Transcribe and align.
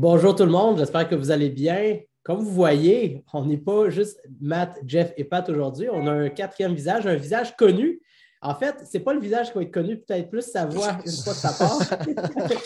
Bonjour 0.00 0.36
tout 0.36 0.44
le 0.44 0.52
monde, 0.52 0.78
j'espère 0.78 1.08
que 1.08 1.16
vous 1.16 1.32
allez 1.32 1.50
bien. 1.50 1.98
Comme 2.22 2.38
vous 2.38 2.52
voyez, 2.52 3.24
on 3.32 3.44
n'est 3.44 3.56
pas 3.56 3.90
juste 3.90 4.20
Matt, 4.40 4.78
Jeff 4.86 5.12
et 5.16 5.24
Pat 5.24 5.48
aujourd'hui. 5.48 5.88
On 5.90 6.06
a 6.06 6.12
un 6.12 6.28
quatrième 6.28 6.72
visage, 6.72 7.04
un 7.08 7.16
visage 7.16 7.56
connu. 7.56 8.00
En 8.40 8.54
fait, 8.54 8.76
ce 8.88 8.96
n'est 8.96 9.02
pas 9.02 9.12
le 9.12 9.18
visage 9.18 9.48
qui 9.48 9.54
va 9.54 9.62
être 9.62 9.74
connu, 9.74 9.96
peut-être 9.98 10.30
plus 10.30 10.42
sa 10.42 10.66
voix 10.66 11.00
une 11.04 11.10
fois 11.10 11.32
que 11.32 11.40
ça 11.40 11.52
part. 11.52 11.80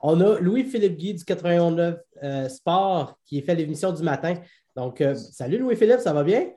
on 0.00 0.20
a 0.20 0.38
Louis-Philippe 0.40 0.98
Guy 0.98 1.14
du 1.14 1.24
91 1.24 1.96
euh, 2.22 2.48
Sport 2.50 3.18
qui 3.24 3.40
fait 3.40 3.54
l'émission 3.54 3.90
du 3.90 4.02
matin. 4.02 4.34
Donc, 4.76 5.00
euh, 5.00 5.14
salut 5.14 5.56
Louis-Philippe, 5.56 6.00
ça 6.00 6.12
va 6.12 6.22
bien? 6.22 6.48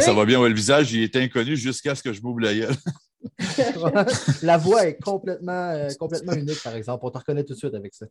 ça 0.00 0.12
va 0.12 0.24
bien, 0.24 0.42
le 0.48 0.52
visage, 0.52 0.92
il 0.92 1.04
est 1.04 1.14
inconnu 1.14 1.56
jusqu'à 1.56 1.94
ce 1.94 2.02
que 2.02 2.12
je 2.12 2.20
m'oublie 2.22 2.46
la 2.46 2.54
gueule. 2.54 2.74
la 4.42 4.56
voix 4.56 4.86
est 4.86 5.02
complètement, 5.02 5.70
euh, 5.70 5.88
complètement 5.98 6.32
unique, 6.32 6.62
par 6.62 6.74
exemple. 6.74 7.04
On 7.06 7.10
te 7.10 7.18
reconnaît 7.18 7.44
tout 7.44 7.54
de 7.54 7.58
suite 7.58 7.74
avec 7.74 7.94
ça. 7.94 8.06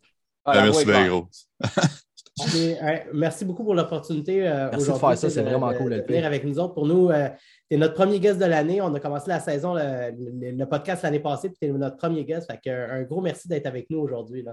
Ah, 0.46 0.64
merci 0.64 0.86
bien 0.86 1.08
gros. 1.08 1.28
merci 3.14 3.46
beaucoup 3.46 3.64
pour 3.64 3.76
l'opportunité. 3.76 4.48
Euh, 4.48 4.70
merci 4.72 4.92
de 4.92 4.96
faire 4.96 5.18
ça, 5.18 5.30
c'est 5.30 5.42
vraiment 5.42 5.74
cool. 5.74 5.92
De 5.92 6.02
venir 6.02 6.26
avec 6.26 6.44
nous 6.44 6.60
autres. 6.60 6.74
Pour 6.74 6.88
nous, 6.88 7.10
euh, 7.10 7.30
tu 7.70 7.76
es 7.76 7.78
notre 7.78 7.94
premier 7.94 8.20
guest 8.20 8.40
de 8.40 8.46
l'année. 8.46 8.82
On 8.82 8.94
a 8.94 9.00
commencé 9.00 9.30
la 9.30 9.40
saison, 9.40 9.76
le, 9.76 10.66
podcast 10.66 11.04
l'année 11.04 11.20
passée, 11.20 11.50
puis 11.50 11.58
tu 11.62 11.68
es 11.68 11.72
notre 11.72 11.98
premier 11.98 12.26
guest. 12.26 12.52
Fait 12.52 12.70
un 12.72 13.04
gros 13.04 13.22
merci 13.22 13.48
d'être 13.48 13.68
avec 13.68 13.90
nous 13.90 14.00
aujourd'hui. 14.00 14.44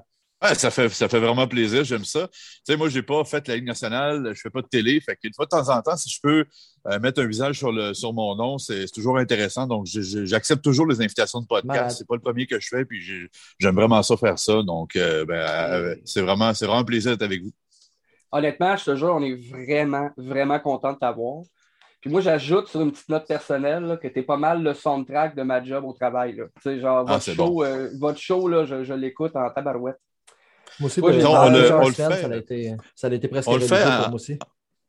Ouais, 0.43 0.55
ça 0.55 0.71
fait, 0.71 0.89
ça 0.89 1.07
fait 1.07 1.19
vraiment 1.19 1.47
plaisir, 1.47 1.85
j'aime 1.85 2.05
ça. 2.05 2.27
Tu 2.29 2.39
sais, 2.65 2.77
moi, 2.77 2.89
j'ai 2.89 3.03
pas 3.03 3.23
fait 3.25 3.47
la 3.47 3.57
Ligue 3.57 3.67
nationale, 3.67 4.33
je 4.35 4.41
fais 4.41 4.49
pas 4.49 4.63
de 4.63 4.69
télé, 4.69 4.99
fait 5.01 5.15
qu'une 5.17 5.35
fois 5.35 5.45
de 5.45 5.51
temps 5.51 5.69
en 5.69 5.83
temps, 5.83 5.99
si 5.99 6.09
je 6.09 6.19
peux 6.23 6.47
euh, 6.87 6.99
mettre 6.99 7.21
un 7.21 7.27
visage 7.27 7.59
sur, 7.59 7.71
le, 7.71 7.93
sur 7.93 8.15
mon 8.15 8.35
nom, 8.37 8.57
c'est 8.57 8.87
toujours 8.87 9.19
intéressant. 9.19 9.67
Donc, 9.67 9.87
j'accepte 9.87 10.63
toujours 10.63 10.87
les 10.87 11.03
invitations 11.03 11.43
de 11.43 11.47
podcast. 11.47 11.99
C'est 11.99 12.07
pas 12.07 12.15
le 12.15 12.23
premier 12.23 12.47
que 12.47 12.59
je 12.59 12.69
fais, 12.69 12.87
puis 12.87 13.29
j'aime 13.59 13.75
vraiment 13.75 14.03
ça 14.03 14.17
faire 14.17 14.39
ça. 14.39 14.63
Donc, 14.63 14.97
euh, 14.97 15.27
ben, 15.27 15.35
euh, 15.35 15.95
c'est 16.07 16.23
vraiment, 16.23 16.53
vraiment 16.53 16.79
un 16.79 16.85
plaisir 16.85 17.13
d'être 17.13 17.23
avec 17.23 17.43
vous. 17.43 17.53
Honnêtement, 18.33 18.77
je 18.77 18.85
te 18.85 18.97
jure, 18.97 19.15
on 19.15 19.23
est 19.23 19.35
vraiment, 19.35 20.09
vraiment 20.17 20.59
content 20.59 20.95
de 20.95 20.99
t'avoir. 20.99 21.43
Puis 22.01 22.09
moi, 22.09 22.23
j'ajoute 22.23 22.69
sur 22.69 22.81
une 22.81 22.93
petite 22.93 23.11
note 23.11 23.27
personnelle 23.27 23.99
que 24.03 24.09
tu 24.09 24.21
es 24.21 24.23
pas 24.23 24.39
mal 24.39 24.63
le 24.63 24.73
soundtrack 24.73 25.37
de 25.37 25.43
ma 25.43 25.63
job 25.63 25.85
au 25.85 25.93
travail. 25.93 26.35
Genre, 26.65 27.05
ah, 27.07 27.19
votre, 27.19 27.35
show, 27.35 27.65
votre 27.99 28.19
show, 28.19 28.49
là, 28.49 28.65
je, 28.65 28.85
je 28.85 28.95
l'écoute 28.95 29.37
en 29.37 29.51
tabarouette. 29.51 29.99
Moi 30.79 30.87
aussi, 30.87 31.01
on, 31.03 31.09
le, 31.09 31.93
fait. 31.93 31.95
Ça 31.95 32.09
a, 32.09 32.37
été, 32.37 32.77
ça 32.95 33.07
a 33.09 33.13
été 33.13 33.29
presque 33.29 33.49
on 33.49 33.57
le 33.57 33.67
fait 33.67 33.83
pour 33.83 34.09
moi 34.09 34.15
aussi. 34.15 34.39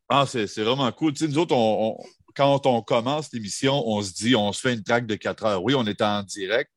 Ah, 0.10 0.26
c'est 0.28 0.46
vraiment 0.62 0.92
cool. 0.92 1.14
Tu 1.14 1.20
sais, 1.20 1.28
nous 1.28 1.38
autres, 1.38 1.56
on, 1.56 1.98
quand 2.36 2.66
on 2.66 2.82
commence 2.82 3.32
l'émission, 3.34 3.88
on 3.88 4.02
se 4.02 4.14
dit, 4.14 4.36
on 4.36 4.52
se 4.52 4.62
fait 4.62 4.74
une 4.74 4.84
track 4.84 5.06
de 5.06 5.16
4 5.16 5.46
heures. 5.46 5.64
Oui, 5.64 5.74
on 5.76 5.86
est 5.86 6.02
en 6.02 6.24
direct, 6.24 6.70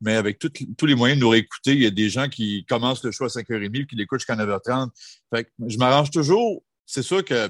mais 0.00 0.14
avec 0.14 0.38
tous 0.38 0.86
les 0.86 0.94
moyens 0.94 1.18
de 1.18 1.24
nous 1.24 1.30
réécouter, 1.30 1.72
il 1.72 1.82
y 1.82 1.86
a 1.86 1.90
des 1.90 2.08
gens 2.08 2.28
qui 2.28 2.64
commencent 2.68 3.04
le 3.04 3.10
show 3.10 3.24
à 3.24 3.28
5h30 3.28 3.86
qui 3.86 3.96
l'écoutent 3.96 4.20
jusqu'à 4.20 4.36
9h30. 4.36 4.90
Fait 5.34 5.44
que 5.44 5.50
je 5.66 5.78
m'arrange 5.78 6.10
toujours. 6.10 6.62
C'est 6.84 7.02
sûr 7.02 7.24
que 7.24 7.48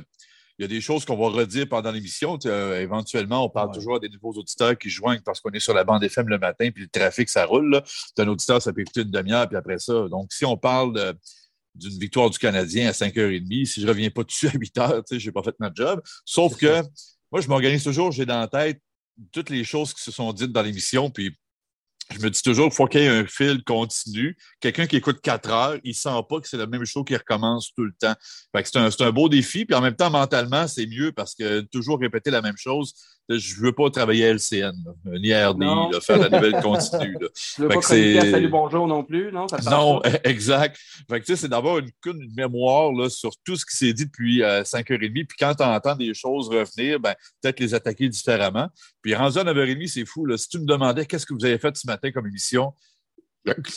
il 0.58 0.62
y 0.62 0.64
a 0.64 0.68
des 0.68 0.80
choses 0.80 1.04
qu'on 1.04 1.16
va 1.16 1.28
redire 1.28 1.68
pendant 1.68 1.90
l'émission. 1.90 2.38
Euh, 2.46 2.80
éventuellement, 2.80 3.44
on 3.44 3.50
parle 3.50 3.72
toujours 3.72 3.96
à 3.96 3.98
des 3.98 4.08
nouveaux 4.08 4.32
auditeurs 4.32 4.76
qui 4.78 4.88
joignent 4.88 5.20
parce 5.24 5.40
qu'on 5.40 5.50
est 5.50 5.60
sur 5.60 5.74
la 5.74 5.84
bande 5.84 6.02
FM 6.02 6.28
le 6.28 6.38
matin, 6.38 6.70
puis 6.70 6.84
le 6.84 6.88
trafic, 6.88 7.28
ça 7.28 7.44
roule. 7.44 7.82
Un 8.18 8.28
auditeur, 8.28 8.62
ça 8.62 8.72
peut 8.72 8.80
écouter 8.80 9.02
une 9.02 9.10
demi-heure, 9.10 9.48
puis 9.48 9.56
après 9.56 9.78
ça. 9.78 10.08
Donc, 10.08 10.32
si 10.32 10.44
on 10.44 10.56
parle 10.56 11.14
d'une 11.74 11.98
victoire 11.98 12.30
du 12.30 12.38
Canadien 12.38 12.88
à 12.88 12.92
5h30, 12.92 13.66
si 13.66 13.80
je 13.80 13.86
ne 13.86 13.90
reviens 13.90 14.10
pas 14.10 14.24
dessus 14.24 14.48
à 14.48 14.52
8h, 14.52 15.02
je 15.10 15.26
n'ai 15.26 15.32
pas 15.32 15.42
fait 15.42 15.54
ma 15.60 15.70
job. 15.74 16.00
Sauf 16.24 16.56
que 16.56 16.82
moi, 17.30 17.40
je 17.40 17.48
m'organise 17.48 17.84
toujours, 17.84 18.12
j'ai 18.12 18.24
dans 18.24 18.40
la 18.40 18.48
tête 18.48 18.80
toutes 19.32 19.50
les 19.50 19.64
choses 19.64 19.92
qui 19.92 20.02
se 20.02 20.10
sont 20.10 20.32
dites 20.32 20.52
dans 20.52 20.62
l'émission, 20.62 21.10
puis 21.10 21.36
je 22.10 22.20
me 22.20 22.30
dis 22.30 22.42
toujours, 22.42 22.66
il 22.66 22.72
faut 22.72 22.86
qu'il 22.86 23.00
y 23.00 23.04
ait 23.04 23.08
un 23.08 23.26
fil 23.26 23.64
continu. 23.64 24.36
Quelqu'un 24.60 24.86
qui 24.86 24.96
écoute 24.96 25.20
quatre 25.20 25.50
heures, 25.50 25.76
il 25.82 25.94
sent 25.94 26.20
pas 26.28 26.40
que 26.40 26.48
c'est 26.48 26.56
la 26.56 26.66
même 26.66 26.84
chose 26.84 27.04
qui 27.06 27.16
recommence 27.16 27.72
tout 27.74 27.84
le 27.84 27.92
temps. 27.98 28.14
c'est 28.54 28.76
un, 28.76 28.88
un, 29.00 29.10
beau 29.10 29.28
défi, 29.28 29.64
puis 29.64 29.74
en 29.74 29.80
même 29.80 29.96
temps, 29.96 30.10
mentalement, 30.10 30.68
c'est 30.68 30.86
mieux 30.86 31.12
parce 31.12 31.34
que 31.34 31.60
toujours 31.60 31.98
répéter 31.98 32.30
la 32.30 32.42
même 32.42 32.56
chose, 32.56 32.94
je 33.28 33.60
veux 33.60 33.72
pas 33.72 33.90
travailler 33.90 34.26
à 34.26 34.34
LCN, 34.34 34.72
ni 35.04 35.32
à 35.32 35.50
RD, 35.50 35.62
faire 36.00 36.18
la 36.18 36.28
nouvelle 36.28 36.62
continue. 36.62 37.16
Là. 37.20 37.28
Je 37.56 37.62
veux 37.62 37.68
pas 37.68 37.80
chroniquer 37.80 38.18
à 38.18 38.30
Salut 38.30 38.48
Bonjour 38.48 38.86
non 38.86 39.02
plus, 39.02 39.32
non? 39.32 39.46
non, 39.68 40.02
exact. 40.24 40.78
Fait 41.10 41.20
que, 41.20 41.34
c'est 41.34 41.48
d'avoir 41.48 41.78
une, 41.78 41.90
une, 42.04 42.34
mémoire 42.36 42.92
là, 42.92 43.08
sur 43.08 43.30
tout 43.44 43.56
ce 43.56 43.66
qui 43.66 43.76
s'est 43.76 43.92
dit 43.92 44.06
depuis 44.06 44.40
5h30. 44.40 45.26
Puis 45.26 45.36
quand 45.38 45.54
tu 45.54 45.64
entends 45.64 45.96
des 45.96 46.14
choses 46.14 46.48
revenir, 46.48 47.00
ben, 47.00 47.14
peut-être 47.42 47.58
les 47.58 47.74
attaquer 47.74 48.08
différemment. 48.08 48.68
Puis 49.02 49.14
rendu 49.14 49.38
à 49.38 49.44
9h30, 49.44 49.88
c'est 49.88 50.06
fou. 50.06 50.24
Là. 50.26 50.36
Si 50.36 50.48
tu 50.48 50.58
me 50.58 50.66
demandais 50.66 51.04
qu'est-ce 51.04 51.26
que 51.26 51.34
vous 51.34 51.44
avez 51.44 51.58
fait 51.58 51.76
ce 51.76 51.86
matin 51.86 52.10
comme 52.12 52.26
émission, 52.26 52.72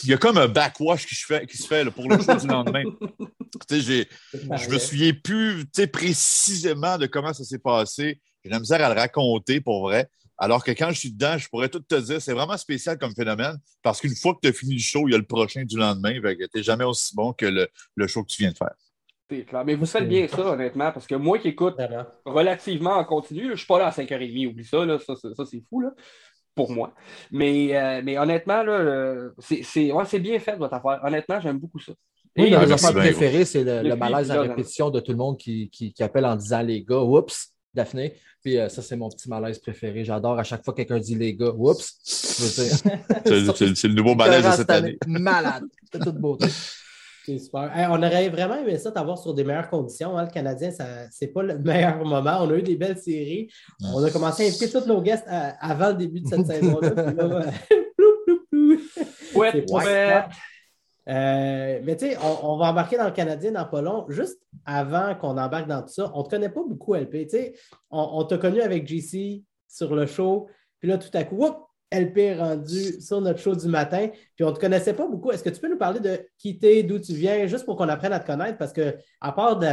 il 0.03 0.09
y 0.09 0.13
a 0.13 0.17
comme 0.17 0.37
un 0.37 0.47
backwash 0.47 1.05
qui 1.05 1.16
se 1.16 1.25
fait, 1.25 1.45
qui 1.45 1.57
se 1.57 1.67
fait 1.67 1.83
là, 1.83 1.91
pour 1.91 2.09
le 2.09 2.17
show 2.21 2.35
du 2.35 2.47
lendemain. 2.47 2.83
je 3.69 4.69
me 4.69 4.79
souviens 4.79 5.13
plus 5.13 5.66
précisément 5.91 6.97
de 6.97 7.05
comment 7.05 7.33
ça 7.33 7.43
s'est 7.43 7.59
passé. 7.59 8.19
J'ai 8.44 8.50
la 8.50 8.59
misère 8.59 8.83
à 8.83 8.94
le 8.94 9.00
raconter 9.00 9.61
pour 9.61 9.81
vrai. 9.81 10.09
Alors 10.38 10.63
que 10.63 10.72
quand 10.72 10.89
je 10.91 11.00
suis 11.00 11.11
dedans, 11.11 11.38
je 11.38 11.50
pourrais 11.50 11.67
tout 11.67 11.81
te 11.81 11.95
dire, 11.95 12.22
c'est 12.22 12.33
vraiment 12.33 12.55
spécial 12.55 12.97
comme 12.97 13.13
phénomène 13.13 13.57
parce 13.83 14.00
qu'une 14.00 14.16
fois 14.16 14.33
que 14.33 14.39
tu 14.41 14.47
as 14.47 14.53
fini 14.53 14.73
le 14.73 14.79
show, 14.79 15.07
il 15.07 15.11
y 15.11 15.16
a 15.16 15.17
le 15.17 15.25
prochain 15.25 15.63
du 15.66 15.77
lendemain. 15.77 16.13
Tu 16.13 16.47
n'es 16.55 16.63
jamais 16.63 16.85
aussi 16.85 17.13
bon 17.13 17.33
que 17.33 17.45
le, 17.45 18.07
show 18.07 18.23
que 18.23 18.29
tu 18.29 18.44
viens 18.44 18.51
de 18.51 18.57
faire. 18.57 18.73
C'est 19.29 19.44
clair. 19.44 19.66
Mais 19.66 19.75
vous 19.75 19.85
faites 19.85 20.07
bien 20.07 20.28
ça, 20.28 20.53
honnêtement, 20.53 20.91
parce 20.94 21.05
que 21.05 21.16
moi 21.16 21.38
qui 21.39 21.49
écoute 21.49 21.75
relativement 22.25 22.94
en 22.94 23.03
continu, 23.03 23.44
je 23.47 23.51
ne 23.51 23.55
suis 23.55 23.67
pas 23.67 23.79
là 23.79 23.88
à 23.88 23.91
5h30, 23.91 24.47
oublie 24.47 24.66
ça, 24.66 24.85
là, 24.85 24.97
ça, 24.97 25.13
c'est 25.45 25.63
fou. 25.69 25.81
Là 25.81 25.91
pour 26.55 26.72
moi. 26.72 26.94
Mais, 27.31 27.73
euh, 27.78 28.01
mais 28.03 28.17
honnêtement, 28.17 28.63
c'est 29.39 30.19
bien 30.19 30.39
fait 30.39 30.57
votre 30.57 30.73
affaire. 30.73 30.99
Honnêtement, 31.03 31.39
j'aime 31.39 31.57
beaucoup 31.57 31.79
ça. 31.79 31.94
Et 32.35 32.49
mes 32.49 32.72
affaires 32.72 32.94
préférées, 32.94 33.45
c'est 33.45 33.63
le, 33.63 33.95
malaise 33.95 34.29
à 34.31 34.41
répétition 34.41 34.89
de 34.89 34.99
tout 34.99 35.11
le 35.11 35.17
monde 35.17 35.38
qui, 35.38 35.69
qui, 35.69 36.03
appelle 36.03 36.25
en 36.25 36.35
disant 36.35 36.61
les 36.61 36.83
gars, 36.83 36.99
oups, 36.99 37.53
Daphné. 37.73 38.16
Puis 38.44 38.57
euh, 38.57 38.69
ça, 38.69 38.81
c'est 38.81 38.95
mon 38.95 39.09
petit 39.09 39.27
malaise 39.29 39.59
préféré. 39.59 40.05
J'adore 40.05 40.39
à 40.39 40.44
chaque 40.44 40.63
fois 40.63 40.73
que 40.73 40.77
quelqu'un 40.77 41.00
dit 41.00 41.16
les 41.16 41.35
gars, 41.35 41.51
oups. 41.55 42.00
c'est 42.03 43.23
le 43.25 43.94
nouveau 43.94 44.16
malaise 44.16 44.45
de 44.45 44.51
cette 44.51 44.69
année. 44.69 44.97
Malade. 45.07 45.66
C'est 45.91 46.00
toute 46.00 46.17
beauté. 46.17 46.47
C'est 47.25 47.39
super. 47.39 47.72
on 47.91 47.97
aurait 47.97 48.29
vraiment 48.29 48.55
aimé 48.55 48.78
ça 48.78 48.91
t'avoir 48.91 49.17
sur 49.17 49.33
des 49.33 49.44
meilleures 49.44 49.69
conditions. 49.69 50.17
Hein. 50.17 50.25
Le 50.25 50.31
Canadien, 50.31 50.72
ce 50.72 50.83
n'est 51.22 51.31
pas 51.31 51.44
le 51.44 51.57
meilleur 51.57 51.97
moment. 52.05 52.39
On 52.41 52.49
a 52.51 52.55
eu 52.55 52.61
des 52.61 52.75
belles 52.75 52.97
séries. 52.97 53.49
On 53.83 54.03
a 54.03 54.11
commencé 54.11 54.44
à 54.44 54.47
inviter 54.47 54.69
tous 54.69 54.85
nos 54.88 55.01
guests 55.01 55.25
euh, 55.28 55.49
avant 55.59 55.89
le 55.89 55.95
début 55.95 56.22
de 56.22 56.28
cette 56.28 56.45
saison-là. 56.45 57.51
ouais, 59.35 59.66
ouais. 59.67 60.23
Euh, 61.09 61.80
mais 61.84 61.96
tu 61.97 62.06
sais, 62.06 62.18
on, 62.22 62.58
va 62.58 62.70
embarquer 62.70 62.97
dans 62.97 63.06
le 63.06 63.12
Canadien 63.12 63.52
dans 63.52 63.66
pas 63.66 63.81
long. 63.81 64.06
Juste 64.09 64.40
avant 64.66 65.16
qu'on 65.16 65.38
embarque 65.38 65.68
dans 65.68 65.81
tout 65.81 65.90
ça, 65.90 66.12
on 66.14 66.24
te 66.24 66.30
connaît 66.30 66.50
pas 66.50 66.62
beaucoup, 66.64 66.94
LP. 66.94 67.24
Tu 67.24 67.30
sais, 67.30 67.53
on, 67.90 68.09
on 68.14 68.24
t'a 68.25 68.38
connu 68.38 68.62
avec 68.62 68.88
JC 68.88 69.44
sur 69.68 69.96
le 69.96 70.06
show. 70.06 70.47
Puis 70.80 70.88
là, 70.88 70.97
tout 70.97 71.09
à 71.14 71.24
coup, 71.24 71.46
LP 71.91 72.17
est 72.19 72.38
rendu 72.38 73.01
sur 73.01 73.19
notre 73.22 73.39
show 73.39 73.55
du 73.55 73.67
matin. 73.67 74.09
Puis 74.35 74.45
on 74.45 74.50
ne 74.50 74.55
te 74.55 74.59
connaissait 74.59 74.94
pas 74.94 75.07
beaucoup. 75.07 75.31
Est-ce 75.31 75.44
que 75.44 75.50
tu 75.50 75.59
peux 75.59 75.69
nous 75.69 75.77
parler 75.77 76.00
de 76.00 76.19
qui 76.37 76.59
t'es, 76.59 76.84
d'où 76.84 76.99
tu 76.99 77.14
viens, 77.14 77.47
juste 77.47 77.66
pour 77.66 77.75
qu'on 77.75 77.90
apprenne 77.90 78.14
à 78.14 78.19
te 78.19 78.28
connaître? 78.28 78.58
Parce 78.58 78.73
que 78.73 78.96
à 79.22 79.31
part 79.31 79.58
de, 79.58 79.67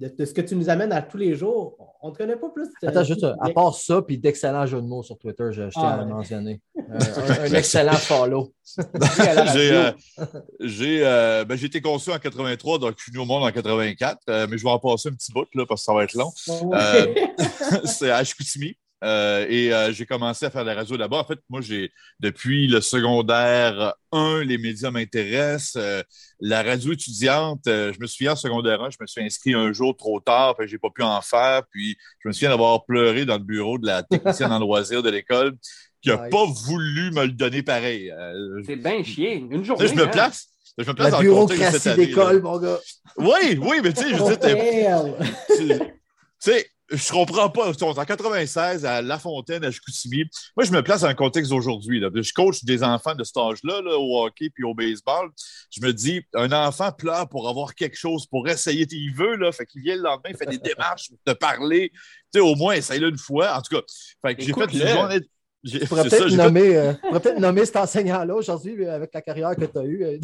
ce 0.00 0.32
que 0.32 0.40
tu 0.40 0.54
nous 0.54 0.70
amènes 0.70 0.92
à 0.92 1.02
tous 1.02 1.16
les 1.16 1.34
jours, 1.34 1.76
on 2.02 2.08
ne 2.08 2.12
te 2.12 2.18
connaît 2.18 2.36
pas 2.36 2.50
plus. 2.50 2.68
Attends, 2.86 3.04
juste 3.04 3.24
à 3.24 3.50
part 3.50 3.74
ça, 3.74 4.00
puis 4.02 4.18
d'excellents 4.18 4.66
jeux 4.66 4.80
de 4.80 4.86
mots 4.86 5.02
sur 5.02 5.18
Twitter, 5.18 5.48
je, 5.50 5.68
tiens 5.70 5.82
à 5.82 6.00
ah, 6.00 6.04
mentionner. 6.04 6.60
un, 6.76 7.54
excellent 7.54 7.92
follow. 7.92 8.52
Euh, 9.60 9.92
euh, 10.60 11.44
ben, 11.44 11.56
j'ai 11.56 11.66
été 11.66 11.80
conçu 11.80 12.10
en 12.12 12.18
83, 12.18 12.78
donc 12.78 12.94
je 12.96 13.02
suis 13.02 13.12
venu 13.12 13.22
au 13.22 13.26
monde 13.26 13.42
en 13.42 13.50
84, 13.50 14.18
euh, 14.28 14.46
mais 14.48 14.58
je 14.58 14.62
vais 14.62 14.70
en 14.70 14.78
passer 14.78 15.08
un 15.08 15.12
petit 15.12 15.32
bout 15.32 15.46
là, 15.54 15.64
parce 15.66 15.82
que 15.82 15.84
ça 15.86 15.94
va 15.94 16.04
être 16.04 16.14
long. 16.14 16.30
C'est 17.84 18.10
à 18.10 18.22
Chicoutimi. 18.22 18.76
Euh, 19.02 19.46
et 19.48 19.72
euh, 19.72 19.92
j'ai 19.92 20.04
commencé 20.04 20.44
à 20.44 20.50
faire 20.50 20.62
de 20.62 20.68
la 20.68 20.74
radio 20.74 20.96
là-bas. 20.96 21.18
En 21.18 21.24
fait, 21.24 21.38
moi, 21.48 21.60
j'ai 21.60 21.90
depuis 22.18 22.66
le 22.66 22.80
secondaire 22.80 23.94
1, 24.12 24.44
les 24.44 24.58
médias 24.58 24.90
m'intéressent. 24.90 25.76
Euh, 25.76 26.02
la 26.40 26.62
radio 26.62 26.92
étudiante, 26.92 27.62
je 27.66 27.98
me 28.00 28.06
souviens 28.06 28.32
en 28.32 28.36
secondaire 28.36 28.82
1, 28.82 28.90
je 28.90 28.96
me 29.00 29.06
suis 29.06 29.22
inscrit 29.22 29.54
un 29.54 29.72
jour 29.72 29.96
trop 29.96 30.20
tard, 30.20 30.56
puis 30.56 30.68
j'ai 30.68 30.78
pas 30.78 30.90
pu 30.90 31.02
en 31.02 31.20
faire. 31.22 31.62
Puis 31.70 31.96
je 32.22 32.28
me 32.28 32.32
souviens 32.32 32.50
d'avoir 32.50 32.84
pleuré 32.84 33.24
dans 33.24 33.38
le 33.38 33.44
bureau 33.44 33.78
de 33.78 33.86
la 33.86 34.02
technicienne 34.02 34.52
en 34.52 34.58
loisirs 34.58 35.02
de 35.02 35.10
l'école 35.10 35.56
qui 36.02 36.08
n'a 36.08 36.16
pas 36.16 36.46
voulu 36.46 37.10
me 37.12 37.26
le 37.26 37.32
donner 37.32 37.62
pareil. 37.62 38.10
C'est 38.66 38.76
bien 38.76 39.02
chier. 39.02 39.34
Une 39.34 39.64
journée. 39.64 39.86
je 39.86 39.94
me 39.94 40.04
hein? 40.04 40.08
place. 40.08 40.48
Je 40.78 40.88
me 40.88 40.94
place 40.94 41.10
la 41.10 41.18
dans 41.18 41.20
bureaucratie 41.20 41.94
d'école, 41.94 42.40
mon 42.40 42.58
gars. 42.58 42.78
Oui, 43.18 43.58
oui, 43.60 43.80
mais 43.82 43.92
tu 43.92 44.02
sais, 44.02 44.14
je 44.14 44.22
veux 44.22 44.36
dire, 44.36 45.14
tu 45.58 45.68
sais, 46.38 46.69
je 46.90 47.12
comprends 47.12 47.48
pas. 47.50 47.68
On 47.68 47.72
est 47.72 47.82
en 47.82 48.04
96 48.04 48.84
à 48.84 49.02
La 49.02 49.18
Fontaine, 49.18 49.64
à 49.64 49.70
Chicoutimi. 49.70 50.24
Moi, 50.56 50.64
je 50.64 50.72
me 50.72 50.82
place 50.82 51.02
dans 51.02 51.08
le 51.08 51.14
contexte 51.14 51.50
d'aujourd'hui. 51.50 52.00
Je 52.00 52.32
coach 52.32 52.64
des 52.64 52.82
enfants 52.82 53.14
de 53.14 53.24
cet 53.24 53.36
âge-là, 53.36 53.80
au 53.96 54.24
hockey 54.24 54.50
puis 54.50 54.64
au 54.64 54.74
baseball. 54.74 55.30
Je 55.70 55.80
me 55.80 55.92
dis, 55.92 56.22
un 56.34 56.52
enfant 56.52 56.90
pleure 56.92 57.28
pour 57.28 57.48
avoir 57.48 57.74
quelque 57.74 57.96
chose, 57.96 58.26
pour 58.26 58.48
essayer. 58.48 58.86
Il 58.90 59.14
veut, 59.14 59.36
là, 59.36 59.52
fait 59.52 59.66
qu'il 59.66 59.82
vient 59.82 59.96
le 59.96 60.02
lendemain, 60.02 60.30
il 60.30 60.36
fait 60.36 60.46
des 60.46 60.58
démarches 60.58 61.08
pour 61.08 61.18
te 61.24 61.32
parler. 61.38 61.90
Tu 61.92 62.00
sais, 62.34 62.40
au 62.40 62.54
moins, 62.54 62.74
essaye-le 62.74 63.08
une 63.08 63.18
fois. 63.18 63.56
En 63.56 63.62
tout 63.62 63.76
cas, 63.76 63.82
fait 64.24 64.34
que 64.34 64.42
j'ai 64.42 64.52
fait 64.52 64.72
une 64.72 64.88
journée. 64.88 65.20
Tu 65.62 65.78
pourrais 65.86 66.04
peut-être 66.04 66.30
nommer, 66.30 66.76
euh, 66.76 66.92
peut 67.22 67.38
nommer 67.38 67.66
cet 67.66 67.76
enseignant-là 67.76 68.34
aujourd'hui 68.34 68.86
avec 68.86 69.12
la 69.12 69.20
carrière 69.20 69.54
que 69.54 69.66
tu 69.66 69.78
as 69.78 69.84
eue. 69.84 70.18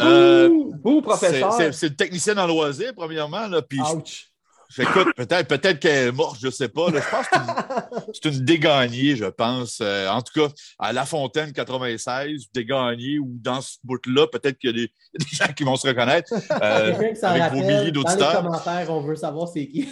euh, 0.00 0.48
Ouh, 0.84 1.02
professeur. 1.02 1.52
C'est 1.52 1.88
le 1.88 1.96
technicien 1.96 2.38
en 2.38 2.46
loisir, 2.46 2.92
premièrement. 2.94 3.48
Là, 3.48 3.62
puis 3.62 3.80
Ouch. 3.80 4.27
Écoute, 4.76 5.08
peut-être 5.16 5.48
peut 5.48 5.56
qu'elle 5.56 6.08
est 6.08 6.12
morte, 6.12 6.38
je 6.40 6.46
ne 6.46 6.52
sais 6.52 6.68
pas. 6.68 6.88
Je 6.88 7.10
pense 7.10 7.26
que 7.26 8.10
c'est 8.12 8.24
une, 8.26 8.44
dégagnée, 8.44 9.16
je 9.16 9.24
pense. 9.24 9.78
Euh, 9.80 10.08
en 10.08 10.20
tout 10.20 10.32
cas, 10.34 10.52
à 10.78 10.92
La 10.92 11.06
Fontaine 11.06 11.52
96, 11.52 12.48
dégagnée, 12.52 13.18
ou 13.18 13.38
dans 13.40 13.62
ce 13.62 13.78
bout-là, 13.82 14.26
peut-être 14.26 14.58
qu'il 14.58 14.76
y, 14.78 14.84
a 14.84 14.86
des 14.86 15.26
gens 15.32 15.52
qui 15.54 15.64
vont 15.64 15.76
se 15.76 15.86
reconnaître. 15.86 16.32
Euh, 16.62 16.94
avec 17.22 17.52
vos 17.52 17.60
milliers 17.60 17.92
d'auditeurs. 17.92 18.42
Dans 18.42 18.42
les 18.42 18.46
commentaires, 18.46 18.90
on 18.90 19.00
veut 19.00 19.16
savoir 19.16 19.48
c'est 19.48 19.66
qui. 19.66 19.88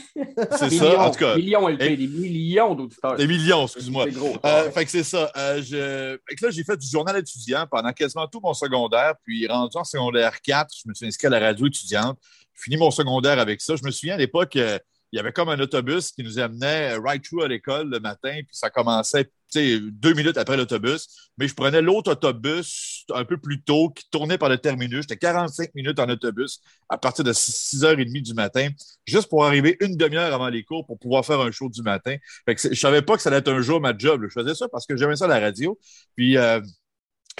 c'est 0.58 0.70
ça, 0.70 1.00
en 1.00 1.10
tout 1.10 1.20
cas. 1.20 1.34
Des 1.36 1.42
millions, 1.42 1.74
des 1.74 1.96
millions 1.96 2.74
d'auditeurs. 2.74 3.16
Des 3.16 3.26
millions, 3.26 3.64
excuse-moi. 3.64 4.04
C'est 4.06 4.14
gros. 4.14 4.36
Euh, 4.44 4.70
fait 4.70 4.84
que 4.84 4.90
c'est 4.90 5.04
ça. 5.04 5.30
Euh, 5.36 5.62
je... 5.62 6.18
Fait 6.28 6.36
que 6.36 6.44
là, 6.44 6.50
j'ai 6.50 6.64
fait 6.64 6.76
du 6.76 6.86
journal 6.86 7.16
étudiant 7.16 7.66
pendant 7.70 7.92
quasiment 7.92 8.26
tout 8.26 8.40
mon 8.42 8.52
secondaire. 8.52 9.14
Puis, 9.24 9.46
rendu 9.46 9.76
en 9.76 9.84
secondaire 9.84 10.40
4, 10.42 10.68
je 10.84 10.88
me 10.88 10.94
suis 10.94 11.06
inscrit 11.06 11.28
à 11.28 11.30
la 11.30 11.40
radio 11.40 11.66
étudiante 11.66 12.18
fini 12.56 12.76
mon 12.76 12.90
secondaire 12.90 13.38
avec 13.38 13.60
ça. 13.60 13.76
Je 13.76 13.84
me 13.84 13.90
souviens 13.90 14.14
à 14.14 14.18
l'époque, 14.18 14.56
euh, 14.56 14.78
il 15.12 15.16
y 15.16 15.20
avait 15.20 15.32
comme 15.32 15.48
un 15.48 15.60
autobus 15.60 16.10
qui 16.12 16.22
nous 16.22 16.38
amenait 16.38 16.96
right 16.96 17.22
through 17.22 17.44
à 17.44 17.48
l'école 17.48 17.88
le 17.90 18.00
matin, 18.00 18.32
puis 18.34 18.56
ça 18.56 18.70
commençait 18.70 19.30
deux 19.54 20.12
minutes 20.14 20.36
après 20.36 20.56
l'autobus. 20.56 21.30
Mais 21.38 21.48
je 21.48 21.54
prenais 21.54 21.80
l'autre 21.80 22.12
autobus 22.12 23.04
un 23.14 23.24
peu 23.24 23.36
plus 23.38 23.62
tôt 23.62 23.90
qui 23.90 24.08
tournait 24.10 24.38
par 24.38 24.48
le 24.48 24.58
terminus. 24.58 25.02
J'étais 25.02 25.16
45 25.16 25.74
minutes 25.74 25.98
en 26.00 26.08
autobus 26.08 26.60
à 26.88 26.98
partir 26.98 27.24
de 27.24 27.32
6h30 27.32 28.22
du 28.22 28.34
matin, 28.34 28.68
juste 29.06 29.28
pour 29.28 29.44
arriver 29.44 29.76
une 29.80 29.96
demi-heure 29.96 30.34
avant 30.34 30.48
les 30.48 30.64
cours 30.64 30.86
pour 30.86 30.98
pouvoir 30.98 31.24
faire 31.24 31.40
un 31.40 31.50
show 31.50 31.68
du 31.68 31.82
matin. 31.82 32.16
Fait 32.44 32.54
que 32.54 32.74
je 32.74 32.78
savais 32.78 33.02
pas 33.02 33.16
que 33.16 33.22
ça 33.22 33.28
allait 33.28 33.38
être 33.38 33.52
un 33.52 33.60
jour 33.60 33.80
ma 33.80 33.96
job. 33.96 34.22
Je 34.24 34.40
faisais 34.40 34.54
ça 34.54 34.68
parce 34.68 34.86
que 34.86 34.96
j'aimais 34.96 35.16
ça 35.16 35.26
à 35.26 35.28
la 35.28 35.40
radio. 35.40 35.78
Puis 36.16 36.36
euh, 36.36 36.60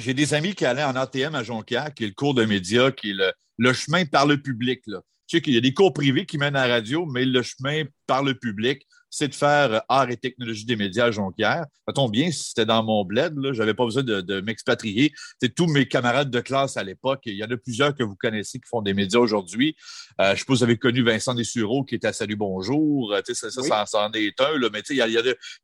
j'ai 0.01 0.15
des 0.15 0.35
amis 0.35 0.55
qui 0.55 0.65
allaient 0.65 0.85
en 0.85 0.97
ATM 0.97 1.35
à 1.35 1.43
Jonquière, 1.43 1.93
qui 1.95 2.05
est 2.05 2.09
le 2.09 2.15
cours 2.15 2.35
de 2.35 2.45
médias, 2.45 2.91
qui 2.91 3.11
est 3.11 3.15
le, 3.15 3.33
le 3.59 3.73
chemin 3.73 4.05
par 4.05 4.27
le 4.27 4.41
public. 4.41 4.83
Là. 4.87 5.01
Tu 5.27 5.37
sais 5.37 5.43
qu'il 5.43 5.55
y 5.55 5.59
a 5.59 5.61
des 5.61 5.75
cours 5.75 5.93
privés 5.93 6.27
qui 6.27 6.39
mènent 6.39 6.57
à 6.57 6.69
la 6.69 6.75
radio, 6.75 7.07
mais 7.07 7.25
le 7.25 7.43
chemin 7.43 7.85
par 8.07 8.23
le 8.23 8.35
public, 8.35 8.87
c'est 9.11 9.29
de 9.29 9.35
faire 9.35 9.73
euh, 9.73 9.79
art 9.89 10.11
et 10.11 10.17
technologie 10.17 10.65
des 10.65 10.77
médias 10.77 11.07
à 11.07 11.11
Jonquière. 11.11 11.65
Ça 11.87 11.93
tombe 11.95 12.13
bien, 12.13 12.31
c'était 12.31 12.67
dans 12.67 12.83
mon 12.83 13.05
bled, 13.05 13.35
je 13.35 13.59
n'avais 13.59 13.75
pas 13.75 13.85
besoin 13.85 14.03
de, 14.03 14.41
m'expatrier. 14.41 15.13
C'est 15.41 15.55
tous 15.55 15.67
mes 15.67 15.89
camarades 15.89 16.31
de 16.31 16.41
classe 16.41 16.77
à 16.77 16.85
l'époque. 16.85 17.23
Il 17.25 17.37
y 17.37 17.45
en 17.45 17.51
a 17.51 17.57
plusieurs 17.57 17.95
que 17.95 18.03
vous 18.03 18.15
connaissez 18.15 18.59
qui 18.59 18.69
font 18.69 18.83
des 18.83 18.95
médias 18.95 19.19
aujourd'hui. 19.19 19.75
Euh, 20.21 20.35
je 20.35 20.41
suppose 20.41 20.59
que 20.59 20.65
vous 20.65 20.65
avez 20.65 20.79
connu 20.79 21.03
Vincent 21.03 21.35
Dessureau 21.35 21.85
qui 21.85 21.95
était 21.95 22.09
à 22.09 22.13
Salut 22.13 22.37
Bonjour. 22.37 23.13
Euh, 23.13 23.21
ça, 23.27 23.51
ça, 23.51 23.87
ça, 23.87 24.07
en 24.07 24.13
est 24.13 24.41
un, 24.41 24.59
là. 24.59 24.69
mais 24.73 24.83
il 24.91 24.97
y 24.97 25.03
a, 25.03 25.09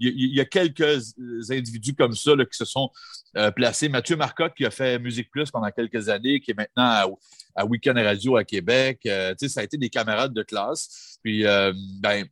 y, 0.00 0.40
a, 0.40 0.44
quelques 0.44 1.14
individus 1.50 1.94
comme 1.94 2.14
ça 2.14 2.32
qui 2.50 2.56
se 2.56 2.64
sont 2.64 2.90
placés. 3.56 3.88
Mathieu 3.88 4.16
Marcotte 4.16 4.54
qui 4.54 4.64
a 4.64 4.70
fait 4.70 4.98
Musique 4.98 5.30
Plus 5.30 5.50
pendant 5.50 5.70
quelques 5.70 6.08
années, 6.08 6.40
qui 6.40 6.50
est 6.50 6.56
maintenant 6.56 7.08
à, 7.54 7.64
Weekend 7.64 7.98
Radio 7.98 8.36
à 8.36 8.44
Québec. 8.44 9.00
ça 9.02 9.60
a 9.60 9.62
été 9.62 9.76
des 9.76 9.88
camarades 9.88 10.34
de 10.34 10.42
classe. 10.42 11.18
Puis, 11.22 11.44
ben, 11.44 12.26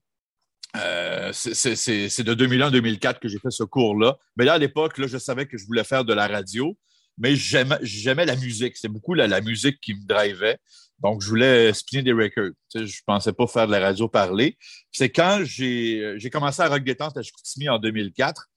euh, 0.76 1.32
c'est 1.32 2.22
de 2.22 2.34
2001-2004 2.34 3.18
que 3.18 3.28
j'ai 3.28 3.38
fait 3.38 3.50
ce 3.50 3.64
cours-là. 3.64 4.18
Mais 4.36 4.44
là, 4.44 4.54
à 4.54 4.58
l'époque, 4.58 4.94
je 4.96 5.18
savais 5.18 5.46
que 5.46 5.58
je 5.58 5.66
voulais 5.66 5.84
faire 5.84 6.04
de 6.04 6.12
la 6.12 6.28
radio, 6.28 6.76
mais 7.18 7.34
j'aimais 7.34 8.26
la 8.26 8.36
musique. 8.36 8.76
C'est 8.76 8.88
beaucoup 8.88 9.14
la, 9.14 9.40
musique 9.40 9.80
qui 9.80 9.94
me 9.94 10.06
drivait. 10.06 10.58
Donc, 11.00 11.22
je 11.22 11.28
voulais 11.28 11.72
spinner 11.72 12.02
des 12.02 12.12
records. 12.12 12.52
je 12.74 12.80
ne 12.80 13.04
pensais 13.06 13.32
pas 13.32 13.46
faire 13.46 13.66
de 13.66 13.72
la 13.72 13.80
radio 13.80 14.06
parler. 14.08 14.56
C'est 14.92 15.10
quand 15.10 15.40
j'ai 15.44 16.30
commencé 16.32 16.62
à 16.62 16.68
Rock 16.68 16.84
Détente 16.84 17.16
à 17.16 17.22
Chicoutimi 17.22 17.68
en 17.68 17.78
2004. 17.78 18.49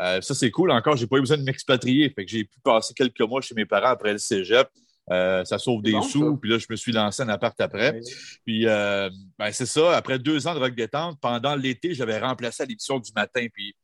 Euh, 0.00 0.20
ça, 0.20 0.34
c'est 0.34 0.50
cool. 0.50 0.70
Encore, 0.70 0.96
j'ai 0.96 1.06
pas 1.06 1.16
eu 1.16 1.20
besoin 1.20 1.36
de 1.36 1.42
m'expatrier. 1.42 2.10
Fait 2.10 2.24
que 2.24 2.30
j'ai 2.30 2.44
pu 2.44 2.58
passer 2.62 2.94
quelques 2.94 3.20
mois 3.20 3.40
chez 3.40 3.54
mes 3.54 3.66
parents 3.66 3.90
après 3.90 4.12
le 4.12 4.18
cégep. 4.18 4.68
Euh, 5.10 5.44
ça 5.44 5.58
sauve 5.58 5.82
des 5.82 6.00
sous. 6.02 6.36
Puis 6.36 6.50
là, 6.50 6.58
je 6.58 6.66
me 6.70 6.76
suis 6.76 6.92
lancé 6.92 7.22
en 7.22 7.28
appart 7.28 7.58
après. 7.60 8.00
Puis, 8.44 8.66
euh, 8.66 9.10
ben, 9.38 9.50
c'est 9.52 9.66
ça. 9.66 9.96
Après 9.96 10.18
deux 10.18 10.46
ans 10.46 10.54
de 10.54 10.60
rock 10.60 10.74
détente, 10.74 11.18
pendant 11.20 11.56
l'été, 11.56 11.94
j'avais 11.94 12.18
remplacé 12.18 12.64
l'émission 12.64 12.98
du 12.98 13.10
matin. 13.14 13.46
Puis, 13.52 13.74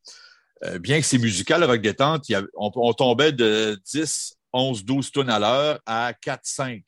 euh, 0.64 0.78
bien 0.78 1.00
que 1.00 1.06
c'est 1.06 1.18
musical, 1.18 1.60
le 1.60 1.66
rock 1.66 1.80
détente, 1.80 2.24
on, 2.54 2.92
tombait 2.92 3.32
de 3.32 3.78
10, 3.92 4.36
11, 4.52 4.84
12 4.84 5.10
tonnes 5.10 5.30
à 5.30 5.38
l'heure 5.38 5.80
à 5.84 6.12
4, 6.12 6.40
5. 6.44 6.82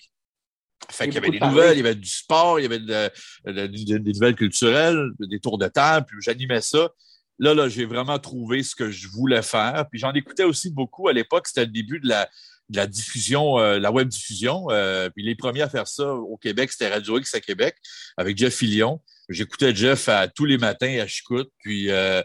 Fait 0.90 1.06
qu'il 1.06 1.14
y 1.14 1.18
avait 1.18 1.30
des 1.30 1.40
nouvelles, 1.40 1.76
il 1.76 1.78
y 1.78 1.86
avait 1.86 1.96
du 1.96 2.08
sport, 2.08 2.60
il 2.60 2.62
y 2.62 2.66
avait 2.66 2.78
des 2.78 4.12
nouvelles 4.12 4.36
culturelles, 4.36 5.10
des 5.18 5.40
tours 5.40 5.58
de 5.58 5.66
table, 5.66 6.06
puis 6.06 6.16
j'animais 6.20 6.60
ça. 6.60 6.88
Là, 7.38 7.54
là, 7.54 7.68
j'ai 7.68 7.84
vraiment 7.84 8.18
trouvé 8.18 8.62
ce 8.62 8.74
que 8.74 8.90
je 8.90 9.08
voulais 9.08 9.42
faire. 9.42 9.86
Puis 9.90 10.00
j'en 10.00 10.12
écoutais 10.12 10.44
aussi 10.44 10.70
beaucoup 10.70 11.08
à 11.08 11.12
l'époque. 11.12 11.46
C'était 11.46 11.66
le 11.66 11.72
début 11.72 12.00
de 12.00 12.08
la, 12.08 12.86
diffusion, 12.86 13.58
euh, 13.58 13.78
la 13.78 13.92
web 13.92 14.08
diffusion. 14.08 14.66
Euh, 14.70 15.08
puis 15.10 15.24
les 15.24 15.34
premiers 15.34 15.62
à 15.62 15.68
faire 15.68 15.86
ça 15.86 16.12
au 16.12 16.36
Québec, 16.36 16.72
c'était 16.72 16.92
Radio 16.92 17.18
X 17.18 17.34
à 17.34 17.40
Québec 17.40 17.76
avec 18.16 18.36
Jeff 18.36 18.54
Fillion. 18.54 19.00
J'écoutais 19.28 19.74
Jeff 19.74 20.08
tous 20.34 20.46
les 20.46 20.58
matins 20.58 20.98
à 21.00 21.06
Chicoute. 21.06 21.50
Puis 21.60 21.90
euh, 21.90 22.22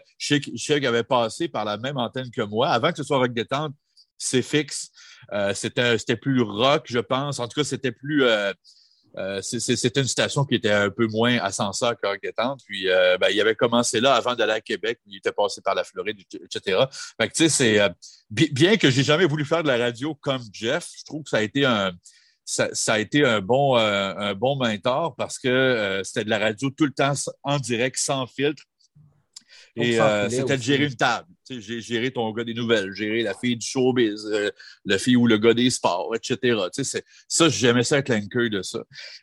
avait 0.84 1.04
passé 1.04 1.48
par 1.48 1.64
la 1.64 1.76
même 1.76 1.98
antenne 1.98 2.30
que 2.30 2.42
moi. 2.42 2.70
Avant 2.70 2.90
que 2.90 2.96
ce 2.96 3.04
soit 3.04 3.18
Rock 3.18 3.34
Détente, 3.34 3.74
c'est 4.18 4.42
fixe. 4.42 4.90
Euh, 5.32 5.54
c'était 5.54 6.16
plus 6.16 6.42
rock, 6.42 6.84
je 6.86 6.98
pense. 6.98 7.38
En 7.38 7.46
tout 7.46 7.60
cas, 7.60 7.64
c'était 7.64 7.92
plus 7.92 8.24
euh, 9.16 9.40
c'était 9.42 10.00
une 10.00 10.08
station 10.08 10.44
qui 10.44 10.56
était 10.56 10.72
un 10.72 10.90
peu 10.90 11.06
moins 11.06 11.38
ascenseur 11.38 11.94
que 11.96 12.20
Détente. 12.20 12.60
Puis, 12.66 12.88
euh, 12.88 13.16
ben, 13.18 13.28
il 13.30 13.40
avait 13.40 13.54
commencé 13.54 14.00
là 14.00 14.14
avant 14.14 14.34
d'aller 14.34 14.54
à 14.54 14.60
Québec. 14.60 14.98
Il 15.06 15.16
était 15.16 15.32
passé 15.32 15.60
par 15.60 15.74
la 15.74 15.84
Floride, 15.84 16.18
etc. 16.20 16.84
Fait 17.20 17.28
que, 17.28 17.34
tu 17.34 17.44
sais, 17.44 17.48
c'est 17.48 17.80
euh, 17.80 17.88
bien 18.30 18.76
que 18.76 18.90
j'ai 18.90 19.04
jamais 19.04 19.26
voulu 19.26 19.44
faire 19.44 19.62
de 19.62 19.68
la 19.68 19.78
radio 19.78 20.14
comme 20.16 20.42
Jeff, 20.52 20.88
je 20.98 21.04
trouve 21.04 21.22
que 21.22 21.30
ça 21.30 21.38
a 21.38 21.42
été 21.42 21.64
un 21.64 21.92
ça, 22.46 22.68
a 22.88 22.98
été 22.98 23.24
un 23.24 23.40
bon 23.40 23.74
un 23.74 24.34
bon 24.34 24.56
mentor 24.56 25.14
parce 25.16 25.38
que 25.38 26.02
c'était 26.04 26.24
de 26.24 26.30
la 26.30 26.38
radio 26.38 26.68
tout 26.68 26.84
le 26.84 26.92
temps 26.92 27.14
en 27.42 27.58
direct, 27.58 27.96
sans 27.96 28.26
filtre. 28.26 28.62
Et 29.76 29.98
c'était 30.28 30.58
de 30.58 30.62
gérer 30.62 30.84
une 30.84 30.96
table. 30.96 31.28
J'ai 31.50 31.80
géré 31.80 32.10
ton 32.10 32.30
gars 32.32 32.44
des 32.44 32.54
nouvelles, 32.54 32.92
gérer 32.94 33.22
la 33.22 33.34
fille 33.34 33.56
du 33.56 33.66
showbiz, 33.66 34.26
euh, 34.32 34.50
la 34.84 34.98
fille 34.98 35.16
ou 35.16 35.26
le 35.26 35.38
gars 35.38 35.54
des 35.54 35.70
sports, 35.70 36.14
etc. 36.14 36.58
Ça, 37.28 37.48
j'aimais 37.48 37.82
ça 37.82 37.98
être 37.98 38.08
l'anchor 38.08 38.50
de 38.50 38.62
ça. 38.62 38.80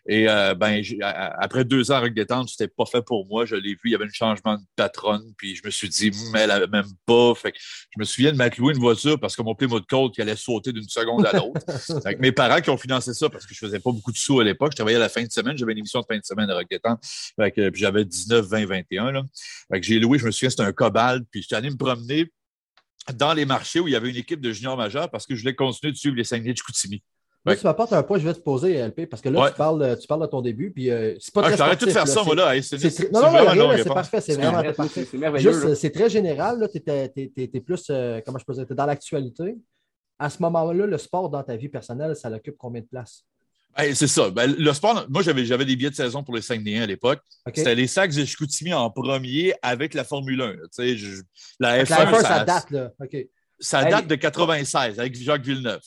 Et 0.07 0.29
euh, 0.29 0.53
ben, 0.53 0.81
après 1.01 1.65
deux 1.65 1.91
ans 1.91 1.95
avec 1.95 2.13
détente, 2.13 2.49
c'était 2.49 2.67
pas 2.67 2.85
fait 2.85 3.01
pour 3.01 3.25
moi. 3.27 3.45
Je 3.45 3.55
l'ai 3.55 3.71
vu, 3.71 3.81
il 3.85 3.91
y 3.91 3.95
avait 3.95 4.05
un 4.05 4.13
changement 4.13 4.55
de 4.55 4.63
patronne, 4.75 5.33
puis 5.37 5.55
je 5.55 5.61
me 5.65 5.71
suis 5.71 5.89
dit, 5.89 6.11
mais 6.33 6.41
elle 6.41 6.51
avait 6.51 6.67
même 6.67 6.89
pas. 7.05 7.33
Fait 7.35 7.51
que 7.51 7.57
je 7.59 7.99
me 7.99 8.05
souviens 8.05 8.31
de 8.31 8.37
m'être 8.37 8.57
loué 8.57 8.73
une 8.73 8.79
voiture 8.79 9.19
parce 9.19 9.35
que 9.35 9.41
mon 9.41 9.55
Plymouth 9.55 9.87
Cold 9.87 10.13
qui 10.13 10.21
allait 10.21 10.35
sauter 10.35 10.71
d'une 10.71 10.87
seconde 10.87 11.25
à 11.25 11.33
l'autre. 11.33 11.61
mes 12.19 12.31
parents 12.31 12.61
qui 12.61 12.69
ont 12.69 12.77
financé 12.77 13.13
ça 13.13 13.29
parce 13.29 13.45
que 13.45 13.53
je 13.53 13.59
faisais 13.59 13.79
pas 13.79 13.91
beaucoup 13.91 14.11
de 14.11 14.17
sous 14.17 14.39
à 14.39 14.43
l'époque. 14.43 14.71
Je 14.71 14.77
travaillais 14.77 14.97
à 14.97 15.01
la 15.01 15.09
fin 15.09 15.23
de 15.23 15.31
semaine, 15.31 15.57
j'avais 15.57 15.71
une 15.71 15.79
émission 15.79 16.01
de 16.01 16.05
fin 16.05 16.17
de 16.17 16.25
semaine 16.25 16.47
de 16.47 16.53
Rock 16.53 16.67
puis 17.71 17.81
j'avais 17.81 18.05
19, 18.05 18.45
20, 18.45 18.65
21. 18.65 19.11
Là. 19.11 19.23
Fait 19.71 19.79
que 19.79 19.85
j'ai 19.85 19.99
loué, 19.99 20.19
je 20.19 20.25
me 20.25 20.31
souviens, 20.31 20.49
c'était 20.49 20.63
un 20.63 20.71
cobalt, 20.71 21.25
puis 21.31 21.41
j'étais 21.41 21.55
allé 21.55 21.69
me 21.69 21.77
promener 21.77 22.20
dans 23.15 23.33
les 23.33 23.45
marchés 23.45 23.79
où 23.79 23.87
il 23.87 23.91
y 23.91 23.95
avait 23.95 24.09
une 24.09 24.15
équipe 24.15 24.41
de 24.41 24.51
juniors 24.51 24.77
majeurs 24.77 25.09
parce 25.09 25.25
que 25.25 25.35
je 25.35 25.41
voulais 25.41 25.55
continuer 25.55 25.91
de 25.91 25.97
suivre 25.97 26.15
les 26.15 26.23
Saguenay 26.23 26.53
de 26.53 26.57
Chicoutimi. 26.57 27.03
Là, 27.43 27.55
tu 27.55 27.65
m'apportes 27.65 27.93
un 27.93 28.03
point, 28.03 28.19
je 28.19 28.27
vais 28.27 28.35
te 28.35 28.39
poser, 28.39 28.77
LP, 28.77 29.07
parce 29.09 29.19
que 29.19 29.29
là, 29.29 29.49
tu, 29.49 29.57
parles, 29.57 29.97
tu 29.99 30.05
parles 30.05 30.21
de 30.21 30.27
ton 30.27 30.41
début, 30.41 30.71
puis 30.71 30.91
euh, 30.91 31.15
c'est 31.19 31.33
pas 31.33 31.41
ah, 31.43 31.47
très 31.47 31.57
J'arrête 31.57 31.79
tout 31.79 31.87
de 31.87 31.91
faire 31.91 32.07
ça, 32.07 32.23
moi, 32.23 32.35
là. 32.35 32.53
non, 33.11 33.21
non, 33.21 33.55
non, 33.55 33.77
c'est 33.77 33.85
parfait, 33.85 34.21
c'est 34.21 34.35
vraiment 34.35 34.61
parfait. 34.73 35.07
C'est 35.09 35.17
merveilleux. 35.17 35.73
c'est 35.73 35.89
très 35.89 36.09
général, 36.09 36.69
tu 36.71 36.79
es, 36.85 37.59
plus, 37.61 37.87
euh, 37.89 38.21
comment 38.23 38.37
je 38.37 38.45
peux 38.45 38.53
dire, 38.53 38.65
es 38.69 38.75
dans 38.75 38.85
l'actualité. 38.85 39.57
À 40.19 40.29
ce 40.29 40.39
moment-là, 40.43 40.85
le 40.85 40.97
sport 40.99 41.31
dans 41.31 41.41
ta 41.41 41.55
vie 41.55 41.69
personnelle, 41.69 42.15
ça 42.15 42.29
l'occupe 42.29 42.57
combien 42.59 42.81
de 42.81 42.85
place? 42.85 43.25
C'est 43.77 44.07
ça. 44.07 44.29
Ben, 44.29 44.53
le 44.57 44.73
sport, 44.73 45.05
moi, 45.09 45.21
j'avais, 45.21 45.45
j'avais 45.45 45.65
des 45.65 45.75
billets 45.75 45.89
de 45.89 45.95
saison 45.95 46.23
pour 46.23 46.35
les 46.35 46.41
5 46.41 46.61
à 46.67 46.85
l'époque. 46.85 47.19
C'était 47.53 47.75
les 47.75 47.87
sacs 47.87 48.13
de 48.13 48.25
Chicoutimi 48.25 48.73
en 48.73 48.89
premier 48.89 49.53
avec 49.61 49.93
la 49.93 50.03
Formule 50.03 50.41
1. 50.41 50.53
la 51.59 51.83
F1, 51.83 52.21
ça, 52.21 52.43
date, 52.43 52.71
là. 52.71 52.91
Ça 53.59 53.83
date 53.85 54.07
de 54.07 54.15
96 54.15 54.99
avec 54.99 55.15
Jacques 55.15 55.43
Villeneuve. 55.43 55.81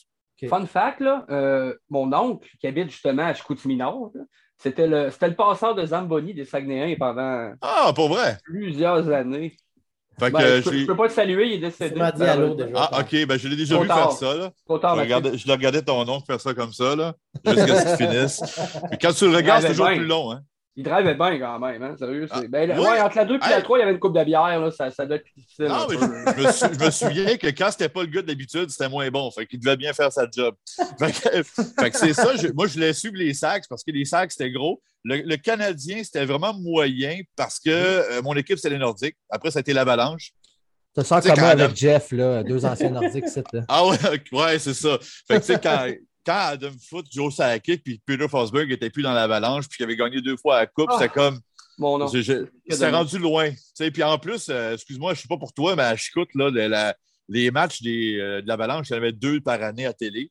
Fun 0.48 0.66
fact, 0.66 1.00
là, 1.00 1.24
euh, 1.30 1.74
mon 1.88 2.12
oncle 2.12 2.48
qui 2.60 2.66
habite 2.66 2.90
justement 2.90 3.24
à 3.24 3.34
Chicoutimi-Nord, 3.34 4.12
c'était 4.58 4.86
le, 4.86 5.10
c'était 5.10 5.28
le 5.28 5.34
passeur 5.34 5.74
de 5.74 5.84
Zamboni 5.86 6.34
des 6.34 6.44
Saguenayens 6.44 6.96
pendant 6.98 7.52
ah, 7.60 7.92
pour 7.94 8.08
vrai? 8.08 8.38
plusieurs 8.44 9.08
années. 9.10 9.56
Ben, 10.18 10.30
je 10.62 10.70
ne 10.70 10.86
peux 10.86 10.96
pas 10.96 11.04
le 11.04 11.10
saluer, 11.10 11.46
il 11.48 11.52
est 11.54 11.58
décédé. 11.58 12.00
Ah, 12.00 13.00
ok, 13.00 13.26
ben, 13.26 13.38
je 13.38 13.48
l'ai 13.48 13.56
déjà 13.56 13.78
vu 13.78 13.86
faire 13.86 14.12
ça. 14.12 14.34
Là. 14.34 14.52
je, 14.68 15.50
regardais, 15.50 15.82
ton 15.82 16.04
nom 16.04 16.20
faire 16.20 16.40
ça 16.40 16.54
comme 16.54 16.72
ça, 16.72 16.94
là, 16.94 17.14
jusqu'à 17.46 17.80
ce 17.80 17.96
qu'il 17.96 18.06
finisse. 18.06 18.40
Puis 18.90 18.98
quand 18.98 19.12
tu 19.12 19.28
le 19.28 19.36
regardes, 19.36 19.62
c'est 19.62 19.70
toujours 19.70 19.88
plus 19.88 20.06
long. 20.06 20.32
Hein? 20.32 20.40
Il 20.76 20.82
drivait 20.82 21.14
bien 21.14 21.38
quand 21.38 21.60
même, 21.60 21.82
hein, 21.84 21.94
sérieux. 21.96 22.26
Ah, 22.30 22.40
ben, 22.48 22.76
ouais. 22.76 23.00
entre 23.00 23.16
la 23.16 23.24
2 23.24 23.36
et 23.36 23.38
la 23.48 23.62
3, 23.62 23.78
il 23.78 23.80
y 23.80 23.82
avait 23.84 23.92
une 23.92 24.00
coupe 24.00 24.16
de 24.16 24.24
bière, 24.24 24.58
là, 24.58 24.70
ça, 24.72 24.90
ça 24.90 25.06
doit 25.06 25.16
être 25.16 25.22
plus 25.22 25.34
difficile. 25.36 25.66
Non, 25.66 25.86
mais 25.88 25.96
je, 25.96 26.84
me 26.84 26.90
souviens 26.90 27.36
que 27.36 27.46
quand 27.48 27.70
c'était 27.70 27.88
pas 27.88 28.02
le 28.02 28.08
gars 28.08 28.22
d'habitude, 28.22 28.70
c'était 28.70 28.88
moins 28.88 29.08
bon. 29.08 29.30
Fait 29.30 29.46
qu'il 29.46 29.60
devait 29.60 29.76
bien 29.76 29.92
faire 29.92 30.10
sa 30.10 30.26
job. 30.28 30.56
fait 30.98 31.90
que, 31.90 31.96
c'est 31.96 32.12
ça. 32.12 32.32
moi, 32.54 32.66
je 32.66 32.80
l'ai 32.80 32.92
suivi 32.92 33.24
les 33.24 33.34
sacs 33.34 33.64
parce 33.68 33.84
que 33.84 33.92
les 33.92 34.04
sacs, 34.04 34.32
c'était 34.32 34.50
gros. 34.50 34.82
Le, 35.04 35.36
Canadien, 35.36 36.02
c'était 36.02 36.24
vraiment 36.24 36.54
moyen 36.54 37.20
parce 37.36 37.60
que 37.60 37.70
euh, 37.70 38.22
mon 38.22 38.34
équipe, 38.34 38.56
c'était 38.56 38.70
les 38.70 38.78
Nordiques. 38.78 39.16
Après, 39.28 39.50
ça 39.50 39.58
a 39.58 39.60
été 39.60 39.72
l'Avalanche. 39.74 40.32
Ça 40.96 41.20
sent 41.20 41.28
comme 41.28 41.44
avec 41.44 41.76
Jeff, 41.76 42.12
là, 42.12 42.42
deux 42.42 42.64
anciens 42.64 42.90
nordiques. 42.90 43.24
Ah 43.68 43.86
ouais, 43.86 43.98
ouais 44.32 44.58
c'est 44.58 44.74
ça. 44.74 44.98
Fait 45.26 45.34
que 45.34 45.40
tu 45.40 45.52
sais, 45.52 45.60
quand, 45.60 45.88
quand 46.24 46.38
Adam 46.52 46.70
Foote, 46.88 47.06
Joe 47.10 47.34
Sakic 47.34 47.82
puis 47.82 48.00
Peter 48.06 48.28
Forsberg 48.28 48.68
n'étaient 48.68 48.90
plus 48.90 49.02
dans 49.02 49.12
l'avalanche 49.12 49.68
puis 49.68 49.76
qu'il 49.76 49.84
avait 49.84 49.96
gagné 49.96 50.20
deux 50.20 50.36
fois 50.36 50.60
la 50.60 50.66
Coupe, 50.66 50.90
c'était 50.92 51.04
ah! 51.04 51.08
comme. 51.08 51.40
Mon 51.76 51.98
nom. 51.98 52.06
C'est 52.06 52.90
rendu 52.90 53.18
loin. 53.18 53.50
Puis 53.76 54.02
en 54.04 54.16
plus, 54.16 54.48
euh, 54.48 54.74
excuse-moi, 54.74 55.14
je 55.14 55.18
ne 55.18 55.22
sais 55.22 55.28
pas 55.28 55.36
pour 55.36 55.52
toi, 55.52 55.74
mais 55.74 55.82
à 55.82 55.96
Chicoute, 55.96 56.28
là, 56.36 56.94
les 57.28 57.50
matchs 57.50 57.82
des, 57.82 58.16
euh, 58.20 58.40
de 58.42 58.46
l'Avalanche, 58.46 58.90
il 58.90 58.92
y 58.92 58.94
en 58.94 58.98
avait 58.98 59.12
deux 59.12 59.40
par 59.40 59.60
année 59.60 59.84
à 59.84 59.92
télé. 59.92 60.30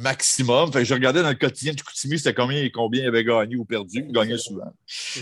Maximum. 0.00 0.72
Fait 0.72 0.80
que 0.80 0.84
je 0.84 0.94
regardais 0.94 1.22
dans 1.22 1.28
le 1.28 1.34
quotidien 1.34 1.72
de 1.72 1.78
Chicoutimi, 1.78 2.18
c'était 2.18 2.34
combien 2.34 2.62
et 2.62 2.70
combien 2.70 3.02
il 3.02 3.08
avait 3.08 3.24
gagné 3.24 3.56
ou 3.56 3.64
perdu. 3.64 4.04
Il 4.06 4.12
gagnait 4.12 4.38
souvent. 4.38 4.72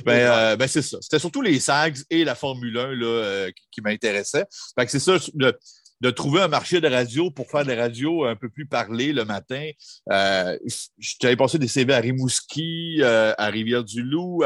Ben, 0.04 0.12
euh, 0.12 0.56
ben 0.56 0.66
c'est 0.66 0.82
ça. 0.82 0.98
C'était 1.00 1.18
surtout 1.18 1.42
les 1.42 1.60
SAGs 1.60 1.98
et 2.10 2.24
la 2.24 2.34
Formule 2.34 2.78
1 2.78 2.94
là, 2.94 3.50
qui, 3.52 3.62
qui 3.70 3.80
m'intéressaient. 3.82 4.46
Fait 4.78 4.86
que 4.86 4.90
c'est 4.90 5.00
ça. 5.00 5.16
Le, 5.34 5.58
de 6.02 6.10
trouver 6.10 6.40
un 6.40 6.48
marché 6.48 6.80
de 6.80 6.88
radio 6.88 7.30
pour 7.30 7.48
faire 7.48 7.64
des 7.64 7.76
radios 7.76 8.24
un 8.24 8.34
peu 8.34 8.48
plus 8.48 8.66
parlées 8.66 9.12
le 9.12 9.24
matin. 9.24 9.70
Euh, 10.10 10.58
J'avais 10.98 11.36
passé 11.36 11.58
des 11.58 11.68
CV 11.68 11.94
à 11.94 12.00
Rimouski, 12.00 12.96
euh, 13.00 13.32
à 13.38 13.46
Rivière-du-Loup, 13.46 14.42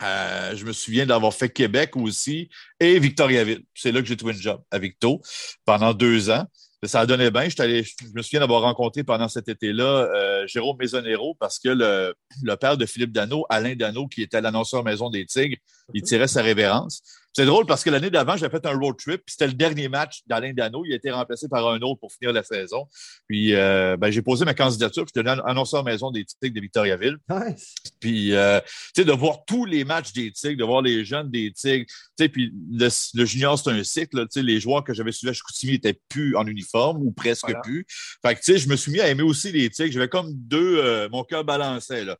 je 0.00 0.64
me 0.64 0.72
souviens 0.72 1.04
d'avoir 1.04 1.34
fait 1.34 1.50
Québec 1.50 1.96
aussi 1.96 2.48
et 2.80 2.98
Victoriaville. 2.98 3.62
C'est 3.74 3.92
là 3.92 4.00
que 4.00 4.08
j'ai 4.08 4.16
trouvé 4.16 4.32
un 4.32 4.40
job 4.40 4.62
à 4.70 4.78
Victo 4.78 5.20
pendant 5.66 5.92
deux 5.92 6.30
ans. 6.30 6.46
Ça 6.84 7.06
donné 7.06 7.30
bien. 7.30 7.48
Je, 7.48 8.12
me 8.12 8.22
souviens 8.22 8.40
d'avoir 8.40 8.62
rencontré 8.62 9.04
pendant 9.04 9.28
cet 9.28 9.48
été-là 9.48 9.84
euh, 9.84 10.46
Jérôme 10.48 10.76
Maisonero 10.78 11.36
parce 11.38 11.60
que 11.60 11.68
le, 11.68 12.12
le, 12.42 12.56
père 12.56 12.76
de 12.76 12.86
Philippe 12.86 13.12
Dano, 13.12 13.46
Alain 13.48 13.76
Dano, 13.76 14.08
qui 14.08 14.22
était 14.22 14.40
l'annonceur 14.40 14.82
Maison 14.82 15.08
des 15.08 15.24
Tigres, 15.24 15.58
il 15.94 16.02
tirait 16.02 16.26
sa 16.26 16.42
révérence. 16.42 17.02
C'est 17.34 17.46
drôle 17.46 17.64
parce 17.64 17.82
que 17.82 17.88
l'année 17.88 18.10
d'avant, 18.10 18.36
j'avais 18.36 18.50
fait 18.50 18.66
un 18.66 18.78
road 18.78 18.96
trip, 18.98 19.22
puis 19.24 19.32
c'était 19.32 19.46
le 19.46 19.54
dernier 19.54 19.88
match 19.88 20.20
d'Alain 20.26 20.52
Dano. 20.52 20.84
Il 20.84 20.92
a 20.92 20.96
été 20.96 21.10
remplacé 21.10 21.48
par 21.48 21.66
un 21.68 21.80
autre 21.80 22.00
pour 22.00 22.12
finir 22.12 22.32
la 22.32 22.42
saison. 22.42 22.86
Puis 23.26 23.54
euh, 23.54 23.96
ben, 23.96 24.10
j'ai 24.10 24.20
posé 24.20 24.44
ma 24.44 24.52
candidature, 24.52 25.04
puis 25.04 25.12
j'étais 25.16 25.28
annonceur 25.46 25.82
maison 25.82 26.10
des 26.10 26.24
Tigres 26.24 26.54
de 26.54 26.60
Victoriaville. 26.60 27.16
Nice. 27.30 27.74
Puis, 28.00 28.34
euh, 28.34 28.60
tu 28.60 29.02
sais, 29.02 29.04
de 29.04 29.12
voir 29.12 29.44
tous 29.46 29.64
les 29.64 29.84
matchs 29.84 30.12
des 30.12 30.30
Tigres, 30.30 30.58
de 30.58 30.64
voir 30.64 30.82
les 30.82 31.04
jeunes 31.04 31.30
des 31.30 31.52
Tigres. 31.52 31.86
Tu 31.86 32.24
sais, 32.24 32.28
puis 32.28 32.52
le, 32.70 33.24
junior, 33.24 33.58
c'est 33.58 33.70
un 33.70 33.82
cycle. 33.82 34.20
Tu 34.22 34.26
sais, 34.30 34.42
les 34.42 34.60
joueurs 34.60 34.84
que 34.84 34.92
j'avais 34.92 35.12
suivis 35.12 35.30
à 35.30 35.32
Chicoutimi 35.32 35.72
n'étaient 35.72 35.98
plus 36.10 36.36
en 36.36 36.46
uniforme 36.46 37.02
ou 37.02 37.12
presque 37.12 37.52
plus. 37.62 37.86
Fait 38.24 38.34
que, 38.34 38.40
tu 38.40 38.52
sais, 38.52 38.58
je 38.58 38.68
me 38.68 38.76
suis 38.76 38.92
mis 38.92 39.00
à 39.00 39.08
aimer 39.08 39.22
aussi 39.22 39.52
les 39.52 39.70
Tigres. 39.70 39.92
J'avais 39.92 40.08
comme 40.08 40.32
deux, 40.34 40.78
euh, 40.78 41.08
mon 41.08 41.24
cœur 41.24 41.44
balançait, 41.44 42.04
là. 42.04 42.18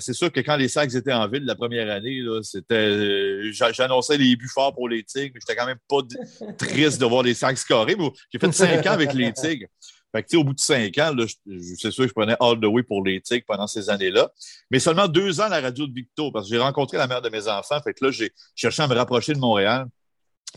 c'est 0.00 0.14
sûr 0.14 0.32
que 0.32 0.40
quand 0.40 0.56
les 0.56 0.68
Sacs 0.68 0.94
étaient 0.94 1.12
en 1.12 1.28
ville 1.28 1.44
la 1.44 1.54
première 1.54 1.90
année, 1.90 2.22
c'était, 2.42 3.52
les 4.10 4.36
buts 4.36 4.48
forts 4.52 4.74
pour 4.74 4.88
les 4.88 5.02
Tigres, 5.02 5.32
mais 5.34 5.40
j'étais 5.40 5.56
quand 5.56 5.66
même 5.66 5.78
pas 5.88 6.00
triste 6.58 7.00
de 7.00 7.06
voir 7.06 7.22
les 7.22 7.34
Sacs 7.34 7.58
scorer. 7.58 7.96
J'ai 8.32 8.38
fait 8.38 8.52
cinq 8.52 8.86
ans 8.86 8.92
avec 8.92 9.12
les 9.12 9.32
Tigres. 9.32 9.68
Fait 10.12 10.34
au 10.34 10.42
bout 10.42 10.54
de 10.54 10.60
cinq 10.60 10.98
ans, 10.98 11.14
c'est 11.76 11.90
sûr 11.90 12.04
que 12.04 12.08
je 12.08 12.12
prenais 12.12 12.36
all 12.40 12.58
the 12.58 12.64
way 12.64 12.82
pour 12.82 13.04
les 13.04 13.20
Tigres 13.20 13.44
pendant 13.46 13.66
ces 13.66 13.90
années-là. 13.90 14.30
Mais 14.70 14.80
seulement 14.80 15.06
deux 15.06 15.40
ans 15.40 15.44
à 15.44 15.48
la 15.48 15.60
radio 15.60 15.86
de 15.86 15.94
Victo, 15.94 16.32
parce 16.32 16.48
que 16.48 16.54
j'ai 16.54 16.60
rencontré 16.60 16.96
la 16.96 17.06
mère 17.06 17.22
de 17.22 17.28
mes 17.28 17.46
enfants. 17.46 17.80
Fait 17.82 17.98
là, 18.00 18.10
j'ai 18.10 18.32
cherché 18.56 18.82
à 18.82 18.88
me 18.88 18.94
rapprocher 18.94 19.34
de 19.34 19.38
Montréal. 19.38 19.86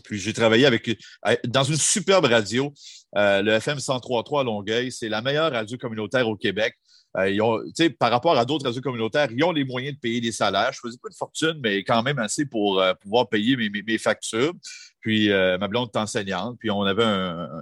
Puis 0.02 0.18
j'ai 0.18 0.32
travaillé 0.32 0.66
avec 0.66 0.98
dans 1.44 1.62
une 1.62 1.76
superbe 1.76 2.24
radio, 2.24 2.72
euh, 3.16 3.42
le 3.42 3.52
FM 3.52 3.78
103.3 3.78 4.40
à 4.40 4.44
Longueuil. 4.44 4.90
C'est 4.90 5.08
la 5.08 5.22
meilleure 5.22 5.52
radio 5.52 5.78
communautaire 5.78 6.28
au 6.28 6.36
Québec. 6.36 6.74
Euh, 7.16 7.30
ils 7.30 7.40
ont, 7.40 7.60
par 7.98 8.10
rapport 8.10 8.36
à 8.36 8.44
d'autres 8.44 8.66
réseaux 8.66 8.80
communautaires, 8.80 9.28
ils 9.30 9.44
ont 9.44 9.52
les 9.52 9.64
moyens 9.64 9.94
de 9.94 10.00
payer 10.00 10.20
des 10.20 10.32
salaires. 10.32 10.72
Je 10.72 10.80
faisais 10.80 10.98
pas 11.00 11.08
de 11.08 11.14
fortune, 11.14 11.60
mais 11.62 11.84
quand 11.84 12.02
même 12.02 12.18
assez 12.18 12.44
pour 12.44 12.80
euh, 12.80 12.92
pouvoir 12.94 13.28
payer 13.28 13.56
mes, 13.56 13.70
mes, 13.70 13.98
factures. 13.98 14.52
Puis 15.00 15.30
euh, 15.30 15.58
ma 15.58 15.68
blonde 15.68 15.90
est 15.94 15.98
enseignante, 15.98 16.58
puis 16.58 16.70
on 16.70 16.82
avait 16.82 17.04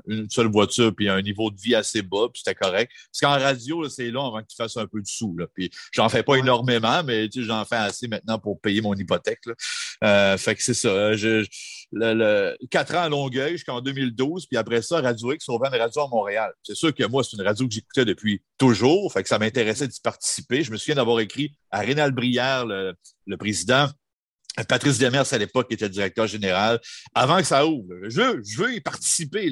une 0.06 0.30
seule 0.30 0.46
voiture, 0.46 0.94
puis 0.94 1.08
un 1.08 1.20
niveau 1.20 1.50
de 1.50 1.60
vie 1.60 1.74
assez 1.74 2.00
bas, 2.00 2.28
puis 2.32 2.40
c'était 2.44 2.54
correct. 2.54 2.92
Parce 3.10 3.20
qu'en 3.20 3.44
radio, 3.44 3.88
c'est 3.88 4.10
long 4.10 4.28
avant 4.28 4.42
que 4.42 4.46
tu 4.46 4.56
fasses 4.56 4.76
un 4.76 4.86
peu 4.86 5.00
de 5.00 5.06
sous. 5.06 5.36
Là. 5.36 5.46
Puis 5.52 5.70
j'en 5.90 6.08
fais 6.08 6.22
pas 6.22 6.36
énormément, 6.36 7.02
mais 7.02 7.28
j'en 7.34 7.64
fais 7.64 7.76
assez 7.76 8.06
maintenant 8.06 8.38
pour 8.38 8.60
payer 8.60 8.80
mon 8.80 8.94
hypothèque. 8.94 9.44
Là. 9.46 9.54
Fait 10.02 10.54
que 10.54 10.62
c'est 10.62 10.74
ça. 10.74 11.14
Je, 11.14 11.46
le, 11.92 12.56
quatre 12.70 12.94
ans 12.94 13.02
à 13.02 13.08
Longueuil 13.08 13.52
jusqu'en 13.52 13.80
2012, 13.80 14.46
puis 14.46 14.56
après 14.56 14.82
ça, 14.82 15.00
Radio 15.00 15.32
X, 15.32 15.48
on 15.48 15.58
vend 15.58 15.70
une 15.72 15.78
radio 15.78 16.02
à 16.02 16.08
Montréal. 16.08 16.52
C'est 16.62 16.74
sûr 16.74 16.94
que 16.94 17.04
moi, 17.04 17.22
c'est 17.22 17.36
une 17.36 17.42
radio 17.42 17.66
que 17.66 17.72
j'écoutais 17.72 18.04
depuis 18.04 18.42
toujours, 18.58 19.12
fait 19.12 19.22
que 19.22 19.28
ça 19.28 19.38
m'intéressait 19.38 19.88
d'y 19.88 20.00
participer. 20.00 20.62
Je 20.62 20.72
me 20.72 20.76
souviens 20.76 20.96
d'avoir 20.96 21.20
écrit 21.20 21.52
à 21.70 21.80
Rénal 21.80 22.12
Brière, 22.12 22.64
le, 22.66 22.96
président, 23.36 23.88
Patrice 24.68 24.98
Demers 24.98 25.32
à 25.32 25.38
l'époque 25.38 25.66
était 25.70 25.86
le 25.86 25.90
directeur 25.90 26.26
général, 26.26 26.80
avant 27.14 27.38
que 27.38 27.46
ça 27.46 27.66
ouvre. 27.66 27.94
Je 28.08 28.20
veux, 28.20 28.42
je 28.44 28.74
y 28.74 28.80
participer. 28.80 29.50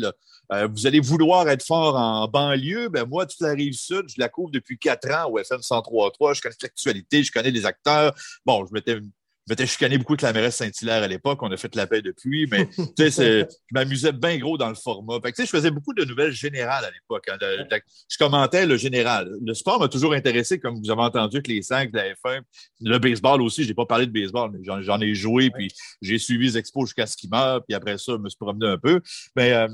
Euh, 0.53 0.67
vous 0.67 0.87
allez 0.87 1.01
vouloir 1.01 1.49
être 1.49 1.65
fort 1.65 1.97
en 1.97 2.27
banlieue. 2.27 2.89
Ben 2.89 3.07
moi, 3.07 3.25
toute 3.25 3.41
la 3.41 3.53
rive 3.53 3.75
sud, 3.75 4.07
je 4.09 4.17
la 4.19 4.29
couvre 4.29 4.51
depuis 4.51 4.79
quatre 4.79 5.11
ans 5.11 5.31
au 5.31 5.39
FM 5.39 5.61
103.3. 5.61 6.35
Je 6.35 6.43
connais 6.43 6.55
l'actualité, 6.63 7.23
je 7.23 7.33
connais 7.33 7.51
les 7.51 7.65
acteurs. 7.67 8.15
Bon, 8.45 8.67
je 8.67 8.73
m'étais 8.73 8.97
je 8.97 9.01
m'étais 9.49 9.67
chicané 9.67 9.99
beaucoup 9.99 10.13
avec 10.13 10.23
la 10.23 10.33
mairesse 10.33 10.57
Saint-Hilaire 10.57 11.03
à 11.03 11.09
l'époque. 11.09 11.43
On 11.43 11.51
a 11.51 11.57
fait 11.57 11.75
la 11.75 11.87
paix 11.87 12.03
depuis, 12.03 12.47
mais 12.51 12.69
je 12.99 13.47
m'amusais 13.73 14.13
bien 14.13 14.39
gros 14.39 14.59
dans 14.59 14.69
le 14.69 14.75
format. 14.75 15.19
je 15.25 15.45
faisais 15.45 15.71
beaucoup 15.71 15.95
de 15.95 16.05
nouvelles 16.05 16.33
générales 16.33 16.85
à 16.85 16.91
l'époque. 16.91 17.29
Hein. 17.29 17.79
je 18.09 18.19
commentais 18.19 18.67
le 18.67 18.77
général. 18.77 19.31
Le 19.45 19.55
sport 19.55 19.81
m'a 19.81 19.89
toujours 19.89 20.13
intéressé, 20.13 20.59
comme 20.59 20.81
vous 20.83 20.91
avez 20.91 21.03
entendu, 21.03 21.37
avec 21.37 21.49
les 21.49 21.63
cinq 21.63 21.91
de 21.91 21.97
la 21.97 22.13
F1. 22.13 22.41
Le 22.81 22.99
baseball 22.99 23.43
aussi, 23.43 23.65
je 23.65 23.69
n'ai 23.69 23.75
pas 23.75 23.87
parlé 23.87 24.07
de 24.07 24.13
baseball, 24.13 24.51
mais 24.53 24.61
j'en 24.63 25.01
ai 25.01 25.15
joué, 25.15 25.51
puis 25.51 25.69
j'ai 26.03 26.19
suivi 26.19 26.47
les 26.47 26.59
expos 26.59 26.89
jusqu'à 26.89 27.07
ce 27.07 27.17
qu'il 27.17 27.31
meure, 27.31 27.65
puis 27.65 27.75
après 27.75 27.99
ça, 27.99 28.13
je 28.13 28.19
me 28.19 28.29
suis 28.29 28.39
promené 28.39 28.67
un 28.67 28.79
peu. 28.79 29.01
Mais 29.37 29.53
euh, 29.53 29.69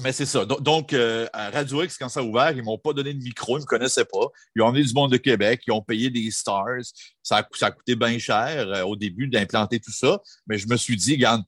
mais 0.00 0.12
c'est 0.12 0.26
ça. 0.26 0.44
Donc, 0.46 0.92
euh, 0.92 1.26
à 1.32 1.50
Radio 1.50 1.82
X, 1.82 1.98
quand 1.98 2.08
ça 2.08 2.20
a 2.20 2.22
ouvert, 2.22 2.50
ils 2.52 2.62
m'ont 2.62 2.78
pas 2.78 2.92
donné 2.92 3.12
de 3.12 3.22
micro, 3.22 3.58
ils 3.58 3.62
me 3.62 3.66
connaissaient 3.66 4.06
pas. 4.06 4.26
Ils 4.56 4.62
ont 4.62 4.66
emmené 4.66 4.84
du 4.84 4.92
monde 4.94 5.12
de 5.12 5.18
Québec, 5.18 5.62
ils 5.66 5.72
ont 5.72 5.82
payé 5.82 6.08
des 6.08 6.30
stars. 6.30 6.80
Ça 7.22 7.38
a, 7.38 7.48
ça 7.52 7.66
a 7.66 7.70
coûté 7.72 7.94
bien 7.94 8.18
cher 8.18 8.68
euh, 8.68 8.82
au 8.82 8.96
début 8.96 9.28
d'implanter 9.28 9.80
tout 9.80 9.92
ça. 9.92 10.20
Mais 10.46 10.56
je 10.56 10.66
me 10.66 10.76
suis 10.76 10.96
dit, 10.96 11.14
regarde, 11.14 11.42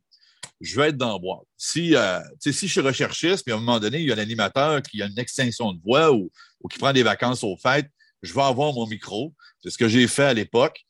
je 0.60 0.76
vais 0.78 0.88
être 0.88 0.96
dans 0.96 1.14
le 1.14 1.18
bois. 1.18 1.42
Si, 1.56 1.96
euh, 1.96 2.20
si 2.38 2.52
je 2.52 2.72
suis 2.72 2.80
recherchiste, 2.80 3.44
puis 3.44 3.52
à 3.52 3.56
un 3.56 3.60
moment 3.60 3.80
donné, 3.80 4.00
il 4.00 4.08
y 4.08 4.12
a 4.12 4.14
un 4.14 4.18
animateur 4.18 4.82
qui 4.82 5.02
a 5.02 5.06
une 5.06 5.18
extinction 5.18 5.72
de 5.72 5.80
voix 5.82 6.12
ou, 6.12 6.30
ou 6.60 6.68
qui 6.68 6.78
prend 6.78 6.92
des 6.92 7.02
vacances 7.02 7.42
au 7.44 7.56
fait, 7.56 7.88
je 8.22 8.32
vais 8.34 8.42
avoir 8.42 8.72
mon 8.72 8.86
micro. 8.86 9.34
C'est 9.62 9.70
ce 9.70 9.78
que 9.78 9.88
j'ai 9.88 10.06
fait 10.06 10.24
à 10.24 10.34
l'époque. 10.34 10.84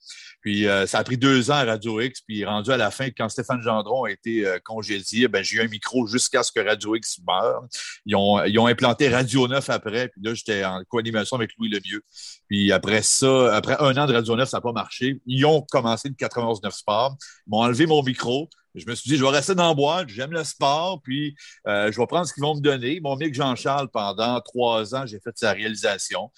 Puis 0.45 0.69
euh, 0.69 0.87
ça 0.87 0.99
a 0.99 1.05
pris 1.05 1.17
deux 1.17 1.51
ans 1.51 1.55
à 1.55 1.65
Radio 1.65 2.03
X, 2.03 2.21
puis 2.21 2.45
rendu 2.45 2.71
à 2.71 2.77
la 2.77 2.91
fin, 2.91 3.09
quand 3.09 3.31
Stéphane 3.31 3.63
Gendron 3.63 4.05
a 4.05 4.11
été 4.11 4.47
euh, 4.47 4.59
congédié, 4.63 5.27
ben, 5.27 5.43
j'ai 5.43 5.57
eu 5.57 5.63
un 5.63 5.69
micro 5.69 6.07
jusqu'à 6.07 6.43
ce 6.43 6.53
que 6.53 6.61
Radio 6.61 6.95
X 6.97 7.19
meure. 7.27 7.65
Ils 8.05 8.15
ont, 8.15 8.45
ils 8.45 8.59
ont 8.59 8.67
implanté 8.67 9.09
Radio 9.09 9.49
9 9.49 9.71
après, 9.71 10.09
puis 10.09 10.21
là, 10.23 10.35
j'étais 10.35 10.63
en 10.63 10.83
co-animation 10.87 11.37
avec 11.37 11.53
Louis 11.57 11.71
Lemieux. 11.71 12.03
Puis 12.47 12.73
après 12.73 13.01
ça, 13.01 13.57
après 13.57 13.77
un 13.81 13.97
an 13.97 14.07
de 14.07 14.13
Radio 14.13 14.37
9, 14.37 14.47
ça 14.47 14.59
n'a 14.59 14.61
pas 14.61 14.73
marché. 14.73 15.19
Ils 15.25 15.47
ont 15.47 15.63
commencé 15.63 16.11
le 16.11 16.15
91-9 16.15 16.71
Sport. 16.73 17.17
Ils 17.47 17.51
m'ont 17.51 17.63
enlevé 17.63 17.87
mon 17.87 18.03
micro. 18.03 18.51
Je 18.75 18.85
me 18.87 18.95
suis 18.95 19.09
dit, 19.09 19.17
je 19.17 19.25
vais 19.25 19.31
rester 19.31 19.55
dans 19.55 19.69
la 19.69 19.75
boîte, 19.75 20.09
j'aime 20.09 20.33
le 20.33 20.43
sport, 20.43 21.01
puis 21.01 21.37
euh, 21.69 21.93
je 21.93 21.99
vais 21.99 22.07
prendre 22.07 22.27
ce 22.27 22.35
qu'ils 22.35 22.43
vont 22.43 22.57
me 22.57 22.61
donner. 22.61 23.01
Mis 23.01 23.13
avec 23.13 23.33
Jean-Charles 23.33 23.89
pendant 23.89 24.41
trois 24.41 24.95
ans, 24.97 25.07
j'ai 25.07 25.21
fait 25.21 25.31
sa 25.37 25.53
réalisation. 25.53 26.31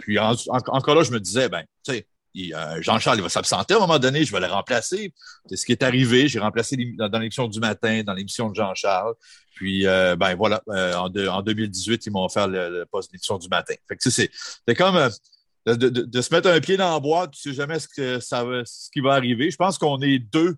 puis 0.00 0.18
encore 0.18 0.94
là, 0.96 1.02
je 1.04 1.12
me 1.12 1.20
disais, 1.20 1.48
ben, 1.48 1.62
tu 1.84 1.94
sais, 1.94 1.98
euh, 2.00 2.11
Jean-Charles 2.80 3.18
il 3.18 3.22
va 3.22 3.28
s'absenter 3.28 3.74
à 3.74 3.76
un 3.76 3.80
moment 3.80 3.98
donné, 3.98 4.24
je 4.24 4.32
vais 4.32 4.40
le 4.40 4.46
remplacer. 4.46 5.12
C'est 5.46 5.56
ce 5.56 5.66
qui 5.66 5.72
est 5.72 5.82
arrivé. 5.82 6.28
J'ai 6.28 6.38
remplacé 6.38 6.76
dans 6.96 7.18
l'émission 7.18 7.46
du 7.48 7.60
matin, 7.60 8.02
dans 8.04 8.14
l'émission 8.14 8.48
de 8.48 8.54
Jean-Charles. 8.54 9.14
Puis, 9.54 9.86
euh, 9.86 10.16
ben 10.16 10.34
voilà, 10.34 10.62
euh, 10.70 10.94
en, 10.94 11.06
en, 11.06 11.42
2018, 11.42 12.06
ils 12.06 12.10
m'ont 12.10 12.24
offert 12.24 12.48
le, 12.48 12.84
poste 12.90 13.12
d'émission 13.12 13.38
du 13.38 13.48
matin. 13.48 13.74
Fait 13.86 13.96
que 13.96 14.10
c'est, 14.10 14.30
comme 14.76 15.10
de, 15.66 16.20
se 16.20 16.34
mettre 16.34 16.48
un 16.48 16.60
pied 16.60 16.76
dans 16.76 16.92
la 16.92 17.00
boîte, 17.00 17.32
tu 17.32 17.42
sais 17.50 17.54
jamais 17.54 17.78
ce, 17.78 17.86
que 17.86 18.18
ça 18.18 18.44
va, 18.44 18.62
qui 18.92 19.00
va 19.00 19.12
arriver. 19.12 19.50
Je 19.50 19.56
pense 19.56 19.78
qu'on 19.78 20.00
est 20.00 20.18
deux 20.18 20.56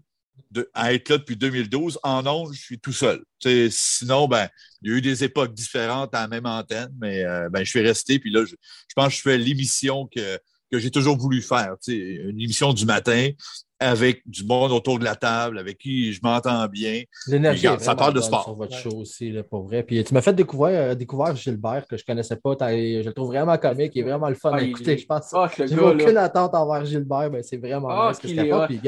de, 0.51 0.71
à 0.75 0.95
être 0.95 1.09
là 1.09 1.19
depuis 1.19 1.37
2012. 1.37 1.99
En 2.03 2.27
ondes, 2.27 2.55
je 2.55 2.61
suis 2.61 2.79
tout 2.79 2.93
seul. 2.93 3.23
sinon, 3.71 4.29
ben, 4.29 4.49
il 4.81 4.91
y 4.91 4.95
a 4.95 4.97
eu 4.97 5.01
des 5.03 5.25
époques 5.25 5.55
différentes 5.55 6.15
à 6.15 6.23
la 6.23 6.29
même 6.29 6.47
antenne, 6.47 6.95
mais 6.99 7.25
ben, 7.51 7.65
je 7.65 7.69
suis 7.69 7.83
resté. 7.83 8.19
Puis 8.19 8.31
là, 8.31 8.45
je, 8.45 8.55
je 8.55 8.95
pense 8.95 9.09
que 9.09 9.17
je 9.17 9.23
fais 9.23 9.39
l'émission 9.39 10.07
que 10.07 10.39
que 10.75 10.81
j'ai 10.81 10.91
toujours 10.91 11.17
voulu 11.17 11.41
faire. 11.41 11.77
Une 11.89 12.41
émission 12.41 12.73
du 12.73 12.85
matin 12.85 13.31
avec 13.79 14.23
du 14.27 14.45
monde 14.45 14.73
autour 14.73 14.99
de 14.99 15.05
la 15.05 15.15
table, 15.15 15.59
avec 15.59 15.79
qui 15.79 16.13
je 16.13 16.21
m'entends 16.23 16.67
bien. 16.67 17.03
L'énergie, 17.27 17.67
ça 17.79 17.95
parle 17.95 18.15
de 18.15 18.21
sport. 18.21 18.45
Sur 18.45 18.55
votre 18.55 18.77
show 18.77 18.93
aussi, 18.97 19.31
là, 19.31 19.43
pour 19.43 19.65
vrai. 19.65 19.83
Puis 19.83 20.03
tu 20.03 20.15
m'as 20.15 20.23
fait 20.23 20.33
découvrir, 20.33 20.79
euh, 20.79 20.95
découvrir 20.95 21.37
Gilbert, 21.37 21.87
que 21.87 21.97
je 21.97 22.03
ne 22.03 22.07
connaissais 22.07 22.37
pas. 22.37 22.57
Je 22.61 23.05
le 23.05 23.13
trouve 23.13 23.29
vraiment 23.29 23.57
comique, 23.59 23.93
il 23.95 24.01
est 24.01 24.05
vraiment 24.05 24.29
le 24.29 24.35
fun 24.35 24.53
à 24.53 24.63
écouter, 24.63 24.97
je 24.97 25.07
pense. 25.07 25.31
Oh, 25.33 25.47
J'ai 25.57 25.79
aucune 25.79 26.17
attente 26.17 26.55
envers 26.55 26.85
Gilbert, 26.85 27.31
mais 27.31 27.43
c'est 27.43 27.59
vraiment 27.59 27.89
oh, 27.91 28.09
nice 28.09 28.19
que 28.19 28.29
je 28.29 28.67
Puis, 28.67 28.81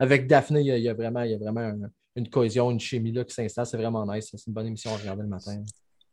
avec 0.00 0.26
Daphné, 0.26 0.60
il 0.60 0.82
y, 0.82 0.88
a, 0.88 0.94
vraiment, 0.94 1.22
il 1.22 1.32
y 1.32 1.34
a 1.34 1.38
vraiment 1.38 1.72
une 2.16 2.28
cohésion, 2.28 2.70
une 2.70 2.80
chimie 2.80 3.12
là, 3.12 3.24
qui 3.24 3.34
s'installe. 3.34 3.66
C'est 3.66 3.76
vraiment 3.76 4.06
nice. 4.12 4.28
C'est 4.30 4.46
une 4.46 4.52
bonne 4.54 4.66
émission 4.66 4.92
à 4.92 4.96
regarder 4.96 5.22
le 5.22 5.28
matin. 5.28 5.62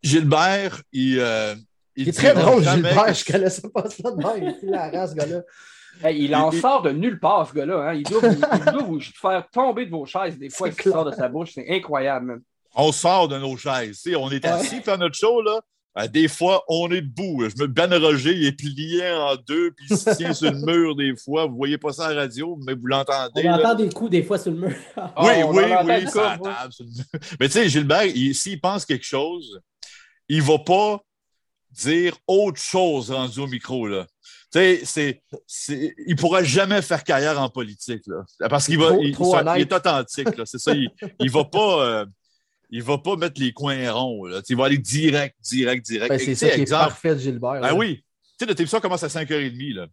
Gilbert, 0.04 0.82
il, 0.92 1.20
euh, 1.20 1.56
il, 1.96 2.10
est 2.10 2.12
très 2.12 2.34
drôle, 2.34 2.64
Gilbert. 2.64 3.14
Je 3.14 3.26
connaissais 3.26 3.70
pas 3.70 3.90
ça 3.90 4.12
de 4.12 4.18
même. 4.18 4.56
Il 4.62 4.70
est 4.70 4.72
la 4.72 4.90
race, 4.90 5.12
ce 5.12 5.16
gars-là. 5.16 6.12
il 6.12 6.36
en 6.36 6.52
sort 6.52 6.82
de 6.82 6.92
nulle 6.92 7.20
part, 7.20 7.48
ce 7.48 7.54
gars-là. 7.54 7.90
Hein. 7.90 7.94
Il, 7.94 8.04
doit 8.04 8.22
vous, 8.84 9.00
faire 9.22 9.48
tomber 9.52 9.86
de 9.86 9.92
vos 9.92 10.06
chaises 10.06 10.38
des 10.38 10.50
fois 10.50 10.70
qu'il 10.70 10.92
sort 10.92 11.06
de 11.06 11.12
sa 11.12 11.30
bouche. 11.30 11.52
C'est 11.54 11.70
incroyable, 11.70 12.42
On 12.76 12.92
sort 12.92 13.28
de 13.28 13.38
nos 13.38 13.58
chaises. 13.58 14.04
on 14.18 14.30
est 14.32 14.46
assis 14.46 14.82
faire 14.82 14.98
notre 14.98 15.16
show, 15.16 15.42
là. 15.42 15.62
Euh, 15.98 16.08
des 16.08 16.28
fois, 16.28 16.64
on 16.68 16.92
est 16.92 17.02
debout. 17.02 17.48
Je 17.48 17.62
me 17.62 17.68
Ben 17.68 17.94
Roger, 17.94 18.34
il 18.34 18.46
est 18.46 18.52
plié 18.52 19.10
en 19.12 19.36
deux, 19.36 19.72
puis 19.72 19.88
il 19.90 19.98
se 19.98 20.10
tient 20.12 20.34
sur 20.34 20.52
le 20.52 20.60
mur 20.66 20.96
des 20.96 21.16
fois. 21.16 21.46
Vous 21.46 21.54
ne 21.54 21.58
voyez 21.58 21.78
pas 21.78 21.94
ça 21.94 22.08
à 22.08 22.14
la 22.14 22.22
radio, 22.22 22.60
mais 22.66 22.74
vous 22.74 22.88
l'entendez. 22.88 23.48
On 23.48 23.54
entend 23.54 23.76
des 23.76 23.90
coups 23.90 24.12
des 24.12 24.24
fois 24.24 24.38
sur 24.38 24.52
le 24.52 24.58
mur. 24.58 24.76
oui, 25.22 25.34
oui, 25.48 25.64
oui, 25.86 26.08
ça 26.08 26.38
Mais 27.40 27.48
tu 27.48 27.54
sais, 27.54 27.70
Gilbert, 27.70 28.12
s'il 28.34 28.60
pense 28.60 28.86
quelque 28.86 29.06
chose, 29.06 29.62
il 30.28 30.40
ne 30.40 30.44
va 30.44 30.60
pas 30.60 31.00
dire 31.76 32.18
autre 32.28 32.62
chose 32.62 33.12
rendu 33.12 33.40
au 33.40 33.48
micro. 33.48 33.88
Là. 33.88 34.08
C'est, 34.52 35.22
il 35.70 35.94
ne 36.08 36.16
pourra 36.16 36.44
jamais 36.44 36.82
faire 36.82 37.04
carrière 37.04 37.40
en 37.42 37.50
politique. 37.50 38.04
Là, 38.08 38.24
parce 38.50 38.68
qu'il 38.68 38.80
va, 38.80 38.96
il, 39.02 39.10
est 39.62 39.74
authentique. 39.74 40.30
C'est 40.46 40.60
ça. 40.60 40.74
Il 40.74 40.90
ne 41.20 41.30
va 41.30 41.44
pas. 41.44 41.86
Euh, 41.86 42.06
il 42.72 42.82
va 42.82 42.98
pas 42.98 43.16
mettre 43.16 43.40
les 43.40 43.54
coins 43.54 43.92
ronds. 43.92 44.26
Là. 44.26 44.42
Il 44.50 44.56
va 44.56 44.66
aller 44.66 44.78
direct, 44.78 45.36
direct, 45.42 45.86
direct. 45.86 46.10
Ben, 46.10 46.20
c'est 46.20 46.36
ça 46.36 46.50
qui 46.50 46.62
est 46.62 46.70
parfait, 46.70 47.18
Gilbert. 47.18 47.62
Ben 47.62 47.74
oui. 47.74 47.98
Tu 47.98 48.04
sais, 48.40 48.46
notre 48.48 48.60
émission 48.60 48.80
commence 48.80 49.04
à 49.04 49.08
5h30. 49.08 49.76
Là. 49.76 49.88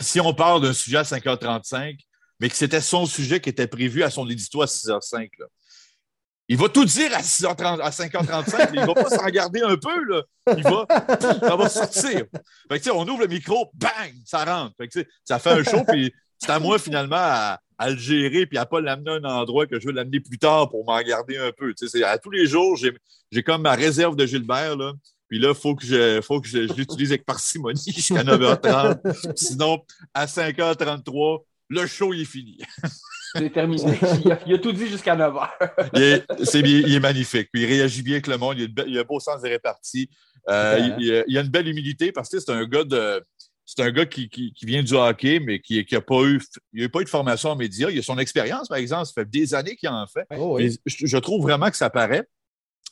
Si 0.00 0.18
on 0.18 0.32
parle 0.32 0.62
d'un 0.62 0.72
sujet 0.72 0.98
à 0.98 1.02
5h35, 1.02 1.98
mais 2.40 2.48
que 2.48 2.56
c'était 2.56 2.80
son 2.80 3.06
sujet 3.06 3.38
qui 3.40 3.50
était 3.50 3.66
prévu 3.66 4.02
à 4.02 4.10
son 4.10 4.28
édito 4.28 4.62
à 4.62 4.64
6h05, 4.64 5.28
là, 5.38 5.46
il 6.50 6.56
va 6.56 6.68
tout 6.68 6.84
dire 6.84 7.14
à, 7.14 7.20
6h30, 7.20 7.80
à 7.80 7.90
5h35. 7.90 8.70
il 8.74 8.80
ne 8.80 8.86
va 8.86 8.94
pas 8.94 9.08
s'en 9.08 9.24
garder 9.26 9.62
un 9.62 9.76
peu. 9.76 10.02
Là. 10.02 10.22
Il 10.56 10.64
ça 10.64 11.54
va 11.56 11.68
sortir. 11.68 12.24
On 12.92 13.06
ouvre 13.06 13.20
le 13.20 13.28
micro, 13.28 13.70
bang, 13.74 14.12
ça 14.24 14.44
rentre. 14.44 14.74
Ça 15.24 15.38
fait 15.38 15.50
un 15.50 15.62
show, 15.62 15.84
puis 15.86 16.12
c'est 16.38 16.50
à 16.50 16.58
moi 16.58 16.80
finalement 16.80 17.14
à, 17.16 17.60
le 17.88 17.96
gérer 17.96 18.46
puis 18.46 18.58
à 18.58 18.66
pas 18.66 18.80
l'amener 18.80 19.12
à 19.12 19.14
un 19.14 19.24
endroit 19.24 19.68
que 19.68 19.78
je 19.78 19.86
veux 19.86 19.92
l'amener 19.92 20.18
plus 20.18 20.38
tard 20.38 20.68
pour 20.70 20.84
m'en 20.84 21.00
garder 21.02 21.38
un 21.38 21.52
peu. 21.52 21.72
à 22.04 22.18
tous 22.18 22.30
les 22.32 22.46
jours, 22.46 22.76
j'ai 22.76 23.42
comme 23.44 23.62
ma 23.62 23.76
réserve 23.76 24.16
de 24.16 24.26
Gilbert. 24.26 24.76
Là. 24.76 24.92
Puis 25.28 25.38
là, 25.38 25.50
il 25.50 25.54
faut 25.54 25.76
que 25.76 25.86
je, 25.86 26.20
faut 26.20 26.40
que 26.40 26.48
l'utilise 26.48 27.12
avec 27.12 27.24
parcimonie 27.24 27.92
jusqu'à 27.94 28.24
9h30. 28.24 29.36
Sinon, 29.36 29.84
à 30.14 30.26
5h33, 30.26 31.44
le 31.68 31.86
show 31.86 32.12
il 32.12 32.22
est 32.22 32.24
fini. 32.24 32.58
C'est 33.34 33.50
terminé. 33.50 33.98
Il 34.46 34.54
a, 34.54 34.58
tout 34.58 34.72
dit 34.72 34.88
jusqu'à 34.88 35.16
9h. 35.16 35.48
il, 35.94 36.02
est, 36.02 36.24
il, 36.54 36.94
est, 36.94 37.00
magnifique. 37.00 37.48
Puis 37.52 37.62
il 37.62 37.66
réagit 37.66 38.02
bien 38.02 38.14
avec 38.14 38.26
le 38.26 38.36
monde. 38.38 38.58
Il 38.58 38.98
a, 38.98 39.00
un 39.00 39.04
beau 39.04 39.20
sens 39.20 39.42
de 39.42 39.48
répartie. 39.48 40.10
Euh, 40.48 40.96
il, 40.98 41.24
il, 41.26 41.38
a 41.38 41.40
une 41.40 41.48
belle 41.48 41.68
humilité 41.68 42.12
parce 42.12 42.28
que 42.28 42.40
c'est 42.40 42.50
un 42.50 42.64
gars 42.64 42.84
de 42.84 43.22
c'est 43.76 43.82
un 43.82 43.92
gars 43.92 44.06
qui, 44.06 44.52
vient 44.62 44.82
du 44.82 44.94
hockey, 44.94 45.38
mais 45.38 45.60
qui 45.60 45.86
n'a 45.92 46.00
pas 46.00 46.22
eu 46.24 46.40
il 46.72 46.84
a 46.84 46.88
pas 46.88 47.00
eu 47.00 47.04
de 47.04 47.08
formation 47.08 47.50
en 47.50 47.56
médias. 47.56 47.88
Il 47.90 48.00
a 48.00 48.02
son 48.02 48.18
expérience, 48.18 48.66
par 48.66 48.78
exemple. 48.78 49.06
Ça 49.06 49.12
fait 49.12 49.30
des 49.30 49.54
années 49.54 49.76
qu'il 49.76 49.88
en 49.88 50.06
fait. 50.08 50.26
Oh 50.36 50.58
je, 50.86 51.16
trouve 51.18 51.42
vraiment 51.42 51.70
que 51.70 51.76
ça 51.76 51.88
paraît. 51.88 52.26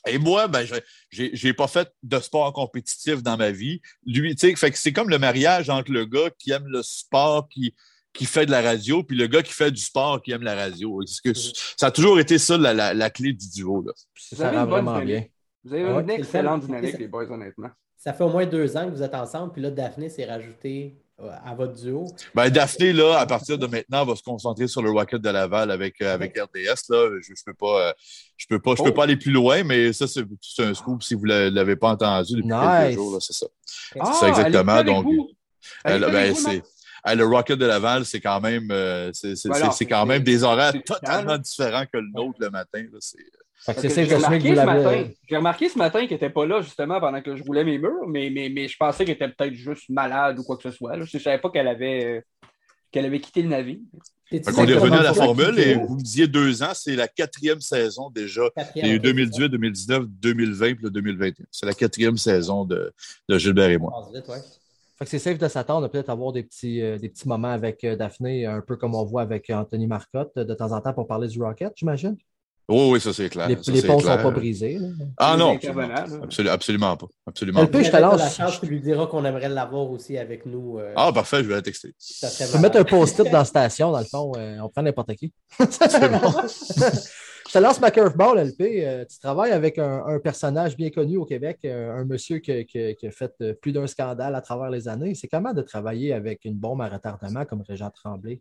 Et 0.07 0.18
moi, 0.18 0.47
ben, 0.47 0.64
je 1.11 1.47
n'ai 1.47 1.52
pas 1.52 1.66
fait 1.66 1.90
de 2.04 2.21
sport 2.21 2.52
compétitif 2.52 3.25
dans 3.25 3.37
ma 3.37 3.50
vie. 3.50 3.80
Lui, 4.07 4.37
fait 4.38 4.54
que 4.54 4.78
c'est 4.78 4.92
comme 4.92 5.11
le 5.11 5.18
mariage 5.18 5.68
entre 5.68 5.90
le 5.90 6.04
gars 6.04 6.30
qui 6.38 6.52
aime 6.52 6.68
le 6.68 6.83
sport, 6.85 7.49
qui, 7.49 7.74
qui 8.12 8.25
fait 8.25 8.47
de 8.47 8.51
la 8.51 8.62
radio, 8.62 9.03
puis 9.03 9.16
le 9.16 9.27
gars 9.27 9.42
qui 9.42 9.53
fait 9.53 9.71
du 9.71 9.81
sport, 9.81 10.21
qui 10.23 10.33
aime 10.33 10.42
la 10.42 10.55
radio. 10.55 11.01
Que 11.23 11.33
ça 11.35 11.87
a 11.87 11.90
toujours 11.90 12.18
été 12.18 12.38
ça 12.38 12.57
la, 12.57 13.11
clé 13.11 13.33
du 13.33 13.49
duo. 13.51 13.83
Là. 13.83 13.92
Ça 14.16 14.51
va 14.51 14.64
vraiment 14.64 14.99
bien. 15.01 15.25
Vous 15.64 15.75
avez 15.75 15.83
une 15.83 16.11
excellente 16.11 16.64
dynamique, 16.64 16.99
les 16.99 17.09
boys, 17.09 17.31
honnêtement 17.31 17.71
ça 17.99 18.12
fait 18.12 18.25
au 18.25 18.31
moins 18.31 18.47
deux 18.47 18.77
ans 18.77 18.87
que 18.87 18.94
vous 18.94 19.03
êtes 19.03 19.14
ensemble, 19.14 19.53
puis 19.53 19.61
là, 19.61 19.71
Daphné 19.71 20.09
s'est 20.09 20.25
rajoutée 20.25 20.97
euh, 21.21 21.31
à 21.44 21.55
votre 21.57 21.75
duo. 21.75 22.07
Ben, 22.33 22.49
Daphné, 22.49 22.92
là, 22.92 23.18
à 23.18 23.27
partir 23.27 23.59
de 23.59 23.66
maintenant, 23.66 24.05
va 24.05 24.14
se 24.14 24.23
concentrer 24.23 24.68
sur 24.68 24.83
le 24.83 24.90
Rocket 24.90 25.21
de 25.21 25.29
Laval 25.29 25.73
avec, 25.73 26.01
euh, 26.01 26.14
avec 26.14 26.38
RDS. 26.38 26.90
Là. 26.90 27.11
Je 27.21 27.33
ne 27.33 27.44
peux, 27.44 27.55
pas, 27.55 27.88
euh, 27.88 27.92
je 28.37 28.47
peux, 28.49 28.61
pas, 28.61 28.75
je 28.79 28.85
peux 28.85 28.90
oh. 28.90 28.94
pas 28.94 29.03
aller 29.03 29.16
plus 29.16 29.33
loin, 29.33 29.64
mais 29.64 29.92
ça, 29.92 30.07
c'est 30.07 30.23
un 30.61 30.75
scoop 30.75 31.03
si 31.03 31.14
vous 31.14 31.27
ne 31.27 31.49
l'avez 31.49 31.75
pas 31.75 31.90
entendu 31.90 32.37
depuis 32.37 32.49
quelques 32.49 32.94
jours. 32.94 33.21
C'est 33.21 33.33
ça. 33.33 33.47
c'est 33.92 33.99
ça 33.99 34.21
ah, 34.23 34.29
exactement. 34.29 34.85
Donc, 34.85 35.07
ben, 35.85 36.35
c'est. 36.35 36.62
Le 37.07 37.25
Rocket 37.25 37.59
de 37.59 37.67
Laval, 37.67 38.05
c'est 38.05 38.21
quand 38.21 38.41
même, 38.41 38.73
c'est, 39.13 39.87
quand 39.87 40.07
même 40.07 40.23
des 40.23 40.45
horaires 40.45 40.75
totalement 40.85 41.39
différents 41.39 41.85
que 41.85 41.99
le 41.99 42.11
nôtre 42.15 42.39
le 42.41 42.51
matin. 42.51 42.85
C'est, 43.01 43.19
j'ai 44.07 44.15
remarqué, 44.15 44.55
ce 44.55 44.65
matin, 44.65 45.09
remarqué 45.31 45.69
ce 45.69 45.79
matin 45.79 46.01
qu'il 46.03 46.13
n'était 46.13 46.31
pas 46.31 46.47
là 46.47 46.61
justement 46.63 47.01
pendant 47.01 47.21
que 47.21 47.37
je 47.37 47.43
roulais 47.43 47.65
mes 47.65 47.79
murs, 47.79 48.07
mais, 48.07 48.31
mais, 48.31 48.49
mais 48.49 48.69
je 48.69 48.77
pensais 48.77 49.05
qu'elle 49.05 49.17
était 49.17 49.29
peut-être 49.29 49.55
juste 49.55 49.89
malade 49.89 50.39
ou 50.39 50.45
quoi 50.45 50.57
que 50.57 50.63
ce 50.63 50.71
soit. 50.71 50.95
Je 50.95 51.17
ne 51.17 51.23
savais 51.23 51.39
pas 51.39 51.51
qu'elle 51.51 51.69
avait, 51.69 52.25
qu'elle 52.93 53.05
avait 53.05 53.21
quitté 53.21 53.43
le 53.43 53.49
navire. 53.49 53.79
On 54.31 54.67
est 54.67 54.75
revenu 54.75 54.97
à 54.97 55.03
la 55.03 55.15
formule 55.15 55.59
et 55.59 55.75
vous 55.75 55.97
me 55.97 56.03
disiez 56.03 56.29
deux 56.29 56.63
ans, 56.63 56.73
c'est 56.75 56.95
la 56.95 57.09
quatrième 57.09 57.61
saison 57.61 58.11
déjà. 58.11 58.43
Il 58.77 58.87
y 58.87 58.91
a 58.91 58.95
eu 58.95 59.01
2018, 59.01 59.49
2019, 59.49 60.05
2020 60.07 60.67
et 60.67 60.91
2021. 60.91 61.47
C'est 61.51 61.67
la 61.67 61.75
quatrième 61.75 62.17
saison 62.17 62.65
de, 62.65 62.93
de 63.29 63.39
Gilbert 63.39 63.71
et 63.71 63.79
moi. 63.79 64.09
Fait 64.99 65.05
que 65.05 65.11
c'est 65.11 65.19
safe 65.19 65.39
de 65.39 65.49
s'attendre 65.49 65.87
peut-être 65.89 66.11
avoir 66.11 66.33
des 66.33 66.43
petits, 66.43 66.83
euh, 66.83 66.99
des 66.99 67.09
petits 67.09 67.29
moments 67.29 67.53
avec 67.53 67.85
euh, 67.85 67.95
Daphné, 67.95 68.47
un 68.47 68.61
peu 68.61 68.77
comme 68.77 68.95
on 68.95 69.05
voit 69.05 69.23
avec 69.23 69.49
Anthony 69.51 69.87
Marcotte 69.87 70.37
de 70.37 70.55
temps 70.55 70.73
en 70.73 70.81
temps 70.81 70.93
pour 70.93 71.07
parler 71.07 71.29
du 71.29 71.41
Rocket, 71.41 71.73
j'imagine? 71.77 72.17
Oui, 72.71 72.91
oui, 72.91 73.01
ça 73.01 73.15
c'est 73.15 73.31
clair. 73.31 73.49
Les, 73.49 73.57
ponts 73.57 73.97
ne 73.97 74.03
sont 74.03 74.09
pas 74.09 74.31
brisés. 74.31 74.79
Ah 75.17 75.39
non, 75.39 75.55
absolument, 75.55 76.51
absolument, 76.51 76.97
pas. 76.99 77.07
Absolument 77.27 77.67
pas. 77.67 77.83
Je 77.83 77.91
te 77.91 77.97
lance. 77.97 78.19
la 78.19 78.29
chance, 78.29 78.61
tu 78.61 78.67
lui 78.67 78.81
diras 78.81 79.07
qu'on 79.07 79.25
aimerait 79.25 79.49
l'avoir 79.49 79.91
aussi 79.91 80.19
avec 80.19 80.45
nous. 80.45 80.79
Euh, 80.79 80.93
ah, 80.95 81.11
parfait, 81.11 81.39
je 81.39 81.49
vais 81.49 81.55
la 81.55 81.63
texter. 81.63 81.95
Tu 81.99 82.45
peux 82.53 82.59
mettre 82.59 82.79
un 82.79 82.85
post-it 82.85 83.25
dans 83.31 83.39
la 83.39 83.45
station, 83.47 83.91
dans 83.91 84.01
le 84.01 84.05
fond, 84.05 84.33
euh, 84.37 84.59
on 84.63 84.69
prend 84.69 84.83
n'importe 84.83 85.15
qui. 85.15 85.33
c'est 85.59 86.11
bon. 86.11 86.21
je 87.49 87.53
te 87.53 87.59
lance 87.59 87.81
ma 87.81 87.91
curveball, 87.91 88.39
LP. 88.39 88.61
Euh, 88.61 89.05
tu 89.05 89.19
travailles 89.19 89.53
avec 89.53 89.79
un, 89.79 90.19
personnage 90.23 90.77
bien 90.77 90.91
connu 90.91 91.17
au 91.17 91.25
Québec, 91.25 91.65
un 91.65 92.05
monsieur 92.05 92.39
qui, 92.39 92.53
a 92.53 93.11
fait 93.11 93.55
plus 93.61 93.73
d'un 93.73 93.87
scandale 93.87 94.35
à 94.35 94.41
travers 94.41 94.71
les 94.71 94.87
années. 94.87 95.15
C'est 95.15 95.29
comment 95.29 95.53
de 95.53 95.63
travailler 95.63 96.13
avec 96.13 96.45
une 96.45 96.55
bombe 96.55 96.83
à 96.83 96.89
retardement 96.89 97.45
comme 97.45 97.63
Régent 97.63 97.91
Tremblay? 97.91 98.41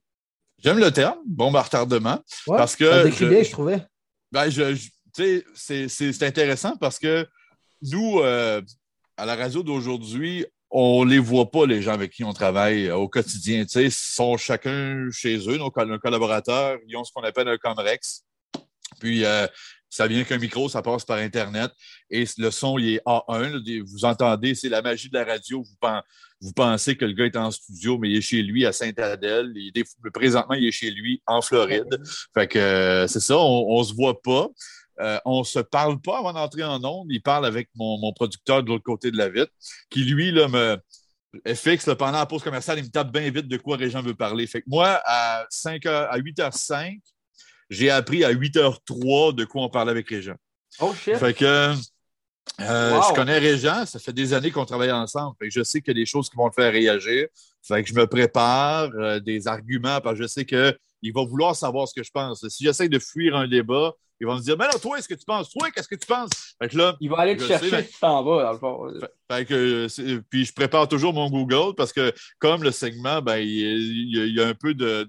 J'aime 0.63 0.79
le 0.79 0.91
terme, 0.91 1.17
bombe 1.25 1.55
à 1.55 1.61
retardement. 1.61 2.19
parce 2.45 2.75
que. 2.75 2.89
Ça 2.89 3.03
décrit 3.03 3.27
bien, 3.27 3.43
je 3.43 3.51
trouvais. 3.51 3.81
Ben, 4.31 4.49
je, 4.49 4.75
c'est 5.55 6.23
intéressant 6.23 6.75
parce 6.77 6.99
que 6.99 7.27
nous, 7.81 8.19
euh, 8.19 8.61
à 9.15 9.25
la 9.25 9.35
radio 9.35 9.63
d'aujourd'hui, 9.63 10.45
on 10.69 11.05
ne 11.05 11.11
les 11.11 11.19
voit 11.19 11.49
pas, 11.49 11.65
les 11.65 11.81
gens 11.81 11.93
avec 11.93 12.11
qui 12.11 12.23
on 12.23 12.33
travaille 12.33 12.87
euh, 12.87 12.97
au 12.97 13.07
quotidien. 13.07 13.65
Ils 13.75 13.91
sont 13.91 14.35
chacun 14.37 15.07
chez 15.11 15.37
eux, 15.49 15.57
nos, 15.57 15.71
collaborateurs. 15.71 16.77
Ils 16.87 16.97
ont 16.97 17.03
ce 17.03 17.11
qu'on 17.13 17.23
appelle 17.23 17.47
un 17.47 17.57
Comrex. 17.57 18.23
Puis, 18.99 19.25
euh, 19.25 19.47
ça 19.89 20.07
vient 20.07 20.23
qu'un 20.23 20.37
micro, 20.37 20.67
ça 20.69 20.81
passe 20.81 21.05
par 21.05 21.17
Internet 21.17 21.71
et 22.09 22.25
le 22.37 22.51
son, 22.51 22.77
il 22.77 22.95
est 22.95 23.01
A1. 23.05 23.83
Vous 23.85 24.05
entendez, 24.05 24.53
c'est 24.53 24.69
la 24.69 24.81
magie 24.81 25.09
de 25.09 25.13
la 25.13 25.23
radio. 25.23 25.63
Vous, 26.41 26.53
pensez 26.53 26.95
que 26.97 27.05
le 27.05 27.13
gars 27.13 27.25
est 27.25 27.37
en 27.37 27.51
studio, 27.51 27.97
mais 27.97 28.09
il 28.09 28.17
est 28.17 28.21
chez 28.21 28.43
lui 28.43 28.65
à 28.65 28.73
Saint-Adèle. 28.73 29.53
Présentement, 30.13 30.55
il 30.55 30.67
est 30.67 30.71
chez 30.71 30.91
lui 30.91 31.21
en 31.25 31.41
Floride. 31.41 32.01
Fait 32.33 32.47
que 32.47 32.59
euh, 32.59 33.07
c'est 33.07 33.21
ça, 33.21 33.37
on 33.37 33.79
ne 33.79 33.83
se 33.83 33.93
voit 33.93 34.21
pas. 34.21 34.49
Euh, 34.99 35.19
on 35.25 35.39
ne 35.39 35.45
se 35.45 35.59
parle 35.59 36.01
pas 36.01 36.19
avant 36.19 36.33
d'entrer 36.33 36.63
en 36.63 36.83
onde. 36.83 37.07
Il 37.09 37.21
parle 37.21 37.45
avec 37.45 37.69
mon, 37.75 38.11
producteur 38.13 38.63
de 38.63 38.69
l'autre 38.69 38.83
côté 38.83 39.11
de 39.11 39.17
la 39.17 39.29
vitre, 39.29 39.51
qui 39.89 40.03
lui 40.03 40.31
là, 40.31 40.47
me 40.47 40.77
fixe 41.53 41.85
pendant 41.97 42.17
la 42.17 42.25
pause 42.25 42.43
commerciale, 42.43 42.79
il 42.79 42.85
me 42.85 42.89
tape 42.89 43.11
bien 43.11 43.29
vite 43.29 43.47
de 43.47 43.57
quoi 43.57 43.77
Régent 43.77 44.01
veut 44.01 44.15
parler. 44.15 44.47
Fait 44.47 44.61
que 44.61 44.67
moi, 44.67 45.01
à 45.05 45.45
5 45.49 45.85
à 45.85 46.17
8h05, 46.17 46.99
j'ai 47.69 47.89
appris 47.89 48.23
à 48.23 48.33
8h03 48.33 49.35
de 49.35 49.45
quoi 49.45 49.63
on 49.63 49.69
parlait 49.69 49.91
avec 49.91 50.09
Régent. 50.09 50.35
Oh 50.79 50.93
shit! 50.93 51.15
Fait 51.15 51.33
que 51.33 51.73
euh, 52.61 53.01
je 53.09 53.13
connais 53.13 53.37
Régent, 53.37 53.85
ça 53.85 53.99
fait 53.99 54.13
des 54.13 54.33
années 54.33 54.51
qu'on 54.51 54.65
travaille 54.65 54.91
ensemble. 54.91 55.35
Fait 55.39 55.47
que 55.47 55.53
je 55.53 55.63
sais 55.63 55.81
qu'il 55.81 55.95
y 55.95 55.97
a 55.97 56.01
des 56.01 56.05
choses 56.05 56.29
qui 56.29 56.35
vont 56.35 56.47
le 56.47 56.51
faire 56.51 56.71
réagir. 56.71 57.27
Fait 57.61 57.83
que 57.83 57.89
je 57.89 57.93
me 57.93 58.07
prépare 58.07 58.89
euh, 58.95 59.19
des 59.19 59.47
arguments 59.47 59.99
parce 60.01 60.17
que 60.17 60.23
je 60.23 60.27
sais 60.27 60.45
qu'il 60.45 61.13
va 61.13 61.23
vouloir 61.25 61.55
savoir 61.55 61.87
ce 61.87 61.93
que 61.93 62.03
je 62.03 62.11
pense. 62.11 62.47
Si 62.47 62.63
j'essaie 62.63 62.89
de 62.89 62.99
fuir 62.99 63.35
un 63.35 63.47
débat, 63.47 63.93
il 64.19 64.25
va 64.25 64.35
me 64.35 64.41
dire 64.41 64.57
Mais 64.57 64.65
non, 64.65 64.79
toi, 64.79 64.97
est-ce 64.97 65.07
que 65.07 65.13
tu 65.13 65.25
penses? 65.25 65.49
Toi, 65.51 65.69
qu'est-ce 65.69 65.87
que 65.87 65.95
tu 65.95 66.07
penses? 66.07 66.31
Fait 66.59 66.69
que 66.69 66.77
là, 66.77 66.95
Il 66.99 67.09
va 67.09 67.17
aller 67.17 67.37
te 67.37 67.43
chercher 67.43 67.83
si 67.83 67.91
tu 67.91 67.99
t'en 67.99 68.23
vas, 68.23 68.43
dans 68.43 68.53
le 68.53 68.59
fond. 68.59 68.93
Fait, 69.31 69.45
que, 69.45 69.87
puis 70.29 70.45
je 70.45 70.53
prépare 70.53 70.87
toujours 70.87 71.13
mon 71.13 71.29
Google 71.29 71.75
parce 71.75 71.93
que, 71.93 72.11
comme 72.39 72.63
le 72.63 72.71
segment, 72.71 73.21
ben, 73.21 73.37
il, 73.37 74.33
y, 74.33 74.41
a, 74.41 74.47
un 74.47 74.55
peu 74.55 74.73
de 74.73 75.03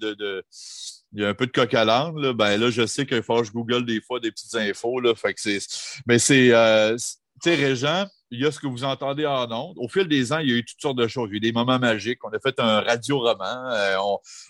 il 1.12 1.22
y 1.22 1.24
a 1.24 1.28
un 1.28 1.34
peu 1.34 1.46
de 1.46 1.52
coq 1.52 1.72
à 1.74 1.84
ben 1.84 2.56
là, 2.60 2.70
je 2.70 2.86
sais 2.86 3.06
qu'il 3.06 3.22
faut 3.22 3.40
que 3.40 3.46
je 3.46 3.52
google 3.52 3.86
des 3.86 4.00
fois 4.00 4.20
des 4.20 4.30
petites 4.30 4.54
infos. 4.54 5.00
Là, 5.00 5.14
fait 5.14 5.34
que 5.34 5.40
c'est, 5.40 5.58
mais 6.06 6.18
c'est, 6.18 6.52
euh, 6.52 6.96
tu 6.96 7.50
sais, 7.50 7.54
Régent, 7.54 8.06
il 8.30 8.40
y 8.40 8.46
a 8.46 8.52
ce 8.52 8.60
que 8.60 8.66
vous 8.66 8.84
entendez 8.84 9.24
en 9.24 9.50
ondes. 9.50 9.76
Au 9.78 9.88
fil 9.88 10.06
des 10.06 10.32
ans, 10.32 10.38
il 10.38 10.50
y 10.50 10.52
a 10.52 10.56
eu 10.56 10.64
toutes 10.64 10.80
sortes 10.80 10.98
de 10.98 11.06
choses. 11.06 11.28
Il 11.30 11.32
y 11.32 11.36
a 11.36 11.38
eu 11.38 11.40
des 11.40 11.52
moments 11.52 11.78
magiques. 11.78 12.22
On 12.24 12.28
a 12.28 12.38
fait 12.38 12.58
un 12.60 12.80
radio-roman. 12.80 13.70
Euh, 13.70 13.96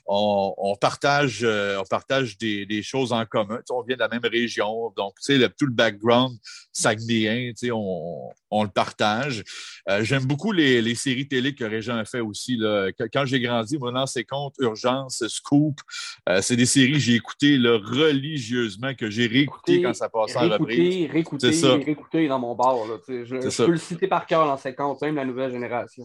on, 0.07 0.77
partage, 0.81 1.41
euh, 1.45 1.79
on 1.79 1.85
partage 1.85 2.37
des, 2.39 2.67
des, 2.67 2.83
choses 2.83 3.13
en 3.13 3.25
commun. 3.25 3.61
on 3.71 3.83
vient 3.83 3.97
de 3.97 4.01
la 4.01 4.09
même 4.09 4.25
région. 4.25 4.93
Donc, 4.97 5.15
tu 5.25 5.39
sais, 5.39 5.49
tout 5.57 5.67
le 5.67 5.73
background 5.73 6.37
saguenéen, 6.73 7.51
tu 7.51 7.67
sais, 7.67 7.71
on, 7.73 8.31
on 8.51 8.63
le 8.63 8.71
partage. 8.71 9.45
Euh, 9.89 10.03
j'aime 10.03 10.25
beaucoup 10.25 10.53
les, 10.53 10.95
séries 10.95 11.29
télé 11.29 11.55
que 11.55 11.65
Régent 11.65 11.97
a 11.97 12.05
fait 12.05 12.21
aussi. 12.21 12.57
Là. 12.57 12.91
Quand 13.13 13.25
j'ai 13.25 13.41
grandi, 13.41 13.79
mon 13.79 14.07
c'est 14.07 14.25
compte 14.25 14.55
Urgence, 14.59 15.25
Scoop. 15.29 15.81
Euh, 16.29 16.41
c'est 16.43 16.57
des 16.57 16.67
séries 16.67 16.93
que 16.93 16.99
j'ai 16.99 17.15
écoutées 17.15 17.59
religieusement, 17.59 18.95
que 18.95 19.11
j'ai 19.11 19.27
réécoutées 19.27 19.83
quand 19.83 19.95
ça 19.95 20.09
passait 20.09 20.39
en 20.39 20.49
reprise. 20.49 21.11
Réécouté, 21.11 21.49
réécouté 21.49 22.29
dans 22.29 22.39
mon 22.39 22.55
bar. 22.55 22.77
Je, 23.09 23.25
je 23.25 23.65
peux 23.65 23.73
le 23.73 23.79
citer 23.79 24.07
par 24.07 24.27
cœur 24.27 24.47
dans 24.47 24.57
ses 24.57 24.75
comptes, 24.75 25.01
même 25.03 25.17
la 25.17 25.25
nouvelle 25.25 25.53
génération. 25.53 26.05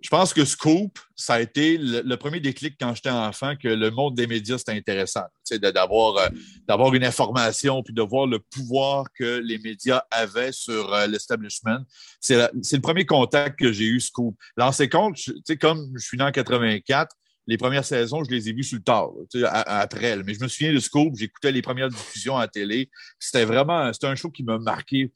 Je 0.00 0.08
pense 0.08 0.32
que 0.32 0.44
Scoop, 0.44 0.98
ça 1.20 1.34
a 1.34 1.40
été 1.40 1.76
le, 1.78 2.16
premier 2.16 2.38
déclic 2.38 2.76
quand 2.80 2.94
j'étais 2.94 3.10
enfant 3.10 3.54
que 3.56 3.68
le 3.68 3.90
monde 3.90 4.14
des 4.14 4.28
médias, 4.28 4.56
c'était 4.56 4.72
intéressant. 4.72 5.24
D'avoir, 5.50 6.16
euh, 6.16 6.92
une 6.92 7.04
information 7.04 7.82
puis 7.82 7.92
de 7.92 8.02
voir 8.02 8.26
le 8.26 8.38
pouvoir 8.38 9.06
que 9.18 9.38
les 9.38 9.58
médias 9.58 10.02
avaient 10.10 10.52
sur 10.52 10.94
l'establishment 11.08 11.80
c'est 12.20 12.36
le 12.36 12.80
premier 12.80 13.06
contact 13.06 13.58
que 13.58 13.72
j'ai 13.72 13.84
eu, 13.84 14.00
Scoop. 14.00 14.36
L'ancien 14.56 14.88
compte, 14.88 15.18
comme 15.60 15.92
je 15.96 16.04
suis 16.04 16.18
né 16.18 16.24
en 16.24 16.32
84, 16.32 17.14
les 17.48 17.56
premières 17.56 17.84
saisons, 17.84 18.22
je 18.22 18.30
les 18.30 18.50
ai 18.50 18.52
vues 18.52 18.62
sur 18.62 18.76
le 18.76 18.82
tard, 18.82 19.08
après. 19.66 20.22
Mais 20.22 20.34
je 20.34 20.40
me 20.40 20.48
souviens 20.48 20.72
de 20.72 20.78
Scoop, 20.78 21.16
j'écoutais 21.16 21.50
les 21.50 21.62
premières 21.62 21.88
diffusions 21.88 22.36
à 22.36 22.42
la 22.42 22.48
télé. 22.48 22.90
C'était 23.18 23.46
vraiment, 23.46 23.90
c'était 23.90 24.06
un 24.06 24.14
show 24.14 24.30
qui 24.30 24.42
m'a 24.42 24.58
marqué. 24.58 25.10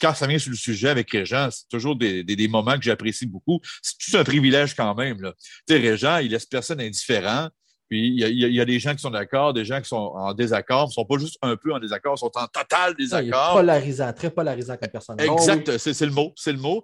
quand 0.00 0.14
ça 0.14 0.26
vient 0.26 0.38
sur 0.38 0.50
le 0.50 0.56
sujet 0.56 0.88
avec 0.88 1.08
Régent, 1.12 1.48
c'est 1.52 1.68
toujours 1.68 1.94
des, 1.94 2.48
moments 2.48 2.76
que 2.76 2.82
j'apprécie 2.82 3.26
beaucoup. 3.26 3.60
C'est 3.82 3.94
tout 3.98 4.18
un 4.18 4.24
privilège 4.24 4.74
quand 4.74 4.96
même. 4.96 5.32
Sais, 5.68 5.78
Régent, 5.78 6.18
il 6.18 6.32
laisse 6.32 6.44
personne 6.44 6.80
indifférent. 6.80 7.48
Puis 7.88 8.08
il 8.16 8.52
y, 8.52 8.60
a, 8.60 8.64
des 8.64 8.80
gens 8.80 8.94
qui 8.94 9.02
sont 9.02 9.10
d'accord, 9.10 9.52
des 9.52 9.64
gens 9.64 9.80
qui 9.80 9.88
sont 9.88 9.96
en 9.96 10.34
désaccord. 10.34 10.86
Ils 10.86 10.88
ne 10.88 10.92
sont 10.92 11.04
pas 11.04 11.18
juste 11.18 11.38
un 11.42 11.54
peu 11.54 11.72
en 11.72 11.78
désaccord, 11.78 12.14
ils 12.16 12.20
sont 12.20 12.32
en 12.34 12.46
total 12.48 12.96
désaccord. 12.96 13.54
polarisant, 13.54 14.12
très 14.12 14.30
polarisant 14.30 14.76
comme 14.76 14.90
personne. 14.90 15.20
Exact, 15.20 15.76
c'est 15.78 16.00
le 16.00 16.10
mot, 16.10 16.32
c'est 16.34 16.52
le 16.52 16.58
mot. 16.58 16.82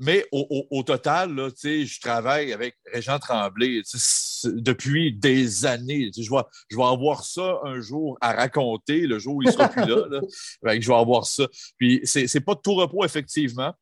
Mais 0.00 0.26
au, 0.32 0.82
total, 0.84 1.34
là, 1.34 1.50
je 1.62 2.00
travaille 2.00 2.52
avec 2.52 2.76
Régent 2.92 3.18
Tremblay 3.18 3.82
depuis 4.44 5.12
des 5.12 5.64
années. 5.66 6.10
Je 6.16 6.28
vais, 6.28 6.42
je 6.68 6.76
vais 6.76 6.84
avoir 6.84 7.24
ça 7.24 7.60
un 7.62 7.80
jour 7.80 8.18
à 8.20 8.32
raconter, 8.32 9.06
le 9.06 9.18
jour 9.20 9.36
où 9.36 9.42
il 9.42 9.52
sera 9.52 9.68
plus 9.68 9.86
là. 9.86 10.20
je 10.80 10.88
vais 10.88 10.94
avoir 10.94 11.26
ça. 11.26 11.46
Puis 11.78 12.00
c'est 12.04 12.40
pas 12.40 12.54
de 12.54 12.60
tout 12.60 12.74
repos, 12.74 13.04
effectivement. 13.04 13.72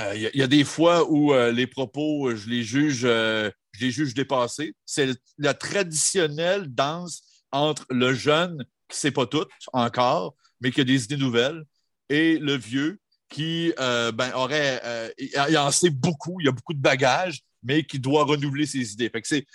Euh, 0.00 0.14
il 0.14 0.38
y, 0.38 0.42
a 0.42 0.46
des 0.46 0.64
fois 0.64 1.10
où 1.10 1.32
euh, 1.32 1.50
les 1.52 1.66
propos, 1.66 2.34
je 2.34 2.48
les 2.48 2.62
juge 2.62 3.02
euh, 3.04 3.50
je 3.72 3.84
les 3.84 3.90
juge 3.90 4.14
dépassés. 4.14 4.74
C'est 4.86 5.10
la 5.38 5.54
traditionnelle 5.54 6.66
danse 6.68 7.22
entre 7.52 7.86
le 7.90 8.14
jeune 8.14 8.64
qui 8.88 8.96
ne 8.96 9.00
sait 9.00 9.10
pas 9.10 9.26
tout 9.26 9.46
encore, 9.72 10.36
mais 10.60 10.70
qui 10.70 10.80
a 10.80 10.84
des 10.84 11.04
idées 11.04 11.16
nouvelles, 11.16 11.64
et 12.08 12.38
le 12.38 12.56
vieux 12.56 12.99
qui 13.30 13.72
euh, 13.78 14.12
ben, 14.12 14.32
aurait, 14.34 14.80
euh, 14.84 15.08
il 15.18 15.56
en 15.56 15.70
sait 15.70 15.90
beaucoup, 15.90 16.38
il 16.40 16.48
a 16.48 16.52
beaucoup 16.52 16.74
de 16.74 16.80
bagages, 16.80 17.40
mais 17.62 17.84
qui 17.84 17.98
doit 17.98 18.24
renouveler 18.24 18.66
ses 18.66 18.92
idées. 18.92 19.10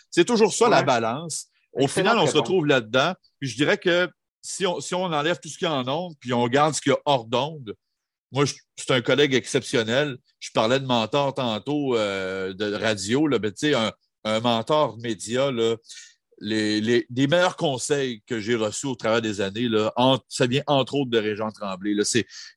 c'est 0.10 0.26
toujours 0.26 0.54
ça 0.54 0.70
la 0.70 0.82
balance. 0.82 1.48
Au 1.74 1.88
final, 1.88 2.18
on 2.18 2.26
se 2.26 2.38
retrouve 2.38 2.66
là-dedans. 2.66 3.14
Puis 3.40 3.50
je 3.50 3.56
dirais 3.56 3.78
que 3.78 4.10
si 4.42 4.66
on, 4.66 4.80
si 4.80 4.96
on 4.96 5.04
enlève 5.04 5.40
tout 5.40 5.50
ce 5.50 5.58
qui 5.58 5.66
est 5.66 5.70
en 5.70 5.88
onde, 5.88 6.16
puis 6.20 6.34
on 6.34 6.48
garde 6.48 6.74
ce 6.74 6.82
qu'il 6.82 6.92
y 6.92 6.96
a 6.96 7.00
hors 7.06 7.26
d'onde, 7.26 7.76
moi, 8.32 8.46
c'est 8.76 8.92
un 8.92 9.02
collègue 9.02 9.34
exceptionnel. 9.34 10.18
Je 10.40 10.52
parlais 10.52 10.80
de 10.80 10.86
mentor 10.86 11.34
tantôt 11.34 11.96
euh, 11.96 12.54
de 12.54 12.74
radio, 12.74 13.28
là, 13.28 13.40
ben, 13.40 13.54
un, 13.64 13.92
un 14.24 14.40
mentor 14.40 14.98
média, 15.00 15.52
là, 15.52 15.76
les, 16.40 16.82
les, 16.82 17.28
meilleurs 17.28 17.56
conseils 17.56 18.22
que 18.28 18.40
j'ai 18.40 18.56
reçus 18.56 18.88
au 18.88 18.96
travers 18.96 19.22
des 19.22 19.42
années, 19.42 19.68
là, 19.70 19.94
ça 20.30 20.48
vient 20.48 20.64
entre 20.68 20.96
autres 20.96 21.12
de 21.12 21.18
Régent 21.18 21.52
Tremblay. 21.52 21.94
Là, 21.94 22.04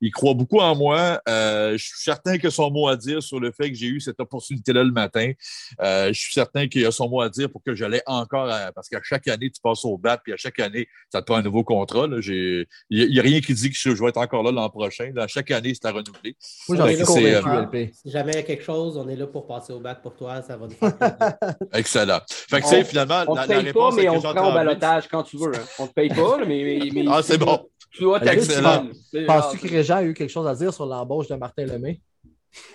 il 0.01 0.11
croit 0.11 0.35
beaucoup 0.35 0.61
en 0.61 0.75
moi. 0.77 1.21
Euh, 1.29 1.73
je 1.77 1.85
suis 1.85 2.03
certain 2.03 2.39
que 2.39 2.51
son 2.51 2.71
mot 2.71 2.89
à 2.89 2.97
dire 2.97 3.23
sur 3.23 3.41
le 3.41 3.53
fait 3.53 3.71
que 3.71 3.77
j'ai 3.77 3.87
eu 3.87 4.01
cette 4.01 4.21
opportunité-là 4.21 4.85
le 4.85 4.93
matin. 4.93 5.33
Euh, 5.81 6.09
je 6.09 6.21
suis 6.21 6.33
certain 6.33 6.69
qu'il 6.69 6.85
a 6.87 6.91
son 6.91 7.09
mot 7.09 7.21
à 7.21 7.29
dire 7.29 7.51
pour 7.51 7.63
que 7.63 7.75
j'allais 7.75 8.03
encore, 8.07 8.49
parce 8.75 8.89
qu'à 8.89 9.01
chaque 9.03 9.29
année, 9.29 9.51
tu 9.51 9.61
passes 9.61 9.85
au 9.85 9.97
bat, 9.97 10.19
puis 10.19 10.33
à 10.33 10.37
chaque 10.37 10.59
année, 10.59 10.89
ça 11.13 11.21
te 11.21 11.27
prend 11.27 11.37
un 11.37 11.43
nouveau 11.43 11.65
contrat. 11.65 12.07
Il 12.11 12.67
n'y 12.91 13.19
a, 13.19 13.23
rien 13.23 13.41
qui 13.41 13.55
dit 13.55 13.71
que 13.71 13.77
je, 13.77 13.91
vais 13.91 14.09
être 14.09 14.19
encore 14.19 14.43
là 14.43 14.53
l'an 14.53 14.69
prochain. 14.71 15.11
Là. 15.15 15.27
Chaque 15.27 15.51
année, 15.51 15.73
c'est 15.75 15.87
à 15.87 15.93
renouveler. 15.93 16.37
Moi, 16.69 16.77
j'en 16.77 16.87
ai 16.87 17.01
euh, 17.01 17.87
Si 17.93 18.11
jamais 18.11 18.33
il 18.33 18.37
y 18.37 18.39
a 18.39 18.43
quelque 18.43 18.65
chose, 18.65 18.97
on 18.97 19.09
est 19.09 19.17
là 19.17 19.27
pour 19.27 19.47
passer 19.47 19.73
au 19.73 19.81
bat 19.81 19.95
pour 19.95 20.15
toi. 20.15 20.43
Ça 20.43 20.57
va 20.57 20.67
nous 20.67 20.75
faire 20.75 20.95
Excellent. 21.73 22.21
Fait 22.29 22.61
que, 22.61 22.85
finalement, 22.85 23.25
la, 23.35 23.68
la 23.69 23.73
pas, 23.73 23.91
mais 23.93 24.09
on 24.09 24.21
te 24.21 24.27
prend 24.27 24.51
au 24.51 24.53
balotage 24.53 25.09
quand 25.09 25.23
tu 25.23 25.37
veux. 25.37 25.55
Hein. 25.55 25.65
On 25.79 25.85
ne 25.85 25.89
te 25.89 25.93
paye 25.95 26.09
pas, 26.09 26.39
mais, 26.45 26.79
mais, 26.93 27.05
Ah, 27.09 27.23
c'est 27.23 27.39
bon. 27.39 27.69
Tu 27.91 28.03
dois 28.03 28.23
Excellent. 28.25 28.87
Penses-tu 29.27 29.59
que 29.59 29.69
Régent 29.69 29.97
a 29.97 30.03
eu 30.03 30.15
quelque 30.15 30.31
chose 30.31 30.47
à 30.47 30.55
dire 30.55 30.73
sur 30.73 30.87
l'embauche 30.87 31.29
de 31.29 31.35
Martin 31.37 31.65
Lemay? 31.65 32.01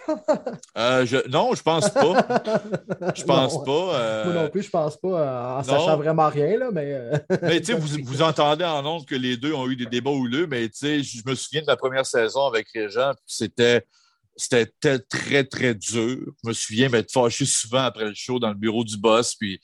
euh, 0.77 1.06
je, 1.06 1.27
non, 1.29 1.53
je 1.56 1.63
pense 1.63 1.89
pas. 1.89 2.27
Je 3.15 3.23
pense 3.25 3.63
pas. 3.63 3.95
Euh... 3.95 4.25
Moi 4.25 4.43
non 4.43 4.49
plus, 4.49 4.63
je 4.63 4.69
pense 4.69 4.97
pas, 4.97 5.08
euh, 5.08 5.60
en 5.60 5.63
sachant 5.63 5.97
vraiment 5.97 6.29
rien, 6.29 6.58
là, 6.58 6.69
mais. 6.71 6.93
Euh, 6.93 7.17
mais 7.41 7.60
tu 7.60 7.67
sais, 7.67 7.73
vous, 7.73 7.97
vous, 8.03 8.21
entendez 8.21 8.65
en 8.65 8.86
honte 8.86 9.08
que 9.08 9.15
les 9.15 9.38
deux 9.38 9.53
ont 9.53 9.67
eu 9.69 9.75
des 9.75 9.86
débats 9.86 10.12
houleux, 10.12 10.47
mais 10.47 10.69
tu 10.69 10.77
sais, 10.77 11.03
je 11.03 11.21
me 11.25 11.36
souviens 11.36 11.62
de 11.62 11.67
ma 11.67 11.75
première 11.75 12.06
saison 12.06 12.45
avec 12.45 12.67
Régent, 12.73 13.12
c'était 13.25 13.86
c'était 14.36 14.65
très, 15.10 15.43
très 15.43 15.76
dur. 15.76 16.19
Je 16.43 16.50
me 16.50 16.54
souviens 16.54 16.89
m'être 16.89 17.12
fâché 17.12 17.46
souvent 17.46 17.84
après 17.84 18.06
le 18.06 18.13
show 18.13 18.39
dans 18.39 18.50
le 18.50 18.56
bureau 18.56 18.84
du 18.84 18.98
boss. 18.98 19.36
Puis, 19.36 19.60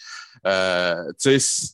euh, 0.46 1.12
tu 1.20 1.40
sais, 1.40 1.68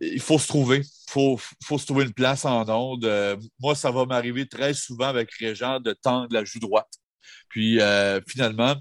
il 0.00 0.20
faut 0.20 0.38
se 0.38 0.48
trouver. 0.48 0.78
Il 0.78 1.10
faut, 1.10 1.38
faut, 1.62 1.78
se 1.78 1.86
trouver 1.86 2.04
une 2.04 2.14
place 2.14 2.44
en 2.44 2.66
onde. 2.68 3.04
Euh, 3.04 3.36
moi, 3.60 3.74
ça 3.74 3.90
va 3.90 4.06
m'arriver 4.06 4.46
très 4.46 4.72
souvent 4.72 5.06
avec 5.06 5.30
Régent 5.32 5.80
de 5.80 5.92
tendre 5.92 6.28
la 6.30 6.44
joue 6.44 6.58
droite. 6.58 6.90
Puis, 7.48 7.80
euh, 7.80 8.20
finalement, 8.26 8.76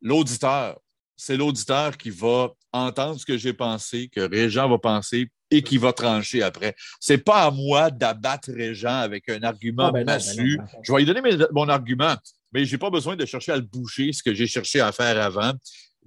l'auditeur, 0.00 0.78
c'est 1.16 1.36
l'auditeur 1.36 1.96
qui 1.96 2.10
va 2.10 2.50
entendre 2.72 3.18
ce 3.20 3.26
que 3.26 3.36
j'ai 3.36 3.52
pensé, 3.52 4.08
que 4.08 4.20
Régent 4.20 4.68
va 4.68 4.78
penser 4.78 5.30
et 5.50 5.62
qui 5.62 5.78
va 5.78 5.92
trancher 5.92 6.42
après. 6.42 6.74
C'est 6.98 7.18
pas 7.18 7.44
à 7.44 7.50
moi 7.50 7.90
d'abattre 7.90 8.50
Régent 8.52 8.98
avec 8.98 9.28
un 9.28 9.42
argument 9.42 9.86
ah, 9.86 9.92
ben 9.92 10.04
ben 10.04 10.14
massu. 10.14 10.58
je 10.82 10.92
vais 10.92 10.98
lui 10.98 11.06
donner 11.06 11.20
mon 11.52 11.68
argument 11.68 12.16
mais 12.52 12.64
je 12.64 12.72
n'ai 12.72 12.78
pas 12.78 12.90
besoin 12.90 13.16
de 13.16 13.24
chercher 13.24 13.52
à 13.52 13.56
le 13.56 13.62
boucher, 13.62 14.12
ce 14.12 14.22
que 14.22 14.34
j'ai 14.34 14.46
cherché 14.46 14.80
à 14.80 14.92
faire 14.92 15.20
avant. 15.20 15.52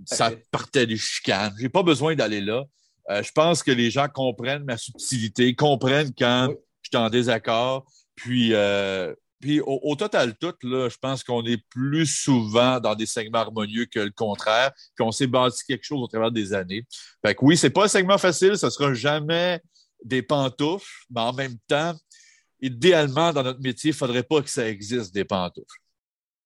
Ça 0.05 0.31
partait 0.51 0.87
des 0.87 0.97
chicanes. 0.97 1.53
Je 1.57 1.63
n'ai 1.63 1.69
pas 1.69 1.83
besoin 1.83 2.15
d'aller 2.15 2.41
là. 2.41 2.63
Euh, 3.09 3.23
je 3.23 3.31
pense 3.31 3.63
que 3.63 3.71
les 3.71 3.89
gens 3.89 4.07
comprennent 4.07 4.63
ma 4.63 4.77
subtilité, 4.77 5.55
comprennent 5.55 6.11
quand 6.17 6.49
je 6.81 6.89
suis 6.89 6.97
en 6.97 7.09
désaccord. 7.09 7.85
Puis, 8.15 8.53
euh, 8.53 9.13
puis 9.39 9.61
au, 9.61 9.95
total, 9.95 10.35
tout, 10.37 10.53
là, 10.63 10.89
je 10.89 10.97
pense 10.97 11.23
qu'on 11.23 11.43
est 11.45 11.63
plus 11.69 12.05
souvent 12.05 12.79
dans 12.79 12.93
des 12.93 13.05
segments 13.05 13.39
harmonieux 13.39 13.85
que 13.85 13.99
le 13.99 14.11
contraire, 14.11 14.71
qu'on 14.97 15.11
s'est 15.11 15.27
bâti 15.27 15.63
quelque 15.65 15.85
chose 15.85 16.01
au 16.01 16.07
travers 16.07 16.31
des 16.31 16.53
années. 16.53 16.85
Fait 17.25 17.35
que 17.35 17.45
oui, 17.45 17.55
c'est 17.55 17.69
pas 17.69 17.85
un 17.85 17.87
segment 17.87 18.17
facile, 18.17 18.57
ce 18.57 18.69
sera 18.69 18.93
jamais 18.93 19.61
des 20.03 20.21
pantoufles, 20.21 20.91
mais 21.09 21.21
en 21.21 21.33
même 21.33 21.55
temps, 21.67 21.95
idéalement, 22.61 23.31
dans 23.31 23.43
notre 23.43 23.61
métier, 23.61 23.91
il 23.91 23.93
ne 23.93 23.97
faudrait 23.97 24.23
pas 24.23 24.41
que 24.41 24.49
ça 24.49 24.67
existe 24.67 25.13
des 25.13 25.23
pantoufles. 25.23 25.79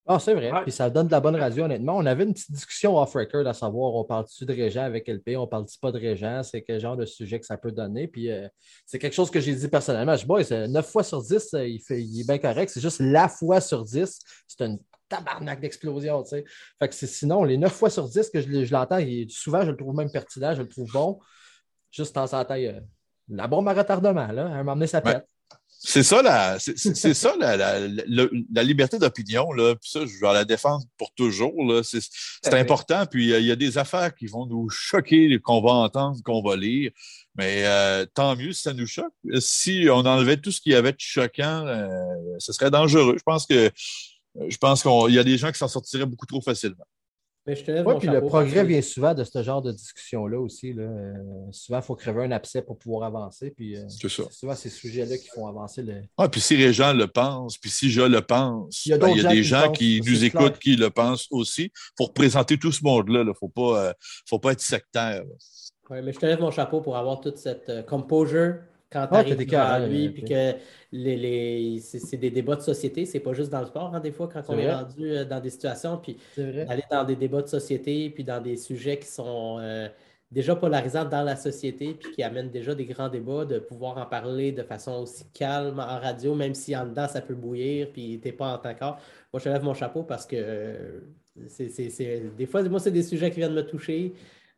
Ah, 0.05 0.19
c'est 0.19 0.33
vrai. 0.33 0.51
Puis 0.63 0.71
ça 0.73 0.89
donne 0.89 1.07
de 1.07 1.11
la 1.13 1.21
bonne 1.21 1.37
radio, 1.37 1.63
honnêtement. 1.63 1.95
On 1.95 2.05
avait 2.05 2.25
une 2.25 2.33
petite 2.33 2.51
discussion 2.51 2.97
off-record 2.97 3.47
à 3.47 3.53
savoir 3.53 3.95
on 3.95 4.03
parle-tu 4.03 4.45
de 4.45 4.53
Régent 4.53 4.83
avec 4.83 5.07
LP, 5.07 5.37
on 5.37 5.47
parle-tu 5.47 5.79
pas 5.79 5.93
de 5.93 5.99
Régent, 5.99 6.43
c'est 6.43 6.61
quel 6.61 6.81
genre 6.81 6.97
de 6.97 7.05
sujet 7.05 7.39
que 7.39 7.45
ça 7.45 7.57
peut 7.57 7.71
donner. 7.71 8.09
Puis 8.09 8.29
euh, 8.29 8.47
c'est 8.85 8.99
quelque 8.99 9.13
chose 9.13 9.31
que 9.31 9.39
j'ai 9.39 9.55
dit 9.55 9.69
personnellement. 9.69 10.17
Je 10.17 10.25
dis, 10.25 10.43
c'est 10.43 10.67
9 10.67 10.85
fois 10.85 11.03
sur 11.03 11.21
10, 11.21 11.53
euh, 11.53 11.67
il, 11.67 11.79
fait, 11.79 12.01
il 12.01 12.19
est 12.19 12.27
bien 12.27 12.37
correct. 12.37 12.69
C'est 12.73 12.81
juste 12.81 12.99
la 12.99 13.29
fois 13.29 13.61
sur 13.61 13.85
10, 13.85 14.19
c'est 14.45 14.65
une 14.65 14.77
tabarnak 15.07 15.61
d'explosion, 15.61 16.21
tu 16.23 16.29
sais. 16.31 16.43
Fait 16.79 16.89
que 16.89 16.93
sinon, 16.93 17.45
les 17.45 17.55
9 17.55 17.71
fois 17.71 17.89
sur 17.89 18.09
10 18.09 18.29
que 18.29 18.41
je, 18.41 18.73
l'entends, 18.73 18.99
souvent, 19.29 19.61
je 19.61 19.71
le 19.71 19.77
trouve 19.77 19.95
même 19.95 20.11
pertinent, 20.11 20.53
je 20.53 20.63
le 20.63 20.67
trouve 20.67 20.91
bon. 20.91 21.19
Juste 21.91 22.17
en 22.17 22.27
sa 22.27 22.43
taille, 22.43 22.81
la 23.29 23.47
bombe 23.47 23.69
à 23.69 23.73
retardement, 23.73 24.27
là. 24.27 24.47
À 24.47 24.49
un 24.49 24.57
moment 24.63 24.73
donné, 24.73 24.87
ça 24.87 24.99
pète. 24.99 25.32
C'est 25.85 26.03
ça, 26.03 26.21
la, 26.21 26.59
c'est, 26.59 27.13
ça 27.13 27.35
la, 27.37 27.57
la, 27.57 28.63
liberté 28.63 28.97
d'opinion. 28.97 29.51
Là. 29.51 29.75
Puis 29.75 29.89
ça, 29.89 30.05
je 30.05 30.17
vais 30.17 30.33
la 30.33 30.45
défendre 30.45 30.85
pour 30.97 31.13
toujours. 31.13 31.53
Là. 31.65 31.81
C'est, 31.83 32.53
important. 32.53 33.05
Puis 33.05 33.33
il 33.37 33.45
y 33.45 33.51
a 33.51 33.55
des 33.57 33.77
affaires 33.77 34.15
qui 34.15 34.27
vont 34.27 34.45
nous 34.45 34.69
choquer, 34.69 35.37
qu'on 35.39 35.61
va 35.61 35.71
entendre, 35.71 36.17
qu'on 36.23 36.41
va 36.41 36.55
lire. 36.55 36.91
Mais 37.35 37.65
euh, 37.65 38.05
tant 38.13 38.37
mieux 38.37 38.53
si 38.53 38.61
ça 38.61 38.71
nous 38.71 38.87
choque. 38.87 39.13
Si 39.39 39.87
on 39.91 40.05
enlevait 40.05 40.37
tout 40.37 40.53
ce 40.53 40.61
qui 40.61 40.73
avait 40.73 40.93
de 40.93 40.99
choquant, 40.99 41.67
euh, 41.67 41.85
ce 42.39 42.53
serait 42.53 42.71
dangereux. 42.71 43.15
Je 43.17 43.23
pense 43.23 43.45
que 43.45 43.69
je 44.47 44.57
pense 44.57 44.83
qu'il 44.83 45.13
y 45.13 45.19
a 45.19 45.23
des 45.25 45.37
gens 45.37 45.51
qui 45.51 45.57
s'en 45.57 45.67
sortiraient 45.67 46.05
beaucoup 46.05 46.25
trop 46.25 46.41
facilement. 46.41 46.85
Mais 47.45 47.55
je 47.55 47.65
te 47.65 47.99
puis 47.99 48.07
le 48.07 48.21
progrès 48.21 48.63
vient 48.63 48.81
souvent 48.81 49.13
de 49.13 49.25
ce 49.25 49.43
genre 49.43 49.61
de 49.61 49.73
discussion-là 49.73 50.39
aussi. 50.39 50.71
Là. 50.71 50.83
Euh, 50.83 51.13
souvent, 51.51 51.79
il 51.79 51.83
faut 51.83 51.95
crever 51.95 52.23
un 52.23 52.31
abcès 52.31 52.61
pour 52.61 52.77
pouvoir 52.77 53.03
avancer. 53.03 53.51
Puis, 53.51 53.75
euh, 53.75 53.83
c'est 53.89 54.07
souvent 54.07 54.55
ces 54.55 54.69
sujets-là 54.69 55.17
qui 55.17 55.27
font 55.27 55.47
avancer 55.47 55.81
le. 55.81 56.03
Ah, 56.17 56.29
puis 56.29 56.39
si 56.39 56.55
les 56.55 56.71
gens 56.71 56.93
le 56.93 57.07
pensent, 57.07 57.57
puis 57.57 57.69
si 57.69 57.91
je 57.91 58.01
le 58.01 58.21
pense, 58.21 58.85
il 58.85 58.89
y 58.89 58.93
a, 58.93 58.97
ben, 58.97 59.13
des 59.13 59.43
gens 59.43 59.71
qui, 59.73 60.01
nous 60.05 60.23
écoutent 60.23 60.57
qui 60.57 60.77
le 60.77 60.89
pensent 60.89 61.27
aussi. 61.31 61.69
Pour 61.97 62.13
présenter 62.13 62.57
tout 62.57 62.71
ce 62.71 62.83
monde-là, 62.83 63.21
il 63.21 63.27
ne 63.27 63.33
faut, 63.33 63.49
pas, 63.49 63.87
euh, 63.87 63.93
faut 64.25 64.39
pas 64.39 64.53
être 64.53 64.61
sectaire. 64.61 65.23
Oui, 65.89 65.97
mais 66.01 66.13
je 66.13 66.19
te 66.19 66.25
lève 66.25 66.39
mon 66.39 66.51
chapeau 66.51 66.79
pour 66.79 66.95
avoir 66.95 67.19
toute 67.19 67.37
cette 67.37 67.85
composure 67.87 68.55
quand 68.93 69.07
tu 69.07 69.15
arrives 69.15 69.45
devant 69.45 69.87
lui, 69.87 70.09
puis 70.09 70.23
que 70.23 70.53
les, 70.91 71.17
les 71.17 71.79
c'est 71.79 72.17
des 72.17 72.29
débats 72.29 72.55
de 72.55 72.61
société, 72.61 73.05
c'est 73.05 73.19
pas 73.19 73.33
juste 73.33 73.49
dans 73.51 73.61
le 73.61 73.65
sport, 73.65 73.93
hein, 73.93 73.99
des 73.99 74.11
fois, 74.11 74.29
quand 74.31 74.43
on 74.47 74.57
est, 74.57 74.71
rendu 74.71 75.09
euh, 75.09 75.25
dans 75.25 75.39
des 75.39 75.49
situations, 75.49 75.97
puis 75.97 76.17
aller 76.37 76.83
dans 76.89 77.03
des 77.03 77.15
débats 77.15 77.41
de 77.41 77.47
société, 77.47 78.09
puis 78.11 78.23
dans 78.23 78.41
des 78.41 78.55
sujets 78.55 78.99
qui 78.99 79.07
sont 79.07 79.57
euh, 79.59 79.89
déjà 80.31 80.55
polarisants 80.55 81.05
dans 81.05 81.23
la 81.23 81.35
société, 81.35 81.95
puis 81.99 82.11
qui 82.11 82.23
amènent 82.23 82.51
déjà 82.51 82.75
des 82.75 82.85
grands 82.85 83.09
débats, 83.09 83.45
de 83.45 83.59
pouvoir 83.59 83.97
en 83.97 84.05
parler 84.05 84.51
de 84.51 84.63
façon 84.63 85.01
aussi 85.01 85.25
calme 85.33 85.79
en 85.79 85.99
radio, 85.99 86.35
même 86.35 86.53
si 86.53 86.75
en 86.75 86.85
dedans 86.85 87.07
ça 87.07 87.21
peut 87.21 87.35
bouillir, 87.35 87.89
puis 87.91 88.19
t'es 88.21 88.31
pas 88.31 88.53
en 88.53 88.57
tant 88.59 88.73
Moi, 88.79 89.41
je 89.43 89.49
lève 89.49 89.63
mon 89.63 89.73
chapeau 89.73 90.03
parce 90.03 90.25
que 90.25 90.35
euh, 90.37 90.99
c'est 91.47 92.31
des 92.37 92.45
fois, 92.45 92.63
moi, 92.63 92.79
c'est 92.79 92.91
des 92.91 93.03
sujets 93.03 93.31
qui 93.31 93.39
viennent 93.39 93.53
me 93.53 93.65
toucher. 93.65 94.13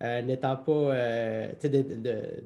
Euh, 0.05 0.21
n'étant 0.21 0.55
pas, 0.55 0.71
euh, 0.71 1.51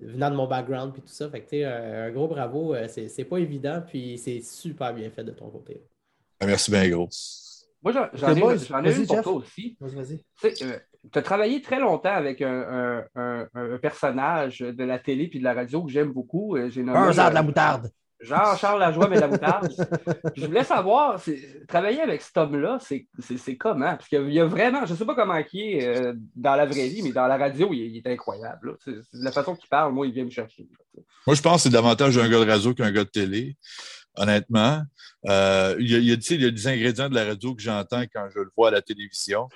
venant 0.02 0.32
de 0.32 0.36
mon 0.36 0.48
background 0.48 0.94
puis 0.94 1.02
tout 1.02 1.10
ça. 1.10 1.30
Fait 1.30 1.42
que, 1.42 1.66
un 1.66 2.12
gros 2.12 2.28
bravo, 2.28 2.74
euh, 2.74 2.88
c'est 2.88 3.26
pas 3.26 3.38
évident, 3.38 3.84
puis 3.86 4.18
c'est 4.18 4.42
super 4.42 4.94
bien 4.94 5.10
fait 5.10 5.24
de 5.24 5.32
ton 5.32 5.50
côté. 5.50 5.82
Ah, 6.40 6.46
merci 6.46 6.72
bien, 6.72 6.88
gros. 6.90 7.10
Moi, 7.82 7.94
j'en 8.14 8.36
ai, 8.36 8.90
ai 8.90 8.98
une 8.98 9.08
pour 9.08 9.22
toi 9.22 9.34
aussi. 9.34 9.78
Vas-y, 9.80 10.22
tu 11.12 11.18
as 11.18 11.22
travaillé 11.22 11.62
très 11.62 11.80
longtemps 11.80 12.14
avec 12.14 12.42
un, 12.42 13.06
personnage 13.82 14.60
de 14.60 14.84
la 14.84 15.00
télé 15.00 15.28
puis 15.28 15.40
de 15.40 15.44
la 15.44 15.54
radio 15.54 15.84
que 15.84 15.92
j'aime 15.92 16.12
beaucoup. 16.12 16.56
un 16.56 16.70
de 16.70 17.34
la 17.34 17.44
moutarde. 17.44 17.90
Jean-Charles 18.22 18.80
Lajoie, 18.80 19.08
mais 19.08 19.20
la 19.20 19.28
moutarde. 19.28 19.70
je 20.36 20.46
voulais 20.46 20.64
savoir, 20.64 21.22
travailler 21.68 22.02
avec 22.02 22.22
cet 22.22 22.36
homme-là, 22.38 22.80
c'est 22.80 23.58
comment? 23.58 23.96
Parce 23.96 24.08
qu'il 24.08 24.32
y 24.32 24.40
a 24.40 24.46
vraiment, 24.46 24.86
je 24.86 24.94
ne 24.94 24.98
sais 24.98 25.06
pas 25.06 25.16
comment 25.16 25.42
il 25.54 25.62
est 25.62 25.88
euh, 25.88 26.14
dans 26.36 26.56
la 26.56 26.66
vraie 26.66 26.88
vie, 26.88 27.02
mais 27.02 27.12
dans 27.12 27.28
la 27.28 27.38
radio, 27.38 27.70
il, 27.72 27.98
est 27.98 28.08
incroyable. 28.08 28.78
la 29.14 29.32
façon 29.32 29.56
qu'il 29.56 29.70
parle, 29.70 29.94
moi, 29.94 30.06
il 30.08 30.14
vient 30.14 30.26
me 30.26 30.30
chercher. 30.30 30.68
Moi, 31.26 31.36
je 31.36 31.42
pense 31.42 31.58
que 31.58 31.62
c'est 31.64 31.70
davantage 31.70 32.18
un 32.18 32.30
gars 32.30 32.44
de 32.44 32.50
radio 32.50 32.74
qu'un 32.74 32.92
gars 32.92 33.04
de 33.04 33.10
télé 33.10 33.56
honnêtement. 34.20 34.82
Euh, 35.28 35.76
il, 35.80 35.92
y 35.92 35.96
a, 35.96 35.98
il, 35.98 36.08
y 36.08 36.46
a, 36.46 36.52
des 36.52 36.68
ingrédients 36.68 37.10
de 37.10 37.16
la 37.16 37.26
radio 37.26 37.54
que 37.54 37.62
j'entends 37.62 38.04
quand 38.14 38.30
je 38.34 38.40
le 38.40 38.50
vois 38.56 38.70
à 38.70 38.72
la 38.72 38.82
télévision. 38.82 39.50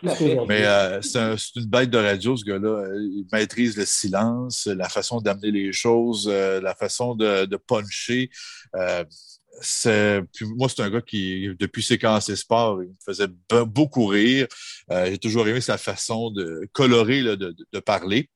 Mais 0.47 0.65
euh, 0.65 1.01
c'est 1.01 1.55
une 1.55 1.65
bête 1.65 1.89
de 1.89 1.97
radio, 1.97 2.35
ce 2.35 2.43
gars-là. 2.43 2.85
Il 2.97 3.25
maîtrise 3.31 3.77
le 3.77 3.85
silence, 3.85 4.67
la 4.67 4.89
façon 4.89 5.21
d'amener 5.21 5.51
les 5.51 5.71
choses, 5.71 6.29
euh, 6.31 6.59
la 6.59 6.75
façon 6.75 7.15
de, 7.15 7.45
de 7.45 7.55
puncher. 7.57 8.29
Puis 8.73 10.45
moi, 10.57 10.67
c'est 10.67 10.81
un 10.81 10.89
gars 10.89 11.01
qui, 11.01 11.47
depuis 11.57 11.83
séquences 11.83 12.33
sport, 12.35 12.83
il 12.83 12.89
me 12.89 12.95
faisait 13.05 13.27
beaucoup 13.65 14.07
rire. 14.07 14.47
J'ai 14.89 15.17
toujours 15.17 15.47
aimé 15.47 15.61
sa 15.61 15.77
façon 15.77 16.29
de 16.31 16.67
colorer, 16.73 17.21
de, 17.23 17.35
de, 17.35 17.79
parler. 17.79 18.29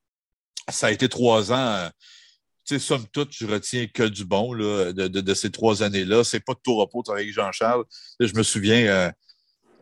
Ça 0.69 0.87
a 0.87 0.91
été 0.91 1.09
trois 1.09 1.51
ans 1.51 1.89
sais, 2.75 2.79
somme 2.79 3.05
toute, 3.11 3.33
je 3.33 3.45
retiens 3.45 3.87
que 3.87 4.03
du 4.03 4.25
bon 4.25 4.53
là, 4.53 4.91
de, 4.93 5.07
de, 5.07 5.33
ces 5.33 5.51
trois 5.51 5.83
années-là. 5.83 6.23
C'est 6.23 6.39
pas 6.39 6.53
de 6.53 6.59
tout 6.63 6.75
repos 6.75 7.03
avec 7.09 7.31
Jean-Charles. 7.31 7.83
Je 8.19 8.33
me 8.35 8.43
souviens, 8.43 8.85
euh, 8.87 9.11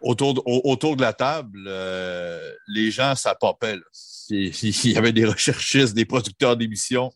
autour, 0.02 0.34
de, 0.36 0.42
autour 0.46 0.96
de 0.96 1.02
la 1.02 1.14
table, 1.14 1.66
euh, 1.68 2.52
les 2.68 2.92
gens, 2.92 3.16
ça 3.16 3.36
popait. 3.36 3.78
Il, 4.30 4.92
y 4.92 4.98
avait 4.98 5.14
des 5.14 5.26
recherchistes, 5.26 5.94
des 5.94 6.06
producteurs 6.06 6.58
d'émissions. 6.58 7.12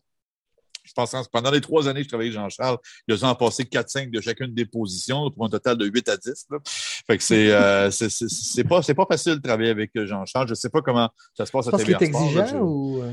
Je 0.84 0.92
pense 0.92 1.12
que 1.12 1.30
pendant 1.30 1.50
les 1.50 1.60
trois 1.60 1.88
années 1.88 2.00
que 2.00 2.04
je 2.04 2.08
travaillais 2.08 2.36
avec 2.36 2.40
Jean-Charles, 2.40 2.78
ils 3.06 3.24
ont 3.24 3.34
passé 3.36 3.64
4-5 3.64 4.10
de 4.10 4.20
chacune 4.20 4.52
des 4.52 4.66
positions 4.66 5.30
pour 5.30 5.44
un 5.44 5.48
total 5.48 5.76
de 5.76 5.86
8 5.86 6.08
à 6.08 6.16
10. 6.16 6.46
Là. 6.50 6.58
Fait 7.06 7.16
que 7.16 7.22
c'est 7.22 7.52
euh, 7.52 7.90
c'est 7.90 8.64
pas, 8.64 8.80
pas 8.80 9.06
facile 9.08 9.36
de 9.36 9.40
travailler 9.40 9.70
avec 9.70 9.92
Jean-Charles. 9.94 10.48
Je 10.48 10.52
ne 10.52 10.56
sais 10.56 10.70
pas 10.70 10.82
comment 10.82 11.08
ça 11.34 11.46
se 11.46 11.52
passe 11.52 11.68
à 11.68 11.72
TVA 11.72 11.98
Sport. 11.98 12.22
exigeant 12.22 12.60
ou 12.60 13.04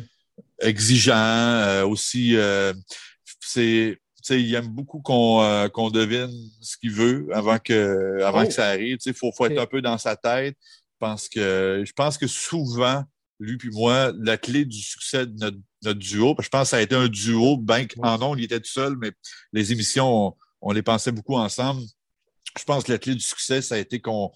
exigeant, 0.60 1.14
euh, 1.16 1.86
aussi 1.86 2.36
euh, 2.36 2.74
c'est 3.40 3.98
il 4.30 4.54
aime 4.56 4.68
beaucoup 4.68 5.00
qu'on 5.00 5.42
euh, 5.42 5.70
qu'on 5.70 5.90
devine 5.90 6.30
ce 6.62 6.76
qu'il 6.78 6.92
veut 6.92 7.28
avant 7.34 7.60
que 7.60 8.22
avant 8.24 8.44
que 8.44 8.50
oh! 8.50 8.52
ça 8.52 8.68
arrive. 8.70 8.98
Il 9.06 9.14
faut, 9.14 9.32
faut 9.32 9.46
être 9.46 9.60
un 9.60 9.66
peu 9.66 9.82
dans 9.82 9.98
sa 9.98 10.16
tête. 10.16 10.58
Je 10.62 10.98
pense 11.00 11.30
que 11.30 11.84
je 11.86 11.94
pense 11.94 12.18
que 12.18 12.28
souvent, 12.28 13.04
lui 13.40 13.58
puis 13.58 13.70
moi, 13.70 14.12
la 14.18 14.38
clé 14.38 14.66
du 14.66 14.80
succès 14.82 15.26
de 15.26 15.34
notre, 15.40 15.58
notre 15.84 16.00
duo, 16.00 16.36
je 16.40 16.50
pense 16.50 16.64
que 16.64 16.70
ça 16.70 16.78
a 16.78 16.82
été 16.82 16.96
un 16.96 17.08
duo, 17.08 17.58
bien 17.58 17.86
qu'en 17.86 18.18
nom, 18.18 18.36
il 18.36 18.44
était 18.44 18.60
tout 18.60 18.72
seul, 18.72 18.98
mais 18.98 19.12
les 19.54 19.72
émissions, 19.72 20.36
on, 20.62 20.72
les 20.72 20.82
pensait 20.82 21.12
beaucoup 21.12 21.36
ensemble. 21.36 21.82
Je 22.58 22.64
pense 22.64 22.84
que 22.84 22.92
la 22.92 22.98
clé 22.98 23.14
du 23.14 23.22
succès, 23.22 23.62
ça 23.62 23.76
a 23.76 23.78
été 23.78 24.02
qu'on 24.02 24.32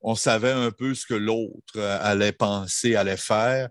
on 0.00 0.16
savait 0.16 0.50
un 0.50 0.72
peu 0.72 0.94
ce 0.94 1.06
que 1.06 1.14
l'autre 1.14 1.78
allait 1.78 2.32
penser, 2.32 2.96
allait 2.96 3.16
faire. 3.16 3.68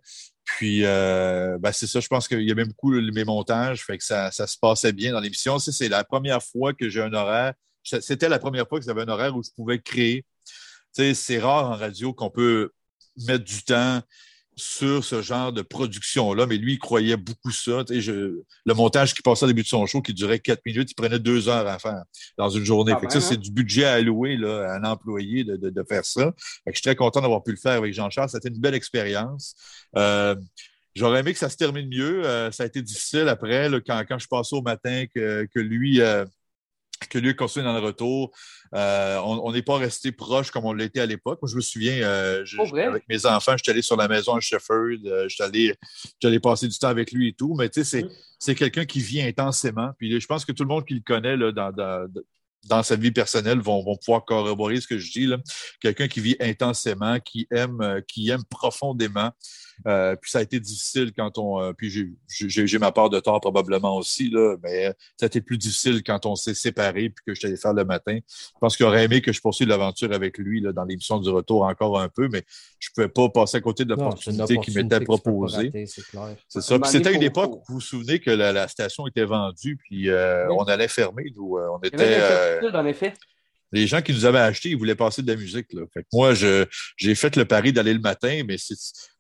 Puis, 0.58 0.86
euh, 0.86 1.58
ben, 1.60 1.72
c'est 1.72 1.88
ça, 1.88 2.00
je 2.00 2.08
pense 2.08 2.28
qu'il 2.28 2.42
y 2.42 2.52
avait 2.52 2.66
beaucoup 2.66 2.92
mes 2.92 3.24
montages, 3.24 3.84
fait 3.84 3.98
que 3.98 4.04
ça, 4.04 4.32
ça 4.32 4.48
se 4.48 4.58
passait 4.58 4.94
bien 4.94 5.14
dans 5.14 5.20
l'émission. 5.20 5.60
C'est 5.60 5.90
la 5.90 6.04
première 6.04 6.44
fois 6.44 6.74
que 6.74 6.90
j'ai 6.90 7.02
un 7.02 7.14
horaire. 7.14 7.54
C'était 7.84 8.30
la 8.30 8.40
première 8.40 8.68
fois 8.68 8.80
que 8.80 8.86
j'avais 8.86 9.02
un 9.02 9.08
horaire 9.08 9.36
où 9.36 9.44
je 9.44 9.50
pouvais 9.56 9.80
créer. 9.80 10.26
C'est 10.94 11.40
rare 11.40 11.72
en 11.72 11.76
radio 11.76 12.14
qu'on 12.14 12.30
peut 12.30 12.72
mettre 13.26 13.44
du 13.44 13.64
temps 13.64 14.02
sur 14.56 15.04
ce 15.04 15.22
genre 15.22 15.54
de 15.54 15.62
production-là, 15.62 16.46
mais 16.46 16.58
lui, 16.58 16.74
il 16.74 16.80
croyait 16.80 17.18
beaucoup 17.18 17.52
ça. 17.52 17.84
Je, 17.90 18.42
le 18.66 18.74
montage 18.74 19.14
qui 19.14 19.22
passait 19.22 19.46
au 19.46 19.48
début 19.48 19.64
de 19.64 19.68
son 19.68 19.86
show, 19.86 20.02
qui 20.02 20.14
durait 20.14 20.40
quatre 20.40 20.62
minutes, 20.66 20.92
il 20.92 20.96
prenait 20.96 21.20
deux 21.20 21.50
heures 21.50 21.68
à 21.68 21.80
faire 21.80 22.04
dans 22.38 22.50
une 22.50 22.64
journée. 22.64 22.94
ça, 23.10 23.22
c'est 23.22 23.36
hein? 23.36 23.38
du 23.38 23.52
budget 23.52 23.86
à 23.86 23.94
allouer 23.94 24.38
là, 24.38 24.72
à 24.72 24.78
un 24.78 24.84
employé 24.84 25.44
de, 25.44 25.56
de, 25.58 25.84
faire 25.84 26.06
ça. 26.06 26.34
je 26.68 26.72
suis 26.74 26.82
très 26.82 26.96
content 26.96 27.22
d'avoir 27.22 27.44
pu 27.44 27.52
le 27.52 27.58
faire 27.58 27.74
avec 27.74 27.94
Jean-Charles. 27.94 28.30
C'était 28.30 28.50
une 28.50 28.60
belle 28.60 28.76
expérience. 28.76 29.56
Euh, 29.96 30.36
J'aurais 30.94 31.22
aimé 31.22 31.32
que 31.32 31.40
ça 31.40 31.50
se 31.50 31.56
termine 31.56 31.88
mieux. 31.88 32.26
Euh, 32.26 32.52
ça 32.52 32.64
a 32.64 32.66
été 32.66 32.82
difficile 32.82 33.30
après, 33.30 33.70
là, 33.70 33.80
quand, 33.80 34.04
quand 34.08 34.20
je 34.20 34.28
passais 34.28 34.56
au 34.56 34.62
matin, 34.62 35.06
que, 35.14 35.48
que 35.54 35.60
lui... 35.60 36.02
Euh, 36.02 36.26
que 37.10 37.18
lui 37.18 37.36
continue 37.36 37.66
dans 37.66 37.74
le 37.74 37.80
retour. 37.80 38.32
Euh, 38.74 39.18
on 39.20 39.52
n'est 39.52 39.62
pas 39.62 39.78
resté 39.78 40.12
proche 40.12 40.50
comme 40.52 40.66
on 40.66 40.74
l'était 40.74 41.02
à 41.02 41.06
l'époque. 41.06 41.40
Moi, 41.42 41.50
je 41.50 41.56
me 41.56 41.62
souviens, 41.62 42.02
euh, 42.04 42.46
avec 42.88 43.04
mes 43.10 43.26
enfants, 43.26 43.54
je 43.58 43.64
suis 43.64 43.72
allé 43.72 43.82
sur 43.82 43.98
la 43.98 44.08
maison 44.08 44.36
à 44.36 44.40
Shefford, 44.40 44.98
euh, 45.06 45.28
je 45.28 45.36
suis 45.36 45.44
allé, 45.44 46.40
passer 46.40 46.68
du 46.68 46.78
temps 46.78 46.88
avec 46.88 47.12
lui 47.12 47.30
et 47.30 47.34
tout. 47.34 47.56
Mais 47.56 47.70
tu 47.70 47.84
sais, 47.84 48.06
c'est 48.40 48.56
quelqu'un 48.56 48.86
qui 48.86 49.00
vit 49.00 49.22
intensément. 49.22 49.92
Puis 49.98 50.20
je 50.20 50.26
pense 50.26 50.46
que 50.46 50.52
tout 50.52 50.64
le 50.64 50.70
monde 50.70 50.86
qui 50.86 50.96
le 50.96 51.02
connaît 51.06 51.36
là, 51.36 51.52
dans, 51.52 52.08
dans, 52.68 52.84
sa 52.84 52.96
vie 52.96 53.12
personnelle 53.12 53.60
vont, 53.60 53.84
vont, 53.84 53.98
pouvoir 53.98 54.24
corroborer 54.24 54.80
ce 54.80 54.88
que 54.88 54.98
je 54.98 55.12
dis. 55.12 55.30
Quelqu'un 55.82 56.08
qui 56.08 56.22
vit 56.22 56.38
intensément, 56.40 57.20
qui 57.20 57.48
aime, 57.52 58.02
qui 58.08 58.30
aime 58.30 58.44
profondément. 58.50 59.32
Euh, 59.88 60.16
puis 60.16 60.32
ça 60.32 60.40
a 60.40 60.42
été 60.42 60.60
difficile 60.60 61.12
quand 61.16 61.38
on. 61.38 61.62
Euh, 61.62 61.74
puis 61.74 61.90
j'ai 62.28 62.80
ma 62.80 62.92
part 62.92 63.10
de 63.10 63.20
tort 63.20 63.42
probablement 63.42 63.98
aussi, 63.98 64.30
là, 64.30 64.56
mais 64.64 64.94
ça 65.18 65.26
a 65.26 65.28
été 65.28 65.42
plus 65.42 65.58
difficile 65.58 66.04
quand 66.04 66.26
on 66.26 66.36
s'est 66.36 66.54
séparés 66.54 67.10
puis 67.10 67.24
que 67.26 67.34
je 67.34 67.40
suis 67.40 67.48
allé 67.48 67.58
faire 67.58 67.74
le 67.74 67.86
matin. 67.86 68.18
Je 68.28 68.60
pense 68.60 68.78
qu'il 68.78 68.86
aurait 68.86 69.06
aimé 69.06 69.22
que 69.22 69.32
je 69.32 69.42
poursuive 69.42 69.68
l'aventure 69.68 70.12
avec 70.14 70.38
lui 70.38 70.62
là, 70.62 70.72
dans 70.72 70.84
l'émission 70.84 71.20
du 71.20 71.30
retour 71.30 71.64
encore 71.64 72.00
un 72.00 72.10
peu, 72.10 72.28
mais 72.32 72.44
je 72.80 72.90
ne 72.90 72.94
pouvais 72.94 73.10
pas 73.10 73.30
passer 73.30 73.58
à 73.58 73.62
côté 73.62 73.86
de 73.86 73.90
l'opportunité 73.90 74.58
qui 74.58 74.72
m'était 74.72 75.02
proposée. 75.02 75.72
C'est 76.48 76.62
ça. 76.62 76.80
Puis 76.80 76.90
c'était 76.92 77.14
une 77.14 77.24
époque 77.24 77.56
où 77.56 77.64
vous 77.68 77.74
vous 77.76 77.82
souvenez 77.82 78.20
que 78.20 78.32
la, 78.32 78.68
station 78.68 79.08
était 79.08 79.26
vendue, 79.26 79.78
puis 79.78 80.10
euh, 80.10 80.48
on 80.52 80.64
allait 80.64 80.88
fermer. 80.88 81.32
Nous, 81.36 81.58
on 81.58 81.80
était. 81.80 82.22
en 82.74 82.86
effet 82.86 83.14
les 83.72 83.88
gens 83.88 84.02
qui 84.02 84.12
nous 84.12 84.26
avaient 84.26 84.40
acheté, 84.40 84.70
ils 84.70 84.78
voulaient 84.78 84.96
passer 84.96 85.22
de 85.22 85.28
la 85.28 85.38
musique. 85.38 85.72
Là. 85.74 85.84
Fait 85.94 86.02
que 86.04 86.08
moi, 86.14 86.34
j'ai 86.34 87.16
fait 87.16 87.36
le 87.36 87.46
pari 87.46 87.72
d'aller 87.72 87.94
le 87.94 88.00
matin, 88.00 88.42
mais 88.46 88.58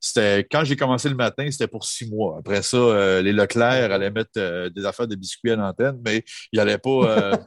c'était 0.03 0.39
quand 0.39 0.63
j'ai 0.63 0.75
commencé 0.75 1.07
le 1.09 1.15
matin, 1.15 1.47
c'était 1.51 1.67
pour 1.67 1.85
six 1.85 2.09
mois. 2.09 2.39
Après 2.39 2.63
ça, 2.63 2.77
euh, 2.77 3.21
les 3.21 3.31
Leclerc 3.31 3.91
allaient 3.91 4.09
mettre 4.09 4.31
euh, 4.37 4.67
des 4.71 4.83
affaires 4.83 5.07
de 5.07 5.15
biscuits 5.15 5.51
à 5.51 5.55
l'antenne, 5.55 6.01
mais 6.03 6.23
ils 6.51 6.57
n'allaient 6.57 6.79
pas, 6.79 6.89
euh, 6.89 7.37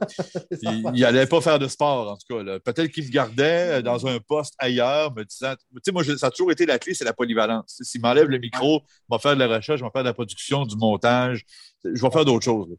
il, 0.93 1.27
pas 1.29 1.41
faire 1.41 1.59
de 1.59 1.67
sport, 1.67 2.11
en 2.11 2.15
tout 2.15 2.43
cas. 2.45 2.59
Peut-être 2.59 2.87
qu'ils 2.87 3.07
me 3.07 3.11
gardaient 3.11 3.83
dans 3.83 4.07
un 4.07 4.19
poste 4.19 4.53
ailleurs, 4.57 5.13
me 5.13 5.25
disant, 5.25 5.53
tu 5.55 5.81
sais, 5.83 5.91
moi, 5.91 6.03
ça 6.03 6.27
a 6.27 6.31
toujours 6.31 6.51
été 6.51 6.65
la 6.65 6.79
clé, 6.79 6.93
c'est 6.93 7.03
la 7.03 7.13
polyvalence. 7.13 7.77
S'ils 7.81 7.99
m'enlèvent 7.99 8.29
le 8.29 8.39
micro, 8.39 8.83
je 8.87 9.15
vais 9.15 9.21
faire 9.21 9.35
de 9.35 9.43
la 9.43 9.57
recherche, 9.57 9.81
je 9.81 9.83
vais 9.83 9.91
faire 9.91 10.03
de 10.03 10.07
la 10.07 10.13
production, 10.13 10.65
du 10.65 10.77
montage, 10.77 11.43
je 11.83 12.01
vais 12.01 12.11
faire 12.11 12.25
d'autres 12.25 12.45
choses. 12.45 12.69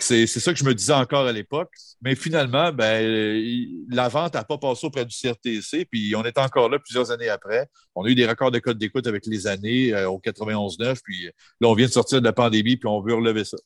C'est 0.00 0.26
ça 0.26 0.52
que 0.52 0.58
je 0.58 0.64
me 0.64 0.74
disais 0.74 0.92
encore 0.92 1.26
à 1.26 1.32
l'époque. 1.32 1.72
Mais 2.02 2.14
finalement, 2.14 2.72
ben, 2.72 3.02
la 3.90 4.08
vente 4.08 4.34
n'a 4.34 4.44
pas 4.44 4.58
passé 4.58 4.86
auprès 4.86 5.04
du 5.04 5.16
CRTC, 5.16 5.86
puis 5.86 6.14
on 6.14 6.24
est 6.24 6.38
encore 6.38 6.68
là 6.68 6.78
plusieurs 6.78 7.10
années 7.10 7.28
après. 7.28 7.68
On 7.94 8.04
a 8.04 8.08
eu 8.08 8.14
des 8.14 8.26
records 8.26 8.50
de 8.50 8.58
code 8.58 8.78
d'écoute 8.78 9.06
avec 9.14 9.26
les 9.26 9.46
années 9.46 9.92
euh, 9.92 10.08
au 10.08 10.18
91-9, 10.18 11.00
puis 11.02 11.24
là, 11.60 11.68
on 11.68 11.74
vient 11.74 11.86
de 11.86 11.92
sortir 11.92 12.20
de 12.20 12.24
la 12.24 12.32
pandémie, 12.32 12.76
puis 12.76 12.88
on 12.88 13.00
veut 13.00 13.14
relever 13.14 13.44
ça. 13.44 13.56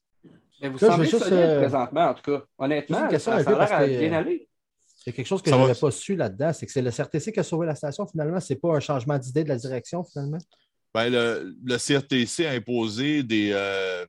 Mais 0.61 0.69
vous 0.69 0.79
semblez 0.79 1.09
juste, 1.09 1.31
euh, 1.31 1.61
présentement, 1.61 2.09
en 2.09 2.15
tout 2.15 2.31
cas. 2.31 2.45
Honnêtement, 2.59 3.19
ça 3.19 3.37
a 3.37 3.43
l'air 3.43 4.01
bien 4.01 4.13
aller. 4.13 4.49
Il 5.07 5.11
y 5.11 5.13
a 5.13 5.13
quelque 5.13 5.27
chose 5.27 5.41
que 5.41 5.51
je 5.51 5.55
n'avais 5.55 5.75
pas 5.75 5.91
su 5.91 6.17
là-dedans, 6.17 6.53
c'est 6.53 6.67
que 6.67 6.73
c'est 6.73 6.83
le 6.83 6.91
CRTC 6.91 7.33
qui 7.33 7.41
a 7.41 7.45
sauvé 7.45 7.67
la 7.67 7.75
station, 7.75 8.07
finalement. 8.07 8.41
Ce 8.41 8.53
n'est 8.53 8.59
pas 8.59 8.75
un 8.75 8.81
changement 8.81 9.17
d'idée 9.19 9.45
de 9.45 9.49
la 9.49 9.57
direction, 9.57 10.05
finalement? 10.05 10.39
Ben, 10.93 11.11
le, 11.11 11.55
le, 11.65 11.77
CRTC 11.77 12.47
a 12.47 12.53
imposé 12.53 13.23
des, 13.23 13.51
euh, 13.53 14.05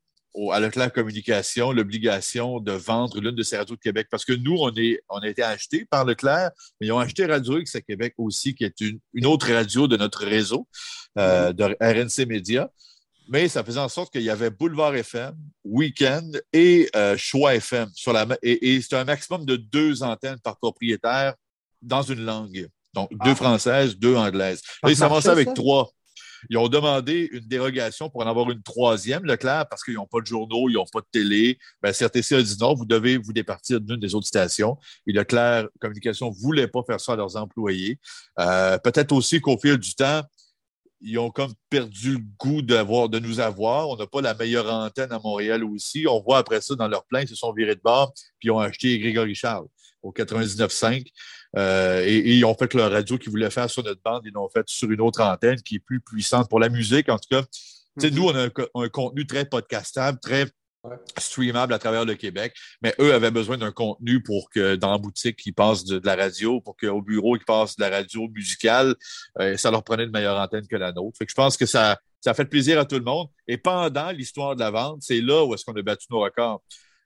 à 0.51 0.59
Leclerc 0.59 0.93
Communication 0.93 1.71
l'obligation 1.71 2.59
de 2.59 2.71
vendre 2.71 3.19
l'une 3.19 3.35
de 3.35 3.43
ces 3.43 3.57
radios 3.57 3.75
de 3.75 3.81
Québec. 3.81 4.07
Parce 4.09 4.25
que 4.25 4.33
nous, 4.33 4.55
on, 4.57 4.73
est, 4.75 5.01
on 5.09 5.19
a 5.19 5.27
été 5.27 5.43
achetés 5.43 5.85
par 5.85 6.05
Leclerc, 6.05 6.51
mais 6.79 6.87
ils 6.87 6.91
ont 6.91 6.99
acheté 6.99 7.25
Radio 7.25 7.59
X 7.59 7.75
à 7.75 7.81
Québec 7.81 8.13
aussi, 8.17 8.53
qui 8.53 8.63
est 8.63 8.79
une, 8.81 8.99
autre 9.25 9.51
radio 9.51 9.87
de 9.87 9.97
notre 9.97 10.25
réseau, 10.25 10.67
euh, 11.19 11.53
de 11.53 11.77
RNC 11.79 12.25
Média. 12.27 12.69
mais 13.27 13.47
ça 13.47 13.63
faisait 13.63 13.79
en 13.79 13.89
sorte 13.89 14.11
qu'il 14.11 14.23
y 14.23 14.29
avait 14.29 14.49
Boulevard 14.49 14.95
FM, 14.95 15.35
Weekend 15.63 16.41
et 16.51 16.89
euh, 16.95 17.15
Choix 17.17 17.55
FM. 17.55 17.89
Sur 17.93 18.13
la, 18.13 18.25
et, 18.41 18.73
et 18.73 18.81
c'était 18.81 18.95
un 18.95 19.05
maximum 19.05 19.45
de 19.45 19.55
deux 19.55 20.01
antennes 20.01 20.39
par 20.43 20.57
propriétaire 20.57 21.35
dans 21.81 22.01
une 22.01 22.21
langue. 22.21 22.67
Donc, 22.93 23.11
deux 23.11 23.31
ah. 23.31 23.35
françaises, 23.35 23.97
deux 23.97 24.15
anglaises. 24.15 24.61
Là, 24.83 24.89
ils 24.89 24.95
s'avançaient 24.95 25.29
avec 25.29 25.53
trois. 25.53 25.91
Ils 26.49 26.57
ont 26.57 26.69
demandé 26.69 27.27
une 27.31 27.45
dérogation 27.45 28.09
pour 28.09 28.21
en 28.21 28.27
avoir 28.27 28.49
une 28.49 28.61
troisième, 28.61 29.25
Leclerc, 29.25 29.67
parce 29.69 29.83
qu'ils 29.83 29.95
n'ont 29.95 30.07
pas 30.07 30.21
de 30.21 30.25
journaux, 30.25 30.69
ils 30.69 30.73
n'ont 30.73 30.85
pas 30.91 31.01
de 31.01 31.07
télé. 31.11 31.57
Ben, 31.81 31.91
CRTC 31.91 32.35
a 32.35 32.41
dit 32.41 32.55
non, 32.59 32.73
vous 32.73 32.85
devez 32.85 33.17
vous 33.17 33.33
départir 33.33 33.81
d'une 33.81 33.99
des 33.99 34.15
autres 34.15 34.27
stations. 34.27 34.77
Et 35.05 35.11
Leclerc 35.11 35.67
Communication 35.79 36.29
ne 36.29 36.35
voulait 36.35 36.67
pas 36.67 36.81
faire 36.87 36.99
ça 36.99 37.13
à 37.13 37.15
leurs 37.15 37.35
employés. 37.35 37.99
Euh, 38.39 38.77
peut-être 38.77 39.11
aussi 39.11 39.41
qu'au 39.41 39.57
fil 39.57 39.77
du 39.77 39.93
temps, 39.95 40.21
ils 41.01 41.17
ont 41.17 41.29
comme 41.29 41.53
perdu 41.69 42.13
le 42.13 42.23
goût 42.37 42.61
de 42.61 43.19
nous 43.19 43.39
avoir. 43.39 43.89
On 43.89 43.95
n'a 43.95 44.07
pas 44.07 44.21
la 44.21 44.33
meilleure 44.33 44.71
antenne 44.71 45.11
à 45.11 45.19
Montréal 45.19 45.63
aussi. 45.63 46.05
On 46.07 46.21
voit 46.21 46.39
après 46.39 46.61
ça 46.61 46.75
dans 46.75 46.87
leur 46.87 47.05
plein, 47.05 47.21
ils 47.21 47.27
se 47.27 47.35
sont 47.35 47.53
virés 47.53 47.75
de 47.75 47.81
bord, 47.81 48.13
puis 48.39 48.47
ils 48.47 48.51
ont 48.51 48.59
acheté 48.59 48.99
Grégory 48.99 49.35
Charles 49.35 49.67
au 50.01 50.11
99.5. 50.11 51.05
Euh, 51.57 52.03
et, 52.05 52.35
ils 52.35 52.45
ont 52.45 52.53
fait 52.53 52.73
leur 52.73 52.91
radio 52.91 53.17
qu'ils 53.17 53.31
voulaient 53.31 53.49
faire 53.49 53.69
sur 53.69 53.83
notre 53.83 54.01
bande, 54.03 54.21
ils 54.25 54.31
l'ont 54.31 54.49
fait 54.49 54.67
sur 54.67 54.91
une 54.91 55.01
autre 55.01 55.21
antenne 55.21 55.61
qui 55.61 55.75
est 55.75 55.79
plus 55.79 55.99
puissante 55.99 56.49
pour 56.49 56.59
la 56.59 56.69
musique. 56.69 57.09
En 57.09 57.17
tout 57.17 57.29
cas, 57.29 57.41
mm 57.41 58.09
nous, 58.13 58.27
on 58.27 58.35
a 58.35 58.47
un, 58.75 58.89
contenu 58.89 59.25
très 59.25 59.45
podcastable, 59.45 60.19
très 60.21 60.45
streamable 61.17 61.73
à 61.73 61.79
travers 61.79 62.05
le 62.05 62.15
Québec, 62.15 62.55
mais 62.81 62.93
eux 62.99 63.13
avaient 63.13 63.31
besoin 63.31 63.57
d'un 63.57 63.71
contenu 63.71 64.21
pour 64.21 64.49
que 64.49 64.75
dans 64.75 64.91
la 64.91 64.97
boutique, 64.97 65.45
ils 65.45 65.53
passent 65.53 65.83
de, 65.83 66.01
la 66.03 66.15
radio, 66.15 66.61
pour 66.61 66.77
qu'au 66.77 67.01
bureau, 67.01 67.35
ils 67.35 67.43
passent 67.43 67.75
de 67.75 67.81
la 67.81 67.89
radio 67.89 68.27
musicale. 68.29 68.95
Euh, 69.39 69.57
ça 69.57 69.71
leur 69.71 69.83
prenait 69.83 70.05
une 70.05 70.11
meilleure 70.11 70.39
antenne 70.39 70.67
que 70.67 70.75
la 70.75 70.91
nôtre. 70.91 71.17
Je 71.27 71.33
pense 71.33 71.57
que 71.57 71.65
ça, 71.65 71.99
a 72.25 72.33
fait 72.33 72.45
plaisir 72.45 72.79
à 72.79 72.85
tout 72.85 72.95
le 72.95 73.03
monde. 73.03 73.27
Et 73.47 73.57
pendant 73.57 74.11
l'histoire 74.11 74.55
de 74.55 74.61
la 74.61 74.71
vente, 74.71 75.01
c'est 75.01 75.21
là 75.21 75.45
où 75.45 75.53
est-ce 75.53 75.65
qu'on 75.65 75.75
a 75.75 75.81
battu 75.81 76.07
nos 76.09 76.21
records. 76.21 76.61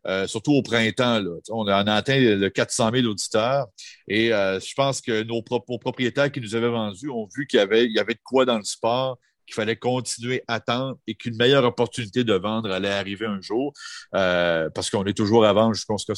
Euh, 0.05 0.27
surtout 0.27 0.51
au 0.51 0.61
printemps. 0.61 1.23
On, 1.49 1.65
a, 1.65 1.77
atteint 1.93 2.19
le 2.19 2.49
400 2.49 2.91
000 2.93 3.07
auditeurs 3.07 3.67
et 4.09 4.33
euh, 4.33 4.59
je 4.59 4.73
pense 4.73 4.99
que 4.99 5.23
nos, 5.23 5.41
propriétaires 5.41 6.29
qui 6.29 6.41
nous 6.41 6.55
avaient 6.55 6.67
vendus 6.67 7.09
ont 7.09 7.25
vu 7.33 7.47
qu'il 7.47 7.57
y 7.61 7.93
y 7.93 7.99
avait 7.99 8.13
de 8.13 8.19
quoi 8.21 8.43
dans 8.43 8.57
le 8.57 8.65
sport 8.65 9.17
qu'il 9.45 9.55
fallait 9.55 9.75
continuer 9.75 10.43
à 10.47 10.55
attendre 10.55 10.97
et 11.07 11.15
qu'une 11.15 11.35
meilleure 11.35 11.63
opportunité 11.63 12.23
de 12.23 12.33
vendre 12.33 12.71
allait 12.71 12.89
arriver 12.89 13.25
un 13.25 13.41
jour, 13.41 13.73
euh, 14.15 14.69
parce 14.69 14.89
qu'on 14.89 15.03
est 15.05 15.15
toujours 15.15 15.45
à 15.45 15.53
vendre 15.53 15.73
jusqu'à 15.73 16.15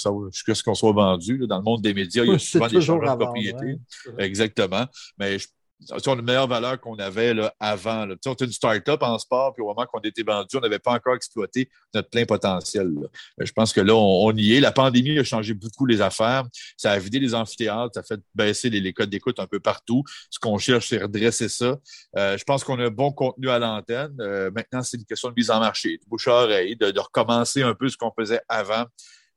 ce 0.56 0.64
qu'on 0.64 0.76
soit 0.76 0.94
vendu. 0.94 1.46
Dans 1.48 1.58
le 1.58 1.64
monde 1.64 1.82
des 1.82 1.94
médias, 1.94 2.24
il 2.24 2.32
y 2.32 2.36
a 2.36 2.40
souvent 2.40 2.68
des 2.68 2.82
changements 2.82 3.16
de 3.16 3.24
propriété. 3.24 3.78
Exactement. 4.18 4.86
Mais 5.18 5.40
je 5.40 5.48
on 5.92 6.14
a 6.14 6.14
une 6.14 6.22
meilleure 6.22 6.48
valeur 6.48 6.80
qu'on 6.80 6.96
avait 6.96 7.34
là, 7.34 7.54
avant. 7.60 8.06
Là. 8.06 8.16
On 8.26 8.34
était 8.34 8.46
une 8.46 8.52
start-up 8.52 9.02
en 9.04 9.18
sport, 9.20 9.54
puis 9.54 9.62
au 9.62 9.68
moment 9.68 9.86
qu'on 9.86 10.00
était 10.00 10.24
vendu, 10.24 10.58
on 10.58 10.60
n'avait 10.60 10.80
pas 10.80 10.94
encore 10.94 11.16
exploité 11.16 11.70
notre 11.94 12.10
plein 12.10 12.26
potentiel. 12.26 12.92
Je 13.40 13.52
pense 13.52 13.74
que 13.74 13.82
là, 13.82 13.94
on, 13.94 14.32
y 14.36 14.54
est. 14.54 14.60
La 14.60 14.72
pandémie 14.72 15.18
a 15.20 15.24
changé 15.24 15.54
beaucoup 15.54 15.86
les 15.86 16.02
affaires. 16.02 16.44
Ça 16.78 16.92
a 16.92 17.00
vidé 17.00 17.20
les 17.20 17.36
amphithéâtres, 17.36 17.94
ça 17.94 18.00
a 18.00 18.04
fait 18.04 18.20
baisser 18.34 18.70
les, 18.70 18.94
codes 18.94 19.10
d'écoute 19.10 19.40
un 19.40 19.48
peu 19.48 19.60
partout. 19.60 20.04
Ce 20.30 20.40
qu'on 20.40 20.58
cherche, 20.58 20.90
c'est 20.90 21.02
redresser 21.02 21.50
ça. 21.50 21.78
Euh, 22.18 22.38
je 22.38 22.44
pense 22.44 22.64
qu'on 22.64 22.80
a 22.80 22.86
un 22.86 22.90
bon 22.90 23.12
contenu 23.12 23.50
à 23.50 23.60
l'antenne. 23.60 24.16
Euh, 24.20 24.52
maintenant, 24.52 24.82
c'est 24.82 24.98
une 24.98 25.06
question 25.06 25.30
de 25.30 25.34
mise 25.36 25.52
en 25.52 25.60
marché, 25.60 25.98
de 25.98 26.06
bouche 26.08 26.28
à 26.28 26.44
oreille, 26.44 26.76
de, 26.76 26.94
recommencer 27.00 27.62
un 27.62 27.76
peu 27.76 27.90
ce 27.90 27.98
qu'on 27.98 28.12
faisait 28.18 28.42
avant. 28.48 28.86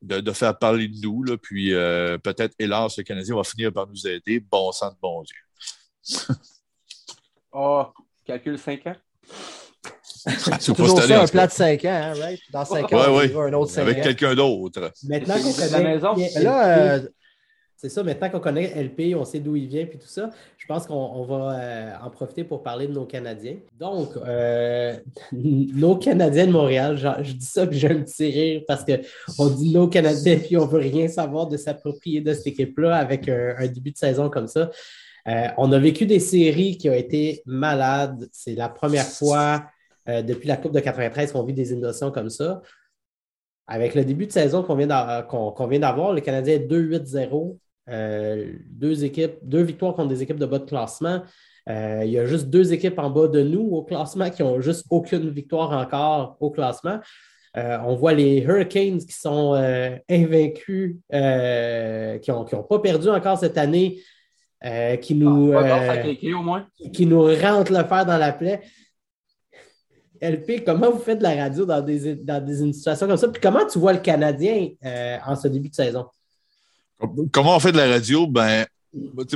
De, 0.01 0.31
faire 0.31 0.57
parler 0.57 0.87
de 0.87 0.96
nous, 1.03 1.24
là, 1.24 1.37
puis 1.37 1.74
euh, 1.74 2.18
peut-être, 2.18 2.55
hélas, 2.61 2.96
le 2.96 3.03
Canadien 3.03 3.35
va 3.35 3.42
finir 3.42 3.72
par 3.72 3.88
nous 3.88 4.07
aider. 4.07 4.38
Bon 4.38 4.70
sang 4.70 4.90
de 4.90 4.96
bon 5.03 5.24
Dieu. 5.24 5.47
Oh, 7.53 7.87
calcule 8.25 8.59
5 8.59 8.87
ans. 8.87 8.97
C'est 10.61 10.75
toujours 10.75 11.01
ça, 11.01 11.23
un 11.23 11.27
plat 11.27 11.47
de 11.47 11.53
5 11.53 11.85
ans, 11.85 11.88
hein, 11.88 12.14
right? 12.14 12.40
Dans 12.53 12.64
5 12.64 12.92
ans, 12.92 13.16
ouais, 13.16 13.35
un 13.35 13.53
autre 13.55 13.71
5 13.71 13.83
Avec 13.83 14.03
quelqu'un 14.03 14.35
d'autre. 14.35 14.92
Maintenant 15.05 15.37
qu'on 15.37 15.53
connaît 15.53 15.71
la 15.71 15.81
maison. 15.81 16.14
Là, 16.42 16.79
euh, 16.79 17.09
c'est 17.81 17.88
ça, 17.88 18.03
maintenant 18.03 18.29
qu'on 18.29 18.40
connaît 18.40 18.75
LP, 18.75 19.14
on 19.14 19.25
sait 19.25 19.38
d'où 19.38 19.55
il 19.55 19.68
vient 19.68 19.87
puis 19.87 20.01
tout 20.01 20.09
ça, 20.09 20.31
je 20.57 20.66
pense 20.66 20.85
qu'on 20.85 21.23
va 21.23 21.53
euh, 21.53 21.92
en 22.03 22.11
profiter 22.11 22.42
pour 22.42 22.64
parler 22.64 22.88
de 22.88 22.92
nos 22.92 23.07
Canadiens. 23.07 23.55
Donc, 23.79 24.16
euh, 24.16 24.97
nos 25.33 25.94
Canadiens 25.94 26.49
de 26.49 26.51
Montréal, 26.51 26.97
je 27.23 27.33
dis 27.33 27.47
ça 27.47 27.68
que 27.68 27.75
j'ai 27.75 27.88
un 27.88 28.03
petit 28.03 28.31
rire 28.31 28.62
parce 28.66 28.85
qu'on 28.85 29.47
dit 29.51 29.73
nos 29.73 29.87
Canadiens 29.87 30.38
puis 30.38 30.57
on 30.57 30.66
ne 30.66 30.71
veut 30.71 30.81
rien 30.81 31.07
savoir 31.07 31.47
de 31.47 31.57
s'approprier 31.57 32.21
de 32.21 32.35
cette 32.35 32.49
équipe-là 32.49 32.97
avec 32.97 33.29
un, 33.29 33.68
début 33.68 33.92
de 33.92 33.97
saison 33.97 34.29
comme 34.29 34.49
ça. 34.49 34.73
Euh, 35.28 35.48
on 35.58 35.70
a 35.72 35.78
vécu 35.78 36.06
des 36.06 36.20
séries 36.20 36.78
qui 36.78 36.88
ont 36.88 36.94
été 36.94 37.42
malades. 37.44 38.28
C'est 38.32 38.54
la 38.54 38.68
première 38.68 39.04
fois 39.04 39.64
euh, 40.08 40.22
depuis 40.22 40.48
la 40.48 40.56
Coupe 40.56 40.72
de 40.72 40.80
93 40.80 41.32
qu'on 41.32 41.42
vit 41.42 41.52
des 41.52 41.72
innovations 41.72 42.10
comme 42.10 42.30
ça. 42.30 42.62
Avec 43.66 43.94
le 43.94 44.04
début 44.04 44.26
de 44.26 44.32
saison 44.32 44.62
qu'on 44.62 44.76
vient 44.76 44.86
d'avoir, 44.86 46.12
le 46.14 46.20
Canadien 46.22 46.54
est 46.54 46.66
2-8-0. 46.66 47.58
Euh, 47.90 48.52
deux 48.66 49.04
équipes, 49.04 49.36
deux 49.42 49.62
victoires 49.62 49.94
contre 49.94 50.08
des 50.08 50.22
équipes 50.22 50.38
de 50.38 50.46
bas 50.46 50.58
de 50.58 50.64
classement. 50.64 51.22
il 51.66 52.08
y 52.08 52.18
a 52.18 52.24
juste 52.24 52.48
deux 52.48 52.72
équipes 52.72 52.98
en 52.98 53.10
bas 53.10 53.28
de 53.28 53.42
nous 53.42 53.68
au 53.72 53.82
classement 53.82 54.30
qui 54.30 54.42
n'ont 54.42 54.60
juste 54.60 54.86
aucune 54.88 55.28
victoire 55.28 55.72
encore 55.72 56.38
au 56.40 56.50
classement. 56.50 57.00
on 57.54 57.94
voit 57.94 58.14
les 58.14 58.38
Hurricanes 58.40 59.00
qui 59.00 59.12
sont 59.12 59.52
invaincus, 60.08 60.96
qui 61.10 62.30
n'ont 62.30 62.66
pas 62.68 62.78
perdu 62.78 63.08
encore 63.10 63.38
cette 63.38 63.58
année, 63.58 64.00
euh, 64.64 64.97
qui, 64.97 65.14
nous, 65.14 65.53
ah, 65.53 65.62
euh, 65.62 66.14
qui 66.92 67.07
nous 67.07 67.23
rentre 67.23 67.73
le 67.73 67.85
fer 67.85 68.05
dans 68.05 68.18
la 68.18 68.33
plaie. 68.33 68.61
LP, 70.21 70.64
comment 70.66 70.90
vous 70.90 70.99
faites 70.99 71.18
de 71.18 71.23
la 71.23 71.37
radio 71.37 71.64
dans 71.64 71.81
des, 71.81 72.16
dans 72.16 72.44
des 72.44 72.73
situations 72.73 73.07
comme 73.07 73.16
ça? 73.16 73.29
Puis 73.29 73.40
comment 73.40 73.64
tu 73.66 73.79
vois 73.79 73.92
le 73.92 74.01
Canadien 74.01 74.71
euh, 74.85 75.18
en 75.25 75.37
ce 75.37 75.47
début 75.47 75.68
de 75.68 75.75
saison? 75.75 76.07
Comment 77.31 77.55
on 77.57 77.61
fait 77.61 77.71
de 77.71 77.77
la 77.77 77.88
radio? 77.88 78.27
Ben, 78.27 78.66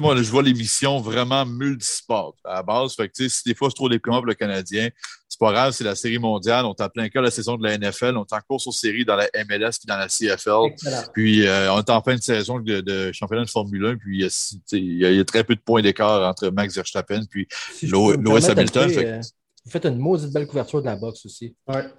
moi, 0.00 0.16
je 0.16 0.30
vois 0.30 0.42
l'émission 0.42 1.00
vraiment 1.00 1.44
multisport 1.46 2.34
à 2.44 2.54
la 2.54 2.62
base. 2.62 2.94
Fait 2.94 3.08
que, 3.08 3.28
si 3.28 3.42
des 3.44 3.54
fois 3.54 3.68
c'est 3.70 3.74
trop 3.74 3.88
déprimant 3.88 4.18
pour 4.18 4.26
le 4.26 4.34
Canadien, 4.34 4.88
c'est 5.28 5.38
pas 5.38 5.52
grave, 5.52 5.72
c'est 5.72 5.84
la 5.84 5.94
série 5.94 6.18
mondiale. 6.18 6.66
On 6.66 6.74
est 6.74 6.82
en 6.82 6.88
plein 6.88 7.08
cœur 7.08 7.22
la 7.22 7.30
saison 7.30 7.56
de 7.56 7.66
la 7.66 7.78
NFL. 7.78 8.16
On 8.16 8.24
est 8.24 8.32
en 8.34 8.40
course 8.46 8.66
aux 8.66 8.72
séries 8.72 9.04
dans 9.04 9.16
la 9.16 9.28
MLS 9.34 9.78
puis 9.78 9.86
dans 9.86 9.96
la 9.96 10.08
CFL. 10.08 10.74
Puis 11.14 11.46
euh, 11.46 11.72
on 11.72 11.78
est 11.78 11.90
en 11.90 12.02
fin 12.02 12.14
de 12.14 12.20
saison 12.20 12.60
de, 12.60 13.10
championnat 13.12 13.44
de 13.44 13.50
Formule 13.50 13.86
1. 13.86 13.96
Puis 13.96 14.26
il 14.72 14.98
y, 14.98 15.18
a 15.18 15.24
très 15.24 15.44
peu 15.44 15.54
de 15.54 15.60
points 15.60 15.82
d'écart 15.82 16.28
entre 16.28 16.50
Max 16.50 16.74
Verstappen 16.74 17.22
puis 17.30 17.46
si 17.74 17.86
Lewis 17.86 18.46
Hamilton. 18.50 18.90
Euh, 18.96 19.20
vous 19.64 19.70
faites 19.70 19.86
une 19.86 19.98
maudite 19.98 20.32
belle 20.32 20.46
couverture 20.46 20.80
de 20.80 20.86
la 20.86 20.96
boxe 20.96 21.24
aussi. 21.24 21.54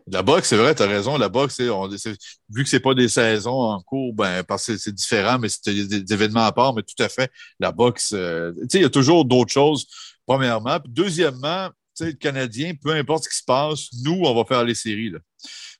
La 0.08 0.22
boxe, 0.22 0.50
c'est 0.50 0.58
vrai, 0.58 0.76
tu 0.76 0.84
as 0.84 0.88
raison. 0.88 1.18
La 1.18 1.30
boxe, 1.30 1.62
on, 1.62 1.88
vu 1.88 2.64
que 2.64 2.70
c'est 2.70 2.82
pas 2.82 2.94
des 2.94 3.08
saisons 3.08 3.62
en 3.62 3.82
cours, 3.82 4.14
ben, 4.14 4.44
parce 4.44 4.66
que 4.66 4.78
c'est 4.78 4.94
différent, 4.94 5.40
mais 5.40 5.48
c'est 5.48 5.74
des, 5.74 6.14
événements 6.14 6.46
à 6.46 6.52
part, 6.52 6.74
mais 6.74 6.82
tout 6.84 7.02
à 7.02 7.08
fait, 7.08 7.32
la 7.60 7.72
boxe, 7.72 8.12
euh, 8.14 8.52
tu 8.54 8.68
sais, 8.70 8.78
il 8.80 8.82
y 8.82 8.86
a 8.86 8.90
toujours 8.90 9.24
d'autres 9.24 9.52
choses, 9.52 9.88
premièrement. 10.26 10.80
Puis 10.80 10.92
deuxièmement, 10.92 11.70
tu 11.96 12.04
sais, 12.04 12.06
le 12.08 12.18
Canadien, 12.18 12.74
peu 12.82 12.92
importe 12.92 13.24
ce 13.24 13.30
qui 13.30 13.38
se 13.38 13.44
passe, 13.46 13.88
nous, 14.04 14.24
on 14.26 14.36
va 14.36 14.44
faire 14.44 14.66
les 14.66 14.76
séries. 14.76 15.12
Là. 15.12 15.20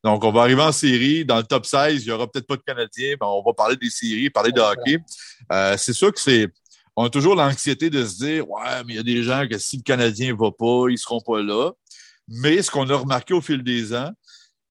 Donc, 0.04 0.24
on 0.24 0.32
va 0.32 0.42
arriver 0.42 0.62
en 0.62 0.72
série. 0.72 1.26
Dans 1.26 1.38
le 1.38 1.44
top 1.44 1.66
16, 1.66 2.04
il 2.04 2.06
n'y 2.06 2.12
aura 2.12 2.28
peut-être 2.28 2.48
pas 2.48 2.58
de 2.58 2.62
Canadiens, 2.62 3.16
mais 3.20 3.28
on 3.28 3.42
va 3.42 3.54
parler 3.54 3.76
des 3.78 3.90
séries, 3.90 4.30
parler 4.30 4.52
de 4.52 4.60
hockey. 4.60 5.00
Euh, 5.52 5.76
c'est 5.78 5.94
sûr 5.94 6.14
que 6.14 6.20
c'est 6.20 6.48
on 6.96 7.06
a 7.06 7.10
toujours 7.10 7.36
l'anxiété 7.36 7.90
de 7.90 8.06
se 8.06 8.18
dire 8.18 8.50
Ouais, 8.50 8.84
mais 8.86 8.94
il 8.94 8.96
y 8.96 9.00
a 9.00 9.04
des 9.04 9.24
gens 9.24 9.48
que 9.48 9.58
si 9.58 9.78
le 9.78 9.84
Canadien 9.84 10.34
ne 10.34 10.38
va 10.38 10.52
pas, 10.52 10.90
ils 10.90 10.94
ne 10.94 10.98
seront 10.98 11.22
pas 11.22 11.42
là. 11.42 11.72
Mais 12.28 12.62
ce 12.62 12.72
qu'on 12.72 12.90
a 12.90 12.96
remarqué 12.96 13.34
au 13.34 13.42
fil 13.42 13.64
des 13.64 13.94
ans, 13.94 14.12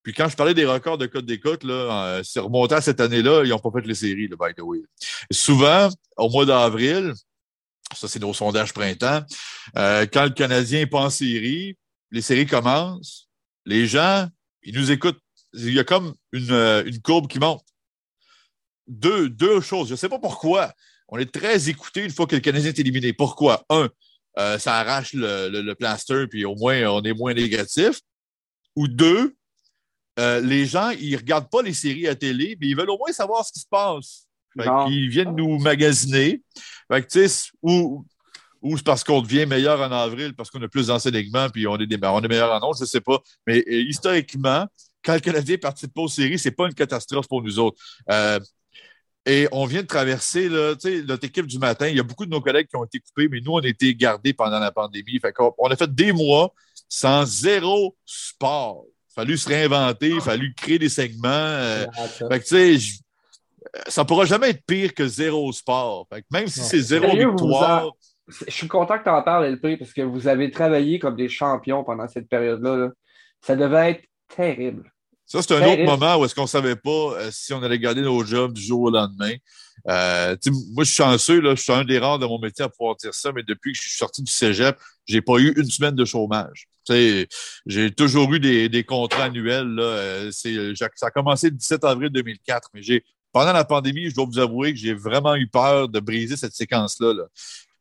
puis 0.03 0.13
quand 0.13 0.29
je 0.29 0.37
parlais 0.37 0.55
des 0.55 0.65
records 0.65 0.99
de 0.99 1.07
code 1.07 1.27
d'écoute, 1.27 1.63
là, 1.65 1.75
euh, 2.07 2.23
c'est 2.25 2.41
remonté 2.41 2.75
à 2.75 2.81
cette 2.81 3.01
année-là, 3.01 3.45
ils 3.45 3.51
n'ont 3.51 3.59
pas 3.59 3.71
fait 3.73 3.87
les 3.87 3.95
séries, 3.95 4.29
là, 4.29 4.37
by 4.41 4.55
the 4.55 4.63
way. 4.63 4.81
Souvent, 5.31 5.91
au 6.17 6.29
mois 6.29 6.45
d'avril, 6.45 7.13
ça 7.95 8.09
c'est 8.09 8.19
nos 8.19 8.35
sondages 8.35 8.73
printemps, 8.73 9.23
euh, 9.77 10.07
quand 10.13 10.25
le 10.25 10.31
Canadien 10.31 10.81
n'est 10.81 10.87
pas 10.87 11.01
en 11.01 11.11
série, 11.11 11.77
les 12.11 12.23
séries 12.23 12.47
commencent, 12.47 13.29
les 13.65 13.87
gens, 13.87 14.29
ils 14.63 14.75
nous 14.75 14.91
écoutent. 14.91 15.21
Il 15.55 15.73
y 15.73 15.79
a 15.79 15.85
comme 15.85 16.15
une, 16.33 16.51
euh, 16.51 16.83
une 16.85 17.01
courbe 17.01 17.29
qui 17.29 17.39
monte. 17.39 17.65
Deux, 18.89 19.29
deux 19.29 19.61
choses. 19.61 19.89
Je 19.89 19.93
ne 19.93 19.97
sais 19.97 20.09
pas 20.09 20.19
pourquoi 20.19 20.73
on 21.13 21.19
est 21.19 21.31
très 21.31 21.69
écouté 21.69 22.03
une 22.03 22.11
fois 22.11 22.27
que 22.27 22.35
le 22.35 22.41
Canadien 22.41 22.71
est 22.71 22.79
éliminé. 22.79 23.13
Pourquoi? 23.13 23.63
Un, 23.69 23.91
euh, 24.39 24.59
ça 24.59 24.77
arrache 24.77 25.13
le, 25.13 25.75
plaster, 25.75 26.27
puis 26.27 26.47
au 26.47 26.57
moins, 26.57 26.85
on 26.87 27.03
est 27.03 27.13
moins 27.13 27.35
négatif. 27.35 28.01
Ou 28.77 28.89
deux, 28.89 29.37
euh, 30.19 30.41
les 30.41 30.65
gens, 30.65 30.89
ils 30.89 31.13
ne 31.13 31.19
regardent 31.19 31.51
pas 31.51 31.61
les 31.61 31.75
séries 31.75 32.09
à 32.09 32.15
télé, 32.15 32.57
mais 32.59 32.69
ils 32.69 32.75
veulent 32.75 32.89
au 32.89 32.97
moins 32.97 33.13
savoir 33.13 33.45
ce 33.45 33.53
qui 33.53 33.61
se 33.61 33.67
passe. 33.71 34.27
ils 34.89 35.11
viennent 35.11 35.37
nous 35.37 35.59
magasiner. 35.59 36.43
ou, 37.61 38.07
ou 38.63 38.77
c'est 38.79 38.87
parce 38.87 39.05
qu'on 39.05 39.21
devient 39.21 39.45
meilleur 39.45 39.83
en 39.83 39.93
avril, 39.93 40.35
parce 40.35 40.51
qu'on 40.51 40.63
a 40.63 40.69
plus 40.69 40.87
d'enseignement, 40.87 41.51
puis 41.51 41.67
on 41.67 41.77
est, 41.77 41.87
des, 41.87 41.99
on 42.03 42.23
est 42.23 42.29
meilleur 42.29 42.53
en 42.53 42.67
ondes, 42.67 42.77
je 42.79 42.85
ne 42.85 42.89
sais 42.89 43.03
pas. 43.03 43.21
Mais 43.47 43.59
euh, 43.59 43.83
historiquement, 43.83 44.67
quand 45.05 45.13
le 45.13 45.21
Canadien 45.21 45.59
participe 45.59 45.93
pas 45.93 46.01
aux 46.01 46.09
séries, 46.09 46.39
ce 46.39 46.49
n'est 46.49 46.55
pas 46.55 46.69
une 46.69 46.75
catastrophe 46.75 47.29
pour 47.29 47.43
nous 47.43 47.59
autres. 47.59 47.77
Et 49.25 49.47
on 49.53 49.67
vient 49.67 49.83
de 49.83 49.87
traverser 49.87 50.49
là, 50.49 50.75
notre 51.07 51.25
équipe 51.25 51.47
du 51.47 51.59
matin. 51.59 51.87
Il 51.87 51.97
y 51.97 52.01
a 52.01 52.03
beaucoup 52.03 52.27
de 52.27 52.31
nos 52.31 52.41
collègues 52.41 52.67
qui 52.67 52.77
ont 52.77 52.85
été 52.85 52.99
coupés, 52.99 53.29
mais 53.29 53.41
nous, 53.41 53.53
on 53.53 53.61
a 53.61 53.69
été 53.69 53.95
gardés 53.95 54.33
pendant 54.33 54.59
la 54.59 54.73
pandémie. 54.73 55.21
Fait 55.21 55.33
on, 55.59 55.69
a 55.69 55.77
fait 55.77 55.93
des 55.95 56.13
mois 56.13 56.53
sans 56.89 57.25
zéro 57.25 57.97
sport. 58.05 58.85
Il 59.11 59.15
fallu 59.15 59.39
se 59.39 59.49
réinventer, 59.49 60.09
il 60.09 60.21
fallu 60.21 60.55
créer 60.55 60.79
des 60.79 60.89
segments. 60.89 61.29
Euh, 61.29 61.87
fait 62.31 62.41
que, 62.41 62.45
tu 62.45 62.79
sais, 62.79 63.03
ça 63.87 64.05
pourra 64.05 64.25
jamais 64.25 64.51
être 64.51 64.65
pire 64.67 64.93
que 64.93 65.07
zéro 65.07 65.53
sport. 65.53 66.09
même 66.31 66.49
si 66.49 66.61
c'est 66.61 66.81
zéro 66.81 67.17
victoire. 67.17 67.93
Je 68.29 68.51
suis 68.51 68.69
content 68.69 68.99
que 68.99 69.05
tu 69.05 69.11
en 69.11 69.23
parles, 69.23 69.47
LP, 69.47 69.79
parce 69.79 69.93
que 69.93 70.03
vous 70.03 70.27
avez 70.27 70.51
travaillé 70.51 70.99
comme 70.99 71.17
des 71.17 71.29
champions 71.29 71.85
pendant 71.85 72.09
cette 72.09 72.29
période-là. 72.29 72.91
Ça 73.41 73.57
devait 73.57 73.91
être 73.93 74.05
terrible. 74.29 74.93
Ça, 75.33 75.41
c'est 75.41 75.55
un 75.55 75.67
autre 75.67 75.85
moment 75.85 76.17
où 76.17 76.27
est-ce 76.27 76.35
qu'on 76.35 76.43
ne 76.43 76.47
savait 76.47 76.77
pas 76.77 76.91
euh, 76.91 77.31
si 77.33 77.55
on 77.55 77.63
allait 77.63 77.79
garder 77.79 78.03
nos 78.03 78.23
jobs 78.23 78.53
du 78.53 78.61
jour 78.61 78.83
au 78.83 78.91
lendemain. 78.91 79.33
Euh, 79.89 80.37
moi, 80.75 80.85
je 80.85 80.91
suis 80.91 80.97
chanceux, 80.97 81.41
là, 81.41 81.55
je 81.55 81.63
suis 81.63 81.73
un 81.73 81.85
des 81.85 81.99
rares 81.99 82.19
de 82.19 82.27
mon 82.27 82.39
métier 82.39 82.67
à 82.67 82.69
pouvoir 82.69 82.97
dire 82.97 83.15
ça, 83.15 83.33
mais 83.33 83.43
depuis 83.43 83.73
que 83.73 83.79
je 83.79 83.89
suis 83.89 83.97
sorti 83.97 84.23
du 84.23 84.31
cégep, 84.31 84.77
j'ai 85.07 85.23
pas 85.23 85.39
eu 85.39 85.55
une 85.57 85.71
semaine 85.71 85.95
de 85.95 86.05
chômage. 86.05 86.69
J'ai 86.87 87.91
toujours 87.97 88.31
eu 88.35 88.41
des, 88.41 88.69
des 88.69 88.85
contrats 88.85 89.25
annuels. 89.25 89.69
Là, 89.69 89.83
euh, 89.83 90.31
ça 90.33 91.07
a 91.07 91.11
commencé 91.11 91.49
le 91.49 91.57
17 91.57 91.83
avril 91.85 92.11
2004, 92.11 92.69
mais 92.75 92.83
j'ai 92.83 93.03
pendant 93.33 93.55
la 93.55 93.65
pandémie, 93.65 94.11
je 94.11 94.15
dois 94.15 94.27
vous 94.27 94.39
avouer 94.39 94.75
que 94.75 94.79
j'ai 94.79 94.93
vraiment 94.93 95.35
eu 95.35 95.49
peur 95.49 95.89
de 95.89 95.99
briser 95.99 96.37
cette 96.37 96.53
séquence-là. 96.53 97.15
Là. 97.15 97.25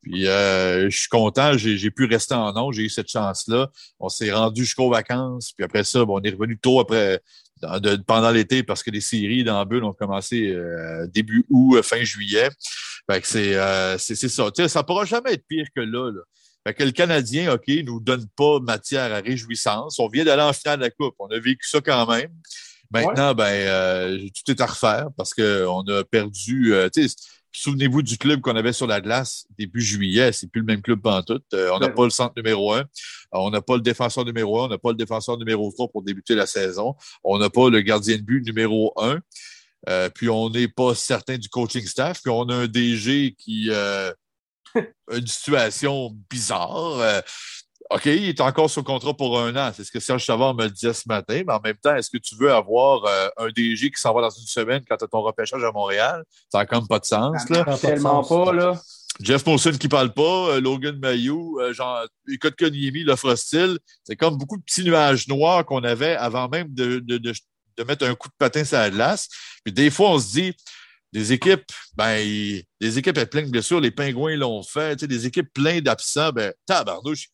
Puis 0.02 0.26
euh, 0.26 0.90
je 0.90 0.98
suis 0.98 1.08
content, 1.08 1.56
j'ai 1.56 1.90
pu 1.90 2.06
rester 2.06 2.34
en 2.34 2.52
nom, 2.52 2.72
j'ai 2.72 2.82
eu 2.82 2.88
cette 2.88 3.08
chance-là. 3.08 3.70
On 4.00 4.08
s'est 4.08 4.32
rendu 4.32 4.64
jusqu'aux 4.64 4.90
vacances, 4.90 5.52
puis 5.52 5.64
après 5.64 5.84
ça, 5.84 6.04
bon, 6.04 6.18
on 6.18 6.22
est 6.22 6.30
revenu 6.30 6.58
tôt 6.58 6.80
après 6.80 7.20
pendant 8.06 8.30
l'été 8.30 8.62
parce 8.62 8.82
que 8.82 8.90
les 8.90 9.00
séries 9.00 9.44
dans 9.44 9.64
Bulle 9.64 9.84
ont 9.84 9.92
commencé 9.92 10.48
euh, 10.48 11.06
début 11.06 11.44
août, 11.48 11.76
euh, 11.76 11.82
fin 11.82 12.02
juillet. 12.02 12.48
Fait 13.10 13.20
que 13.20 13.26
c'est 13.26 13.54
euh, 13.54 13.98
c'est 13.98 14.16
ça. 14.16 14.50
sais, 14.54 14.68
ça 14.68 14.82
pourra 14.82 15.04
jamais 15.04 15.34
être 15.34 15.46
pire 15.46 15.66
que 15.74 15.80
là. 15.80 16.10
là. 16.10 16.20
Fait 16.66 16.74
que 16.74 16.84
le 16.84 16.92
Canadien, 16.92 17.52
OK, 17.52 17.68
nous 17.84 18.00
donne 18.00 18.26
pas 18.36 18.60
matière 18.60 19.12
à 19.12 19.20
réjouissance. 19.20 19.98
On 19.98 20.08
vient 20.08 20.24
d'aller 20.24 20.42
en 20.42 20.52
finale 20.52 20.78
de 20.78 20.84
la 20.84 20.90
Coupe. 20.90 21.14
On 21.18 21.26
a 21.26 21.38
vécu 21.38 21.68
ça 21.68 21.80
quand 21.80 22.06
même. 22.06 22.30
Maintenant, 22.92 23.34
ben, 23.34 23.44
euh, 23.44 24.18
tout 24.18 24.50
est 24.50 24.60
à 24.60 24.66
refaire 24.66 25.08
parce 25.16 25.34
qu'on 25.34 25.82
a 25.88 26.04
perdu. 26.04 26.74
Euh, 26.74 26.88
souvenez-vous 27.52 28.02
du 28.02 28.18
club 28.18 28.40
qu'on 28.40 28.56
avait 28.56 28.72
sur 28.72 28.86
la 28.86 29.00
glace 29.00 29.46
début 29.58 29.80
juillet. 29.80 30.32
C'est 30.32 30.48
plus 30.48 30.60
le 30.60 30.66
même 30.66 30.82
club 30.82 31.00
pantoute. 31.00 31.44
Euh, 31.54 31.70
on 31.72 31.78
n'a 31.78 31.88
pas 31.88 32.04
le 32.04 32.10
centre 32.10 32.34
numéro 32.36 32.72
un. 32.72 32.84
On 33.30 33.50
n'a 33.50 33.60
pas 33.60 33.76
le 33.76 33.82
défenseur 33.82 34.24
numéro 34.24 34.60
un. 34.60 34.66
On 34.66 34.68
n'a 34.68 34.78
pas 34.78 34.90
le 34.90 34.96
défenseur 34.96 35.38
numéro 35.38 35.70
trois 35.72 35.88
pour 35.88 36.02
débuter 36.02 36.34
la 36.34 36.46
saison. 36.46 36.94
On 37.22 37.38
n'a 37.38 37.50
pas 37.50 37.68
le 37.70 37.80
gardien 37.80 38.16
de 38.16 38.22
but 38.22 38.44
numéro 38.44 38.92
un. 38.96 39.20
puis 40.10 40.28
on 40.28 40.50
n'est 40.50 40.68
pas 40.68 40.94
certain 40.94 41.38
du 41.38 41.48
coaching 41.48 41.86
staff. 41.86 42.22
Puis 42.22 42.32
on 42.32 42.48
a 42.48 42.54
un 42.54 42.66
DG 42.66 43.34
qui 43.38 43.70
a 43.72 44.14
une 45.12 45.26
situation 45.26 46.16
bizarre. 46.30 47.22
OK, 47.94 48.06
il 48.06 48.28
est 48.30 48.40
encore 48.40 48.70
sur 48.70 48.82
contrat 48.82 49.14
pour 49.14 49.38
un 49.38 49.54
an. 49.56 49.70
C'est 49.74 49.84
ce 49.84 49.92
que 49.92 50.00
Serge 50.00 50.24
Savard 50.24 50.54
me 50.54 50.66
disait 50.68 50.94
ce 50.94 51.06
matin. 51.06 51.42
Mais 51.46 51.52
en 51.52 51.60
même 51.60 51.76
temps, 51.76 51.94
est-ce 51.94 52.08
que 52.08 52.16
tu 52.16 52.34
veux 52.36 52.52
avoir 52.52 53.04
euh, 53.04 53.28
un 53.36 53.48
DG 53.48 53.90
qui 53.90 54.00
s'en 54.00 54.14
va 54.14 54.22
dans 54.22 54.30
une 54.30 54.46
semaine 54.46 54.82
quand 54.88 54.96
tu 54.96 55.04
as 55.04 55.08
ton 55.08 55.20
repêchage 55.20 55.62
à 55.62 55.70
Montréal? 55.72 56.24
Ça 56.50 56.58
n'a 56.58 56.66
comme 56.66 56.88
pas 56.88 56.98
de 56.98 57.04
sens. 57.04 57.48
Là. 57.50 57.64
Tellement 57.78 58.24
pas, 58.24 58.52
là. 58.52 58.80
Jeff 59.20 59.44
Monson 59.44 59.72
qui 59.72 59.88
parle 59.88 60.12
pas, 60.14 60.48
euh, 60.48 60.60
Logan 60.60 60.98
Mayou, 60.98 61.60
euh, 61.60 61.74
genre, 61.74 62.06
Écoute 62.32 62.54
Koniemi, 62.58 63.02
l'offre 63.04 63.34
style. 63.34 63.78
C'est 64.04 64.16
comme 64.16 64.38
beaucoup 64.38 64.56
de 64.56 64.62
petits 64.62 64.84
nuages 64.84 65.28
noirs 65.28 65.66
qu'on 65.66 65.84
avait 65.84 66.16
avant 66.16 66.48
même 66.48 66.72
de, 66.72 66.98
de, 66.98 67.18
de, 67.18 67.32
de, 67.76 67.84
mettre 67.84 68.06
un 68.06 68.14
coup 68.14 68.28
de 68.28 68.34
patin 68.38 68.64
sur 68.64 68.78
la 68.78 68.90
glace. 68.90 69.28
Puis 69.64 69.72
des 69.72 69.90
fois, 69.90 70.12
on 70.12 70.18
se 70.18 70.32
dit, 70.32 70.54
des 71.12 71.32
équipes, 71.34 71.70
ben, 71.94 72.24
des 72.80 72.98
équipes 72.98 73.18
avec 73.18 73.30
plein 73.30 73.42
de 73.42 73.50
blessures, 73.50 73.80
les 73.80 73.90
Pingouins 73.90 74.36
l'ont 74.36 74.62
fait, 74.62 74.96
tu 74.96 75.00
sais, 75.00 75.06
des 75.06 75.26
équipes 75.26 75.52
pleines 75.52 75.82
d'absents, 75.82 76.32
ben, 76.32 76.54
tabarnouche, 76.64 77.28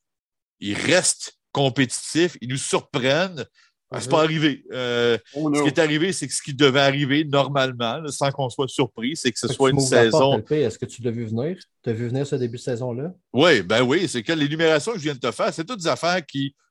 ils 0.60 0.74
restent 0.74 1.38
compétitifs, 1.52 2.36
ils 2.40 2.48
nous 2.48 2.56
surprennent. 2.56 3.44
Ben, 3.90 4.00
c'est 4.00 4.10
pas 4.10 4.22
arrivé. 4.22 4.64
Euh, 4.70 5.16
oh 5.34 5.50
ce 5.54 5.62
qui 5.62 5.68
est 5.68 5.78
arrivé, 5.78 6.12
c'est 6.12 6.28
que 6.28 6.34
ce 6.34 6.42
qui 6.42 6.52
devait 6.52 6.80
arriver 6.80 7.24
normalement, 7.24 8.06
sans 8.08 8.30
qu'on 8.30 8.50
soit 8.50 8.68
surpris, 8.68 9.16
c'est 9.16 9.32
que 9.32 9.38
ce 9.38 9.48
soit 9.48 9.70
une 9.70 9.80
saison. 9.80 10.44
Est-ce 10.50 10.78
que 10.78 10.84
tu 10.84 11.00
l'as 11.02 11.10
vu 11.10 11.24
venir? 11.24 11.56
Tu 11.82 11.88
as 11.88 11.94
vu 11.94 12.08
venir 12.08 12.26
ce 12.26 12.36
début 12.36 12.58
de 12.58 12.62
saison-là? 12.62 13.14
Oui, 13.32 13.62
ben 13.62 13.82
oui. 13.82 14.06
C'est 14.06 14.22
que 14.22 14.34
l'énumération 14.34 14.92
que 14.92 14.98
je 14.98 15.04
viens 15.04 15.14
de 15.14 15.20
te 15.20 15.30
faire, 15.30 15.54
c'est 15.54 15.64
toutes 15.64 15.80
des 15.80 15.86
affaires 15.86 16.20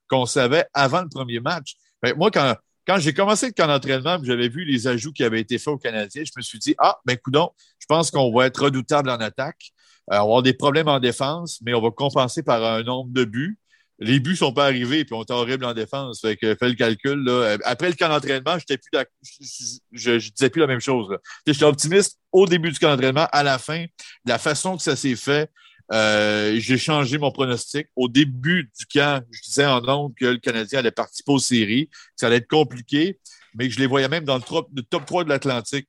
qu'on 0.08 0.28
savait 0.28 0.66
avant 0.76 1.02
le 1.02 1.10
premier 1.10 1.40
match. 1.40 1.74
Ben, 2.04 2.14
moi, 2.16 2.30
quand, 2.30 2.56
quand 2.86 3.00
j'ai 3.00 3.16
commencé 3.16 3.48
le 3.48 3.54
camp 3.54 3.66
d'entraînement, 3.66 4.20
j'avais 4.22 4.48
vu 4.48 4.64
les 4.64 4.86
ajouts 4.86 5.12
qui 5.12 5.24
avaient 5.24 5.42
été 5.42 5.58
faits 5.58 5.74
aux 5.74 5.78
Canadiens, 5.80 6.24
je 6.24 6.32
me 6.38 6.44
suis 6.44 6.60
dit, 6.60 6.76
ah, 6.78 7.00
ben, 7.04 7.18
coudon, 7.18 7.50
je 7.80 7.88
pense 7.88 8.12
qu'on 8.12 8.32
va 8.32 8.46
être 8.46 8.66
redoutable 8.66 9.10
en 9.10 9.18
attaque. 9.18 9.72
Euh, 10.12 10.18
on 10.18 10.18
va 10.18 10.22
avoir 10.22 10.44
des 10.44 10.54
problèmes 10.54 10.88
en 10.88 11.00
défense, 11.00 11.60
mais 11.66 11.74
on 11.74 11.82
va 11.82 11.90
compenser 11.90 12.44
par 12.44 12.64
un 12.64 12.84
nombre 12.84 13.10
de 13.12 13.26
buts 13.26 13.58
les 14.00 14.20
buts 14.20 14.36
sont 14.36 14.54
pas 14.54 14.66
arrivés, 14.66 15.06
puis 15.06 15.16
on 15.16 15.24
est 15.24 15.32
horrible 15.32 15.66
en 15.66 15.74
défense. 15.74 16.22
Fait 16.22 16.38
que 16.38 16.56
fais 16.56 16.70
le 16.70 16.76
calcul. 16.76 17.24
Là. 17.24 17.58
Après 17.64 17.90
le 17.90 17.96
camp 17.96 18.10
d'entraînement, 18.10 18.58
j'étais 18.60 18.78
plus 18.78 19.80
je, 19.92 20.20
je, 20.20 20.32
disais 20.32 20.50
plus 20.50 20.60
la 20.60 20.68
même 20.68 20.80
chose. 20.80 21.18
J'étais 21.46 21.64
optimiste 21.64 22.20
au 22.32 22.46
début 22.46 22.72
du 22.72 22.78
camp 22.78 22.90
d'entraînement, 22.90 23.28
à 23.32 23.44
la 23.44 23.58
fin, 23.58 23.86
la 24.26 24.38
façon 24.38 24.78
que 24.78 24.84
ça 24.84 24.96
s'est 24.96 25.16
fait. 25.16 25.50
Euh, 25.94 26.60
j'ai 26.60 26.78
changé 26.78 27.18
mon 27.18 27.32
pronostic. 27.32 27.88
Au 27.96 28.08
début 28.08 28.70
du 28.78 28.86
camp, 28.86 29.24
je 29.32 29.42
disais 29.42 29.66
en 29.66 29.82
nombre 29.82 30.14
que 30.20 30.26
le 30.26 30.38
Canadien 30.38 30.80
allait 30.80 30.92
participer 30.92 31.32
aux 31.32 31.40
séries, 31.40 31.88
que 31.88 31.96
ça 32.18 32.28
allait 32.28 32.38
être 32.38 32.48
compliqué, 32.48 33.20
mais 33.56 33.68
que 33.68 33.74
je 33.74 33.80
les 33.80 33.88
voyais 33.88 34.10
même 34.10 34.26
dans 34.26 34.36
le 34.36 34.42
top, 34.42 34.68
le 34.76 34.84
top 34.84 35.06
3 35.06 35.24
de 35.24 35.30
l'Atlantique. 35.30 35.88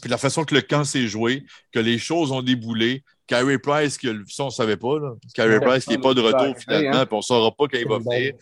Puis 0.00 0.10
la 0.10 0.18
façon 0.18 0.44
que 0.44 0.54
le 0.54 0.62
camp 0.62 0.84
s'est 0.84 1.06
joué, 1.06 1.44
que 1.70 1.78
les 1.78 1.98
choses 1.98 2.32
ont 2.32 2.42
déboulé, 2.42 3.04
Carey 3.32 3.58
Price, 3.58 3.98
ça, 4.28 4.42
on 4.42 4.46
ne 4.46 4.50
savait 4.50 4.76
pas. 4.76 4.98
Là. 4.98 5.14
Carey 5.32 5.58
Price 5.58 5.84
qui 5.86 5.92
n'est 5.92 5.98
pas 5.98 6.12
de 6.12 6.20
retour 6.20 6.54
finalement, 6.58 6.98
hein. 6.98 7.06
puis 7.06 7.14
on 7.14 7.18
ne 7.18 7.22
saura 7.22 7.50
pas 7.50 7.64
quand 7.66 7.78
il 7.78 7.88
va 7.88 7.98
venir. 7.98 8.34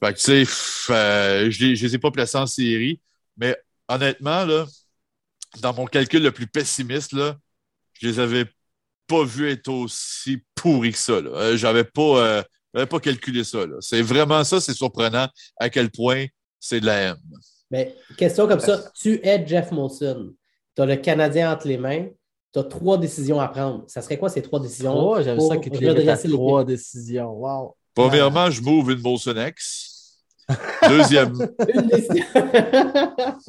Fait 0.00 0.12
que, 0.12 0.18
tu 0.18 0.46
sais, 0.46 0.92
euh, 0.92 1.50
je 1.50 1.64
ne 1.64 1.70
les 1.72 1.94
ai 1.96 1.98
pas 1.98 2.12
placés 2.12 2.38
en 2.38 2.46
série. 2.46 3.00
Mais 3.36 3.56
honnêtement, 3.88 4.44
là, 4.44 4.64
dans 5.60 5.74
mon 5.74 5.86
calcul 5.86 6.22
le 6.22 6.30
plus 6.30 6.46
pessimiste, 6.46 7.14
là, 7.14 7.36
je 7.94 8.06
les 8.06 8.20
avais 8.20 8.44
pas 9.08 9.24
vus 9.24 9.50
être 9.50 9.66
aussi 9.66 10.40
pourris 10.54 10.92
que 10.92 10.98
ça. 10.98 11.14
Euh, 11.14 11.56
je 11.56 11.66
n'avais 11.66 11.82
pas, 11.82 12.44
euh, 12.76 12.86
pas 12.86 13.00
calculé 13.00 13.42
ça. 13.42 13.64
C'est 13.80 14.02
vraiment 14.02 14.44
ça, 14.44 14.60
c'est 14.60 14.72
surprenant 14.72 15.26
à 15.56 15.68
quel 15.68 15.90
point 15.90 16.26
c'est 16.60 16.78
de 16.78 16.86
la 16.86 16.94
haine. 16.94 17.16
Mais 17.72 17.96
question 18.16 18.46
comme 18.46 18.60
ça, 18.60 18.84
tu 18.94 19.18
es 19.20 19.44
Jeff 19.44 19.72
Monson. 19.72 20.32
Tu 20.76 20.82
as 20.82 20.86
le 20.86 20.94
Canadien 20.94 21.52
entre 21.52 21.66
les 21.66 21.76
mains 21.76 22.06
tu 22.60 22.66
as 22.66 22.68
trois 22.68 22.98
décisions 22.98 23.40
à 23.40 23.48
prendre. 23.48 23.84
Ça 23.86 24.02
serait 24.02 24.18
quoi 24.18 24.28
ces 24.28 24.42
trois 24.42 24.60
décisions? 24.60 24.94
Oh, 24.94 25.22
j'aime 25.22 25.40
ça 25.40 25.56
que 25.56 25.68
tu 25.68 25.78
les 25.78 26.32
trois 26.32 26.64
décisions. 26.64 27.30
Wow. 27.30 27.76
Premièrement, 27.94 28.50
je 28.50 28.60
m'ouvre 28.62 28.90
une 28.90 29.00
Bolsonex. 29.00 30.18
Deuxième... 30.88 31.32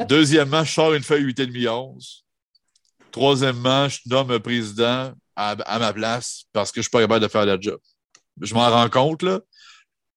Deuxièmement, 0.07 0.63
je 0.63 0.71
sors 0.71 0.93
une 0.93 1.03
feuille 1.03 1.25
8,5 1.25 1.69
11. 1.69 2.25
Troisièmement, 3.11 3.89
je 3.89 3.99
nomme 4.05 4.31
un 4.31 4.39
président 4.39 5.11
à, 5.35 5.79
ma 5.79 5.93
place 5.93 6.43
parce 6.51 6.71
que 6.71 6.75
je 6.75 6.79
ne 6.81 6.83
suis 6.83 6.91
pas 6.91 7.01
capable 7.01 7.23
de 7.23 7.29
faire 7.29 7.45
le 7.45 7.57
job. 7.59 7.79
Je 8.41 8.53
m'en 8.53 8.69
rends 8.69 8.89
compte, 8.89 9.23
là. 9.23 9.39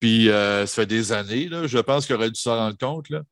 Puis 0.01 0.31
euh, 0.31 0.67
ça 0.67 0.83
fait 0.83 0.87
des 0.87 1.13
années, 1.13 1.49
là, 1.49 1.67
je 1.67 1.79
pense 1.79 2.07
qu'il 2.07 2.17
aurait 2.17 2.31
dû 2.31 2.41
s'en 2.41 2.57
rendre 2.57 2.77
compte. 2.77 3.09
Là. 3.09 3.23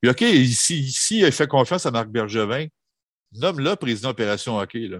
Puis 0.00 0.10
OK, 0.10 0.20
ici, 0.20 0.80
ici, 0.80 1.20
il 1.20 1.32
fait 1.32 1.46
confiance 1.46 1.86
à 1.86 1.90
Marc 1.90 2.08
Bergevin 2.08 2.66
nomme-le 3.32 3.76
président 3.76 4.10
opération 4.10 4.58
hockey. 4.58 4.88
Là. 4.88 4.98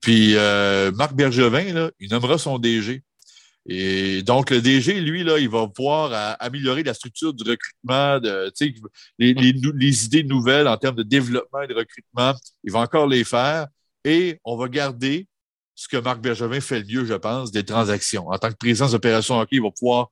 Puis 0.00 0.36
euh, 0.36 0.92
Marc 0.92 1.14
Bergevin, 1.14 1.72
là, 1.72 1.90
il 1.98 2.10
nommera 2.10 2.38
son 2.38 2.58
DG. 2.58 3.02
Et 3.66 4.22
donc, 4.22 4.50
le 4.50 4.62
DG, 4.62 5.00
lui, 5.00 5.22
là, 5.22 5.38
il 5.38 5.48
va 5.48 5.68
pouvoir 5.68 6.36
améliorer 6.40 6.82
la 6.82 6.94
structure 6.94 7.34
du 7.34 7.48
recrutement, 7.48 8.18
de, 8.18 8.50
les, 9.18 9.34
les, 9.34 9.52
les, 9.52 10.04
idées 10.06 10.24
nouvelles 10.24 10.66
en 10.66 10.76
termes 10.78 10.96
de 10.96 11.02
développement 11.02 11.62
et 11.62 11.66
de 11.66 11.74
recrutement. 11.74 12.34
Il 12.64 12.72
va 12.72 12.80
encore 12.80 13.06
les 13.06 13.22
faire. 13.22 13.66
Et 14.04 14.40
on 14.44 14.56
va 14.56 14.68
garder 14.68 15.28
ce 15.74 15.88
que 15.88 15.98
Marc 15.98 16.20
Bergevin 16.20 16.60
fait 16.60 16.80
le 16.80 16.86
mieux, 16.86 17.04
je 17.04 17.14
pense, 17.14 17.52
des 17.52 17.64
transactions. 17.64 18.28
En 18.28 18.38
tant 18.38 18.50
que 18.50 18.56
président 18.56 18.88
d'opération 18.88 19.38
hockey, 19.38 19.56
il 19.56 19.62
va 19.62 19.70
pouvoir 19.70 20.08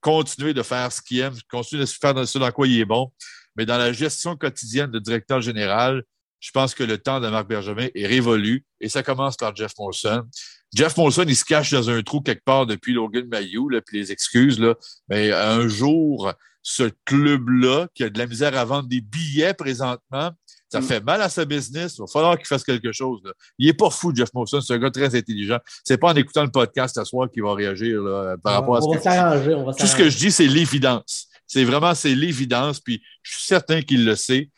continuer 0.00 0.52
de 0.54 0.62
faire 0.62 0.92
ce 0.92 1.00
qu'il 1.00 1.20
aime, 1.20 1.34
continuer 1.50 1.84
de 1.84 1.88
faire 1.88 2.26
ce 2.26 2.38
dans 2.38 2.50
quoi 2.50 2.66
il 2.66 2.80
est 2.80 2.84
bon. 2.84 3.12
Mais 3.56 3.64
dans 3.64 3.78
la 3.78 3.92
gestion 3.92 4.36
quotidienne 4.36 4.90
de 4.90 4.98
directeur 4.98 5.40
général, 5.40 6.02
je 6.40 6.50
pense 6.52 6.74
que 6.74 6.84
le 6.84 6.98
temps 6.98 7.20
de 7.20 7.28
Marc 7.28 7.48
Bergevin 7.48 7.88
est 7.94 8.06
révolu 8.06 8.64
et 8.80 8.88
ça 8.88 9.02
commence 9.02 9.36
par 9.36 9.54
Jeff 9.54 9.72
Molson. 9.78 10.24
Jeff 10.74 10.96
Molson, 10.96 11.24
il 11.26 11.36
se 11.36 11.44
cache 11.44 11.72
dans 11.72 11.90
un 11.90 12.02
trou 12.02 12.20
quelque 12.20 12.44
part 12.44 12.66
depuis 12.66 12.92
Logan 12.92 13.26
Mayou, 13.26 13.68
là, 13.68 13.80
puis 13.80 13.98
les 13.98 14.12
excuses, 14.12 14.60
là. 14.60 14.74
Mais 15.08 15.32
un 15.32 15.66
jour, 15.66 16.32
ce 16.62 16.90
club-là, 17.06 17.88
qui 17.94 18.04
a 18.04 18.10
de 18.10 18.18
la 18.18 18.26
misère 18.26 18.56
à 18.56 18.64
vendre 18.64 18.88
des 18.88 19.00
billets 19.00 19.54
présentement, 19.54 20.30
ça 20.70 20.80
mm. 20.80 20.82
fait 20.82 21.00
mal 21.02 21.22
à 21.22 21.30
sa 21.30 21.46
business. 21.46 21.96
Il 21.96 22.02
va 22.02 22.06
falloir 22.06 22.36
qu'il 22.36 22.46
fasse 22.46 22.64
quelque 22.64 22.92
chose. 22.92 23.20
Là. 23.24 23.32
Il 23.58 23.68
est 23.68 23.74
pas 23.74 23.88
fou, 23.88 24.12
Jeff 24.14 24.28
Molson. 24.34 24.60
C'est 24.60 24.74
un 24.74 24.78
gars 24.78 24.90
très 24.90 25.14
intelligent. 25.14 25.58
C'est 25.82 25.96
pas 25.96 26.12
en 26.12 26.16
écoutant 26.16 26.44
le 26.44 26.50
podcast 26.50 26.96
ce 26.96 27.04
soir 27.04 27.30
qu'il 27.30 27.42
va 27.42 27.54
réagir 27.54 28.02
là, 28.02 28.36
par 28.42 28.54
rapport 28.54 28.76
à 28.76 28.80
ce 28.82 28.86
que 28.86 29.80
Tout 29.80 29.86
ce 29.86 29.96
que 29.96 30.10
je 30.10 30.18
dis, 30.18 30.30
c'est 30.30 30.46
l'évidence. 30.46 31.28
C'est 31.46 31.64
vraiment, 31.64 31.94
c'est 31.94 32.14
l'évidence. 32.14 32.80
Puis 32.80 33.02
je 33.22 33.36
suis 33.36 33.44
certain 33.44 33.80
qu'il 33.80 34.04
le 34.04 34.14
sait 34.14 34.50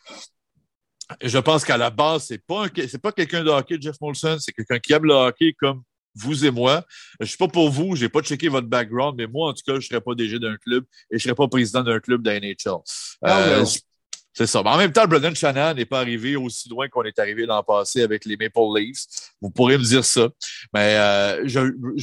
je 1.21 1.37
pense 1.39 1.65
qu'à 1.65 1.77
la 1.77 1.89
base, 1.89 2.25
c'est 2.27 2.45
pas 2.45 2.65
c'est 2.75 3.01
pas 3.01 3.11
quelqu'un 3.11 3.43
de 3.43 3.49
hockey, 3.49 3.77
Jeff 3.79 3.95
Molson, 4.01 4.37
c'est 4.39 4.51
quelqu'un 4.51 4.79
qui 4.79 4.93
aime 4.93 5.05
le 5.05 5.13
hockey 5.13 5.53
comme 5.59 5.83
vous 6.15 6.45
et 6.45 6.51
moi. 6.51 6.85
Je 7.19 7.25
ne 7.25 7.27
suis 7.27 7.37
pas 7.37 7.47
pour 7.47 7.69
vous, 7.69 7.95
je 7.95 8.03
n'ai 8.03 8.09
pas 8.09 8.21
checké 8.21 8.49
votre 8.49 8.67
background, 8.67 9.15
mais 9.17 9.27
moi, 9.27 9.49
en 9.49 9.53
tout 9.53 9.63
cas, 9.65 9.73
je 9.73 9.77
ne 9.77 9.81
serais 9.81 10.01
pas 10.01 10.13
DG 10.15 10.39
d'un 10.39 10.57
club 10.57 10.83
et 11.09 11.11
je 11.11 11.15
ne 11.15 11.19
serais 11.19 11.35
pas 11.35 11.47
président 11.47 11.83
d'un 11.83 11.99
club 11.99 12.21
de 12.21 12.31
NHL. 12.31 12.81
Euh, 13.25 13.65
c'est 14.33 14.47
ça. 14.47 14.63
Mais 14.63 14.69
en 14.69 14.77
même 14.77 14.93
temps, 14.93 15.05
Brendan 15.05 15.35
Shannon 15.35 15.73
n'est 15.73 15.85
pas 15.85 15.99
arrivé 15.99 16.35
aussi 16.35 16.69
loin 16.69 16.87
qu'on 16.87 17.03
est 17.03 17.19
arrivé 17.19 17.45
l'an 17.45 17.63
passé 17.63 18.01
avec 18.01 18.25
les 18.25 18.37
Maple 18.37 18.59
Leafs. 18.75 19.05
Vous 19.41 19.49
pourrez 19.49 19.77
me 19.77 19.83
dire 19.83 20.05
ça. 20.05 20.29
Mais 20.73 20.95
euh, 20.95 21.47
je, 21.47 21.59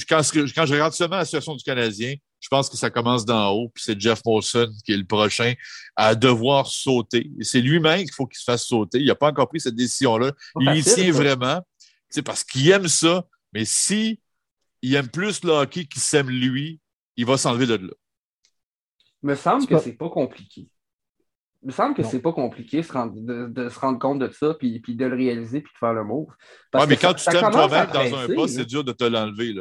quand, 0.08 0.20
quand, 0.54 0.66
je 0.66 0.72
regarde 0.72 0.92
seulement 0.92 1.16
la 1.16 1.24
situation 1.24 1.54
du 1.54 1.64
Canadien, 1.64 2.14
je 2.40 2.48
pense 2.48 2.68
que 2.68 2.76
ça 2.76 2.90
commence 2.90 3.24
d'en 3.24 3.50
haut. 3.50 3.68
Puis 3.74 3.84
c'est 3.84 4.00
Jeff 4.00 4.20
Molson 4.24 4.70
qui 4.84 4.92
est 4.92 4.96
le 4.96 5.06
prochain 5.06 5.54
à 5.96 6.14
devoir 6.14 6.66
sauter. 6.66 7.30
Et 7.38 7.44
c'est 7.44 7.60
lui-même 7.60 8.00
qu'il 8.00 8.12
faut 8.12 8.26
qu'il 8.26 8.38
se 8.38 8.44
fasse 8.44 8.64
sauter. 8.64 9.00
Il 9.00 9.06
n'a 9.06 9.14
pas 9.14 9.28
encore 9.28 9.48
pris 9.48 9.60
cette 9.60 9.74
décision-là. 9.74 10.32
Il 10.60 10.76
y 10.76 10.82
tient 10.82 11.12
vraiment. 11.12 11.60
C'est 12.08 12.22
parce 12.22 12.44
qu'il 12.44 12.68
aime 12.70 12.88
ça. 12.88 13.26
Mais 13.52 13.64
si 13.64 14.20
il 14.82 14.94
aime 14.94 15.08
plus 15.08 15.42
le 15.42 15.50
hockey 15.50 15.84
qu'il 15.84 16.02
s'aime 16.02 16.30
lui, 16.30 16.80
il 17.16 17.26
va 17.26 17.36
s'enlever 17.36 17.66
de 17.66 17.74
là. 17.74 17.94
Il 19.22 19.30
me 19.30 19.34
semble 19.34 19.66
que 19.66 19.78
c'est 19.78 19.92
pas 19.92 20.08
compliqué. 20.08 20.68
Il 21.62 21.66
me 21.66 21.72
semble 21.72 21.94
que 21.94 22.04
c'est 22.04 22.20
pas 22.20 22.32
compliqué 22.32 22.82
de, 22.82 22.82
se 22.84 23.78
rendre 23.80 23.98
compte 23.98 24.20
de 24.20 24.30
ça, 24.30 24.54
puis, 24.54 24.78
puis 24.78 24.94
de 24.94 25.06
le 25.06 25.16
réaliser, 25.16 25.60
puis 25.60 25.72
de 25.72 25.78
faire 25.78 25.92
le 25.92 26.04
move. 26.04 26.28
Oui, 26.74 26.82
mais 26.88 26.96
quand 26.96 27.14
tu 27.14 27.24
t'aimes 27.24 27.50
toi-même 27.50 27.88
dans 27.92 28.16
un 28.16 28.28
poste, 28.32 28.54
c'est 28.54 28.64
dur 28.64 28.84
de 28.84 28.92
te 28.92 29.02
l'enlever. 29.02 29.54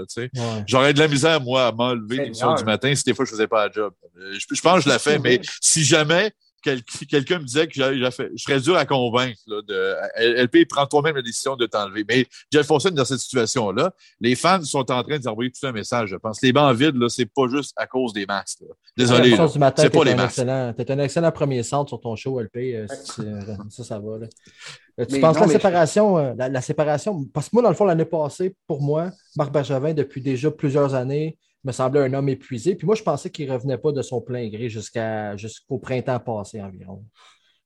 J'aurais 0.67 0.93
de 0.93 0.99
la 0.99 1.07
misère, 1.07 1.41
moi, 1.41 1.67
à 1.67 1.71
m'enlever 1.71 2.17
l'émission 2.17 2.53
du 2.53 2.63
matin 2.63 2.93
si 2.93 3.03
des 3.03 3.15
fois 3.15 3.25
je 3.25 3.31
faisais 3.31 3.47
pas 3.47 3.65
la 3.65 3.71
job. 3.71 3.93
Je, 4.15 4.39
je 4.53 4.61
pense 4.61 4.75
que 4.75 4.81
je 4.81 4.89
la 4.89 4.99
fais, 4.99 5.17
mais 5.17 5.41
si 5.59 5.83
jamais 5.83 6.31
quelqu'un 7.09 7.39
me 7.39 7.43
disait 7.43 7.67
que 7.67 7.73
je 7.75 8.37
serais 8.37 8.59
dur 8.59 8.75
à 8.75 8.85
convaincre. 8.85 9.39
Là, 9.47 9.61
de, 9.61 10.41
LP, 10.43 10.67
prend 10.67 10.85
toi-même 10.85 11.15
la 11.15 11.21
décision 11.21 11.55
de 11.55 11.65
t'enlever. 11.65 12.05
Mais 12.07 12.25
Jeff 12.51 12.65
Fonson, 12.65 12.89
dans 12.91 13.05
cette 13.05 13.19
situation-là, 13.19 13.91
les 14.19 14.35
fans 14.35 14.63
sont 14.63 14.91
en 14.91 15.03
train 15.03 15.19
d'envoyer 15.19 15.51
tout 15.51 15.65
un 15.65 15.71
message, 15.71 16.09
je 16.09 16.15
pense. 16.15 16.41
Les 16.41 16.53
bancs 16.53 16.75
vides, 16.75 16.95
ce 17.07 17.21
n'est 17.21 17.25
pas 17.25 17.47
juste 17.49 17.73
à 17.77 17.87
cause 17.87 18.13
des 18.13 18.25
masques. 18.25 18.63
Désolé. 18.95 19.35
C'est 19.75 19.89
pas 19.89 20.03
les 20.03 20.15
masques. 20.15 20.35
Tu 20.35 20.49
as 20.49 20.73
un 20.95 20.99
excellent 20.99 21.31
premier 21.31 21.63
centre 21.63 21.89
sur 21.89 21.99
ton 21.99 22.15
show, 22.15 22.39
LP. 22.39 22.57
Euh, 22.57 22.87
euh, 23.19 23.41
ça, 23.69 23.83
ça 23.83 23.99
va. 23.99 24.19
Euh, 24.99 25.05
tu 25.05 25.19
penses 25.19 25.39
la 25.39 25.47
séparation, 25.47 26.35
la, 26.35 26.61
séparation, 26.61 27.25
parce 27.33 27.49
que 27.49 27.55
moi, 27.55 27.63
dans 27.63 27.69
le 27.69 27.75
fond, 27.75 27.85
l'année 27.85 28.05
passée, 28.05 28.55
pour 28.65 28.81
moi, 28.81 29.11
Marc 29.35 29.51
Bergevin, 29.51 29.93
depuis 29.93 30.21
déjà 30.21 30.49
plusieurs 30.49 30.95
années, 30.95 31.37
me 31.63 31.71
semblait 31.71 32.01
un 32.01 32.13
homme 32.13 32.29
épuisé. 32.29 32.75
Puis 32.75 32.85
moi, 32.85 32.95
je 32.95 33.03
pensais 33.03 33.29
qu'il 33.29 33.47
ne 33.47 33.53
revenait 33.53 33.77
pas 33.77 33.91
de 33.91 34.01
son 34.01 34.21
plein 34.21 34.47
gré 34.49 34.69
jusqu'au 34.69 35.79
printemps 35.79 36.19
passé 36.19 36.61
environ. 36.61 37.03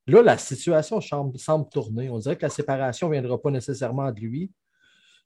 Là, 0.07 0.21
la 0.21 0.37
situation 0.37 0.99
semble, 1.01 1.69
tourner. 1.69 2.09
On 2.09 2.17
dirait 2.19 2.35
que 2.35 2.41
la 2.41 2.49
séparation 2.49 3.07
ne 3.07 3.13
viendra 3.13 3.39
pas 3.39 3.51
nécessairement 3.51 4.11
de 4.11 4.19
lui. 4.19 4.51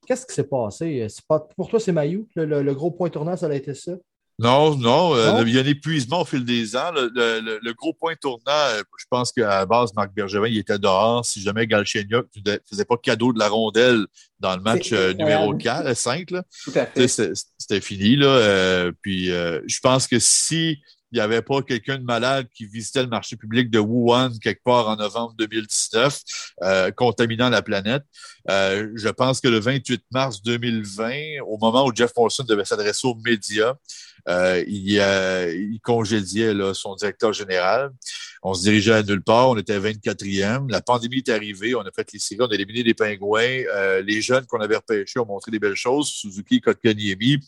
Qu'est-ce 0.06 0.26
qui 0.26 0.34
s'est 0.34 0.48
passé? 0.48 1.08
pour 1.56 1.70
toi, 1.70 1.80
c'est 1.80 1.92
Mayou, 1.92 2.28
le, 2.36 2.74
gros 2.74 2.92
point 2.92 3.10
tournant, 3.10 3.36
ça 3.36 3.48
a 3.48 3.54
été 3.54 3.74
ça? 3.74 3.94
Non, 4.38 4.76
non, 4.76 5.16
euh, 5.16 5.44
il 5.46 5.54
y 5.54 5.58
a 5.58 5.62
un 5.62 5.66
épuisement 5.66 6.22
au 6.22 6.26
fil 6.26 6.44
des 6.44 6.76
ans. 6.76 6.92
Le, 6.92 7.72
gros 7.74 7.94
point 7.94 8.16
tournant, 8.16 8.42
euh, 8.48 8.84
je 8.98 9.06
pense 9.10 9.32
qu'à 9.32 9.48
la 9.48 9.66
base, 9.66 9.94
Marc 9.96 10.14
Bergevin, 10.14 10.48
il 10.48 10.58
était 10.58 10.78
dehors. 10.78 11.26
Si 11.26 11.42
jamais 11.42 11.68
Galchenyuk 11.68 12.28
ne 12.46 12.58
faisait 12.70 12.86
pas 12.86 12.98
cadeau 12.98 13.32
de 13.32 13.40
la 13.40 13.48
rondelle 13.48 14.06
dans 14.42 14.56
le 14.58 14.62
match 14.62 14.92
euh, 14.92 15.14
numéro 15.14 15.56
4, 15.56 15.96
5, 15.96 16.30
c'était 17.58 17.80
fini. 17.80 18.18
Là, 18.18 18.92
puis 19.02 19.28
je 19.28 19.80
pense 19.82 20.08
que 20.08 20.20
si 20.20 20.82
il 21.16 21.20
n'y 21.20 21.24
avait 21.24 21.42
pas 21.42 21.62
quelqu'un 21.62 21.98
de 21.98 22.04
malade 22.04 22.48
qui 22.54 22.66
visitait 22.66 23.02
le 23.02 23.08
marché 23.08 23.38
public 23.38 23.70
de 23.70 23.80
Wuhan 23.80 24.32
quelque 24.42 24.62
part 24.64 24.90
en 24.90 24.98
novembre 24.98 25.34
2019, 25.38 26.22
contaminant 26.96 27.50
la 27.50 27.62
planète. 27.62 28.04
je 28.48 29.10
pense 29.10 29.40
que 29.40 29.48
le 29.48 29.60
28 29.60 30.04
mars 30.12 30.42
2020, 30.44 31.42
au 31.48 31.58
moment 31.58 31.86
où 31.86 31.96
Jeff 31.96 32.12
Molson 32.18 32.44
devait 32.44 32.66
s'adresser 32.66 33.08
aux 33.08 33.16
médias, 33.16 33.76
euh, 34.28 34.64
il, 34.68 35.00
euh, 35.00 35.78
congédiait 35.84 36.54
son 36.74 36.96
directeur 36.96 37.34
général. 37.34 37.92
On 38.42 38.54
se 38.54 38.64
dirigeait 38.64 38.94
à 38.94 39.04
nulle 39.04 39.22
part. 39.22 39.50
On 39.50 39.58
était 39.58 39.78
24e. 39.80 40.70
La 40.70 40.82
pandémie 40.82 41.18
est 41.18 41.30
arrivée. 41.30 41.76
On 41.76 41.82
a 41.82 41.92
fait 41.92 42.12
les 42.14 42.20
séries. 42.20 42.42
On 42.42 42.48
a 42.48 42.56
éliminé 42.56 42.84
les 42.84 42.94
pingouins. 42.94 43.64
Euh, 43.74 44.02
les 44.02 44.22
jeunes 44.22 44.46
qu'on 44.46 44.62
avait 44.62 44.78
repêchés 44.78 45.20
ont 45.20 45.26
montré 45.26 45.52
des 45.52 45.60
belles 45.60 45.76
choses. 45.76 46.10
Suzuki, 46.10 46.60
Kotkaniemi. 46.62 47.40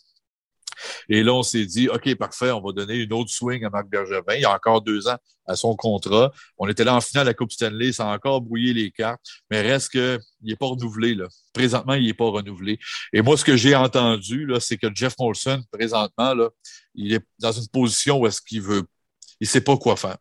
Et 1.09 1.23
là, 1.23 1.33
on 1.33 1.43
s'est 1.43 1.65
dit, 1.65 1.89
OK, 1.89 2.13
parfait, 2.15 2.51
on 2.51 2.61
va 2.61 2.71
donner 2.71 2.95
une 2.95 3.13
autre 3.13 3.29
swing 3.29 3.63
à 3.65 3.69
Marc 3.69 3.87
Bergevin. 3.87 4.35
Il 4.35 4.41
y 4.41 4.45
a 4.45 4.53
encore 4.53 4.81
deux 4.81 5.07
ans 5.07 5.17
à 5.47 5.55
son 5.55 5.75
contrat. 5.75 6.31
On 6.57 6.67
était 6.67 6.83
là 6.83 6.95
en 6.95 7.01
finale 7.01 7.27
à 7.27 7.31
la 7.31 7.33
Coupe 7.33 7.51
Stanley, 7.51 7.93
ça 7.93 8.09
a 8.09 8.15
encore 8.15 8.41
brouillé 8.41 8.73
les 8.73 8.91
cartes, 8.91 9.21
mais 9.49 9.61
reste 9.61 9.91
qu'il 9.91 10.19
n'est 10.43 10.55
pas 10.55 10.67
renouvelé. 10.67 11.15
Là. 11.15 11.27
Présentement, 11.53 11.93
il 11.93 12.05
n'est 12.05 12.13
pas 12.13 12.29
renouvelé. 12.29 12.79
Et 13.13 13.21
moi, 13.21 13.37
ce 13.37 13.45
que 13.45 13.55
j'ai 13.55 13.75
entendu, 13.75 14.45
là, 14.45 14.59
c'est 14.59 14.77
que 14.77 14.87
Jeff 14.93 15.15
Molson, 15.19 15.63
présentement, 15.71 16.33
là, 16.33 16.49
il 16.95 17.13
est 17.13 17.25
dans 17.39 17.51
une 17.51 17.67
position 17.69 18.19
où 18.19 18.27
est-ce 18.27 18.41
qu'il 18.41 18.61
veut. 18.61 18.83
Il 19.39 19.45
ne 19.45 19.49
sait 19.49 19.61
pas 19.61 19.77
quoi 19.77 19.95
faire. 19.95 20.17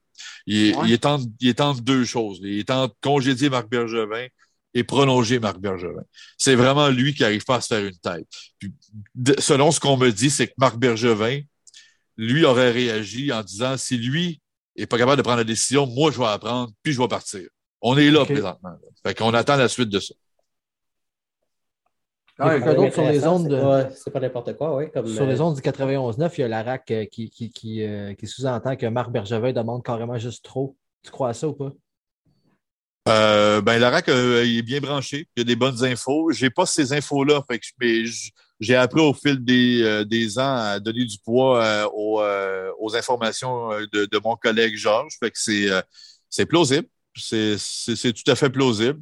Il, 0.47 0.77
il, 0.85 0.93
est 0.93 1.05
entre, 1.07 1.27
il 1.41 1.49
est 1.49 1.61
entre 1.61 1.81
deux 1.81 2.05
choses. 2.05 2.39
Il 2.43 2.59
est 2.59 2.71
entre 2.71 2.95
congédier 3.01 3.51
Marc 3.51 3.69
Bergevin 3.69 4.27
et 4.77 4.85
prolonger 4.85 5.39
Marc 5.39 5.59
Bergevin. 5.59 6.03
C'est 6.37 6.55
vraiment 6.55 6.89
lui 6.89 7.15
qui 7.15 7.23
n'arrive 7.23 7.45
pas 7.47 7.57
à 7.57 7.61
se 7.63 7.69
faire 7.69 7.85
une 7.85 7.97
tête. 7.97 8.29
selon 9.39 9.71
ce 9.71 9.81
qu'on 9.81 9.97
me 9.97 10.11
dit, 10.11 10.29
c'est 10.29 10.49
que 10.49 10.53
Marc 10.59 10.77
Bergevin, 10.77 11.41
lui, 12.19 12.45
aurait 12.45 12.73
réagi 12.73 13.33
en 13.33 13.43
disant 13.43 13.79
si 13.79 13.97
lui 13.97 14.43
n'est 14.77 14.85
pas 14.87 14.99
capable 14.99 15.17
de 15.17 15.23
prendre 15.23 15.39
la 15.39 15.45
décision, 15.45 15.87
moi, 15.87 16.11
je 16.11 16.19
vais 16.19 16.27
apprendre, 16.27 16.73
puis 16.83 16.93
je 16.93 17.01
vais 17.01 17.09
partir. 17.09 17.49
On 17.81 17.97
est 17.97 18.11
là 18.11 18.27
présentement. 18.27 18.69
Là. 18.69 18.89
Fait 19.03 19.15
qu'on 19.15 19.33
attend 19.33 19.57
la 19.57 19.69
suite 19.69 19.89
de 19.89 19.99
ça. 19.99 20.15
Ah, 22.39 22.61
sur 22.91 23.03
les 23.05 23.27
ondes? 23.27 23.49
de... 23.49 23.87
c'est 23.95 24.11
pas 24.11 24.21
n'importe 24.21 24.59
quoi, 24.59 24.77
oui. 24.77 24.85
Sur 25.07 25.25
les 25.25 25.41
euh, 25.41 25.45
ondes 25.45 25.55
du 25.55 25.63
91-9, 25.63 26.33
il 26.37 26.41
y 26.43 26.45
a 26.45 26.49
la 26.49 26.63
RAC 26.63 26.91
euh, 26.91 27.07
qui, 27.07 27.31
qui, 27.31 27.51
qui, 27.51 27.83
euh, 27.83 28.13
qui 28.13 28.27
sous-entend 28.27 28.77
que 28.77 28.85
Marc 28.85 29.11
Bergevin 29.11 29.55
demande 29.55 29.83
carrément 29.83 30.19
juste 30.19 30.45
trop. 30.45 30.77
Tu 31.03 31.11
crois 31.11 31.31
à 31.31 31.33
ça 31.33 31.49
ou 31.49 31.55
pas? 31.55 31.73
Euh, 33.09 33.61
ben, 33.61 33.79
Larac 33.79 34.09
euh, 34.09 34.45
il 34.45 34.59
est 34.59 34.63
bien 34.63 34.81
branché. 34.81 35.29
Il 35.37 35.41
y 35.41 35.43
a 35.43 35.45
des 35.45 35.57
bonnes 35.57 35.85
infos. 35.85 36.31
J'ai 36.33 36.51
pas 36.51 36.67
ces 36.67 36.93
infos-là, 36.93 37.43
mais 37.81 38.05
j'ai 38.59 38.75
appris 38.75 39.01
au 39.01 39.15
fil 39.15 39.45
des, 39.45 39.83
euh, 39.83 40.05
des, 40.05 40.39
ans 40.39 40.57
à 40.57 40.81
donner 40.81 41.05
du 41.05 41.19
poids 41.19 41.63
euh, 41.63 41.87
aux, 41.95 42.21
aux, 42.81 42.97
informations 42.97 43.71
de, 43.93 44.07
de, 44.07 44.21
mon 44.23 44.35
collègue 44.37 44.77
Georges. 44.77 45.17
Fait 45.21 45.31
que 45.31 45.39
c'est, 45.39 45.69
c'est 46.29 46.47
plausible. 46.47 46.89
C'est, 47.15 47.57
c'est, 47.59 48.13
tout 48.13 48.31
à 48.31 48.35
fait 48.35 48.51
plausible. 48.51 49.01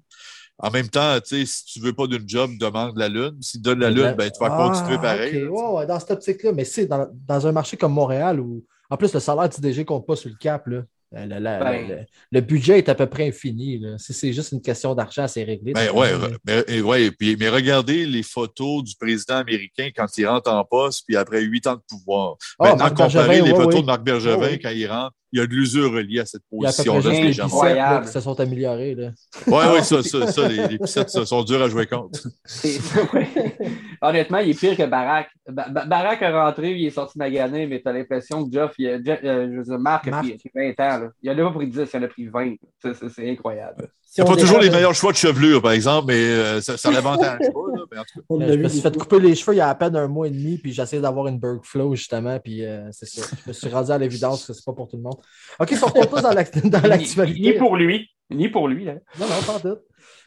En 0.58 0.70
même 0.70 0.88
temps, 0.88 1.18
tu 1.20 1.44
sais, 1.44 1.46
si 1.46 1.64
tu 1.64 1.80
veux 1.80 1.92
pas 1.92 2.06
d'une 2.06 2.28
job, 2.28 2.52
demande 2.60 2.96
la 2.96 3.08
Lune. 3.08 3.36
Si 3.40 3.56
tu 3.56 3.62
donnes 3.62 3.80
la 3.80 3.90
Lune, 3.90 4.14
ben, 4.16 4.30
tu 4.30 4.38
vas 4.38 4.50
ah, 4.52 4.68
continuer 4.68 4.98
pareil. 4.98 5.44
Okay. 5.44 5.86
dans 5.86 5.98
cette 5.98 6.12
optique-là, 6.12 6.52
mais 6.52 6.64
c'est 6.64 6.86
dans, 6.86 7.08
dans, 7.12 7.46
un 7.46 7.52
marché 7.52 7.76
comme 7.76 7.92
Montréal 7.92 8.38
où, 8.38 8.64
en 8.88 8.96
plus, 8.96 9.12
le 9.12 9.18
salaire 9.18 9.48
du 9.48 9.60
DG 9.60 9.84
compte 9.84 10.06
pas 10.06 10.14
sur 10.14 10.28
le 10.28 10.36
cap, 10.36 10.66
là. 10.68 10.82
Ben. 11.12 12.06
Le, 12.32 12.40
budget 12.40 12.78
est 12.78 12.88
à 12.88 12.94
peu 12.94 13.06
près 13.06 13.28
infini. 13.28 13.80
Si 13.98 14.12
c'est 14.12 14.32
juste 14.32 14.52
une 14.52 14.60
question 14.60 14.94
d'argent, 14.94 15.28
c'est 15.28 15.44
réglé. 15.44 15.72
Ben, 15.72 15.90
ouais, 15.92 16.10
mais, 16.44 16.80
ouais, 16.80 17.10
puis, 17.12 17.36
mais 17.38 17.48
regardez 17.48 18.04
les 18.04 18.22
photos 18.22 18.82
du 18.82 18.96
président 18.96 19.36
américain 19.36 19.90
quand 19.94 20.06
il 20.18 20.26
rentre 20.26 20.50
en 20.50 20.64
poste, 20.64 21.04
puis 21.06 21.16
après 21.16 21.42
huit 21.42 21.66
ans 21.66 21.76
de 21.76 21.82
pouvoir. 21.88 22.36
Oh, 22.58 22.64
Maintenant, 22.64 22.90
comparez 22.90 23.42
les 23.42 23.50
photos 23.50 23.80
de 23.80 23.86
Marc 23.86 24.02
Bergevin 24.02 24.56
quand 24.60 24.70
il 24.70 24.86
rentre, 24.86 25.14
il 25.34 25.38
y 25.38 25.40
a 25.40 25.46
de 25.48 25.52
l'usure 25.52 25.92
reliée 25.92 26.20
à 26.20 26.26
cette 26.26 26.44
position-là. 26.48 27.12
Il 27.12 27.36
y 27.36 27.78
a 27.80 28.00
qui 28.00 28.08
se 28.08 28.20
sont 28.20 28.38
améliorés. 28.38 28.96
Oui, 29.48 29.62
oui, 29.74 29.82
ça, 29.82 30.00
ça, 30.04 30.28
ça, 30.28 30.48
les, 30.48 30.68
les 30.68 30.86
ça, 30.86 31.04
sont 31.08 31.42
durs 31.42 31.60
à 31.60 31.68
jouer 31.68 31.88
contre. 31.88 32.20
Honnêtement, 34.00 34.38
il 34.38 34.50
est 34.50 34.60
pire 34.60 34.76
que 34.76 34.86
Barack. 34.86 35.28
Barack 35.48 36.22
est 36.22 36.30
rentré, 36.30 36.70
il 36.78 36.86
est 36.86 36.90
sorti 36.90 37.18
magané, 37.18 37.66
mais 37.66 37.82
tu 37.82 37.88
as 37.88 37.92
l'impression 37.92 38.48
que 38.48 38.52
Jeff, 38.52 38.74
il 38.78 38.86
a, 38.86 38.90
euh, 38.92 39.48
je 39.50 39.56
veux 39.56 39.64
dire, 39.64 39.78
Marc, 39.80 40.06
a 40.06 40.20
pris 40.20 40.38
20 40.54 40.68
ans. 40.68 40.98
Là. 41.00 41.10
Il 41.20 41.30
en 41.32 41.32
a 41.32 41.50
pas 41.50 41.54
pris 41.54 41.66
10, 41.66 41.88
il 41.92 41.96
en 41.96 42.02
a 42.04 42.08
pris 42.08 42.26
20. 42.28 42.54
C'est 43.08 43.28
incroyable. 43.28 43.88
Si 44.14 44.22
pas 44.22 44.36
toujours 44.36 44.60
les 44.60 44.70
meilleurs 44.70 44.94
choix 44.94 45.10
de 45.10 45.16
chevelure, 45.16 45.60
par 45.60 45.72
exemple, 45.72 46.06
mais 46.06 46.14
euh, 46.14 46.60
ça, 46.60 46.76
ça 46.76 46.90
l'avantage 46.92 47.38
pas. 47.40 48.46
je 48.46 48.56
me 48.56 48.68
suis 48.68 48.80
fait 48.80 48.96
couper 48.96 49.18
les 49.18 49.34
cheveux 49.34 49.54
il 49.54 49.58
y 49.58 49.60
a 49.60 49.68
à 49.68 49.74
peine 49.74 49.96
un 49.96 50.06
mois 50.06 50.28
et 50.28 50.30
demi, 50.30 50.56
puis 50.56 50.72
j'essayais 50.72 51.02
d'avoir 51.02 51.26
une 51.26 51.40
Berg 51.40 51.64
Flow, 51.64 51.96
justement, 51.96 52.38
puis 52.38 52.64
euh, 52.64 52.88
c'est 52.92 53.06
ça. 53.06 53.26
Je 53.42 53.48
me 53.48 53.52
suis 53.52 53.68
rendu 53.68 53.90
à 53.90 53.98
l'évidence 53.98 54.46
que 54.46 54.52
c'est 54.52 54.64
pas 54.64 54.72
pour 54.72 54.86
tout 54.86 54.96
le 54.96 55.02
monde. 55.02 55.16
OK, 55.58 55.68
si 55.68 55.82
on 55.82 55.86
retourne 55.88 56.06
plus 56.06 56.22
dans 56.22 56.30
l'actualité. 56.30 57.40
Ni, 57.40 57.52
pour 57.54 57.76
lui. 57.76 58.08
Ni 58.30 58.48
pour 58.48 58.68
lui. 58.68 58.88
Hein. 58.88 59.00
Non, 59.18 59.26
non, 59.26 59.42
pas 59.44 59.58
tout. 59.58 59.78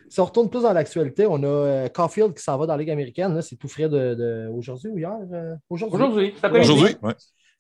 Si 0.10 0.20
on 0.20 0.26
retourne 0.26 0.50
plus 0.50 0.64
dans 0.64 0.74
l'actualité, 0.74 1.26
on 1.26 1.42
a 1.44 1.48
euh, 1.48 1.88
Caulfield 1.88 2.34
qui 2.34 2.44
s'en 2.44 2.58
va 2.58 2.66
dans 2.66 2.74
la 2.74 2.80
Ligue 2.80 2.92
américaine. 2.92 3.42
C'est 3.42 3.56
tout 3.56 3.70
frais 3.70 3.88
de, 3.88 4.16
de... 4.16 4.50
aujourd'hui 4.54 4.90
ou 4.90 4.98
hier? 4.98 5.16
aujourd'hui? 5.70 5.96
Aujourd'hui. 5.96 6.34
Aujourd'hui, 6.44 6.96
oui. 7.02 7.12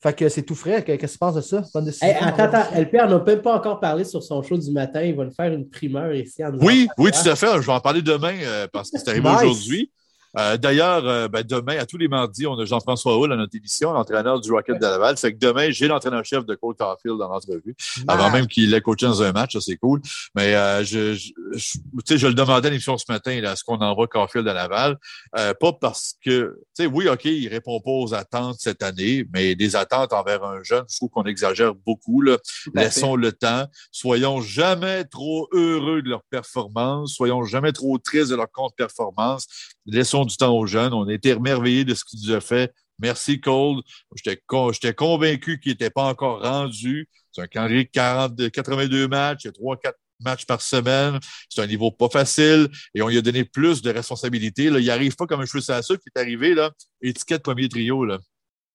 Fait 0.01 0.13
que 0.13 0.29
c'est 0.29 0.43
tout 0.43 0.53
frais. 0.55 0.83
Qu'est-ce 0.83 0.97
que 1.01 1.11
tu 1.11 1.17
penses 1.17 1.35
de 1.35 1.41
ça? 1.41 1.63
attends, 1.73 2.43
attends. 2.43 2.75
LP 2.79 2.93
n'a 2.93 3.19
même 3.19 3.41
pas 3.41 3.55
encore 3.55 3.79
parlé 3.79 4.03
sur 4.03 4.21
son 4.21 4.43
show 4.43 4.57
du 4.57 4.71
matin. 4.71 5.01
Il 5.01 5.15
va 5.15 5.25
nous 5.25 5.33
faire 5.33 5.51
une 5.51 5.67
primeur 5.67 6.13
ici. 6.13 6.43
oui, 6.61 6.87
oui, 6.97 7.11
tout 7.11 7.27
à 7.27 7.35
fait. 7.35 7.47
Je 7.55 7.65
vais 7.65 7.71
en 7.71 7.79
parler 7.79 8.03
demain 8.03 8.35
euh, 8.43 8.67
parce 8.71 8.91
que 8.91 8.99
c'est 8.99 9.09
arrivé 9.09 9.27
aujourd'hui. 9.41 9.91
Euh, 10.38 10.57
d'ailleurs, 10.57 11.07
euh, 11.07 11.27
ben, 11.27 11.43
demain, 11.43 11.77
à 11.77 11.85
tous 11.85 11.97
les 11.97 12.07
mardis, 12.07 12.45
on 12.45 12.57
a 12.59 12.65
Jean-François 12.65 13.17
Hull 13.17 13.31
à 13.31 13.35
notre 13.35 13.55
émission, 13.55 13.91
l'entraîneur 13.93 14.39
du 14.39 14.51
Rocket 14.51 14.77
de 14.77 14.81
Laval. 14.81 15.17
Fait 15.17 15.33
que 15.33 15.39
demain, 15.39 15.71
j'ai 15.71 15.88
l'entraîneur-chef 15.88 16.45
de 16.45 16.55
Cole 16.55 16.75
Caulfield 16.75 17.17
dans 17.17 17.29
l'entrevue, 17.29 17.75
avant 18.07 18.29
même 18.29 18.47
qu'il 18.47 18.73
ait 18.73 18.81
coaché 18.81 19.05
dans 19.05 19.23
un 19.23 19.31
match, 19.31 19.53
ça 19.53 19.61
c'est 19.61 19.77
cool. 19.77 20.01
Mais 20.35 20.55
euh, 20.55 20.83
je, 20.83 21.15
je, 21.15 21.31
je, 21.53 22.17
je 22.17 22.27
le 22.27 22.33
demandais 22.33 22.67
à 22.67 22.69
l'émission 22.69 22.97
ce 22.97 23.05
matin, 23.09 23.39
là, 23.41 23.53
est-ce 23.53 23.63
qu'on 23.63 23.77
envoie 23.77 24.07
Caulfield 24.07 24.47
à 24.47 24.53
Laval? 24.53 24.97
pas 25.33 25.73
parce 25.73 26.15
que, 26.23 26.59
tu 26.75 26.83
sais, 26.83 26.85
oui, 26.85 27.07
OK, 27.09 27.25
il 27.25 27.47
répond 27.47 27.79
pas 27.79 27.91
aux 27.91 28.13
attentes 28.13 28.57
cette 28.59 28.83
année, 28.83 29.25
mais 29.33 29.55
des 29.55 29.75
attentes 29.75 30.13
envers 30.13 30.43
un 30.43 30.61
jeune, 30.63 30.83
je 30.89 30.97
trouve 30.97 31.09
qu'on 31.09 31.23
exagère 31.23 31.73
beaucoup. 31.73 32.21
Là. 32.21 32.38
Laissons 32.73 33.15
le 33.15 33.31
temps. 33.31 33.65
Soyons 33.91 34.41
jamais 34.41 35.05
trop 35.05 35.47
heureux 35.51 36.01
de 36.01 36.09
leur 36.09 36.23
performance. 36.29 37.13
Soyons 37.13 37.43
jamais 37.43 37.71
trop 37.71 37.97
tristes 37.97 38.31
de 38.31 38.35
leur 38.35 38.51
contre-performance. 38.51 39.47
Laissons 39.88 40.25
du 40.25 40.35
temps 40.35 40.55
aux 40.55 40.67
jeunes. 40.67 40.93
On 40.93 41.07
a 41.07 41.13
été 41.13 41.29
émerveillés 41.29 41.85
de 41.85 41.93
ce 41.93 42.03
qu'ils 42.03 42.19
nous 42.27 42.35
a 42.35 42.41
fait. 42.41 42.73
Merci, 42.99 43.39
Cole. 43.39 43.81
J'étais 44.15 44.93
convaincu 44.93 45.59
qu'il 45.59 45.71
n'était 45.71 45.89
pas 45.89 46.03
encore 46.03 46.41
rendu. 46.41 47.07
C'est 47.31 47.41
un 47.41 47.47
calendrier 47.47 47.85
de 47.85 47.89
40, 47.89 48.49
82 48.51 49.07
matchs. 49.07 49.45
Il 49.45 49.47
y 49.47 49.49
a 49.49 49.75
3-4 49.75 49.93
matchs 50.19 50.45
par 50.45 50.61
semaine. 50.61 51.19
C'est 51.49 51.61
un 51.61 51.67
niveau 51.67 51.91
pas 51.91 52.09
facile 52.09 52.69
et 52.93 53.01
on 53.01 53.07
lui 53.07 53.17
a 53.17 53.21
donné 53.21 53.43
plus 53.43 53.81
de 53.81 53.91
responsabilités. 53.91 54.69
Là, 54.69 54.79
il 54.79 54.88
n'arrive 54.88 55.15
pas 55.15 55.25
comme 55.25 55.41
un 55.41 55.45
cheveu 55.45 55.63
à 55.71 55.81
qui 55.81 55.93
est 55.93 56.19
arrivé, 56.19 56.53
là, 56.53 56.71
étiquette 57.01 57.43
premier 57.43 57.69
trio. 57.69 58.05
Là. 58.05 58.19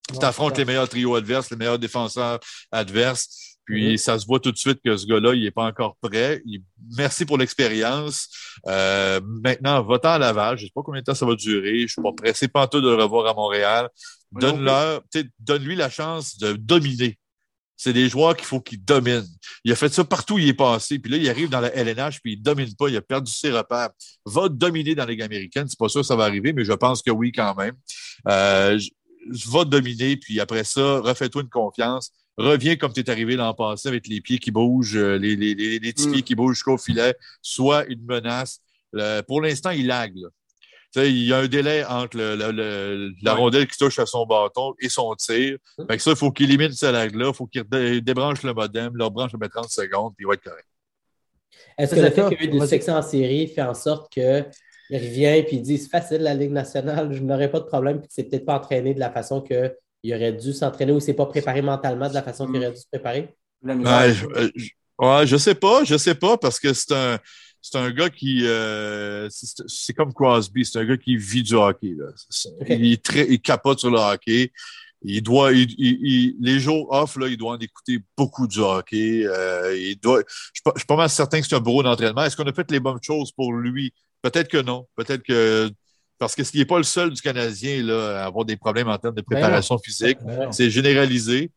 Tu 0.08 0.24
affrontes 0.24 0.58
les 0.58 0.64
meilleurs 0.64 0.88
trios 0.88 1.14
adverses, 1.14 1.50
les 1.50 1.56
meilleurs 1.56 1.78
défenseurs 1.78 2.40
adverses. 2.70 3.51
Puis 3.72 3.98
ça 3.98 4.18
se 4.18 4.26
voit 4.26 4.38
tout 4.38 4.52
de 4.52 4.58
suite 4.58 4.80
que 4.84 4.96
ce 4.98 5.06
gars-là, 5.06 5.34
il 5.34 5.44
n'est 5.44 5.50
pas 5.50 5.64
encore 5.64 5.96
prêt. 5.96 6.42
merci 6.94 7.24
pour 7.24 7.38
l'expérience. 7.38 8.28
Euh, 8.66 9.18
maintenant, 9.24 9.82
va-t'en 9.82 10.10
à 10.10 10.18
Laval. 10.18 10.58
Je 10.58 10.64
ne 10.64 10.66
sais 10.68 10.72
pas 10.74 10.82
combien 10.82 11.00
de 11.00 11.06
temps 11.06 11.14
ça 11.14 11.24
va 11.24 11.34
durer. 11.34 11.78
Je 11.78 11.82
ne 11.84 11.88
suis 11.88 12.02
pas 12.02 12.12
pressé 12.12 12.48
pas 12.48 12.66
tout 12.66 12.82
de 12.82 12.88
le 12.88 13.02
revoir 13.02 13.26
à 13.26 13.34
Montréal. 13.34 13.88
Donne-leur, 14.30 15.02
donne-lui 15.38 15.74
la 15.74 15.88
chance 15.88 16.36
de 16.36 16.52
dominer. 16.52 17.18
C'est 17.78 17.94
des 17.94 18.10
joueurs 18.10 18.36
qu'il 18.36 18.46
faut 18.46 18.60
qu'ils 18.60 18.84
dominent. 18.84 19.26
Il 19.64 19.72
a 19.72 19.74
fait 19.74 19.88
ça 19.88 20.04
partout 20.04 20.34
où 20.34 20.38
il 20.38 20.48
est 20.48 20.54
passé. 20.54 20.98
Puis 20.98 21.10
là, 21.10 21.16
il 21.16 21.28
arrive 21.30 21.48
dans 21.48 21.60
la 21.60 21.74
LNH, 21.74 22.20
puis 22.22 22.34
il 22.34 22.42
domine 22.42 22.74
pas. 22.76 22.88
Il 22.88 22.96
a 22.96 23.00
perdu 23.00 23.32
ses 23.32 23.50
repères. 23.50 23.88
Va 24.26 24.50
dominer 24.50 24.94
dans 24.94 25.04
la 25.04 25.12
Ligue 25.12 25.22
américaine. 25.22 25.66
C'est 25.66 25.78
pas 25.78 25.88
sûr 25.88 26.02
que 26.02 26.06
ça 26.06 26.14
va 26.14 26.24
arriver, 26.24 26.52
mais 26.52 26.64
je 26.64 26.72
pense 26.74 27.00
que 27.00 27.10
oui 27.10 27.32
quand 27.32 27.54
même. 27.54 27.74
Euh, 28.28 28.78
va 29.46 29.64
dominer, 29.64 30.16
puis 30.16 30.40
après 30.40 30.64
ça, 30.64 31.00
refais-toi 31.00 31.42
une 31.42 31.48
confiance 31.48 32.12
reviens 32.37 32.76
comme 32.76 32.93
tu 32.93 33.01
es 33.01 33.11
arrivé 33.11 33.37
l'an 33.37 33.55
passé 33.55 33.89
avec 33.89 34.07
les 34.07 34.20
pieds 34.20 34.39
qui 34.39 34.51
bougent, 34.51 34.97
euh, 34.97 35.16
les, 35.16 35.37
les, 35.37 35.55
les, 35.55 35.78
les 35.78 35.93
petits 35.93 36.09
mm. 36.09 36.12
pieds 36.12 36.22
qui 36.22 36.35
bougent 36.35 36.57
jusqu'au 36.57 36.78
filet, 36.78 37.14
soit 37.41 37.85
une 37.87 38.05
menace. 38.05 38.61
pour 39.26 39.41
l'instant, 39.41 39.70
il 39.70 39.87
lag. 39.87 40.12
il 40.97 41.24
y 41.24 41.33
a 41.33 41.39
un 41.39 41.49
délai 41.49 41.85
entre 41.85 42.16
le, 42.16 43.12
la 43.22 43.35
rondelle 43.35 43.66
qui 43.66 43.78
touche 43.78 43.99
à 43.99 44.07
son 44.07 44.26
bâton 44.26 44.74
et 44.80 44.89
son 44.89 45.14
tir. 45.14 45.59
Mm. 45.78 45.87
Fait 45.89 45.97
que 45.97 46.03
ça, 46.03 46.11
il 46.11 46.16
faut 46.16 46.30
qu'il 46.30 46.51
élimine 46.51 46.72
ce 46.72 46.87
lag-là. 46.87 47.28
Il 47.28 47.35
faut 47.35 47.47
qu'il 47.47 47.64
débranche 48.03 48.43
le 48.43 48.55
modem, 48.55 48.97
leur 48.97 49.11
branche 49.11 49.33
le 49.39 49.49
30 49.49 49.70
secondes, 49.70 50.14
puis 50.16 50.24
il 50.24 50.28
va 50.28 50.35
être 50.35 50.43
correct. 50.43 50.66
Est-ce 51.78 51.95
que 51.95 52.01
le 52.01 52.11
fait 52.11 52.28
qu'il 52.28 52.41
y 52.41 52.45
ait 52.45 52.55
eu 52.55 52.61
des 52.61 52.66
sections 52.66 52.95
en 52.95 53.03
série 53.03 53.49
fait 53.49 53.62
en 53.62 53.74
sorte 53.74 54.12
qu'il 54.12 54.47
revient 54.91 55.24
et 55.24 55.47
il 55.53 55.62
dit 55.62 55.78
c'est 55.78 55.91
facile 55.91 56.22
la 56.22 56.35
Ligue 56.35 56.51
nationale, 56.51 57.12
je 57.12 57.22
n'aurais 57.22 57.51
pas 57.51 57.61
de 57.61 57.64
problème, 57.64 57.99
puis 57.99 58.09
que 58.09 58.14
c'est 58.14 58.24
peut-être 58.24 58.45
pas 58.45 58.57
entraîné 58.57 58.95
de 58.95 59.01
la 59.01 59.11
façon 59.11 59.41
que 59.41 59.74
il 60.03 60.14
aurait 60.14 60.32
dû 60.32 60.53
s'entraîner 60.53 60.92
ou 60.92 60.96
il 60.96 60.98
ne 60.98 61.05
s'est 61.05 61.14
pas 61.14 61.26
préparé 61.26 61.62
mentalement 61.62 62.09
de 62.09 62.14
la 62.14 62.22
façon 62.22 62.46
qu'il 62.46 62.57
aurait 62.57 62.72
dû 62.72 62.80
se 62.80 62.88
préparer? 62.90 63.34
Ouais, 63.62 64.12
je, 64.12 64.26
ouais, 64.98 65.26
je 65.26 65.36
sais 65.36 65.55
pas, 65.55 65.84
je 65.84 65.96
sais 65.96 66.14
pas, 66.14 66.36
parce 66.36 66.59
que 66.59 66.72
c'est 66.72 66.92
un, 66.92 67.18
c'est 67.61 67.78
un 67.78 67.90
gars 67.92 68.11
qui, 68.11 68.40
euh, 68.44 69.28
c'est 69.30 69.94
comme 69.94 70.12
Crosby, 70.12 70.64
c'est 70.64 70.80
un 70.80 70.84
gars 70.84 70.96
qui 70.96 71.16
vit 71.16 71.44
du 71.44 71.55
hockey. 71.55 71.94
Là. 71.96 72.07
Il, 72.68 72.92
est 72.92 73.03
très, 73.03 73.26
il 73.28 73.40
capote 73.40 73.78
sur 73.78 73.90
le 73.90 73.98
hockey. 73.98 74.50
Il 75.05 75.22
doit, 75.22 75.53
il, 75.53 75.68
il, 75.78 76.36
les 76.40 76.61
jours 76.61 76.92
off, 76.92 77.16
là, 77.16 77.26
il 77.28 77.36
doit 77.36 77.53
en 77.53 77.59
écouter 77.59 77.98
beaucoup 78.16 78.46
du 78.46 78.61
hockey. 78.61 79.24
Euh, 79.26 79.76
il 79.76 79.96
doit, 79.96 80.22
je, 80.53 80.61
je 80.64 80.78
suis 80.78 80.86
pas 80.86 80.96
mal 80.96 81.09
certain 81.09 81.40
que 81.40 81.46
c'est 81.46 81.57
un 81.57 81.61
bureau 81.61 81.82
d'entraînement. 81.82 82.24
Est-ce 82.24 82.36
qu'on 82.36 82.44
a 82.44 82.53
fait 82.53 82.70
les 82.70 82.80
bonnes 82.80 83.03
choses 83.03 83.32
pour 83.32 83.53
lui? 83.53 83.92
Peut-être 84.22 84.48
que 84.48 84.62
non. 84.62 84.86
Peut-être 84.96 85.22
que 85.22 85.70
parce 86.22 86.36
que 86.36 86.44
ce 86.44 86.56
n'est 86.56 86.64
pas 86.64 86.76
le 86.76 86.84
seul 86.84 87.10
du 87.10 87.20
Canadien 87.20 87.82
là, 87.82 88.22
à 88.22 88.26
avoir 88.26 88.44
des 88.44 88.56
problèmes 88.56 88.86
en 88.86 88.96
termes 88.96 89.16
de 89.16 89.22
ben 89.22 89.34
préparation 89.34 89.76
physique. 89.76 90.18
Ben 90.24 90.52
c'est 90.52 90.70
généralisé. 90.70 91.50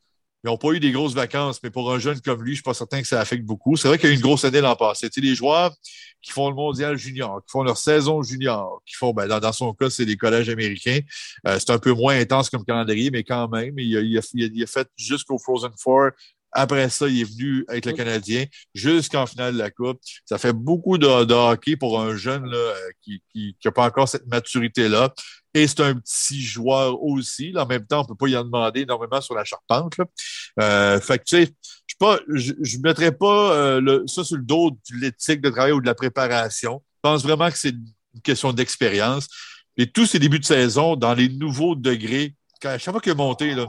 Ils 0.43 0.47
n'ont 0.47 0.57
pas 0.57 0.71
eu 0.71 0.79
des 0.79 0.91
grosses 0.91 1.13
vacances, 1.13 1.61
mais 1.61 1.69
pour 1.69 1.93
un 1.93 1.99
jeune 1.99 2.19
comme 2.19 2.41
lui, 2.41 2.47
je 2.47 2.51
ne 2.53 2.55
suis 2.55 2.63
pas 2.63 2.73
certain 2.73 2.99
que 2.99 3.07
ça 3.07 3.21
affecte 3.21 3.45
beaucoup. 3.45 3.75
C'est 3.75 3.87
vrai 3.87 3.99
qu'il 3.99 4.09
y 4.09 4.11
a 4.11 4.13
eu 4.13 4.17
une 4.17 4.23
grosse 4.23 4.43
année 4.43 4.61
l'an 4.61 4.75
passé. 4.75 5.07
Tu 5.11 5.21
sais, 5.21 5.27
les 5.27 5.35
joueurs 5.35 5.71
qui 6.19 6.31
font 6.31 6.49
le 6.49 6.55
mondial 6.55 6.97
junior, 6.97 7.43
qui 7.45 7.51
font 7.51 7.61
leur 7.61 7.77
saison 7.77 8.23
junior, 8.23 8.81
qui 8.87 8.95
font, 8.95 9.13
ben, 9.13 9.27
dans, 9.27 9.51
son 9.51 9.71
cas, 9.75 9.91
c'est 9.91 10.05
des 10.05 10.17
collèges 10.17 10.49
américains. 10.49 10.99
Euh, 11.47 11.59
c'est 11.59 11.69
un 11.69 11.77
peu 11.77 11.91
moins 11.91 12.19
intense 12.19 12.49
comme 12.49 12.65
calendrier, 12.65 13.11
mais 13.11 13.23
quand 13.23 13.47
même, 13.49 13.77
il 13.77 13.97
a, 13.97 14.01
il 14.01 14.17
a, 14.17 14.21
il 14.33 14.63
a 14.63 14.67
fait 14.67 14.87
jusqu'au 14.97 15.37
Frozen 15.37 15.73
Four 15.79 16.09
après 16.55 16.89
ça, 16.89 17.07
il 17.07 17.19
est 17.19 17.29
venu 17.29 17.65
avec 17.67 17.85
le 17.85 17.91
Canadien 17.91 18.45
jusqu'en 18.73 19.25
finale 19.25 19.53
de 19.53 19.59
la 19.59 19.69
Coupe. 19.69 19.99
Ça 20.23 20.37
fait 20.37 20.53
beaucoup 20.53 20.97
de, 20.97 21.05
hockey 21.05 21.75
pour 21.75 21.99
un 21.99 22.15
jeune 22.15 22.45
là, 22.45 22.57
euh, 22.57 22.91
qui 23.01 23.55
n'a 23.63 23.71
pas 23.71 23.85
encore 23.85 24.07
cette 24.07 24.25
maturité-là. 24.25 25.13
Et 25.53 25.67
c'est 25.67 25.81
un 25.81 25.95
petit 25.95 26.41
joueur 26.41 27.01
aussi. 27.03 27.53
En 27.57 27.65
même 27.65 27.85
temps, 27.85 27.99
on 27.99 28.03
ne 28.03 28.07
peut 28.07 28.15
pas 28.15 28.27
y 28.27 28.37
en 28.37 28.45
demander 28.45 28.81
énormément 28.81 29.19
sur 29.19 29.35
la 29.35 29.43
charpente. 29.43 29.97
Là. 29.97 30.05
Euh, 30.61 30.99
fait 31.01 31.19
que, 31.19 31.23
tu 31.25 31.45
sais, 31.45 31.53
je 32.29 32.77
ne 32.77 32.81
mettrais 32.81 33.11
pas 33.11 33.53
euh, 33.53 34.03
ça 34.07 34.23
sur 34.23 34.37
le 34.37 34.43
dos 34.43 34.71
de 34.71 34.99
l'éthique 34.99 35.41
de 35.41 35.49
travail 35.49 35.73
ou 35.73 35.81
de 35.81 35.85
la 35.85 35.95
préparation. 35.95 36.81
Je 36.95 36.99
pense 37.09 37.23
vraiment 37.23 37.51
que 37.51 37.57
c'est 37.57 37.69
une 37.69 38.21
question 38.23 38.53
d'expérience. 38.53 39.27
Et 39.77 39.87
tous 39.87 40.05
ces 40.05 40.19
débuts 40.19 40.39
de 40.39 40.45
saison, 40.45 40.95
dans 40.95 41.13
les 41.13 41.27
nouveaux 41.27 41.75
degrés, 41.75 42.33
quand, 42.61 42.77
chaque 42.79 42.93
fois 42.93 43.01
qu'il 43.01 43.11
est 43.11 43.15
monté, 43.15 43.53
là, 43.55 43.67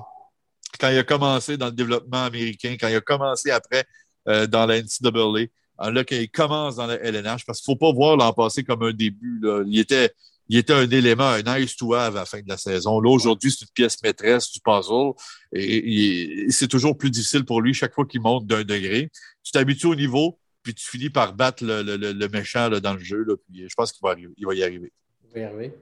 quand 0.79 0.91
il 0.91 0.99
a 0.99 1.05
commencé 1.05 1.57
dans 1.57 1.67
le 1.67 1.73
développement 1.73 2.25
américain, 2.25 2.77
quand 2.79 2.89
il 2.89 2.97
a 2.97 3.01
commencé 3.01 3.51
après 3.51 3.85
euh, 4.29 4.47
dans 4.47 4.67
la 4.67 4.81
NCAA, 4.81 5.47
là, 5.91 6.05
quand 6.05 6.17
il 6.17 6.31
commence 6.31 6.77
dans 6.77 6.87
la 6.87 6.97
LNH, 6.97 7.45
parce 7.45 7.61
qu'il 7.61 7.73
ne 7.73 7.77
faut 7.77 7.79
pas 7.79 7.93
voir 7.93 8.17
l'an 8.17 8.33
passé 8.33 8.65
comme 8.65 8.83
un 8.83 8.93
début. 8.93 9.41
Il, 9.67 9.79
était, 9.79 10.13
il 10.49 10.57
était 10.59 10.73
un 10.73 10.89
élément, 10.89 11.29
un 11.29 11.43
nice 11.43 11.77
to 11.77 11.95
have 11.95 12.17
à 12.17 12.21
la 12.21 12.27
fin 12.27 12.41
de 12.41 12.49
la 12.49 12.57
saison. 12.57 13.01
Là, 13.01 13.11
aujourd'hui, 13.11 13.51
c'est 13.51 13.63
une 13.63 13.73
pièce 13.75 14.03
maîtresse 14.03 14.51
du 14.51 14.61
puzzle 14.61 15.13
et, 15.53 16.47
c'est 16.51 16.69
toujours 16.69 16.97
plus 16.97 17.11
difficile 17.11 17.45
pour 17.45 17.61
lui 17.61 17.75
chaque 17.75 17.95
fois 17.95 18.07
qu'il 18.07 18.21
monte 18.21 18.47
d'un 18.47 18.65
degré. 18.65 19.11
Tu 19.43 19.53
t'habitues 19.53 19.87
au 19.87 19.95
niveau, 19.95 20.39
puis 20.63 20.75
tu 20.75 20.89
finis 20.89 21.11
par 21.11 21.35
battre 21.35 21.65
le, 21.65 21.83
le, 21.83 21.97
le, 21.97 22.29
méchant 22.29 22.69
là, 22.69 22.81
dans 22.81 22.95
le 22.95 23.01
jeu. 23.01 23.27
Je 23.53 23.75
pense 23.77 23.93
qu'il 23.93 24.03
va, 24.03 24.15
il 24.19 24.47
va 24.47 24.55
y 24.55 24.63
arriver. 24.63 24.93
Il 25.29 25.35
va 25.35 25.41
y 25.41 25.45
arriver. 25.45 25.73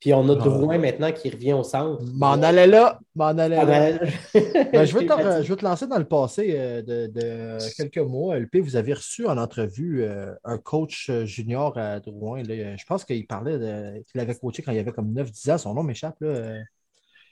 Puis 0.00 0.14
on 0.14 0.26
a 0.30 0.34
Drouin 0.34 0.78
maintenant 0.78 1.12
qui 1.12 1.28
revient 1.28 1.52
au 1.52 1.62
centre. 1.62 2.02
M'en 2.14 2.32
allait 2.32 2.66
là. 2.66 2.98
M'en 3.14 3.26
allait 3.26 3.64
là. 3.64 3.98
Ben, 4.72 4.86
je, 4.86 4.94
veux 4.94 5.04
te, 5.04 5.42
je, 5.42 5.54
te, 5.54 5.62
lancer 5.62 5.86
dans 5.86 5.98
le 5.98 6.06
passé 6.06 6.54
euh, 6.56 6.80
de, 6.80 7.58
quelques 7.76 7.98
mois. 7.98 8.38
LP, 8.38 8.60
vous 8.62 8.76
avez 8.76 8.94
reçu 8.94 9.26
en 9.26 9.36
entrevue 9.36 10.02
euh, 10.02 10.32
un 10.44 10.56
coach 10.56 11.08
euh, 11.10 11.26
junior 11.26 11.76
à 11.76 12.00
Drouin. 12.00 12.42
Je 12.44 12.84
pense 12.86 13.04
qu'il 13.04 13.26
parlait 13.26 14.02
qu'il 14.10 14.20
avait 14.20 14.34
coaché 14.34 14.62
quand 14.62 14.72
il 14.72 14.78
avait 14.78 14.92
comme 14.92 15.12
9-10 15.12 15.52
ans. 15.52 15.58
Son 15.58 15.74
nom 15.74 15.82
m'échappe. 15.82 16.16
Je 16.20 16.62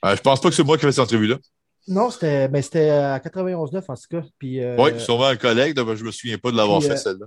je 0.05 0.21
pense 0.21 0.41
pas 0.41 0.51
que 0.51 0.55
c'est 0.55 0.63
moi 0.63 0.77
qui 0.77 0.85
ai 0.85 0.89
fait 0.89 0.93
cette 0.93 1.05
entrevue-là. 1.05 1.37
Non, 1.87 2.11
c'était 2.11 2.49
ben, 2.49 2.63
à 2.63 3.19
91-9 3.19 3.83
en 3.89 3.95
tout 3.95 4.03
cas. 4.11 4.23
Puis, 4.39 4.61
oui, 4.77 4.91
sûrement 4.99 5.29
un 5.29 5.37
collègue. 5.37 5.75
Je 5.75 5.83
ne 5.83 6.03
me 6.03 6.11
souviens 6.11 6.37
pas 6.37 6.51
de 6.51 6.57
l'avoir 6.57 6.83
fait 6.83 6.99
celle-là 6.99 7.27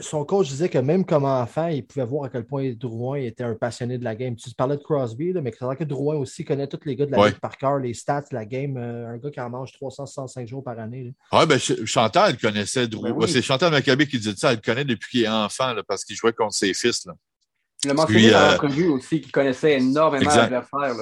son 0.00 0.24
coach 0.24 0.48
disait 0.48 0.68
que 0.68 0.78
même 0.78 1.04
comme 1.04 1.24
enfant, 1.24 1.68
il 1.68 1.86
pouvait 1.86 2.04
voir 2.04 2.24
à 2.24 2.28
quel 2.28 2.44
point 2.44 2.72
Drouin 2.72 3.18
était 3.18 3.44
un 3.44 3.54
passionné 3.54 3.96
de 3.96 4.04
la 4.04 4.16
game. 4.16 4.34
Tu 4.34 4.50
parlais 4.50 4.76
de 4.76 4.82
Crosby, 4.82 5.32
mais 5.34 5.52
c'est 5.56 5.64
vrai 5.64 5.76
que 5.76 5.84
Drouin 5.84 6.16
aussi 6.16 6.44
connaît 6.44 6.66
tous 6.66 6.80
les 6.84 6.96
gars 6.96 7.06
de 7.06 7.12
la 7.12 7.30
game 7.30 7.38
par 7.40 7.56
cœur, 7.56 7.78
les 7.78 7.94
stats 7.94 8.24
la 8.32 8.44
game. 8.44 8.76
Euh, 8.76 9.08
un 9.08 9.18
gars 9.18 9.30
qui 9.30 9.40
en 9.40 9.50
mange 9.50 9.72
365 9.72 10.48
jours 10.48 10.64
par 10.64 10.78
année. 10.80 11.14
Oui, 11.32 11.46
ben, 11.46 11.58
Chantal 11.58 12.36
connaissait 12.38 12.88
Drouin. 12.88 13.12
Ben 13.12 13.26
c'est 13.28 13.42
Chantal 13.42 13.70
Maccabé 13.70 14.06
qui 14.06 14.18
disait 14.18 14.34
ça. 14.36 14.50
Elle 14.50 14.56
le 14.56 14.62
connaît 14.62 14.84
depuis 14.84 15.10
qu'il 15.10 15.22
est 15.24 15.28
enfant 15.28 15.74
parce 15.86 16.04
qu'il 16.04 16.16
jouait 16.16 16.32
contre 16.32 16.54
ses 16.54 16.74
fils. 16.74 17.06
Là. 17.06 17.14
Il 17.84 17.90
a 17.90 17.94
mentionné 17.94 18.30
dans 18.30 18.50
l'entrevue 18.50 18.88
aussi 18.88 19.20
qu'il 19.20 19.30
connaissait 19.30 19.74
énormément 19.74 20.34
l'adversaire. 20.34 20.94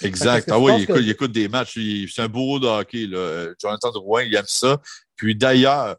Exact. 0.00 0.48
Ah 0.50 0.58
oui, 0.58 0.72
il 0.78 0.82
écoute, 0.82 1.00
il 1.00 1.10
écoute, 1.10 1.32
des 1.32 1.48
matchs. 1.48 1.78
C'est 2.14 2.22
un 2.22 2.28
bourreau 2.28 2.58
de 2.60 2.66
hockey. 2.66 3.06
Là. 3.06 3.48
Jonathan 3.60 3.90
Drouin, 3.90 4.22
il 4.22 4.34
aime 4.34 4.44
ça. 4.46 4.80
Puis 5.16 5.34
d'ailleurs, 5.34 5.96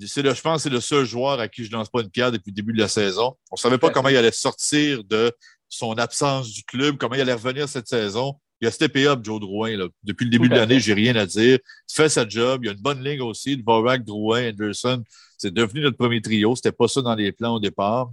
je 0.00 0.40
pense 0.40 0.56
que 0.56 0.62
c'est 0.62 0.74
le 0.74 0.80
seul 0.80 1.04
joueur 1.04 1.40
à 1.40 1.48
qui 1.48 1.64
je 1.64 1.70
ne 1.70 1.76
lance 1.76 1.88
pas 1.88 2.00
une 2.00 2.10
pierre 2.10 2.32
depuis 2.32 2.50
le 2.50 2.54
début 2.54 2.72
de 2.72 2.78
la 2.78 2.88
saison. 2.88 3.36
On 3.50 3.54
ne 3.54 3.58
savait 3.58 3.78
pas 3.78 3.90
comment 3.90 4.08
il 4.08 4.16
allait 4.16 4.32
sortir 4.32 5.04
de 5.04 5.32
son 5.68 5.94
absence 5.94 6.50
du 6.50 6.62
club, 6.64 6.96
comment 6.96 7.14
il 7.14 7.20
allait 7.20 7.34
revenir 7.34 7.68
cette 7.68 7.88
saison. 7.88 8.34
Il 8.60 8.66
a 8.66 8.70
steppé 8.70 9.06
up, 9.06 9.20
Joe 9.22 9.40
Drouin. 9.40 9.76
Là. 9.76 9.86
Depuis 10.02 10.24
le 10.24 10.30
début 10.30 10.48
de 10.48 10.54
l'année, 10.54 10.80
j'ai 10.80 10.94
rien 10.94 11.14
à 11.16 11.26
dire. 11.26 11.58
Il 11.88 11.94
fait 11.94 12.08
sa 12.08 12.28
job. 12.28 12.62
Il 12.64 12.70
a 12.70 12.72
une 12.72 12.80
bonne 12.80 13.02
ligne 13.04 13.22
aussi. 13.22 13.56
Dvorak, 13.56 14.04
Drouin, 14.04 14.48
Anderson. 14.48 15.04
C'est 15.36 15.54
devenu 15.54 15.82
notre 15.82 15.96
premier 15.96 16.20
trio. 16.20 16.56
C'était 16.56 16.72
pas 16.72 16.88
ça 16.88 17.00
dans 17.00 17.14
les 17.14 17.30
plans 17.30 17.54
au 17.54 17.60
départ. 17.60 18.10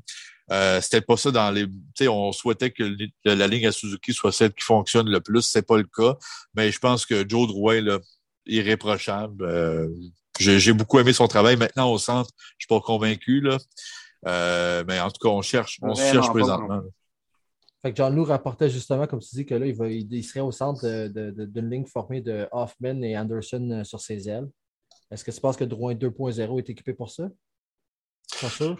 Euh, 0.52 0.80
c'était 0.82 1.02
pas 1.02 1.18
ça 1.18 1.32
dans 1.32 1.50
les. 1.50 1.66
Tu 1.66 1.74
sais, 1.96 2.08
on 2.08 2.32
souhaitait 2.32 2.70
que 2.70 2.84
la 3.24 3.48
ligne 3.48 3.66
à 3.66 3.72
Suzuki 3.72 4.14
soit 4.14 4.32
celle 4.32 4.54
qui 4.54 4.64
fonctionne 4.64 5.10
le 5.10 5.20
plus. 5.20 5.42
C'est 5.42 5.66
pas 5.66 5.78
le 5.78 5.88
cas. 5.96 6.16
Mais 6.56 6.72
je 6.72 6.78
pense 6.78 7.08
que 7.08 7.28
Joe 7.28 7.48
Drouin, 7.48 7.82
là, 7.82 8.00
irréprochable. 8.46 9.44
Euh, 9.44 9.88
j'ai 10.40 10.74
beaucoup 10.74 11.00
aimé 11.00 11.14
son 11.14 11.28
travail. 11.28 11.58
Maintenant, 11.58 11.92
au 11.92 11.98
centre, 11.98 12.30
je 12.58 12.66
suis 12.66 12.68
pas 12.68 12.80
convaincu. 12.82 13.42
Là. 13.42 13.58
Euh, 14.28 14.84
mais 14.88 15.00
en 15.00 15.10
tout 15.10 15.20
cas, 15.22 15.30
on 15.30 15.42
cherche, 15.42 15.80
on 15.82 15.96
cherche 15.96 16.30
présentement. 16.30 16.82
Fait 17.82 17.92
que 17.92 17.98
John 17.98 18.16
Lou 18.16 18.24
rapportait 18.24 18.70
justement, 18.70 19.06
comme 19.06 19.20
tu 19.20 19.36
dis, 19.36 19.46
que 19.46 19.54
là, 19.54 19.68
il, 19.68 19.76
va, 19.76 19.88
il, 19.88 20.24
serait 20.24 20.40
au 20.40 20.52
centre 20.52 21.08
d'une 21.08 21.70
ligne 21.70 21.86
formée 21.86 22.22
de 22.22 22.48
Hoffman 22.52 23.02
et 23.04 23.16
Anderson 23.18 23.70
euh, 23.72 23.84
sur 23.84 24.02
ses 24.02 24.28
ailes. 24.28 24.50
Est-ce 25.12 25.24
que 25.24 25.32
tu 25.32 25.40
penses 25.40 25.56
que 25.56 25.64
Drouin 25.64 25.94
2.0 25.94 26.58
est 26.58 26.70
équipé 26.70 26.94
pour 26.94 27.12
ça? 27.12 27.30
Pas 28.42 28.50
sûr? 28.50 28.78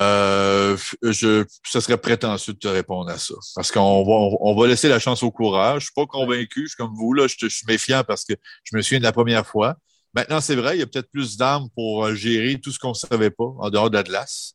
Euh, 0.00 0.78
je, 1.02 1.44
ce 1.64 1.80
serait 1.80 1.98
prétentieux 1.98 2.54
de 2.54 2.58
te 2.58 2.68
répondre 2.68 3.10
à 3.10 3.18
ça. 3.18 3.34
Parce 3.54 3.70
qu'on 3.70 4.02
va, 4.02 4.36
on 4.40 4.54
va 4.58 4.66
laisser 4.66 4.88
la 4.88 4.98
chance 4.98 5.22
au 5.22 5.30
courage. 5.30 5.82
Je 5.82 5.86
suis 5.86 5.94
pas 5.94 6.06
convaincu. 6.06 6.62
Je 6.62 6.68
suis 6.68 6.76
comme 6.76 6.94
vous, 6.94 7.12
là. 7.12 7.26
Je, 7.26 7.48
suis 7.48 7.66
méfiant 7.66 8.02
parce 8.04 8.24
que 8.24 8.32
je 8.64 8.74
me 8.76 8.80
souviens 8.80 9.00
de 9.00 9.04
la 9.04 9.12
première 9.12 9.46
fois. 9.46 9.76
Maintenant, 10.14 10.40
c'est 10.40 10.56
vrai, 10.56 10.76
il 10.76 10.80
y 10.80 10.82
a 10.82 10.86
peut-être 10.86 11.10
plus 11.10 11.36
d'armes 11.36 11.68
pour 11.74 12.04
euh, 12.04 12.14
gérer 12.14 12.58
tout 12.60 12.72
ce 12.72 12.78
qu'on 12.78 12.90
ne 12.90 12.94
savait 12.94 13.30
pas 13.30 13.52
en 13.58 13.70
dehors 13.70 13.90
de 13.90 13.96
l'Atlas. 13.96 14.54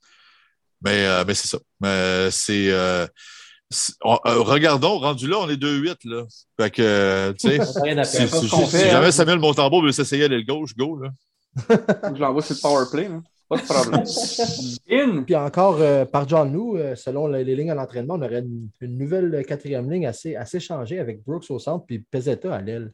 Mais, 0.81 1.05
euh, 1.05 1.23
mais 1.25 1.33
c'est 1.33 1.47
ça. 1.47 1.59
Mais 1.79 2.29
c'est. 2.31 2.71
regardons, 4.23 4.99
rendu 4.99 5.27
là, 5.27 5.37
on 5.39 5.49
est 5.49 5.55
2-8. 5.55 5.95
Là. 6.05 6.23
Fait 6.59 6.71
que, 6.71 7.33
tu 7.39 7.49
sais, 7.49 7.65
si, 8.05 8.89
jamais 8.89 9.11
Samuel 9.11 9.39
Montembeau 9.39 9.81
veut 9.81 9.91
s'essayer 9.91 10.25
à 10.25 10.27
l'aile 10.27 10.45
gauche, 10.45 10.75
go. 10.75 10.99
Là. 10.99 11.09
je 12.13 12.19
l'envoie 12.19 12.41
sur 12.41 12.55
le 12.55 12.61
power 12.61 12.85
play. 12.91 13.09
Pas 13.47 13.57
de 13.57 13.61
problème. 13.61 15.25
Puis 15.25 15.35
encore, 15.35 15.77
euh, 15.79 16.05
par 16.05 16.27
John 16.27 16.51
Lou, 16.51 16.77
euh, 16.77 16.95
selon 16.95 17.27
les, 17.27 17.43
lignes 17.43 17.71
à 17.71 17.75
l'entraînement, 17.75 18.15
on 18.15 18.21
aurait 18.21 18.39
une, 18.39 18.97
nouvelle 18.97 19.45
quatrième 19.45 19.89
ligne 19.91 20.07
assez, 20.07 20.35
assez 20.35 20.59
changée 20.59 20.99
avec 20.99 21.23
Brooks 21.23 21.45
au 21.49 21.59
centre 21.59 21.85
puis 21.85 21.99
Pezetta 21.99 22.55
à 22.55 22.61
l'aile. 22.61 22.91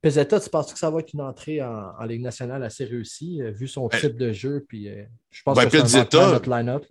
Pezetta, 0.00 0.38
tu 0.38 0.48
penses 0.48 0.72
que 0.72 0.78
ça 0.78 0.90
va 0.90 1.00
être 1.00 1.12
une 1.12 1.22
entrée 1.22 1.60
en, 1.60 2.04
Ligue 2.04 2.22
nationale 2.22 2.62
assez 2.62 2.84
réussie, 2.84 3.42
euh, 3.42 3.50
vu 3.50 3.66
son 3.66 3.88
type 3.88 4.16
de 4.16 4.32
jeu? 4.32 4.64
Puis, 4.68 4.88
euh, 4.88 5.02
je 5.30 5.42
pense 5.42 5.56
ben, 5.56 5.68
que 5.68 5.84
c'est 5.84 6.14
notre 6.14 6.48
line-up. 6.48 6.84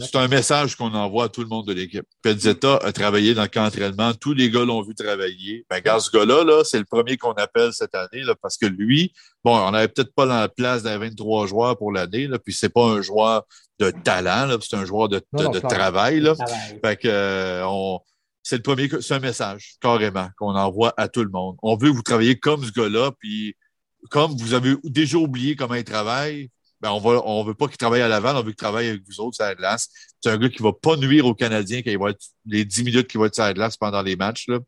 C'est 0.00 0.16
un 0.16 0.28
message 0.28 0.76
qu'on 0.76 0.94
envoie 0.94 1.24
à 1.24 1.28
tout 1.28 1.40
le 1.40 1.48
monde 1.48 1.66
de 1.66 1.72
l'équipe. 1.72 2.06
Pezetta 2.22 2.76
a 2.76 2.92
travaillé 2.92 3.34
dans 3.34 3.42
le 3.42 3.48
camp 3.48 3.64
d'entraînement. 3.64 4.14
Tous 4.14 4.34
les 4.34 4.50
gars 4.50 4.64
l'ont 4.64 4.82
vu 4.82 4.94
travailler. 4.94 5.66
Ben, 5.68 5.82
ce 5.98 6.10
gars-là, 6.10 6.44
-là, 6.44 6.64
c'est 6.64 6.78
le 6.78 6.84
premier 6.84 7.16
qu'on 7.16 7.32
appelle 7.32 7.72
cette 7.72 7.94
année 7.94 8.22
là, 8.22 8.34
parce 8.40 8.56
que 8.56 8.66
lui, 8.66 9.12
bon, 9.44 9.56
on 9.56 9.72
n'avait 9.72 9.88
peut-être 9.88 10.14
pas 10.14 10.24
la 10.24 10.48
place 10.48 10.84
d'un 10.84 10.98
23 10.98 11.48
joueurs 11.48 11.76
pour 11.76 11.90
l'année, 11.90 12.28
puis 12.44 12.54
c'est 12.54 12.72
pas 12.72 12.84
un 12.84 13.02
joueur 13.02 13.44
de 13.80 13.90
talent, 13.90 14.56
c'est 14.60 14.76
un 14.76 14.84
joueur 14.84 15.08
de, 15.08 15.20
de, 15.32 15.58
travail. 15.58 16.20
Là. 16.20 16.34
Fait 16.84 16.96
que, 16.96 17.08
euh, 17.08 17.66
on 17.66 18.00
c'est 18.44 18.56
le 18.56 18.62
premier, 18.62 18.88
c'est 19.00 19.14
un 19.14 19.20
message, 19.20 19.74
carrément, 19.80 20.28
qu'on 20.36 20.54
envoie 20.54 20.92
à 20.98 21.08
tout 21.08 21.24
le 21.24 21.30
monde. 21.30 21.56
On 21.62 21.76
veut 21.76 21.90
que 21.90 21.96
vous 21.96 22.02
travaillez 22.02 22.38
comme 22.38 22.62
ce 22.62 22.70
gars-là, 22.70 23.10
puis 23.18 23.56
comme 24.10 24.36
vous 24.36 24.52
avez 24.52 24.76
déjà 24.84 25.16
oublié 25.16 25.56
comment 25.56 25.74
il 25.74 25.84
travaille, 25.84 26.50
ben 26.82 26.90
on 26.90 26.98
va, 26.98 27.22
on 27.24 27.42
veut 27.42 27.54
pas 27.54 27.68
qu'il 27.68 27.78
travaille 27.78 28.02
à 28.02 28.08
l'avant, 28.08 28.34
on 28.34 28.42
veut 28.42 28.50
qu'il 28.50 28.56
travaille 28.56 28.88
avec 28.88 29.00
vous 29.06 29.20
autres 29.20 29.36
sur 29.36 29.46
la 29.46 29.54
glace. 29.54 29.88
C'est 30.20 30.28
un 30.28 30.36
gars 30.36 30.50
qui 30.50 30.62
va 30.62 30.74
pas 30.74 30.96
nuire 30.96 31.24
aux 31.24 31.34
Canadiens 31.34 31.80
quand 31.80 31.90
il 31.90 31.98
va 31.98 32.10
être 32.10 32.22
les 32.44 32.66
10 32.66 32.84
minutes 32.84 33.08
qu'il 33.08 33.18
va 33.18 33.28
être 33.28 33.34
sur 33.34 33.44
la 33.44 33.54
glace 33.54 33.78
pendant 33.78 34.02
les 34.02 34.16
matchs. 34.16 34.48
Là. 34.48 34.58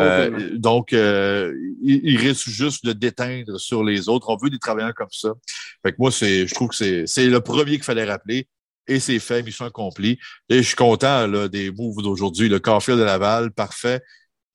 Euh, 0.00 0.58
donc, 0.58 0.92
euh, 0.92 1.54
il, 1.84 2.16
risque 2.16 2.48
juste 2.48 2.84
de 2.84 2.92
déteindre 2.92 3.60
sur 3.60 3.84
les 3.84 4.08
autres. 4.08 4.28
On 4.28 4.36
veut 4.36 4.50
des 4.50 4.58
travailleurs 4.58 4.94
comme 4.94 5.12
ça. 5.12 5.34
Fait 5.84 5.92
que 5.92 5.96
moi, 6.00 6.10
c'est, 6.10 6.48
je 6.48 6.54
trouve 6.54 6.70
que 6.70 7.06
c'est 7.06 7.26
le 7.28 7.40
premier 7.40 7.72
qu'il 7.72 7.84
fallait 7.84 8.04
rappeler 8.04 8.48
et 8.90 8.98
c'est 8.98 9.20
fait, 9.20 9.42
mission 9.42 9.64
accomplie. 9.64 10.18
Et 10.48 10.56
je 10.58 10.62
suis 10.62 10.76
content 10.76 11.26
là, 11.26 11.48
des 11.48 11.70
moves 11.70 12.02
d'aujourd'hui. 12.02 12.48
Le 12.48 12.58
Carfield 12.58 12.98
de 12.98 13.04
Laval, 13.04 13.52
parfait. 13.52 14.02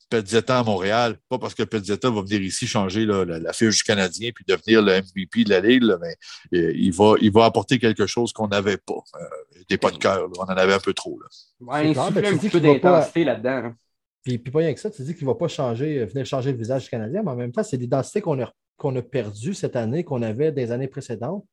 Petzetta 0.10 0.60
à 0.60 0.64
Montréal, 0.64 1.18
pas 1.30 1.40
parce 1.40 1.56
que 1.56 1.64
Petzetta 1.64 2.12
va 2.12 2.22
venir 2.22 2.42
ici 2.42 2.68
changer 2.68 3.06
la, 3.06 3.54
fiche 3.54 3.78
du 3.78 3.84
Canadien 3.84 4.30
puis 4.36 4.46
devenir 4.48 4.84
le 4.84 5.02
MVP 5.02 5.46
de 5.46 5.50
la 5.50 5.62
Ligue, 5.62 5.84
mais 6.00 6.16
euh, 6.54 6.72
il 6.76 6.94
va, 6.94 7.16
il 7.22 7.32
va 7.32 7.46
apporter 7.46 7.80
quelque 7.80 8.06
chose 8.06 8.32
qu'on 8.32 8.48
n'avait 8.48 8.78
pas. 8.78 8.94
Euh, 9.16 9.26
des 9.68 9.78
pas 9.78 9.90
de 9.90 9.98
cœur, 9.98 10.30
on 10.38 10.44
en 10.44 10.48
avait 10.48 10.74
un 10.74 10.80
peu 10.80 10.94
trop. 10.94 11.20
Là. 11.20 11.28
Ouais, 11.60 11.92
il 11.92 11.98
un 11.98 12.12
petit 12.38 12.50
peu 12.50 12.60
d'intensité 12.60 13.24
là-dedans. 13.24 13.70
Hein. 13.70 13.76
Puis, 14.24 14.38
puis 14.38 14.52
pas 14.52 14.60
rien 14.60 14.74
que 14.74 14.80
ça, 14.80 14.92
tu 14.92 15.02
dis 15.02 15.16
qu'il 15.16 15.26
ne 15.26 15.32
va 15.32 15.36
pas 15.36 15.48
changer, 15.48 16.02
euh, 16.02 16.06
venir 16.06 16.26
changer 16.26 16.52
le 16.52 16.58
visage 16.58 16.84
du 16.84 16.90
Canadien, 16.90 17.24
mais 17.24 17.32
en 17.32 17.36
même 17.36 17.52
temps, 17.52 17.64
c'est 17.64 17.78
l'identité 17.78 18.22
qu'on 18.22 18.40
a, 18.44 18.52
qu'on 18.78 18.96
a 18.96 19.02
perdue 19.02 19.56
cette 19.56 19.76
année, 19.76 20.04
qu'on 20.04 20.22
avait 20.22 20.52
des 20.52 20.72
années 20.72 20.88
précédentes 20.88 21.46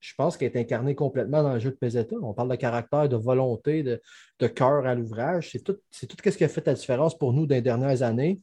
je 0.00 0.14
pense 0.14 0.36
qu'elle 0.36 0.50
est 0.56 0.58
incarnée 0.58 0.94
complètement 0.94 1.42
dans 1.42 1.52
le 1.52 1.60
jeu 1.60 1.70
de 1.70 1.76
Peseta. 1.76 2.16
On 2.22 2.32
parle 2.32 2.50
de 2.50 2.56
caractère, 2.56 3.08
de 3.08 3.16
volonté, 3.16 3.82
de, 3.82 4.46
cœur 4.48 4.86
à 4.86 4.94
l'ouvrage. 4.94 5.50
C'est 5.52 5.62
tout, 5.62 5.76
c'est 5.90 6.06
tout 6.06 6.16
ce 6.24 6.36
qui 6.36 6.44
a 6.44 6.48
fait 6.48 6.66
la 6.66 6.74
différence 6.74 7.16
pour 7.16 7.32
nous 7.32 7.46
dans 7.46 7.54
les 7.54 7.62
dernières 7.62 8.02
années. 8.02 8.40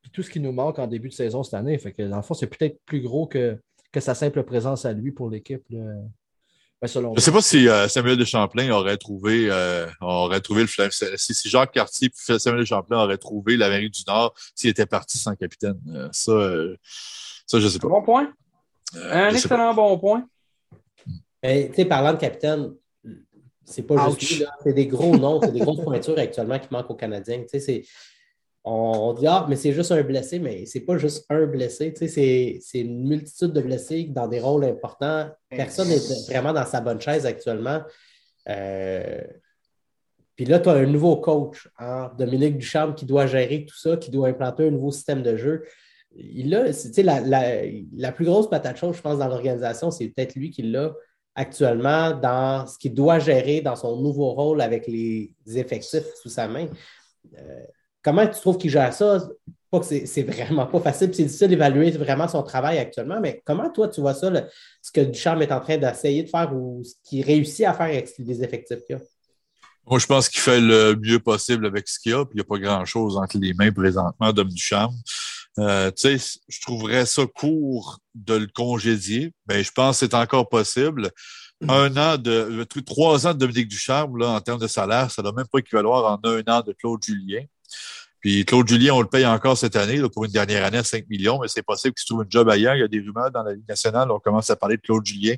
Puis 0.00 0.10
tout 0.10 0.22
ce 0.22 0.30
qui 0.30 0.40
nous 0.40 0.52
manque 0.52 0.78
en 0.78 0.86
début 0.86 1.08
de 1.08 1.14
saison 1.14 1.42
cette 1.42 1.54
année. 1.54 1.78
Fait 1.78 1.92
que 1.92 2.02
dans 2.02 2.16
le 2.16 2.22
fond, 2.22 2.34
c'est 2.34 2.46
peut-être 2.46 2.78
plus 2.86 3.02
gros 3.02 3.26
que, 3.26 3.58
que 3.92 4.00
sa 4.00 4.14
simple 4.14 4.42
présence 4.44 4.86
à 4.86 4.92
lui 4.92 5.12
pour 5.12 5.28
l'équipe. 5.28 5.62
Ben, 6.80 6.88
je 6.88 7.00
ne 7.00 7.20
sais 7.20 7.32
pas 7.32 7.42
si 7.42 7.68
euh, 7.68 7.88
Samuel 7.88 8.16
de 8.16 8.24
Champlain 8.24 8.70
aurait 8.70 8.96
trouvé, 8.96 9.48
euh, 9.50 9.88
aurait 10.00 10.40
trouvé 10.40 10.62
le 10.62 10.90
si, 11.16 11.34
si, 11.34 11.48
Jacques 11.48 11.72
Cartier 11.72 12.08
et 12.28 12.38
Samuel 12.38 12.60
de 12.60 12.64
Champlain 12.64 13.02
auraient 13.02 13.18
trouvé 13.18 13.56
l'Amérique 13.56 13.94
du 13.94 14.02
Nord 14.06 14.32
s'il 14.54 14.70
était 14.70 14.86
parti 14.86 15.18
sans 15.18 15.34
capitaine. 15.34 15.78
Euh, 15.88 16.08
ça, 16.12 16.32
ça, 17.46 17.58
je 17.58 17.64
ne 17.64 17.68
sais 17.68 17.80
pas. 17.80 17.88
Bon 17.88 18.02
point. 18.02 18.32
Un 18.94 19.30
excellent 19.30 19.74
bon 19.74 19.98
point. 19.98 20.24
Ben, 21.42 21.68
tu 21.68 21.74
sais, 21.74 21.84
parlant 21.84 22.12
de 22.12 22.18
capitaine, 22.18 22.74
c'est 23.64 23.82
pas 23.82 24.08
juste 24.08 24.38
lui, 24.38 24.46
c'est 24.62 24.72
des 24.72 24.86
gros 24.86 25.16
noms, 25.16 25.40
c'est 25.42 25.52
des 25.52 25.60
grosses 25.60 25.82
pointures 25.82 26.18
actuellement 26.18 26.58
qui 26.58 26.68
manquent 26.70 26.90
aux 26.90 26.96
Canadiens. 26.96 27.44
Tu 27.48 27.60
sais, 27.60 27.82
on, 28.64 29.12
dit, 29.14 29.26
ah, 29.26 29.46
mais 29.48 29.56
c'est 29.56 29.72
juste 29.72 29.92
un 29.92 30.02
blessé, 30.02 30.38
mais 30.38 30.66
c'est 30.66 30.80
pas 30.80 30.98
juste 30.98 31.24
un 31.30 31.46
blessé. 31.46 31.92
Tu 31.92 32.08
sais, 32.08 32.58
c'est 32.60 32.80
une 32.80 33.06
multitude 33.06 33.52
de 33.52 33.60
blessés 33.60 34.04
dans 34.04 34.26
des 34.26 34.40
rôles 34.40 34.64
importants. 34.64 35.30
Personne 35.48 35.88
n'est 35.88 36.00
vraiment 36.28 36.52
dans 36.52 36.66
sa 36.66 36.80
bonne 36.80 37.00
chaise 37.00 37.24
actuellement. 37.24 37.82
Euh, 38.48 39.22
puis 40.36 40.44
là, 40.44 40.60
tu 40.60 40.68
as 40.68 40.72
un 40.72 40.86
nouveau 40.86 41.16
coach, 41.16 41.68
hein, 41.78 42.12
Dominique 42.18 42.58
Duchamp, 42.58 42.92
qui 42.92 43.06
doit 43.06 43.26
gérer 43.26 43.66
tout 43.66 43.76
ça, 43.76 43.96
qui 43.96 44.10
doit 44.10 44.28
implanter 44.28 44.66
un 44.66 44.70
nouveau 44.70 44.90
système 44.90 45.22
de 45.22 45.36
jeu. 45.36 45.64
Il 46.14 46.54
a, 46.54 46.64
la, 46.98 47.20
la, 47.20 47.62
la, 47.96 48.12
plus 48.12 48.24
grosse 48.24 48.48
patate 48.48 48.76
chaude, 48.76 48.94
je 48.94 49.00
pense, 49.00 49.18
dans 49.18 49.28
l'organisation, 49.28 49.90
c'est 49.90 50.08
peut-être 50.08 50.34
lui 50.34 50.50
qui 50.50 50.62
l'a 50.62 50.94
actuellement 51.38 52.10
dans 52.10 52.66
ce 52.66 52.76
qu'il 52.76 52.92
doit 52.92 53.20
gérer 53.20 53.60
dans 53.60 53.76
son 53.76 53.96
nouveau 53.96 54.32
rôle 54.32 54.60
avec 54.60 54.88
les 54.88 55.32
effectifs 55.54 56.14
sous 56.20 56.28
sa 56.28 56.48
main. 56.48 56.66
Euh, 57.38 57.60
comment 58.02 58.26
tu 58.26 58.40
trouves 58.40 58.58
qu'il 58.58 58.70
gère 58.70 58.92
ça? 58.92 59.28
Pas 59.70 59.78
que 59.80 59.86
c'est 59.86 60.22
vraiment 60.22 60.66
pas 60.66 60.80
facile, 60.80 61.14
c'est 61.14 61.24
difficile 61.24 61.48
d'évaluer 61.48 61.90
vraiment 61.92 62.26
son 62.26 62.42
travail 62.42 62.78
actuellement, 62.78 63.20
mais 63.20 63.42
comment 63.44 63.70
toi 63.70 63.86
tu 63.86 64.00
vois 64.00 64.14
ça, 64.14 64.32
ce 64.80 64.90
que 64.90 65.02
Ducharme 65.02 65.42
est 65.42 65.52
en 65.52 65.60
train 65.60 65.76
d'essayer 65.76 66.22
de 66.22 66.28
faire 66.28 66.50
ou 66.54 66.82
ce 66.82 66.94
qu'il 67.04 67.22
réussit 67.22 67.66
à 67.66 67.74
faire 67.74 67.86
avec 67.86 68.10
les 68.18 68.42
effectifs 68.42 68.82
qu'il 68.86 68.96
a? 68.96 69.00
Moi, 69.86 69.98
je 69.98 70.06
pense 70.06 70.28
qu'il 70.28 70.40
fait 70.40 70.60
le 70.60 70.96
mieux 70.96 71.18
possible 71.18 71.66
avec 71.66 71.86
ce 71.86 71.98
qu'il 72.00 72.14
a, 72.14 72.24
puis 72.24 72.34
il 72.34 72.38
n'y 72.38 72.40
a 72.40 72.44
pas 72.44 72.58
grand-chose 72.58 73.16
entre 73.16 73.38
les 73.38 73.54
mains 73.54 73.70
présentement 73.70 74.32
d'Homme 74.32 74.48
Ducharme. 74.48 74.94
Euh, 75.58 75.90
tu 75.90 76.18
sais, 76.18 76.40
je 76.48 76.60
trouverais 76.60 77.06
ça 77.06 77.26
court 77.26 78.00
de 78.14 78.34
le 78.34 78.46
congédier, 78.46 79.32
mais 79.48 79.64
je 79.64 79.72
pense 79.72 80.00
que 80.00 80.06
c'est 80.06 80.14
encore 80.14 80.48
possible. 80.48 81.10
Un 81.68 81.96
an 81.96 82.16
de, 82.18 82.64
trois 82.86 83.26
ans 83.26 83.34
de 83.34 83.38
Dominique 83.38 83.68
Ducharme, 83.68 84.16
là, 84.16 84.28
en 84.28 84.40
termes 84.40 84.60
de 84.60 84.68
salaire, 84.68 85.10
ça 85.10 85.22
ne 85.22 85.28
doit 85.28 85.36
même 85.36 85.48
pas 85.50 85.58
équivaloir 85.58 86.12
en 86.12 86.28
un 86.28 86.42
an 86.46 86.62
de 86.62 86.72
Claude 86.72 87.02
Julien. 87.02 87.42
Puis 88.20 88.44
Claude 88.44 88.68
Julien, 88.68 88.94
on 88.94 89.00
le 89.00 89.08
paye 89.08 89.26
encore 89.26 89.58
cette 89.58 89.74
année 89.74 90.00
pour 90.12 90.24
une 90.24 90.30
dernière 90.30 90.64
année 90.64 90.78
à 90.78 90.84
5 90.84 91.08
millions, 91.08 91.40
mais 91.40 91.48
c'est 91.48 91.62
possible 91.62 91.94
qu'il 91.94 92.02
se 92.02 92.06
trouve 92.06 92.22
un 92.22 92.26
job 92.28 92.48
ailleurs. 92.48 92.76
Il 92.76 92.80
y 92.80 92.84
a 92.84 92.88
des 92.88 93.00
rumeurs 93.00 93.30
dans 93.32 93.42
la 93.42 93.54
Ligue 93.54 93.68
nationale. 93.68 94.10
On 94.10 94.20
commence 94.20 94.50
à 94.50 94.56
parler 94.56 94.76
de 94.76 94.82
Claude 94.82 95.04
Julien 95.04 95.34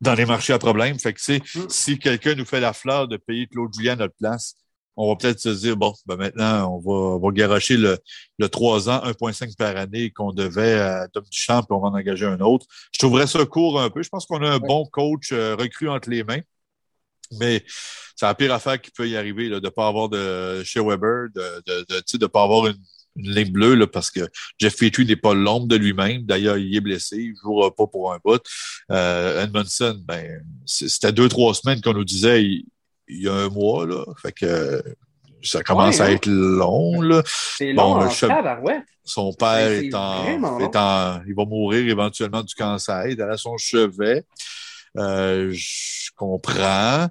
dans 0.00 0.14
les 0.14 0.26
marchés 0.26 0.52
à 0.52 0.58
problème. 0.58 0.98
Fait 0.98 1.12
que, 1.12 1.32
mm. 1.32 1.68
si 1.68 1.98
quelqu'un 1.98 2.34
nous 2.34 2.44
fait 2.44 2.60
la 2.60 2.72
fleur 2.72 3.08
de 3.08 3.16
payer 3.16 3.46
Claude 3.46 3.72
Julien 3.74 3.92
à 3.92 3.96
notre 3.96 4.14
place, 4.14 4.56
on 4.96 5.08
va 5.08 5.16
peut-être 5.16 5.40
se 5.40 5.48
dire, 5.48 5.76
bon, 5.76 5.92
ben 6.06 6.16
maintenant, 6.16 6.74
on 6.74 6.78
va, 6.78 7.16
on 7.16 7.18
va 7.18 7.32
garocher 7.32 7.76
le, 7.76 7.98
le 8.38 8.48
3 8.48 8.90
ans, 8.90 9.02
1,5 9.04 9.56
par 9.56 9.76
année 9.76 10.10
qu'on 10.10 10.32
devait 10.32 10.74
à 10.74 11.08
Tom 11.08 11.24
Duchamp, 11.30 11.62
puis 11.62 11.76
on 11.76 11.80
va 11.80 11.88
en 11.88 11.94
engager 11.94 12.26
un 12.26 12.40
autre. 12.40 12.66
Je 12.92 12.98
trouverais 12.98 13.26
ça 13.26 13.44
court 13.44 13.80
un 13.80 13.90
peu. 13.90 14.02
Je 14.02 14.08
pense 14.08 14.26
qu'on 14.26 14.42
a 14.42 14.50
un 14.50 14.58
bon 14.58 14.86
coach 14.86 15.32
euh, 15.32 15.56
recru 15.56 15.88
entre 15.88 16.10
les 16.10 16.22
mains. 16.22 16.40
Mais 17.40 17.64
c'est 18.14 18.26
la 18.26 18.34
pire 18.34 18.52
affaire 18.52 18.80
qui 18.80 18.90
peut 18.90 19.08
y 19.08 19.16
arriver, 19.16 19.48
là, 19.48 19.58
de 19.58 19.64
ne 19.64 19.70
pas 19.70 19.88
avoir 19.88 20.08
de 20.08 20.62
chez 20.64 20.80
Weber, 20.80 21.28
de 21.34 21.62
de, 21.66 21.86
de, 21.88 22.16
de 22.18 22.26
pas 22.26 22.42
avoir 22.42 22.66
une, 22.66 22.76
une 23.16 23.30
ligne 23.30 23.52
bleue, 23.52 23.74
là, 23.74 23.86
parce 23.86 24.10
que 24.10 24.20
Jeff 24.58 24.76
Petrie 24.76 25.06
n'est 25.06 25.16
pas 25.16 25.34
l'ombre 25.34 25.66
de 25.66 25.76
lui-même. 25.76 26.22
D'ailleurs, 26.22 26.58
il 26.58 26.74
est 26.74 26.80
blessé, 26.80 27.16
il 27.16 27.30
ne 27.30 27.36
jouera 27.36 27.74
pas 27.74 27.86
pour 27.86 28.12
un 28.12 28.18
bout. 28.24 28.42
Euh, 28.90 29.42
Edmondson, 29.42 30.00
ben, 30.06 30.44
c'était 30.66 31.12
deux, 31.12 31.28
trois 31.28 31.54
semaines 31.54 31.80
qu'on 31.80 31.94
nous 31.94 32.04
disait 32.04 32.44
il 32.44 32.66
y 33.08 33.28
a 33.28 33.34
un 33.34 33.48
mois, 33.48 33.86
là. 33.86 34.04
Fait 34.20 34.32
que 34.32 34.82
ça 35.42 35.62
commence 35.62 36.00
à 36.00 36.06
hein? 36.06 36.10
être 36.10 36.26
long, 36.26 37.00
là. 37.00 37.22
C'est 37.26 37.72
long, 37.72 37.98
bon, 37.98 38.10
Son 39.04 39.32
père 39.32 39.70
est, 39.70 39.94
en, 39.94 40.58
est 40.58 40.76
en, 40.76 41.22
Il 41.26 41.34
va 41.34 41.44
mourir 41.44 41.88
éventuellement 41.88 42.42
du 42.42 42.54
cancer. 42.54 43.06
Il 43.08 43.20
est 43.20 43.22
à 43.22 43.36
son 43.36 43.56
chevet. 43.56 44.24
Euh, 44.96 45.50
je 45.52 46.10
comprends. 46.16 47.08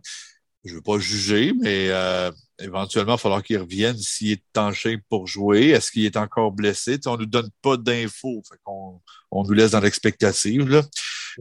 Je 0.65 0.75
veux 0.75 0.81
pas 0.81 0.97
juger, 0.97 1.53
mais 1.59 1.89
euh, 1.89 2.31
éventuellement, 2.57 3.13
il 3.13 3.15
va 3.15 3.17
falloir 3.17 3.43
qu'il 3.43 3.57
revienne 3.57 3.97
s'il 3.97 4.31
est 4.31 4.43
tanché 4.53 4.97
pour 5.09 5.27
jouer. 5.27 5.69
Est-ce 5.69 5.91
qu'il 5.91 6.05
est 6.05 6.15
encore 6.15 6.53
blessé? 6.53 6.97
On 7.05 7.11
on 7.13 7.17
nous 7.17 7.25
donne 7.25 7.49
pas 7.61 7.75
d'infos. 7.75 8.41
Fait 8.49 8.57
qu'on 8.63 9.01
on 9.29 9.43
nous 9.43 9.53
laisse 9.53 9.71
dans 9.71 9.81
l'expectative. 9.81 10.81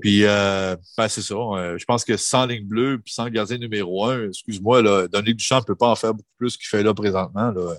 Puis, 0.01 0.25
euh, 0.25 0.77
ben, 0.97 1.09
c'est 1.09 1.23
ça. 1.23 1.35
Euh, 1.35 1.79
je 1.79 1.85
pense 1.85 2.05
que 2.05 2.17
sans 2.17 2.47
ligne 2.47 2.67
bleue 2.67 2.99
puis 2.99 3.13
sans 3.13 3.29
gardien 3.29 3.59
numéro 3.59 4.05
un, 4.07 4.29
excuse-moi, 4.29 4.83
là, 4.83 5.09
Dominique 5.09 5.37
Duchamp 5.37 5.61
ne 5.61 5.65
peut 5.65 5.75
pas 5.75 5.89
en 5.89 5.97
faire 5.97 6.15
beaucoup 6.15 6.29
plus 6.39 6.57
qu'il 6.57 6.67
fait 6.67 6.83
là 6.83 6.95
présentement. 6.95 7.51
Là. 7.51 7.75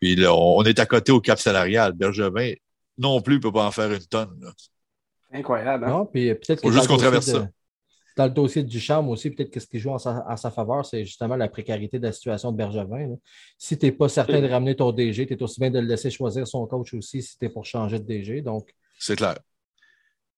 Puis 0.00 0.16
là, 0.16 0.34
on, 0.34 0.62
est 0.64 0.78
à 0.78 0.86
côté 0.86 1.12
au 1.12 1.20
cap 1.20 1.38
salarial. 1.38 1.92
Bergevin 1.92 2.52
non 2.98 3.20
plus 3.20 3.36
ne 3.36 3.40
peut 3.40 3.52
pas 3.52 3.66
en 3.66 3.70
faire 3.70 3.90
une 3.92 4.06
tonne. 4.06 4.38
Incroyable. 5.32 5.84
Hein? 5.84 5.90
Non, 5.90 6.06
puis 6.06 6.32
peut-être 6.34 6.60
Faut 6.60 6.70
juste 6.70 6.86
qu'on 6.86 6.96
traverse 6.96 7.26
ça 7.26 7.48
dans 8.16 8.26
le 8.26 8.30
dossier 8.30 8.62
du 8.62 8.70
Duchamp 8.70 9.08
aussi, 9.08 9.30
peut-être 9.30 9.50
que 9.50 9.60
ce 9.60 9.66
qui 9.66 9.78
joue 9.78 9.90
en 9.90 9.98
sa, 9.98 10.50
faveur, 10.50 10.86
c'est 10.86 11.04
justement 11.04 11.36
la 11.36 11.48
précarité 11.48 11.98
de 11.98 12.04
la 12.04 12.12
situation 12.12 12.52
de 12.52 12.56
Bergevin. 12.56 13.16
Si 13.58 13.76
tu 13.76 13.86
n'es 13.86 13.92
pas 13.92 14.08
certain 14.08 14.40
de 14.40 14.48
ramener 14.48 14.76
ton 14.76 14.92
DG, 14.92 15.26
tu 15.26 15.34
es 15.34 15.42
aussi 15.42 15.60
bien 15.60 15.70
de 15.70 15.80
le 15.80 15.86
laisser 15.86 16.10
choisir 16.10 16.46
son 16.46 16.66
coach 16.66 16.94
aussi 16.94 17.22
si 17.22 17.36
tu 17.36 17.46
es 17.46 17.48
pour 17.48 17.64
changer 17.64 17.98
de 17.98 18.04
DG. 18.04 18.42
Donc... 18.42 18.72
C'est 18.98 19.16
clair. 19.16 19.38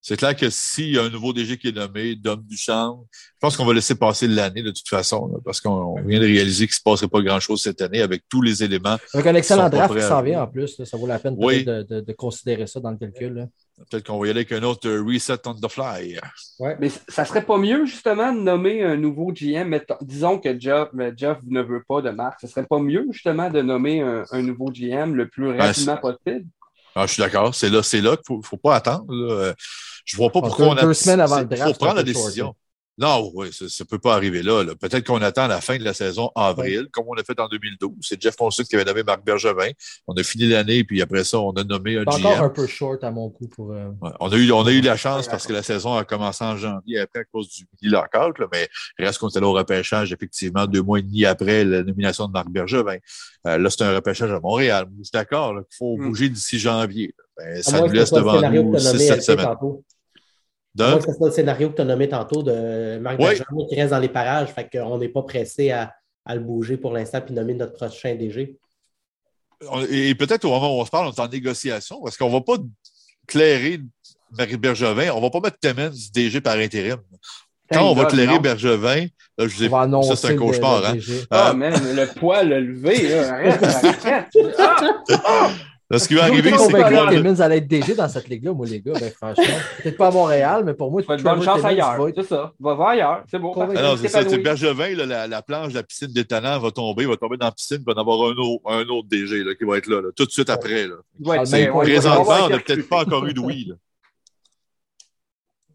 C'est 0.01 0.17
clair 0.17 0.37
que 0.37 0.51
s'il 0.51 0.95
y 0.95 0.99
a 0.99 1.03
un 1.03 1.11
nouveau 1.11 1.33
DG 1.33 1.59
qui 1.59 1.69
est 1.69 1.73
nommé, 1.73 2.15
Dom 2.15 2.41
Duchamp, 2.45 3.05
je 3.13 3.39
pense 3.41 3.57
qu'on 3.57 3.65
va 3.65 3.75
laisser 3.75 3.97
passer 3.97 4.29
l'année 4.29 4.63
de 4.63 4.71
toute 4.71 4.89
façon, 4.89 5.41
parce 5.45 5.61
qu'on 5.61 6.01
vient 6.03 6.21
de 6.21 6.27
réaliser 6.27 6.67
qu'il 6.67 6.75
ne 6.75 6.77
se 6.77 6.83
passerait 6.85 7.09
pas 7.09 7.23
grand-chose 7.23 7.61
cette 7.61 7.81
année 7.83 8.01
avec 8.01 8.23
tous 8.29 8.41
les 8.41 8.63
éléments. 8.63 8.99
Avec 9.15 9.27
un 9.27 9.35
excellent 9.35 9.69
draft 9.69 9.95
qui 9.95 10.03
s'en 10.03 10.23
vient 10.23 10.43
en 10.43 10.47
plus, 10.47 10.83
ça 10.85 10.97
vaut 10.97 11.09
la 11.09 11.19
peine 11.19 11.37
de, 11.37 12.13
considérer 12.13 12.67
ça 12.69 12.79
dans 12.79 12.93
le 12.93 12.99
calcul. 12.99 13.49
Peut-être 13.91 14.07
qu'on 14.07 14.19
va 14.19 14.27
y 14.29 14.31
aller 14.31 14.41
avec 14.41 14.53
un 14.53 14.63
autre 14.63 14.89
reset 14.89 15.47
on 15.47 15.55
the 15.55 15.69
fly. 15.69 16.19
Ouais. 16.59 16.77
Mais 16.81 16.89
ça 17.09 17.27
serait 17.27 17.45
pas 17.45 17.59
mieux, 17.59 17.85
justement, 17.85 18.33
de 18.33 18.39
nommer 18.39 18.83
un 18.83 18.97
nouveau 18.97 19.33
GM. 19.33 19.79
disons 20.01 20.39
que 20.39 20.59
Jeff, 20.59 20.89
Jeff, 21.15 21.39
ne 21.47 21.61
veut 21.61 21.83
pas 21.87 22.01
de 22.01 22.11
marque. 22.11 22.41
Ce 22.41 22.47
serait 22.47 22.65
pas 22.65 22.79
mieux, 22.79 23.07
justement, 23.11 23.51
de 23.51 23.61
nommer 23.61 24.01
un, 24.01 24.43
nouveau 24.43 24.71
GM 24.71 25.15
le 25.15 25.29
plus 25.29 25.53
ben, 25.53 25.61
rapidement 25.61 25.99
possible? 25.99 26.47
Ah, 26.99 27.07
je 27.07 27.13
suis 27.13 27.23
d'accord. 27.23 27.55
C'est 27.55 27.69
là, 27.69 27.83
c'est 27.83 28.01
là 28.01 28.17
qu'il 28.17 28.39
ne 28.39 28.43
faut, 28.43 28.57
pas 28.57 28.75
attendre. 28.75 29.05
Là. 29.11 29.55
Je 30.07 30.17
vois 30.17 30.31
pas 30.31 30.41
pourquoi 30.41 30.69
on 30.69 30.77
a. 30.77 30.81
Deux 30.81 30.95
semaines 30.95 31.21
avant 31.21 31.41
le 31.41 31.45
draft. 31.45 31.75
faut 31.75 31.85
prendre 31.85 31.97
la 31.97 32.03
décision. 32.03 32.55
Non, 32.99 33.31
oui, 33.35 33.53
ça 33.53 33.65
ne 33.65 33.85
peut 33.85 33.99
pas 33.99 34.15
arriver 34.15 34.43
là. 34.43 34.65
Peut-être 34.81 35.07
qu'on 35.07 35.21
attend 35.21 35.47
la 35.49 35.61
fin 35.61 35.77
de 35.77 35.85
la 35.85 35.93
saison 35.93 36.31
avril, 36.35 36.89
comme 36.91 37.05
on 37.09 37.15
a 37.15 37.23
fait 37.23 37.39
en 37.39 37.47
2012. 37.47 37.93
C'est 38.01 38.21
Jeff 38.21 38.37
Fonsuc 38.37 38.67
qui 38.69 38.75
avait 38.75 38.87
nommé 38.87 39.03
Marc 39.03 39.23
Bergevin. 39.23 39.69
On 40.07 40.15
a 40.15 40.23
fini 40.23 40.49
l'année, 40.49 40.83
puis 40.83 41.03
après 41.03 41.25
ça, 41.25 41.39
on 41.39 41.51
a 41.53 41.65
nommé 41.65 41.99
un 41.99 42.05
GM. 42.05 42.27
encore 42.27 42.41
un 42.41 42.49
peu 42.49 42.67
short 42.67 43.05
à 43.05 43.11
mon 43.11 43.29
goût 43.29 43.49
pour. 43.49 43.73
Euh, 43.73 43.91
on, 44.19 44.31
a 44.31 44.37
eu, 44.37 44.51
on 44.51 44.65
a 44.65 44.73
eu 44.73 44.81
la 44.81 44.97
chance 44.97 45.29
parce 45.29 45.47
que 45.47 45.53
la 45.53 45.63
saison 45.63 45.95
a 45.95 46.05
commencé 46.05 46.43
en 46.43 46.57
janvier 46.57 47.01
après 47.01 47.21
à 47.21 47.25
cause 47.25 47.51
du 47.51 47.67
mini 47.83 47.93
lockout, 47.93 48.39
là, 48.39 48.47
mais 48.51 48.67
reste 48.99 49.19
qu'on 49.19 49.29
était 49.29 49.41
là 49.41 49.49
au 49.49 49.53
repêchage, 49.53 50.13
effectivement, 50.15 50.67
deux 50.67 50.83
mois 50.83 50.99
et 50.99 51.03
demi 51.03 51.27
après 51.27 51.67
la 51.67 51.83
nomination 51.83 52.29
de 52.29 52.33
Marc 52.33 52.49
Bergevin. 52.49 52.97
Euh, 53.47 53.59
là, 53.59 53.69
c'est 53.69 53.83
un 53.83 53.95
repêchage 53.95 54.31
à 54.31 54.41
Montréal. 54.41 54.87
Je 54.99 55.05
suis 55.05 55.11
d'accord 55.13 55.53
qu'il 55.53 55.77
faut 55.77 55.99
hmm. 55.99 56.09
bouger 56.09 56.29
d'ici 56.31 56.59
janvier. 56.59 57.15
Ben, 57.37 57.63
ça 57.63 57.81
nous 57.83 57.93
laisse 57.93 58.11
devant 58.11 58.41
nous 58.51 58.75
6-7 58.75 59.21
semaines. 59.21 59.55
C'est 60.77 61.21
le 61.21 61.31
scénario 61.31 61.71
que 61.71 61.77
tu 61.77 61.83
as 61.83 61.85
nommé 61.85 62.09
tantôt 62.09 62.43
de 62.43 62.99
Marc 62.99 63.19
oui. 63.19 63.67
qui 63.69 63.81
reste 63.81 63.91
dans 63.91 63.99
les 63.99 64.09
parages. 64.09 64.49
Fait 64.49 64.69
qu'on 64.71 64.99
n'est 64.99 65.09
pas 65.09 65.23
pressé 65.23 65.71
à, 65.71 65.95
le 66.29 66.41
bouger 66.41 66.77
pour 66.77 66.93
l'instant 66.93 67.21
puis 67.21 67.35
nommer 67.35 67.55
notre 67.55 67.75
prochain 67.75 68.15
DG. 68.15 68.59
Et 69.91 70.15
peut-être 70.15 70.45
au 70.45 70.51
moment 70.51 70.77
où 70.77 70.81
on 70.81 70.85
se 70.85 70.91
parle, 70.91 71.09
on 71.09 71.13
est 71.13 71.21
en 71.21 71.29
négociation 71.29 72.01
parce 72.03 72.17
qu'on 72.17 72.29
ne 72.29 72.35
va 72.35 72.41
pas 72.41 72.57
clairer 73.27 73.81
Marie 74.37 74.57
Bergevin, 74.57 75.13
on 75.13 75.17
ne 75.17 75.23
va 75.23 75.31
pas 75.31 75.41
mettre 75.41 75.59
Temens 75.59 76.11
DG 76.13 76.41
par 76.41 76.57
intérim. 76.57 76.99
Quand 77.73 77.91
on 77.91 77.95
va 77.95 78.05
clairer 78.05 78.39
Bergevin, 78.39 79.07
là, 79.39 79.49
je 79.49 79.57
vous 79.57 79.65
ai 79.65 79.69
ça 79.69 80.17
c'est 80.17 80.35
un 80.35 80.37
cauchemar. 80.37 80.85
Hein? 80.85 80.97
Ah, 81.31 81.53
man, 81.53 81.75
le 81.75 82.07
poil 82.15 82.49
levé, 82.49 83.09
là. 83.09 83.33
Arrête, 83.33 83.63
arrête. 84.05 84.27
Ah! 85.25 85.51
Ce 85.93 86.09
qui 86.09 86.15
va 86.15 86.25
arriver, 86.25 86.51
c'est 86.51 86.73
que. 86.73 87.11
Timmins 87.11 87.41
allait 87.41 87.59
être 87.59 87.69
DG 87.69 87.95
dans 87.95 88.09
cette 88.09 88.29
ligue-là, 88.29 88.53
moi, 88.53 88.67
les 88.67 88.81
gars. 88.81 88.95
Ben, 88.95 89.11
franchement, 89.11 89.45
peut-être 89.83 89.97
pas 89.97 90.09
à 90.09 90.11
Montréal, 90.11 90.63
mais 90.65 90.75
pour 90.75 90.91
moi, 90.91 91.01
tu 91.01 91.07
vas 91.07 91.17
bonne 91.17 91.43
chance 91.43 91.65
ailleurs. 91.65 91.97
C'est 92.15 92.25
ça. 92.25 92.53
Va 92.59 92.75
voir 92.75 92.89
ailleurs. 92.89 93.25
C'est 93.31 93.39
bon. 93.39 93.55
Ah 93.57 93.95
c'est 94.01 94.09
ça. 94.09 94.25
Bergevin, 94.25 94.95
là, 94.95 95.27
la, 95.27 95.43
planche 95.43 95.71
de 95.71 95.79
la 95.79 95.83
piscine 95.83 96.09
d'étonnant 96.09 96.59
va 96.59 96.71
tomber, 96.71 97.05
il 97.05 97.09
va 97.09 97.17
tomber 97.17 97.37
dans 97.37 97.47
la 97.47 97.53
piscine, 97.53 97.79
il 97.81 97.85
va 97.85 97.93
en 97.93 98.01
avoir 98.01 98.31
un 98.31 98.35
autre, 98.37 98.63
un 98.67 98.87
autre 98.89 99.09
DG 99.09 99.45
là, 99.45 99.55
qui 99.55 99.65
va 99.65 99.79
être 99.79 99.87
là, 99.87 100.01
là, 100.01 100.09
tout 100.15 100.27
de 100.27 100.31
suite 100.31 100.51
après. 100.51 100.89
Là. 100.89 100.97
Ouais, 101.21 101.39
présentement, 101.45 102.35
on 102.45 102.49
n'a 102.49 102.59
peut-être 102.59 102.89
pas 102.89 103.03
encore 103.03 103.25
eu 103.27 103.35
de 103.35 103.41
oui. 103.41 103.73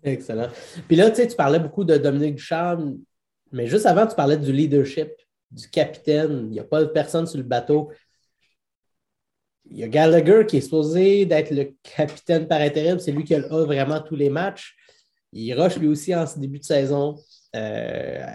Excellent. 0.04 0.48
Puis 0.88 0.96
là, 0.96 1.10
tu 1.10 1.18
sais, 1.18 1.28
tu 1.28 1.36
parlais 1.36 1.60
beaucoup 1.60 1.84
de 1.84 1.96
Dominique 1.98 2.36
Ducharme, 2.36 2.98
mais 3.52 3.68
juste 3.68 3.86
avant, 3.86 4.08
tu 4.08 4.16
parlais 4.16 4.38
du 4.38 4.52
leadership, 4.52 5.12
du 5.52 5.70
capitaine. 5.70 6.48
Il 6.48 6.52
n'y 6.52 6.60
a 6.60 6.64
pas 6.64 6.82
de 6.82 6.88
personne 6.88 7.28
sur 7.28 7.38
le 7.38 7.44
bateau. 7.44 7.92
Il 9.72 9.80
y 9.80 9.84
a 9.84 9.88
Gallagher 9.88 10.46
qui 10.46 10.58
est 10.58 10.62
supposé 10.62 11.26
d'être 11.26 11.52
le 11.52 11.74
capitaine 11.84 12.48
par 12.48 12.62
intérim. 12.62 13.00
C'est 13.00 13.12
lui 13.12 13.24
qui 13.24 13.34
a 13.34 13.40
vraiment 13.40 14.02
tous 14.02 14.16
les 14.16 14.30
matchs. 14.30 14.76
Il 15.32 15.54
rush 15.54 15.78
lui 15.78 15.88
aussi 15.88 16.14
en 16.14 16.28
ce 16.28 16.40
début 16.40 16.60
de 16.60 16.66
saison. 16.66 17.16
Euh, 17.56 18.26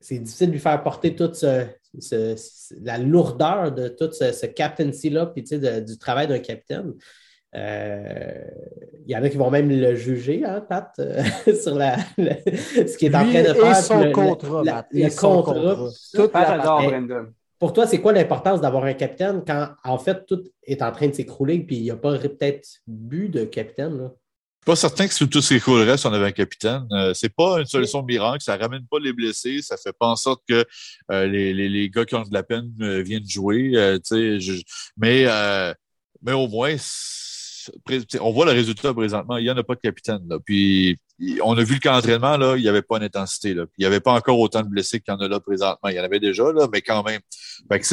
c'est 0.00 0.18
difficile 0.18 0.48
de 0.48 0.52
lui 0.52 0.60
faire 0.60 0.82
porter 0.82 1.16
toute 1.16 1.42
la 1.42 2.98
lourdeur 2.98 3.72
de 3.72 3.88
tout 3.88 4.12
ce, 4.12 4.32
ce 4.32 4.46
captaincy-là, 4.46 5.26
puis 5.26 5.42
du 5.42 5.98
travail 5.98 6.26
d'un 6.26 6.38
capitaine. 6.40 6.92
Euh, 7.54 8.44
il 9.06 9.12
y 9.12 9.16
en 9.16 9.22
a 9.22 9.28
qui 9.30 9.36
vont 9.36 9.50
même 9.50 9.70
le 9.70 9.94
juger, 9.94 10.44
hein, 10.44 10.60
Pat, 10.68 10.92
euh, 10.98 11.22
sur 11.62 11.74
la, 11.74 11.96
ce 11.96 12.96
qu'il 12.96 13.12
est 13.12 13.16
en 13.16 13.24
train 13.24 13.42
de 13.42 13.54
faire. 13.54 13.70
Et 13.70 13.82
son 13.82 14.12
contrat, 14.12 14.62
le, 14.92 15.08
contrat. 15.16 15.88
Tout 16.14 16.28
Brandon. 16.28 17.32
Pour 17.58 17.72
toi, 17.72 17.86
c'est 17.86 18.00
quoi 18.00 18.12
l'importance 18.12 18.60
d'avoir 18.60 18.84
un 18.84 18.94
capitaine 18.94 19.42
quand, 19.46 19.70
en 19.84 19.98
fait, 19.98 20.26
tout 20.26 20.42
est 20.64 20.82
en 20.82 20.92
train 20.92 21.08
de 21.08 21.14
s'écrouler 21.14 21.60
puis 21.60 21.76
il 21.76 21.82
n'y 21.82 21.90
a 21.90 21.96
pas 21.96 22.18
peut-être 22.18 22.68
but 22.86 23.28
de 23.28 23.44
capitaine? 23.44 23.96
Là? 23.98 24.12
suis 24.66 24.72
pas 24.72 24.76
certain 24.76 25.06
que 25.06 25.24
tout 25.24 25.40
s'écroulerait 25.40 25.96
si 25.96 26.06
on 26.06 26.12
avait 26.12 26.26
un 26.26 26.32
capitaine. 26.32 26.86
Euh, 26.90 27.14
c'est 27.14 27.32
pas 27.32 27.60
une 27.60 27.66
solution 27.66 28.02
miracle, 28.02 28.42
ça 28.42 28.56
ramène 28.56 28.84
pas 28.90 28.98
les 28.98 29.12
blessés, 29.12 29.62
ça 29.62 29.76
fait 29.76 29.92
pas 29.96 30.08
en 30.08 30.16
sorte 30.16 30.42
que 30.48 30.64
euh, 31.12 31.26
les, 31.26 31.54
les, 31.54 31.68
les, 31.68 31.88
gars 31.88 32.04
qui 32.04 32.16
ont 32.16 32.22
de 32.22 32.34
la 32.34 32.42
peine 32.42 32.72
euh, 32.80 33.00
viennent 33.00 33.28
jouer. 33.28 33.70
Je, 33.72 34.62
mais, 34.96 35.26
mais 36.22 36.32
au 36.32 36.48
moins, 36.48 36.74
on 38.20 38.32
voit 38.32 38.46
le 38.46 38.52
résultat 38.52 38.92
présentement. 38.94 39.36
Il 39.36 39.44
n'y 39.44 39.50
en 39.50 39.56
a 39.56 39.62
pas 39.62 39.74
de 39.74 39.80
capitaine. 39.80 40.22
Là. 40.28 40.38
Puis 40.44 40.98
on 41.42 41.56
a 41.56 41.62
vu 41.62 41.74
le 41.74 41.80
camp 41.80 41.92
d'entraînement, 41.92 42.36
là, 42.36 42.56
il 42.56 42.62
n'y 42.62 42.68
avait 42.68 42.82
pas 42.82 42.98
d'intensité. 42.98 43.54
Là. 43.54 43.64
il 43.78 43.82
n'y 43.82 43.86
avait 43.86 44.00
pas 44.00 44.12
encore 44.12 44.38
autant 44.38 44.62
de 44.62 44.68
blessés 44.68 45.00
qu'il 45.00 45.12
y 45.12 45.16
en 45.16 45.20
a 45.20 45.28
là 45.28 45.40
présentement. 45.40 45.88
Il 45.88 45.96
y 45.96 46.00
en 46.00 46.04
avait 46.04 46.20
déjà, 46.20 46.52
là, 46.52 46.68
mais 46.72 46.82
quand 46.82 47.02
même. 47.02 47.20
Fait 47.70 47.80
que 47.80 47.86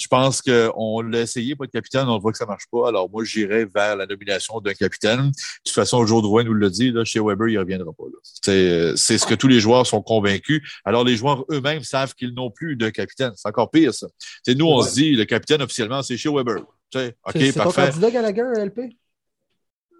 je 0.00 0.06
pense 0.06 0.40
qu'on 0.40 1.02
l'a 1.02 1.20
essayé, 1.20 1.56
pas 1.56 1.66
de 1.66 1.70
capitaine, 1.70 2.08
on 2.08 2.18
voit 2.18 2.32
que 2.32 2.38
ça 2.38 2.46
marche 2.46 2.64
pas. 2.70 2.88
Alors 2.88 3.10
moi, 3.10 3.22
j'irai 3.24 3.66
vers 3.66 3.96
la 3.96 4.06
nomination 4.06 4.60
d'un 4.60 4.72
capitaine. 4.72 5.30
De 5.30 5.32
toute 5.64 5.74
façon, 5.74 6.06
Joe 6.06 6.22
Drouin 6.22 6.44
nous 6.44 6.54
le 6.54 6.70
dit, 6.70 6.90
là, 6.90 7.04
chez 7.04 7.20
Weber, 7.20 7.48
il 7.48 7.54
ne 7.54 7.60
reviendra 7.60 7.92
pas. 7.92 8.04
C'est 8.42 9.18
ce 9.18 9.26
que 9.26 9.34
tous 9.34 9.48
les 9.48 9.60
joueurs 9.60 9.86
sont 9.86 10.00
convaincus. 10.00 10.62
Alors 10.84 11.04
les 11.04 11.16
joueurs 11.16 11.44
eux-mêmes 11.50 11.82
savent 11.82 12.14
qu'ils 12.14 12.32
n'ont 12.32 12.50
plus 12.50 12.76
de 12.76 12.88
capitaine. 12.88 13.32
C'est 13.36 13.48
encore 13.48 13.70
pire, 13.70 13.92
ça. 13.92 14.06
Nous, 14.48 14.66
on 14.66 14.80
se 14.82 14.94
dit, 14.94 15.10
le 15.12 15.24
capitaine 15.24 15.60
officiellement, 15.62 16.02
c'est 16.02 16.16
chez 16.16 16.30
Weber. 16.30 16.62
C'est 16.92 17.52
ton 17.52 17.70
candidat 17.70 18.10
Gallagher, 18.10 18.44
LP? 18.56 18.96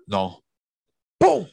Non. 0.09 0.41
Bon! 1.21 1.47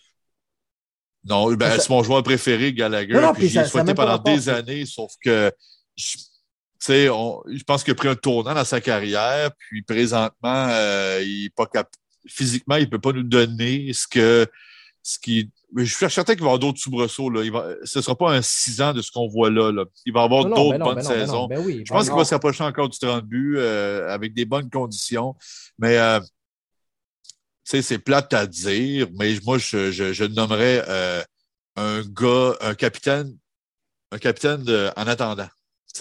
Non, 1.23 1.51
ben, 1.53 1.77
c'est 1.77 1.89
mon 1.89 2.03
joueur 2.03 2.23
préféré, 2.23 2.73
Gallagher. 2.73 3.13
Non, 3.13 3.33
puis, 3.33 3.49
j'ai 3.49 3.65
souhaité 3.65 3.93
pendant 3.93 4.17
des 4.17 4.49
années, 4.49 4.85
sauf 4.85 5.11
que 5.21 5.51
je, 5.95 7.09
on, 7.09 7.43
je 7.47 7.63
pense 7.63 7.83
qu'il 7.83 7.91
a 7.91 7.95
pris 7.95 8.07
un 8.07 8.15
tournant 8.15 8.53
dans 8.53 8.63
sa 8.63 8.79
carrière, 8.79 9.51
puis 9.57 9.81
présentement, 9.81 10.67
euh, 10.69 11.21
il 11.23 11.45
est 11.45 11.55
pas 11.55 11.65
cap 11.65 11.89
physiquement, 12.25 12.75
il 12.75 12.85
ne 12.85 12.89
peut 12.89 12.99
pas 12.99 13.11
nous 13.11 13.23
donner 13.23 13.91
ce 13.93 14.07
que 14.07 14.47
ce 15.07 15.17
qui. 15.19 15.49
je 15.73 15.85
suis 15.85 16.09
certain 16.11 16.33
qu'il 16.33 16.41
va 16.41 16.47
y 16.47 16.49
avoir 16.49 16.59
d'autres 16.59 16.79
soubresauts. 16.79 17.29
Là. 17.29 17.41
Il 17.45 17.51
va, 17.51 17.75
ce 17.85 17.99
ne 17.99 18.03
sera 18.03 18.17
pas 18.17 18.33
un 18.33 18.41
six 18.41 18.81
ans 18.81 18.93
de 18.93 19.01
ce 19.01 19.09
qu'on 19.09 19.29
voit 19.29 19.49
là, 19.49 19.71
là, 19.71 19.85
Il 20.05 20.11
va 20.11 20.21
y 20.21 20.23
avoir 20.25 20.43
d'autres 20.43 20.77
bonnes 20.79 21.01
saisons. 21.01 21.47
je 21.49 21.89
pense 21.89 22.07
qu'il 22.07 22.17
va 22.17 22.25
s'approcher 22.25 22.65
encore 22.65 22.89
du 22.89 22.99
30 22.99 23.23
buts 23.23 23.55
euh, 23.57 24.13
avec 24.13 24.33
des 24.33 24.43
bonnes 24.43 24.69
conditions. 24.69 25.33
Mais 25.79 25.97
euh, 25.97 26.19
c'est 27.63 27.99
plate 27.99 28.33
à 28.33 28.45
dire, 28.45 29.07
mais 29.17 29.33
moi, 29.45 29.57
je, 29.57 29.91
je, 29.91 30.11
je 30.11 30.25
nommerais 30.25 30.83
euh, 30.89 31.23
un 31.77 32.01
gars, 32.01 32.57
un 32.59 32.75
capitaine, 32.75 33.33
un 34.11 34.17
capitaine 34.17 34.61
de, 34.63 34.89
en 34.97 35.07
attendant. 35.07 35.47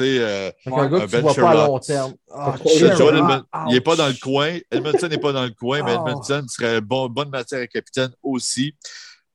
Euh, 0.00 0.50
un 0.66 0.88
gars 0.88 1.00
que 1.06 1.10
tu 1.10 1.20
vois 1.20 1.34
pas 1.34 1.50
à 1.50 1.66
long 1.66 1.78
terme. 1.78 2.14
Ah, 2.32 2.54
il 3.68 3.74
n'est 3.74 3.80
pas 3.80 3.96
dans 3.96 4.08
le 4.08 4.20
coin. 4.20 4.58
Edmondson 4.70 5.08
n'est 5.08 5.18
pas 5.18 5.32
dans 5.32 5.44
le 5.44 5.50
coin, 5.50 5.82
mais 5.82 5.92
ah. 5.92 6.04
Edmondson 6.06 6.44
serait 6.48 6.80
bon, 6.80 7.08
bonne 7.08 7.30
matière 7.30 7.60
à 7.60 7.66
capitaine 7.66 8.10
aussi, 8.22 8.74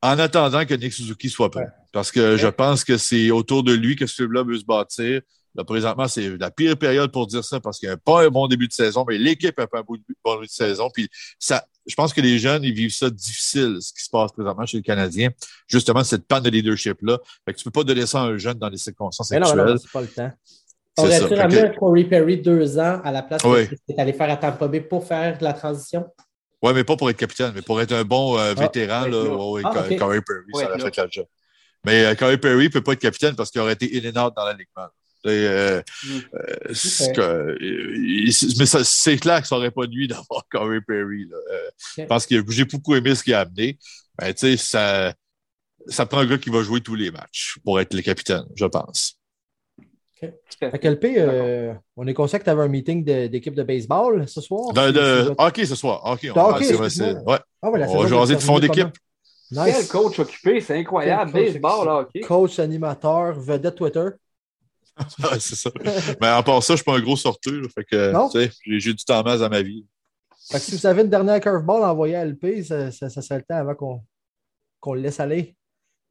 en 0.02 0.20
attendant 0.20 0.66
que 0.66 0.74
Nick 0.74 0.94
Suzuki 0.94 1.30
soit 1.30 1.50
prêt. 1.50 1.68
Parce 1.92 2.12
que 2.12 2.38
je 2.38 2.48
pense 2.48 2.84
que 2.84 2.98
c'est 2.98 3.32
autour 3.32 3.64
de 3.64 3.74
lui 3.74 3.96
que 3.96 4.08
ce 4.08 4.18
club-là 4.18 4.44
veut 4.44 4.58
se 4.58 4.66
bâtir. 4.66 5.22
Là, 5.56 5.66
présentement, 5.66 6.08
c'est 6.08 6.38
la 6.38 6.50
pire 6.50 6.78
période 6.78 7.12
pour 7.12 7.28
dire 7.28 7.44
ça 7.44 7.60
parce 7.60 7.78
qu'il 7.78 7.90
n'y 7.90 7.94
a 7.94 7.98
pas 7.98 8.26
un 8.26 8.30
bon 8.30 8.48
début 8.48 8.68
de 8.68 8.74
saison, 8.74 9.04
mais 9.08 9.18
l'équipe 9.18 9.58
n'a 9.58 9.68
pas 9.68 9.80
un 9.80 9.84
bon 9.84 9.96
début 9.96 10.16
de 10.26 10.52
saison. 10.52 10.90
Puis 10.94 11.10
ça, 11.40 11.66
je 11.86 11.96
pense 11.96 12.14
que 12.14 12.22
les 12.22 12.38
jeunes, 12.40 12.64
ils 12.64 12.74
vivent 12.74 12.94
ça 12.94 13.10
difficile, 13.10 13.78
ce 13.82 13.94
qui 13.94 14.04
se 14.04 14.10
passe 14.10 14.32
présentement 14.32 14.66
chez 14.66 14.78
les 14.78 14.84
Canadiens. 14.84 15.30
Justement, 15.68 16.04
cette 16.04 16.28
panne 16.28 16.44
de 16.44 16.50
leadership-là. 16.50 17.20
Fait 17.46 17.54
que 17.54 17.58
tu 17.58 17.64
peux 17.64 17.72
pas 17.72 17.84
donner 17.84 18.06
ça 18.06 18.22
à 18.22 18.26
un 18.26 18.38
jeune 18.38 18.58
dans 18.58 18.70
les 18.70 18.78
circonstances 18.78 19.32
actuelles. 19.32 19.58
Non, 19.58 19.66
non, 19.66 19.78
c'est 19.78 19.92
pas 19.92 20.02
le 20.02 20.08
temps. 20.08 20.32
Aurais-tu 20.98 21.34
ramené 21.34 21.62
un 21.62 21.70
Corey 21.70 22.04
Perry 22.04 22.38
deux 22.38 22.78
ans 22.78 23.02
à 23.04 23.12
la 23.12 23.24
place 23.24 23.42
que 23.42 23.76
tu 23.76 23.96
allé 23.98 24.14
faire 24.14 24.30
à 24.30 24.38
Tampa 24.38 24.68
Bay 24.68 24.82
pour 24.82 25.08
faire 25.08 25.38
la 25.42 25.54
transition? 25.54 26.06
Ouais, 26.62 26.74
mais 26.74 26.84
pas 26.84 26.96
pour 26.96 27.10
être 27.10 27.18
capitaine, 27.18 27.54
mais 27.56 27.62
pour 27.64 27.82
être 27.82 27.92
un 27.92 28.04
bon 28.04 28.38
euh, 28.38 28.54
ah, 28.56 28.62
vétéran, 28.62 29.08
là, 29.08 29.24
ouais, 29.24 29.62
ah, 29.66 29.72
Perry, 29.72 29.98
ça 29.98 30.06
aurait 30.06 30.22
fait 30.80 30.98
la 30.98 31.08
job. 31.10 31.26
Mais 31.84 32.06
euh, 32.06 32.16
Corey 32.16 32.38
Perry 32.38 32.66
ne 32.66 32.70
peut 32.70 32.84
pas 32.84 32.94
être 32.94 33.00
capitaine 33.00 33.36
parce 33.36 33.50
qu'il 33.50 33.60
aurait 33.62 33.74
été 33.74 33.90
in 33.98 34.12
and 34.12 34.28
out 34.28 34.34
dans 34.36 34.46
l'alignement. 34.46 34.88
Euh, 35.28 35.82
mm. 36.04 36.20
euh, 37.20 37.56
mais 38.58 38.66
c'est 38.66 39.18
clair 39.18 39.42
que 39.42 39.48
ça 39.48 39.56
n'aurait 39.56 39.72
pas 39.72 39.86
de 39.86 39.92
nuit 39.92 40.08
d'avoir 40.08 40.44
Corey 40.52 40.82
Perry. 40.82 41.28
Là. 41.30 42.06
Parce 42.08 42.26
que 42.26 42.44
j'ai 42.50 42.66
beaucoup 42.66 42.96
aimé 42.96 43.16
ce 43.16 43.24
qu'il 43.24 43.34
a 43.34 43.42
amené. 43.42 43.78
Ben, 44.18 44.34
ça, 44.58 45.14
ça 45.88 46.06
prend 46.06 46.20
un 46.20 46.26
gars 46.26 46.38
qui 46.38 46.50
va 46.50 46.64
jouer 46.64 46.82
tous 46.82 46.96
les 46.96 47.12
matchs 47.12 47.58
pour 47.64 47.80
être 47.80 47.94
le 47.94 48.02
capitaine, 48.02 48.46
je 48.56 48.66
pense. 48.66 49.18
À 50.62 50.78
quel 50.78 51.00
pays 51.00 51.18
on 51.98 52.06
est 52.06 52.14
conscient 52.14 52.38
que 52.38 52.44
tu 52.44 52.50
avais 52.50 52.62
un 52.62 52.68
meeting 52.68 53.04
d'équipe 53.04 53.56
de, 53.56 53.64
baseball 53.64 54.28
ce 54.28 54.42
soir? 54.42 54.72
De, 54.74 54.92
de 54.92 55.34
hockey 55.38 55.66
ce 55.66 55.76
soir. 55.76 56.02
Hockey, 56.06 56.32
on, 56.32 56.52
va 56.52 58.08
jaser 58.08 58.36
de 58.36 58.42
fond 58.42 58.60
d'équipe. 58.60 58.90
Quel 59.54 59.88
coach 59.88 60.20
occupé, 60.20 60.62
c'est 60.62 60.78
incroyable. 60.78 61.32
Baseball, 61.32 61.88
hockey. 61.88 62.22
Coach, 62.22 62.60
animateur, 62.60 63.34
vedette 63.40 63.76
Twitter. 63.76 64.10
c'est 65.40 65.56
ça. 65.56 65.70
Mais 66.20 66.28
à 66.28 66.44
part 66.44 66.62
ça, 66.62 66.68
je 66.68 66.74
ne 66.74 66.78
suis 66.78 66.86
pas 66.86 66.98
un 66.98 67.02
gros 67.02 67.18
sorteur. 67.18 67.62
Fait 67.74 67.84
que, 67.84 68.14
j'ai 68.66 68.94
du 68.94 69.04
temps 69.04 69.20
à 69.20 69.24
masse 69.24 69.42
ma 69.50 69.62
vie. 69.62 69.86
Fait 70.50 70.58
que 70.58 70.64
si 70.64 70.76
vous 70.76 70.86
avez 70.86 71.04
une 71.04 71.10
dernière 71.10 71.40
curveball 71.40 71.84
envoyée 71.84 72.16
à 72.16 72.26
LP, 72.26 72.64
ça, 72.64 72.92
ça, 72.92 73.10
ça 73.10 73.22
serait 73.22 73.38
le 73.38 73.44
temps 73.44 73.56
avant 73.56 73.76
qu'on 74.80 74.94
le 74.94 75.02
laisse 75.02 75.20
aller 75.20 75.56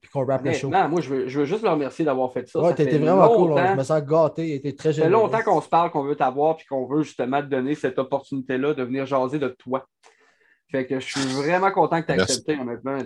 puis 0.01 0.11
qu'on 0.11 0.25
rappe 0.25 0.45
le 0.45 0.53
show. 0.53 0.69
Non, 0.69 0.89
moi, 0.89 1.01
je 1.01 1.11
veux, 1.11 1.29
je 1.29 1.41
veux 1.41 1.45
juste 1.45 1.63
le 1.63 1.69
remercier 1.69 2.05
d'avoir 2.05 2.33
fait 2.33 2.49
ça. 2.49 2.61
Ouais, 2.61 2.75
t'étais 2.75 2.99
vraiment 2.99 3.29
cool. 3.29 3.55
Je 3.57 3.75
me 3.75 3.83
sens 3.83 4.03
gâté. 4.03 4.61
T'étais 4.61 4.77
très 4.77 4.93
généreux. 4.93 5.13
Ça 5.13 5.19
fait 5.19 5.23
longtemps 5.23 5.53
qu'on 5.53 5.61
se 5.61 5.69
parle, 5.69 5.91
qu'on 5.91 6.05
veut 6.05 6.17
t'avoir, 6.17 6.57
puis 6.57 6.67
qu'on 6.67 6.87
veut 6.87 7.03
justement 7.03 7.41
te 7.43 7.47
donner 7.47 7.75
cette 7.75 7.99
opportunité-là 7.99 8.75
de 8.75 8.83
venir 8.83 9.05
jaser 9.07 9.39
de 9.39 9.49
toi. 9.49 9.87
Fait 10.71 10.87
que 10.87 11.01
je 11.01 11.07
suis 11.07 11.21
vraiment 11.35 11.71
content 11.71 12.01
que 12.01 12.07
tu 12.07 12.13
aies 12.13 12.21
accepté, 12.21 12.59
honnêtement. 12.59 12.99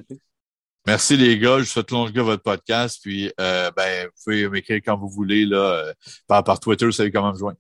Merci 0.87 1.17
les 1.17 1.39
gars, 1.39 1.59
je 1.61 1.65
souhaite 1.65 1.91
longue 1.91 2.17
votre 2.19 2.43
podcast. 2.43 2.99
Puis 3.03 3.33
euh, 3.41 3.71
ben, 3.75 4.07
vous 4.07 4.23
pouvez 4.23 4.49
m'écrire 4.49 4.81
quand 4.85 4.99
vous 4.99 5.09
voulez 5.09 5.47
là, 5.47 5.57
euh, 5.57 5.93
par, 6.27 6.45
par 6.45 6.61
Twitter, 6.61 6.85
vous 6.85 6.93
savez 6.93 7.11
comment 7.11 7.33
me 7.33 7.39
joindre. 7.39 7.59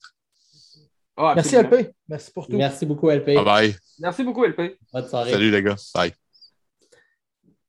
Ah, 1.16 1.32
Merci 1.34 1.56
LP. 1.56 1.92
Merci 2.08 2.30
pour 2.32 2.46
tout. 2.46 2.56
Merci 2.56 2.84
beaucoup 2.84 3.08
LP. 3.08 3.26
Bye 3.34 3.44
bye. 3.44 3.76
Merci 3.98 4.24
beaucoup 4.24 4.44
LP. 4.44 4.78
Bonne 4.92 5.08
soirée. 5.08 5.30
Salut 5.30 5.50
les 5.50 5.62
gars. 5.62 5.76
Bye. 5.94 6.12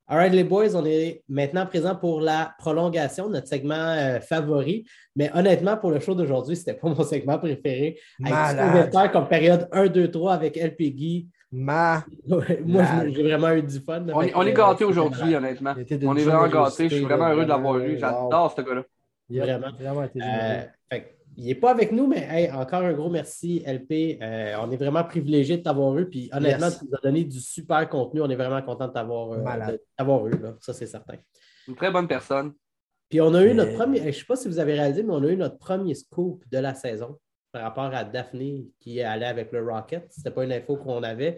All 0.07 0.17
right, 0.17 0.31
les 0.31 0.43
boys, 0.43 0.75
on 0.75 0.85
est 0.85 1.23
maintenant 1.27 1.65
présent 1.65 1.95
pour 1.95 2.21
la 2.21 2.53
prolongation 2.59 3.27
de 3.27 3.33
notre 3.33 3.47
segment 3.47 3.73
euh, 3.73 4.19
favori. 4.19 4.85
Mais 5.15 5.31
honnêtement, 5.33 5.77
pour 5.77 5.89
le 5.89 5.99
show 5.99 6.13
d'aujourd'hui, 6.13 6.55
ce 6.55 6.61
n'était 6.61 6.75
pas 6.75 6.89
mon 6.89 7.03
segment 7.03 7.39
préféré. 7.39 7.99
Avec 8.23 8.91
faire 8.91 9.11
comme 9.11 9.27
période 9.27 9.67
1, 9.71 9.87
2, 9.87 10.11
3 10.11 10.33
avec 10.33 10.57
LP 10.57 10.93
Guy. 10.93 11.27
Ma... 11.55 12.03
Moi, 12.27 12.83
j'ai 13.07 13.23
vraiment 13.23 13.51
eu 13.53 13.63
du 13.63 13.79
fun. 13.79 14.05
On, 14.13 14.21
est, 14.21 14.53
gâtés 14.53 14.83
aujourd'hui, 14.83 15.35
honnêtement. 15.35 15.73
On 16.03 16.15
est 16.17 16.23
vraiment 16.23 16.47
gâtés. 16.49 16.89
Je 16.89 16.95
suis 16.95 17.05
vraiment 17.05 17.29
heureux 17.29 17.45
de 17.45 17.49
l'avoir 17.49 17.77
eu. 17.79 17.97
J'adore 17.97 18.53
ce 18.55 18.61
gars-là. 18.61 18.83
Vraiment. 19.29 19.71
vraiment 19.71 20.03
été 20.03 20.19
euh, 20.21 20.63
il 21.37 21.47
n'est 21.47 21.55
pas 21.55 21.71
avec 21.71 21.91
nous, 21.91 22.07
mais 22.07 22.49
encore 22.51 22.83
un 22.83 22.93
gros 22.93 23.09
merci, 23.09 23.63
LP. 23.65 24.19
Euh, 24.21 24.55
on 24.61 24.71
est 24.71 24.77
vraiment 24.77 25.03
privilégié 25.03 25.57
de 25.57 25.63
t'avoir 25.63 25.97
eu. 25.97 26.09
Puis 26.09 26.29
honnêtement, 26.31 26.69
tu 26.71 26.85
nous 26.85 26.95
as 26.95 27.01
donné 27.01 27.23
du 27.23 27.39
super 27.39 27.89
contenu. 27.89 28.21
On 28.21 28.29
est 28.29 28.35
vraiment 28.35 28.61
content 28.61 28.87
de 28.87 28.93
t'avoir 28.93 29.31
euh, 29.33 30.27
eu. 30.29 30.37
Là. 30.41 30.55
Ça, 30.59 30.73
c'est 30.73 30.85
certain. 30.85 31.15
Une 31.67 31.75
très 31.75 31.91
bonne 31.91 32.07
personne. 32.07 32.53
Puis 33.09 33.21
on 33.21 33.33
a 33.33 33.43
eu 33.43 33.53
notre 33.53 33.73
premier, 33.73 33.99
je 33.99 34.05
ne 34.05 34.11
sais 34.11 34.25
pas 34.25 34.35
si 34.35 34.47
vous 34.47 34.59
avez 34.59 34.73
réalisé, 34.73 35.03
mais 35.03 35.13
on 35.13 35.23
a 35.23 35.27
eu 35.27 35.37
notre 35.37 35.57
premier 35.57 35.93
scoop 35.93 36.43
de 36.51 36.57
la 36.57 36.73
saison 36.73 37.17
par 37.55 37.63
rapport 37.63 37.85
à 37.85 38.03
Daphne 38.03 38.65
qui 38.81 38.99
est 38.99 39.03
allée 39.03 39.25
avec 39.25 39.53
le 39.53 39.65
Rocket. 39.65 40.11
Ce 40.11 40.19
n'était 40.19 40.31
pas 40.31 40.43
une 40.43 40.51
info 40.51 40.75
qu'on 40.75 41.01
avait. 41.03 41.37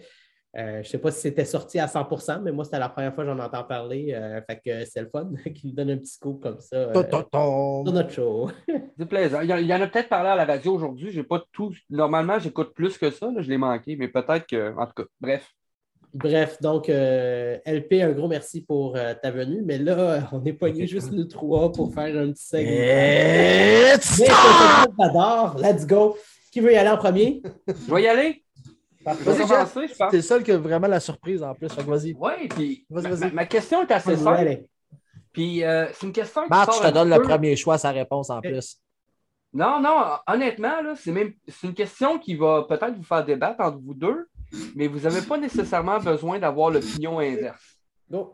Euh, 0.58 0.78
je 0.78 0.80
ne 0.80 0.84
sais 0.84 0.98
pas 0.98 1.12
si 1.12 1.20
c'était 1.20 1.46
sorti 1.46 1.78
à 1.78 1.86
100% 1.86 2.42
mais 2.42 2.52
moi, 2.52 2.66
c'était 2.66 2.80
la 2.80 2.90
première 2.90 3.14
fois 3.14 3.24
que 3.24 3.30
j'en 3.30 3.38
entends 3.38 3.64
parler. 3.64 4.16
Euh, 4.16 4.42
fait 4.42 4.60
que 4.66 4.86
c'est 4.86 5.02
le 5.02 5.10
fun 5.10 5.30
qu'il 5.54 5.70
nous 5.70 5.76
donne 5.76 5.92
un 5.92 5.98
petit 5.98 6.14
scoop 6.14 6.42
comme 6.42 6.60
ça 6.60 6.76
euh, 6.76 7.04
sur 7.04 7.94
notre 7.94 8.10
show. 8.10 8.50
C'est 8.98 9.06
plaisant. 9.06 9.42
Il 9.42 9.50
y 9.50 9.74
en 9.76 9.82
a 9.82 9.86
peut-être 9.86 10.10
parlé 10.10 10.30
à 10.30 10.36
la 10.36 10.46
radio 10.46 10.74
aujourd'hui. 10.74 11.12
J'ai 11.12 11.24
pas 11.24 11.44
tout. 11.52 11.72
Normalement, 11.92 12.40
j'écoute 12.40 12.74
plus 12.74 12.98
que 12.98 13.12
ça. 13.12 13.30
je 13.38 13.48
l'ai 13.48 13.60
manqué, 13.60 13.96
mais 13.96 14.08
peut-être 14.08 14.48
que. 14.48 14.76
En 14.76 14.88
tout 14.88 15.04
cas, 15.04 15.10
bref. 15.22 15.54
Bref, 16.18 16.60
donc 16.62 16.88
LP, 16.88 18.02
un 18.02 18.12
gros 18.12 18.28
merci 18.28 18.62
pour 18.62 18.98
ta 19.22 19.32
venue, 19.32 19.62
mais 19.64 19.78
là, 19.78 20.28
on 20.32 20.44
est 20.46 20.54
pogné 20.54 20.88
juste 20.88 21.12
le 21.12 21.28
3 21.28 21.72
pour 21.72 21.94
faire 21.94 22.18
un 22.18 22.32
petit 22.32 22.46
segment. 22.46 22.72
It's 23.96 24.20
Let's 25.62 25.86
go. 25.86 26.18
Qui 26.52 26.60
veut 26.60 26.74
y 26.74 26.78
aller 26.78 26.90
en 26.90 26.98
premier? 26.98 27.42
Je 27.68 27.94
vais 27.94 28.04
y 28.04 28.08
aller. 28.08 28.44
T'es 29.06 30.18
le 30.18 30.22
seul 30.22 30.44
qui 30.44 30.52
a 30.52 30.58
vraiment 30.58 30.88
la 30.88 31.00
surprise 31.00 31.42
en 31.42 31.54
plus. 31.54 31.68
Vas-y. 31.68 32.16
Oui, 32.20 32.48
puis 32.50 32.86
ma, 33.32 33.46
question 33.46 33.84
est 33.84 33.92
assez 33.92 34.18
simple. 34.18 34.64
Puis 35.32 35.64
euh, 35.64 35.86
c'est 35.94 36.08
une 36.08 36.14
question 36.14 36.44
qui 36.44 36.50
Matt, 36.50 36.70
je 36.74 36.88
te 36.88 36.94
donne 36.94 37.10
le 37.10 37.22
premier 37.22 37.56
choix, 37.56 37.78
sa 37.78 37.92
réponse 37.92 38.30
en 38.30 38.42
plus. 38.42 38.82
Non, 39.54 39.80
non, 39.80 40.18
honnêtement, 40.28 40.96
c'est 40.96 41.12
même 41.12 41.34
c'est 41.48 41.68
une 41.68 41.74
question 41.74 42.20
qui 42.20 42.36
va 42.36 42.66
peut-être 42.68 42.96
vous 42.96 43.04
faire 43.04 43.24
débattre 43.24 43.62
entre 43.62 43.78
vous 43.78 43.94
deux, 43.94 44.28
mais 44.76 44.88
vous 44.88 45.00
n'avez 45.02 45.22
pas 45.22 45.38
nécessairement 45.38 46.00
besoin 46.00 46.40
d'avoir 46.40 46.70
l'opinion 46.72 47.20
inverse. 47.20 47.78
Non. 48.10 48.34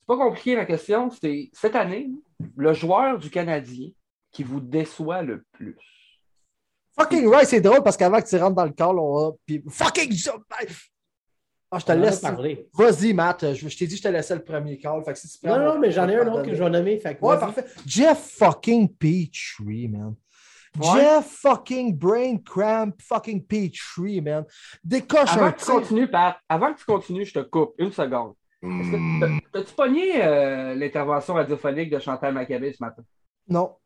C'est 0.00 0.06
pas 0.06 0.16
compliqué 0.16 0.54
la 0.54 0.66
question, 0.66 1.10
c'est 1.10 1.50
cette 1.52 1.74
année, 1.74 2.10
le 2.56 2.72
joueur 2.72 3.18
du 3.18 3.30
Canadien 3.30 3.90
qui 4.30 4.44
vous 4.44 4.60
déçoit 4.60 5.22
le 5.22 5.44
plus. 5.52 5.76
Fucking 6.98 7.28
right, 7.28 7.46
c'est 7.46 7.60
drôle 7.60 7.82
parce 7.82 7.96
qu'avant 7.96 8.20
que 8.20 8.28
tu 8.28 8.36
rentres 8.36 8.54
dans 8.54 8.64
le 8.64 8.72
call, 8.72 8.98
on 8.98 9.28
a. 9.28 9.32
Puis 9.44 9.62
fucking. 9.68 10.14
Ah, 11.70 11.78
je 11.78 11.84
te 11.84 11.92
laisse. 11.92 12.20
parler. 12.20 12.68
Vas-y, 12.72 13.12
Matt. 13.12 13.54
Je, 13.54 13.76
t'ai 13.76 13.86
dit 13.86 13.94
que 13.94 13.98
je 13.98 14.02
te 14.02 14.08
laissais 14.08 14.34
le 14.34 14.44
premier 14.44 14.78
call. 14.78 15.02
Fait 15.04 15.12
que 15.12 15.18
si 15.18 15.28
tu 15.28 15.46
non, 15.46 15.58
non, 15.58 15.78
mais 15.78 15.90
j'en 15.90 16.08
ai 16.08 16.16
un 16.16 16.32
autre 16.32 16.44
que 16.44 16.54
je 16.54 16.62
vais 16.62 16.70
nommer. 16.70 16.98
Fait 16.98 17.18
ouais, 17.20 17.38
parfait. 17.38 17.64
Jeff 17.84 18.18
fucking 18.38 18.88
Petrie, 18.88 19.88
man. 19.88 20.14
Jeff 20.80 21.26
fucking 21.26 21.96
Brain 21.96 22.38
Cramp 22.38 22.92
fucking 23.00 23.44
Petrie, 23.44 24.20
man. 24.20 24.44
Décoche 24.82 25.32
Avant 25.32 25.52
que 25.52 25.58
tu 25.58 25.66
continues, 25.66 26.08
Pat, 26.08 26.38
avant 26.48 26.72
que 26.72 26.78
tu 26.78 26.84
continues, 26.84 27.24
je 27.24 27.34
te 27.34 27.40
coupe 27.40 27.74
une 27.78 27.92
seconde. 27.92 28.34
Mm. 28.62 29.38
T'as-tu 29.52 29.74
pogné 29.74 30.24
euh, 30.24 30.74
l'intervention 30.74 31.34
radiophonique 31.34 31.90
de 31.90 31.98
Chantal 31.98 32.34
Maccabé 32.34 32.72
ce 32.72 32.82
matin? 32.82 33.02
Non 33.48 33.76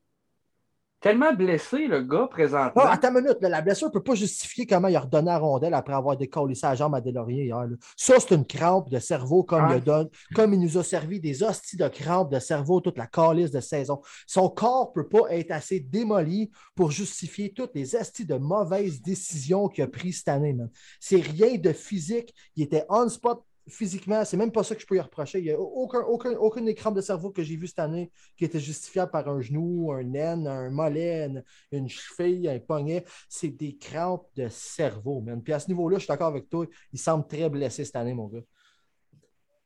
tellement 1.01 1.33
blessé, 1.33 1.87
le 1.87 2.03
gars, 2.03 2.29
présentement. 2.31 2.83
Ah, 2.85 2.93
attends 2.93 3.09
une 3.09 3.23
minute, 3.23 3.39
la 3.41 3.63
blessure 3.63 3.89
ne 3.89 3.93
peut 3.93 4.03
pas 4.03 4.15
justifier 4.15 4.67
comment 4.67 4.89
il 4.89 4.97
a 4.97 5.01
redonné 5.01 5.31
à 5.31 5.39
rondelle 5.39 5.75
après 5.75 5.95
avoir 5.95 6.17
décollé 6.17 6.55
sa 6.55 6.75
jambe 6.75 6.95
à 6.95 7.01
Delaurier 7.01 7.45
hier. 7.45 7.67
Ça, 7.97 8.15
c'est 8.21 8.35
une 8.35 8.45
crampe 8.45 8.91
de 8.91 8.99
cerveau 8.99 9.43
comme, 9.43 9.71
il 9.75 9.83
donne, 9.83 10.09
comme 10.35 10.53
il 10.55 10.61
nous 10.61 10.79
a 10.79 10.85
servi 10.85 11.21
des 11.21 11.43
hosties 11.43 11.77
de 11.77 11.89
crampe 11.89 12.31
de 12.31 12.39
cerveau 12.39 12.81
toute 12.81 12.99
la 12.99 13.07
calice 13.07 13.51
de 13.51 13.61
saison. 13.61 14.01
Son 14.27 14.49
corps 14.49 14.93
ne 14.95 15.03
peut 15.03 15.09
pas 15.09 15.31
être 15.31 15.53
assez 15.53 15.81
démoli 15.81 16.51
pour 16.75 16.91
justifier 16.91 17.53
toutes 17.53 17.75
les 17.75 17.97
hosties 17.97 18.27
de 18.27 18.37
mauvaises 18.37 19.01
décisions 19.01 19.69
qu'il 19.69 19.85
a 19.85 19.89
prises 19.89 20.19
cette 20.19 20.29
année. 20.29 20.57
C'est 20.99 21.21
rien 21.21 21.57
de 21.57 21.73
physique. 21.73 22.35
Il 22.57 22.65
était 22.65 22.85
on-spot 22.89 23.43
physiquement, 23.69 24.25
c'est 24.25 24.37
même 24.37 24.53
pas 24.53 24.63
ça 24.63 24.75
que 24.75 24.81
je 24.81 24.87
peux 24.87 24.97
y 24.97 25.01
reprocher. 25.01 25.39
Il 25.39 25.45
n'y 25.45 25.51
a 25.51 25.59
aucun, 25.59 26.01
aucun, 26.01 26.33
aucun 26.33 26.65
écran 26.67 26.91
de 26.91 27.01
cerveau 27.01 27.31
que 27.31 27.43
j'ai 27.43 27.57
vu 27.57 27.67
cette 27.67 27.79
année 27.79 28.11
qui 28.37 28.45
était 28.45 28.61
justifiable 28.61 29.11
par 29.11 29.29
un 29.29 29.41
genou, 29.41 29.93
un 29.93 30.03
naine, 30.03 30.47
un 30.47 30.71
mollet, 30.71 31.31
une, 31.73 31.89
cheville, 31.89 32.49
un 32.49 32.59
poignet. 32.59 33.05
C'est 33.29 33.51
des 33.51 33.77
crampes 33.77 34.27
de 34.37 34.49
cerveau, 34.49 35.21
man. 35.21 35.43
Puis 35.43 35.53
à 35.53 35.61
ce 35.61 35.69
niveau-là, 35.69 35.99
je 35.99 36.05
suis 36.05 36.09
d'accord 36.09 36.29
avec 36.29 36.49
toi, 36.49 36.67
il 36.93 36.99
semble 36.99 37.27
très 37.27 37.49
blessé 37.49 37.85
cette 37.85 37.97
année, 37.97 38.15
mon 38.15 38.27
gars. 38.27 38.43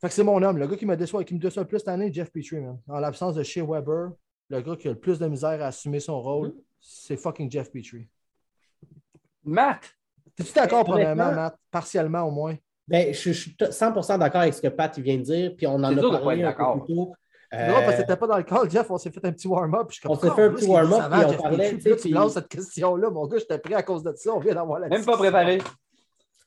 Fait 0.00 0.08
que 0.08 0.14
c'est 0.14 0.24
mon 0.24 0.42
homme. 0.42 0.58
Le 0.58 0.66
gars 0.66 0.76
qui 0.76 0.86
me 0.86 0.96
déçoit, 0.96 1.24
qui 1.24 1.34
me 1.34 1.40
déçoit 1.40 1.62
le 1.62 1.68
plus 1.68 1.78
cette 1.78 1.88
année, 1.88 2.12
Jeff 2.12 2.30
Petrie, 2.30 2.60
man. 2.60 2.78
En 2.88 2.98
l'absence 2.98 3.34
de 3.34 3.42
Shea 3.42 3.64
Weber, 3.64 4.10
le 4.50 4.60
gars 4.60 4.76
qui 4.76 4.88
a 4.88 4.92
le 4.92 4.98
plus 4.98 5.18
de 5.18 5.26
misère 5.26 5.62
à 5.62 5.68
assumer 5.68 6.00
son 6.00 6.20
rôle, 6.20 6.48
mm-hmm. 6.48 6.62
c'est 6.80 7.16
fucking 7.16 7.50
Jeff 7.50 7.70
Petrie. 7.70 8.08
Matt! 9.44 9.94
T'es-tu 10.36 10.52
d'accord, 10.52 10.84
premièrement, 10.84 11.32
Matt? 11.32 11.56
Partiellement 11.70 12.22
au 12.22 12.30
moins. 12.30 12.56
Ben, 12.86 13.14
je, 13.14 13.30
suis 13.30 13.56
100% 13.58 14.18
d'accord 14.18 14.42
avec 14.42 14.54
ce 14.54 14.60
que 14.60 14.68
Pat 14.68 14.96
vient 14.98 15.16
de 15.16 15.22
dire, 15.22 15.54
puis 15.56 15.66
on 15.66 15.76
en 15.76 15.84
a 15.84 16.20
parlé 16.20 16.42
un 16.42 16.52
peu 16.52 16.84
plus 16.84 16.94
tôt. 16.94 17.14
Non, 17.52 17.74
parce 17.84 17.96
que 17.96 18.00
t'étais 18.00 18.16
pas 18.16 18.26
dans 18.26 18.36
le 18.36 18.42
call, 18.42 18.68
Jeff. 18.70 18.90
On 18.90 18.98
s'est 18.98 19.10
fait 19.10 19.24
un 19.24 19.32
petit 19.32 19.46
warm-up. 19.46 19.90
On 20.04 20.14
s'est 20.16 20.30
fait 20.30 20.42
un 20.42 20.50
petit 20.50 20.66
warm-up, 20.66 21.02
puis 21.10 21.36
on 21.38 21.42
parlait. 21.42 21.78
Tu 21.78 22.08
lances 22.08 22.34
cette 22.34 22.48
question-là, 22.48 23.10
mon 23.10 23.26
gars, 23.26 23.38
j'étais 23.38 23.58
prêt 23.58 23.74
à 23.74 23.82
cause 23.82 24.02
de 24.02 24.12
ça. 24.16 24.34
On 24.34 24.40
vient 24.40 24.54
d'avoir 24.54 24.80
la 24.80 24.88
Même 24.88 25.04
pas 25.04 25.16
préparé. 25.16 25.58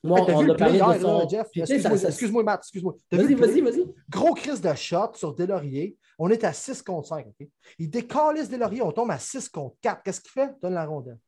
Moi, 0.04 0.20
on 0.28 0.48
a 0.48 0.54
parlé 0.54 0.78
de 0.78 1.00
son... 1.00 1.28
Jeff? 1.28 1.48
Excuse-moi, 1.54 2.44
Matt, 2.44 2.60
excuse-moi. 2.60 2.94
Vas-y, 3.10 3.34
vas-y, 3.34 3.60
vas-y. 3.60 3.86
Gros 4.08 4.34
crise 4.34 4.60
de 4.60 4.72
shot 4.74 5.14
sur 5.14 5.34
Delaurier. 5.34 5.96
On 6.18 6.30
est 6.30 6.44
à 6.44 6.52
6 6.52 6.82
contre 6.82 7.08
5. 7.08 7.26
OK? 7.26 7.48
Il 7.78 7.90
décalisse 7.90 8.48
Delaurier. 8.48 8.82
On 8.82 8.92
tombe 8.92 9.10
à 9.10 9.18
6 9.18 9.48
contre 9.48 9.76
4. 9.82 10.02
Qu'est-ce 10.04 10.20
qu'il 10.20 10.30
fait? 10.30 10.50
Donne 10.62 10.74
la 10.74 10.86
rondelle. 10.86 11.18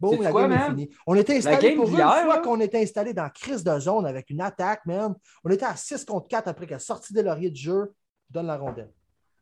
Bon, 0.00 0.20
la 0.20 0.32
game 0.32 0.52
est 0.52 0.66
finie. 0.66 0.90
On 1.06 1.14
était 1.14 1.36
installé 1.36 1.74
pour 1.74 1.88
une 1.88 1.96
fois 1.96 2.38
qu'on 2.38 2.60
était 2.60 2.80
installé 2.80 3.12
dans 3.12 3.28
crise 3.30 3.64
de 3.64 3.78
zone 3.80 4.06
avec 4.06 4.30
une 4.30 4.40
attaque, 4.40 4.86
man. 4.86 5.14
On 5.44 5.50
était 5.50 5.64
à 5.64 5.74
6 5.74 6.04
contre 6.04 6.28
4 6.28 6.48
après 6.48 6.66
qu'elle 6.66 6.80
sorti 6.80 7.12
des 7.12 7.22
lauriers 7.22 7.50
du 7.50 7.60
jeu. 7.60 7.92
donne 8.30 8.46
la 8.46 8.56
rondelle. 8.56 8.90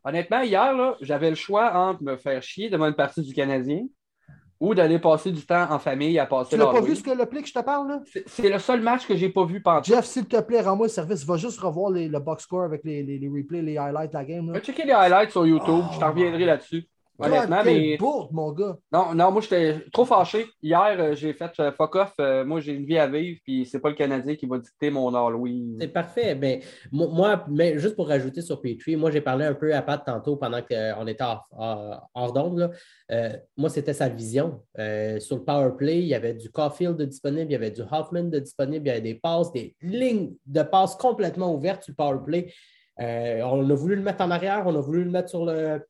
Honnêtement, 0.04 0.40
hier, 0.40 0.96
j'avais 1.00 1.30
le 1.30 1.36
choix 1.36 1.74
entre 1.74 2.02
me 2.02 2.16
faire 2.16 2.42
chier 2.42 2.70
devant 2.70 2.86
une 2.86 2.94
partie 2.94 3.22
du 3.22 3.34
Canadien 3.34 3.86
ou 4.58 4.74
d'aller 4.74 4.98
passer 4.98 5.32
du 5.32 5.44
temps 5.44 5.70
en 5.70 5.78
famille 5.78 6.18
à 6.18 6.24
passer 6.24 6.50
Tu 6.50 6.56
n'as 6.56 6.72
pas 6.72 6.80
vu 6.80 6.96
ce 6.96 7.02
que 7.02 7.10
le 7.10 7.26
play 7.26 7.42
que 7.42 7.48
je 7.48 7.52
te 7.52 7.58
parle, 7.58 7.88
là? 7.88 8.00
C'est 8.26 8.48
le 8.48 8.58
seul 8.58 8.80
match 8.80 9.06
que 9.06 9.14
j'ai 9.14 9.28
pas 9.28 9.44
vu 9.44 9.60
pendant. 9.60 9.82
Jeff, 9.82 10.06
s'il 10.06 10.26
te 10.26 10.40
plaît, 10.40 10.62
rends-moi 10.62 10.86
le 10.86 10.92
service. 10.92 11.24
Va 11.26 11.36
juste 11.36 11.58
revoir 11.60 11.90
les, 11.90 12.08
le 12.08 12.18
box 12.20 12.44
score 12.44 12.62
avec 12.62 12.82
les, 12.84 13.02
les, 13.02 13.18
les 13.18 13.28
replays, 13.28 13.60
les 13.60 13.76
highlights 13.76 14.12
de 14.12 14.16
la 14.16 14.24
game. 14.24 14.50
Va 14.52 14.60
checker 14.60 14.84
les 14.84 14.92
highlights 14.92 15.32
sur 15.32 15.46
YouTube. 15.46 15.84
je 15.92 15.98
t'en 15.98 16.08
reviendrai 16.10 16.46
là-dessus. 16.46 16.88
Honnêtement, 17.18 17.62
mais. 17.64 17.96
bourde, 17.96 18.32
mon 18.32 18.52
gars. 18.52 18.76
Non, 18.92 19.14
non, 19.14 19.32
moi, 19.32 19.40
j'étais 19.40 19.80
trop 19.92 20.04
fâché. 20.04 20.46
Hier, 20.62 20.96
euh, 20.98 21.14
j'ai 21.14 21.32
fait 21.32 21.50
euh, 21.60 21.72
fuck 21.72 21.94
off. 21.94 22.12
Euh, 22.20 22.44
moi, 22.44 22.60
j'ai 22.60 22.72
une 22.72 22.84
vie 22.84 22.98
à 22.98 23.06
vivre, 23.06 23.38
puis 23.42 23.64
c'est 23.64 23.80
pas 23.80 23.88
le 23.88 23.94
Canadien 23.94 24.34
qui 24.36 24.46
va 24.46 24.58
dicter 24.58 24.90
mon 24.90 25.08
Halloween. 25.14 25.78
C'est 25.80 25.88
parfait. 25.88 26.34
Ben, 26.34 26.60
moi, 26.92 27.44
mais 27.48 27.78
juste 27.78 27.96
pour 27.96 28.08
rajouter 28.08 28.42
sur 28.42 28.60
Petrie, 28.60 28.96
moi, 28.96 29.10
j'ai 29.10 29.20
parlé 29.20 29.46
un 29.46 29.54
peu 29.54 29.74
à 29.74 29.82
Pat 29.82 30.04
tantôt 30.04 30.36
pendant 30.36 30.60
qu'on 30.60 31.06
était 31.06 31.24
hors, 31.24 32.32
d'onde. 32.32 32.70
moi, 33.56 33.70
c'était 33.70 33.94
sa 33.94 34.08
vision. 34.08 34.62
sur 34.76 35.36
le 35.36 35.44
power 35.44 35.72
play, 35.76 36.00
il 36.00 36.06
y 36.08 36.14
avait 36.14 36.34
du 36.34 36.50
Caulfield 36.50 36.96
de 36.96 37.04
disponible, 37.04 37.50
il 37.50 37.52
y 37.52 37.56
avait 37.56 37.70
du 37.70 37.82
Hoffman 37.82 38.24
de 38.24 38.38
disponible, 38.38 38.86
il 38.86 38.88
y 38.88 38.92
avait 38.92 39.00
des 39.00 39.14
passes, 39.14 39.52
des 39.52 39.74
lignes 39.80 40.34
de 40.46 40.62
passes 40.62 40.96
complètement 40.96 41.54
ouvertes 41.54 41.84
sur 41.84 41.92
le 41.92 41.96
power 41.96 42.18
play. 42.24 42.52
on 42.98 43.70
a 43.70 43.74
voulu 43.74 43.96
le 43.96 44.02
mettre 44.02 44.22
en 44.22 44.30
arrière, 44.30 44.64
on 44.66 44.74
a 44.74 44.80
voulu 44.80 45.04
le 45.04 45.10
mettre 45.10 45.30
sur 45.30 45.44
le 45.44 45.80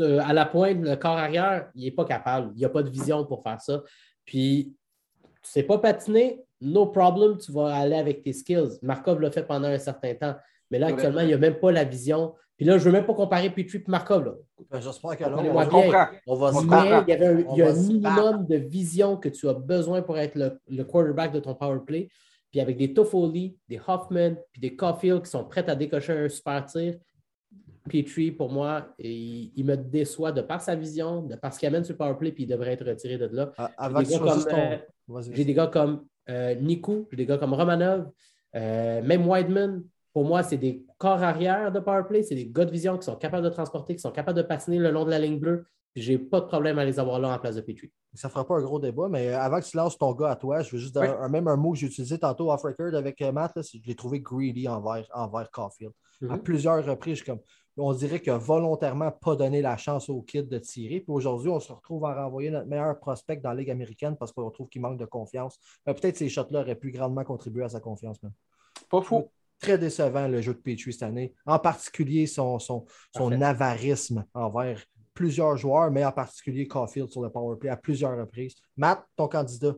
à 0.00 0.32
la 0.32 0.46
pointe, 0.46 0.78
le 0.80 0.96
corps 0.96 1.16
arrière, 1.16 1.70
il 1.74 1.84
n'est 1.84 1.90
pas 1.90 2.04
capable. 2.04 2.52
Il 2.54 2.58
n'y 2.58 2.64
a 2.64 2.68
pas 2.68 2.82
de 2.82 2.90
vision 2.90 3.24
pour 3.24 3.42
faire 3.42 3.60
ça. 3.60 3.82
Puis, 4.24 4.74
tu 5.22 5.28
ne 5.28 5.32
sais 5.42 5.62
pas 5.62 5.78
patiner, 5.78 6.44
no 6.60 6.86
problem, 6.86 7.38
tu 7.38 7.52
vas 7.52 7.74
aller 7.74 7.96
avec 7.96 8.22
tes 8.22 8.32
skills. 8.32 8.78
Markov 8.82 9.20
l'a 9.20 9.30
fait 9.30 9.44
pendant 9.44 9.68
un 9.68 9.78
certain 9.78 10.14
temps. 10.14 10.36
Mais 10.70 10.78
là, 10.78 10.88
actuellement, 10.88 11.20
il 11.20 11.28
n'y 11.28 11.34
a 11.34 11.38
même 11.38 11.58
pas 11.58 11.70
la 11.70 11.84
vision. 11.84 12.34
Puis 12.56 12.64
là, 12.64 12.78
je 12.78 12.84
ne 12.84 12.84
veux 12.86 12.92
même 12.92 13.06
pas 13.06 13.14
comparer 13.14 13.50
Petrie 13.50 13.78
et 13.78 13.90
Markov. 13.90 14.38
Ben, 14.70 14.80
j'espère 14.80 15.16
que 15.16 15.24
là, 15.24 15.36
on, 15.36 15.52
va, 15.52 16.10
on 16.26 16.34
va 16.34 16.52
se 16.52 16.64
Mais 16.64 17.02
il 17.06 17.10
y, 17.10 17.12
avait 17.12 17.26
un, 17.26 17.38
il 17.52 17.58
y 17.58 17.62
a 17.62 17.68
un 17.68 17.74
minimum 17.74 18.46
de 18.46 18.56
vision 18.56 19.16
que 19.16 19.28
tu 19.28 19.48
as 19.48 19.52
besoin 19.52 20.00
pour 20.00 20.18
être 20.18 20.34
le, 20.34 20.84
quarterback 20.84 21.32
de 21.32 21.40
ton 21.40 21.54
power 21.54 21.80
play. 21.86 22.08
Puis 22.50 22.60
avec 22.60 22.78
des 22.78 22.94
Toffoli, 22.94 23.58
des 23.68 23.78
Hoffman, 23.86 24.36
puis 24.52 24.60
des 24.60 24.74
Caulfield 24.74 25.22
qui 25.22 25.30
sont 25.30 25.44
prêts 25.44 25.68
à 25.68 25.74
décocher 25.74 26.12
un 26.12 26.28
super 26.28 26.64
tir, 26.64 26.94
Petrie, 27.88 28.30
pour 28.30 28.50
moi, 28.50 28.88
il, 28.98 29.52
il, 29.56 29.64
me 29.64 29.76
déçoit 29.76 30.32
de 30.32 30.42
par 30.42 30.60
sa 30.60 30.74
vision, 30.74 31.22
de 31.22 31.36
par 31.36 31.52
ce 31.52 31.58
qu'il 31.58 31.68
amène 31.68 31.84
sur 31.84 31.94
le 31.94 31.98
powerplay, 31.98 32.32
puis 32.32 32.44
il 32.44 32.46
devrait 32.46 32.72
être 32.72 32.86
retiré 32.86 33.18
de 33.18 33.26
là. 33.26 33.52
j'ai 35.30 35.44
des, 35.44 35.54
gars 35.54 35.66
comme 35.68 36.04
euh, 36.28 36.54
Niku, 36.54 37.06
j'ai 37.10 37.16
des 37.16 37.26
gars 37.26 37.38
comme 37.38 37.54
Romanov, 37.54 38.10
euh, 38.54 39.02
même 39.02 39.26
Whiteman. 39.26 39.82
Pour 40.12 40.24
moi, 40.24 40.42
c'est 40.42 40.56
des 40.56 40.84
corps 40.98 41.22
arrière 41.22 41.70
de 41.70 41.80
powerplay, 41.80 42.22
c'est 42.22 42.34
des 42.34 42.48
gars 42.48 42.64
de 42.64 42.70
vision 42.70 42.96
qui 42.96 43.04
sont 43.04 43.16
capables 43.16 43.44
de 43.44 43.50
transporter, 43.50 43.94
qui 43.94 44.00
sont 44.00 44.12
capables 44.12 44.38
de 44.38 44.42
patiner 44.42 44.78
le 44.78 44.90
long 44.90 45.04
de 45.04 45.10
la 45.10 45.18
ligne 45.18 45.38
bleue. 45.38 45.66
J'ai 45.94 46.18
pas 46.18 46.40
de 46.40 46.46
problème 46.46 46.78
à 46.78 46.84
les 46.84 46.98
avoir 46.98 47.18
là 47.18 47.34
en 47.34 47.38
place 47.38 47.56
de 47.56 47.62
Petrie. 47.62 47.90
Ça 48.12 48.28
ne 48.28 48.30
fera 48.30 48.46
pas 48.46 48.56
un 48.56 48.62
gros 48.62 48.78
débat, 48.78 49.08
mais 49.08 49.28
avant 49.28 49.60
que 49.60 49.64
tu 49.64 49.76
lances 49.76 49.96
ton 49.96 50.12
gars 50.12 50.30
à 50.30 50.36
toi, 50.36 50.62
je 50.62 50.72
veux 50.72 50.78
juste 50.78 50.96
un, 50.96 51.28
même 51.28 51.48
un 51.48 51.56
mot 51.56 51.72
que 51.72 51.78
j'ai 51.78 51.86
utilisé 51.86 52.18
tantôt 52.18 52.50
off 52.50 52.62
record 52.62 52.94
avec 52.94 53.20
euh, 53.22 53.32
Matt, 53.32 53.52
je 53.56 53.78
l'ai 53.86 53.94
trouvé 53.94 54.20
greedy 54.20 54.68
envers, 54.68 55.06
envers 55.14 55.50
Caulfield. 55.50 55.92
À 56.22 56.24
mm-hmm. 56.24 56.38
plusieurs 56.42 56.84
reprises, 56.84 57.18
je 57.18 57.24
suis 57.24 57.30
comme 57.30 57.40
on 57.76 57.92
dirait 57.92 58.20
qu'il 58.20 58.32
n'a 58.32 58.38
volontairement 58.38 59.10
pas 59.10 59.36
donné 59.36 59.60
la 59.60 59.76
chance 59.76 60.08
au 60.08 60.22
kid 60.22 60.48
de 60.48 60.58
tirer. 60.58 61.00
Puis 61.00 61.12
aujourd'hui, 61.12 61.50
on 61.50 61.60
se 61.60 61.72
retrouve 61.72 62.04
à 62.06 62.14
renvoyer 62.14 62.50
notre 62.50 62.68
meilleur 62.68 62.98
prospect 62.98 63.36
dans 63.36 63.50
la 63.50 63.56
Ligue 63.56 63.70
américaine 63.70 64.16
parce 64.16 64.32
qu'on 64.32 64.50
trouve 64.50 64.68
qu'il 64.68 64.80
manque 64.80 64.98
de 64.98 65.04
confiance. 65.04 65.58
Peut-être 65.84 66.16
ces 66.16 66.28
shots-là 66.28 66.60
auraient 66.60 66.74
pu 66.76 66.90
grandement 66.90 67.24
contribuer 67.24 67.64
à 67.64 67.68
sa 67.68 67.80
confiance. 67.80 68.22
Même. 68.22 68.32
Pas 68.90 69.02
fou. 69.02 69.28
Très 69.58 69.78
décevant 69.78 70.28
le 70.28 70.42
jeu 70.42 70.52
de 70.52 70.58
Petrie 70.58 70.92
cette 70.92 71.02
année, 71.02 71.32
en 71.46 71.58
particulier 71.58 72.26
son, 72.26 72.58
son, 72.58 72.84
son 73.16 73.40
avarisme 73.40 74.26
envers 74.34 74.84
plusieurs 75.14 75.56
joueurs, 75.56 75.90
mais 75.90 76.04
en 76.04 76.12
particulier 76.12 76.68
Caulfield 76.68 77.10
sur 77.10 77.22
le 77.22 77.30
powerplay 77.30 77.70
à 77.70 77.76
plusieurs 77.76 78.18
reprises. 78.18 78.54
Matt, 78.76 79.04
ton 79.16 79.28
candidat. 79.28 79.74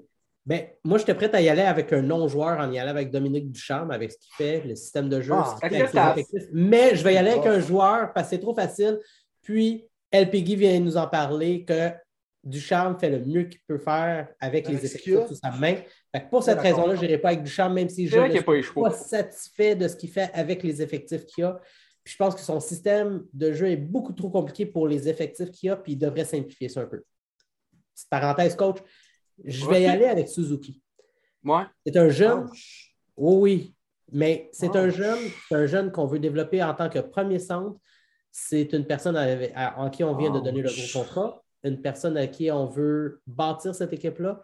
Ben, 0.49 0.67
moi, 0.83 0.97
j'étais 0.97 1.13
prêt 1.13 1.29
à 1.35 1.43
y 1.43 1.51
aller 1.51 1.61
avec 1.61 1.93
un 1.93 2.01
non-joueur, 2.01 2.59
en 2.59 2.73
y 2.73 2.79
aller 2.79 2.89
avec 2.89 3.11
Dominique 3.11 3.53
Ducharme, 3.53 3.91
avec 3.91 4.13
ce 4.13 4.17
qu'il 4.17 4.35
fait, 4.35 4.67
le 4.67 4.75
système 4.77 5.11
de 5.11 5.21
jeu. 5.21 5.35
Ah, 5.35 6.17
mais 6.55 6.97
je 6.97 7.05
vais 7.05 7.13
y 7.13 7.17
aller 7.19 7.33
avec 7.33 7.45
un 7.45 7.61
joueur 7.61 8.15
parce 8.15 8.31
que 8.31 8.37
c'est 8.37 8.41
trop 8.41 8.55
facile. 8.55 8.99
Puis, 9.43 9.85
LPG 10.11 10.55
vient 10.55 10.81
nous 10.81 10.97
en 10.97 11.07
parler 11.07 11.67
que 11.67 11.91
Ducharme 12.43 12.99
fait 12.99 13.11
le 13.11 13.23
mieux 13.27 13.43
qu'il 13.43 13.61
peut 13.69 13.77
faire 13.77 14.29
avec, 14.41 14.67
les 14.71 14.83
effectifs 14.87 15.27
sous 15.29 15.35
sa 15.35 15.51
main. 15.51 15.75
pour 16.31 16.43
cette 16.43 16.61
raison-là, 16.61 16.95
je 16.95 17.03
n'irai 17.03 17.19
pas 17.19 17.29
avec 17.29 17.43
Ducharme, 17.43 17.75
même 17.75 17.91
si 17.91 18.09
je 18.09 18.19
ne 18.19 18.63
suis 18.63 18.73
pas, 18.73 18.91
satisfait 18.91 19.77
de 19.77 19.87
ce 19.87 19.97
qu'il 19.97 20.09
fait 20.09 20.31
avec 20.33 20.63
les 20.63 20.81
effectifs 20.81 21.27
qu'il 21.27 21.45
a. 21.45 21.61
Puis 22.03 22.15
je 22.15 22.17
pense 22.17 22.35
que 22.35 22.41
son 22.41 22.59
système 22.59 23.23
de 23.35 23.53
jeu 23.53 23.69
est 23.69 23.77
beaucoup 23.77 24.15
trop 24.15 24.31
compliqué 24.31 24.65
pour 24.65 24.89
les 24.89 25.11
effectifs 25.11 25.51
qu'il 25.51 25.69
a, 25.69 25.77
puis 25.77 25.93
il 25.93 25.99
devrait 25.99 26.25
simplifier 26.25 26.71
ça 26.71 26.81
un 26.81 26.87
peu. 26.87 27.05
Petite 27.95 28.09
parenthèse, 28.09 28.57
coach, 28.57 28.79
je 29.45 29.67
vais 29.67 29.83
y 29.83 29.87
aller 29.87 30.07
avec 30.07 30.29
Suzuki. 30.29 30.83
Moi? 31.43 31.69
C'est 31.87 31.97
un 31.97 32.09
jeune. 32.09 32.49
Oui, 33.17 33.37
oui. 33.41 33.75
Mais 34.11 34.49
c'est 34.53 34.75
un 34.75 34.89
jeune, 34.89 35.19
un 35.51 35.67
jeune 35.67 35.93
qu'on 35.93 36.07
veut 36.07 36.19
développer 36.19 36.63
en 36.63 36.75
tant 36.75 36.89
que 36.89 36.99
premier 36.99 37.39
centre. 37.39 37.79
C'est 38.31 38.73
une 38.73 38.87
personne 38.87 39.17
en 39.77 39.91
qui 39.91 40.05
on 40.05 40.17
vient 40.17 40.31
de 40.31 40.41
donner 40.41 40.63
le 40.63 40.71
gros 40.71 41.01
contrat, 41.01 41.43
une 41.65 41.81
personne 41.81 42.17
à 42.17 42.27
qui 42.27 42.51
on 42.51 42.67
veut 42.67 43.21
bâtir 43.27 43.75
cette 43.75 43.93
équipe-là. 43.93 44.43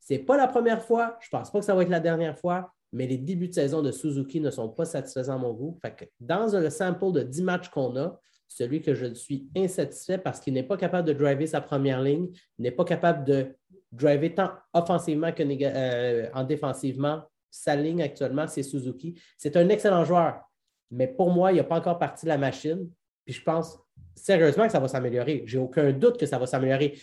Ce 0.00 0.14
n'est 0.14 0.20
pas 0.20 0.36
la 0.36 0.48
première 0.48 0.82
fois, 0.82 1.18
je 1.20 1.26
ne 1.26 1.38
pense 1.38 1.50
pas 1.50 1.58
que 1.58 1.64
ça 1.64 1.74
va 1.74 1.82
être 1.82 1.90
la 1.90 2.00
dernière 2.00 2.38
fois, 2.38 2.72
mais 2.92 3.06
les 3.06 3.18
débuts 3.18 3.48
de 3.48 3.54
saison 3.54 3.82
de 3.82 3.92
Suzuki 3.92 4.40
ne 4.40 4.50
sont 4.50 4.68
pas 4.68 4.84
satisfaisants 4.84 5.34
à 5.34 5.38
mon 5.38 5.52
goût. 5.52 5.78
dans 6.20 6.58
le 6.58 6.70
sample 6.70 7.12
de 7.12 7.22
10 7.22 7.42
matchs 7.42 7.68
qu'on 7.68 7.94
a, 7.96 8.18
celui 8.48 8.80
que 8.80 8.94
je 8.94 9.14
suis 9.14 9.48
insatisfait 9.56 10.18
parce 10.18 10.40
qu'il 10.40 10.54
n'est 10.54 10.62
pas 10.62 10.76
capable 10.76 11.06
de 11.06 11.12
driver 11.12 11.46
sa 11.46 11.60
première 11.60 12.02
ligne, 12.02 12.28
n'est 12.58 12.70
pas 12.70 12.84
capable 12.84 13.24
de 13.24 13.54
driver 13.92 14.34
tant 14.34 14.50
offensivement 14.72 15.32
qu'en 15.32 15.48
euh, 15.48 16.44
défensivement. 16.44 17.22
Sa 17.50 17.76
ligne 17.76 18.02
actuellement, 18.02 18.46
c'est 18.46 18.62
Suzuki. 18.62 19.20
C'est 19.36 19.56
un 19.56 19.68
excellent 19.68 20.04
joueur, 20.04 20.42
mais 20.90 21.06
pour 21.06 21.30
moi, 21.30 21.52
il 21.52 21.56
n'a 21.56 21.64
pas 21.64 21.78
encore 21.78 21.98
parti 21.98 22.26
de 22.26 22.28
la 22.28 22.38
machine. 22.38 22.90
Puis 23.24 23.34
je 23.34 23.42
pense 23.42 23.78
sérieusement 24.14 24.66
que 24.66 24.72
ça 24.72 24.80
va 24.80 24.88
s'améliorer. 24.88 25.44
J'ai 25.46 25.58
aucun 25.58 25.92
doute 25.92 26.18
que 26.18 26.26
ça 26.26 26.38
va 26.38 26.46
s'améliorer. 26.46 26.98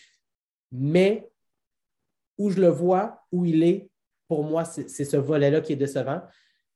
Mais 0.71 1.29
où 2.37 2.49
je 2.49 2.59
le 2.59 2.67
vois, 2.67 3.23
où 3.31 3.45
il 3.45 3.63
est, 3.63 3.89
pour 4.27 4.43
moi, 4.43 4.65
c'est 4.65 5.05
ce 5.05 5.17
volet-là 5.17 5.61
qui 5.61 5.73
est 5.73 5.77
décevant. 5.77 6.21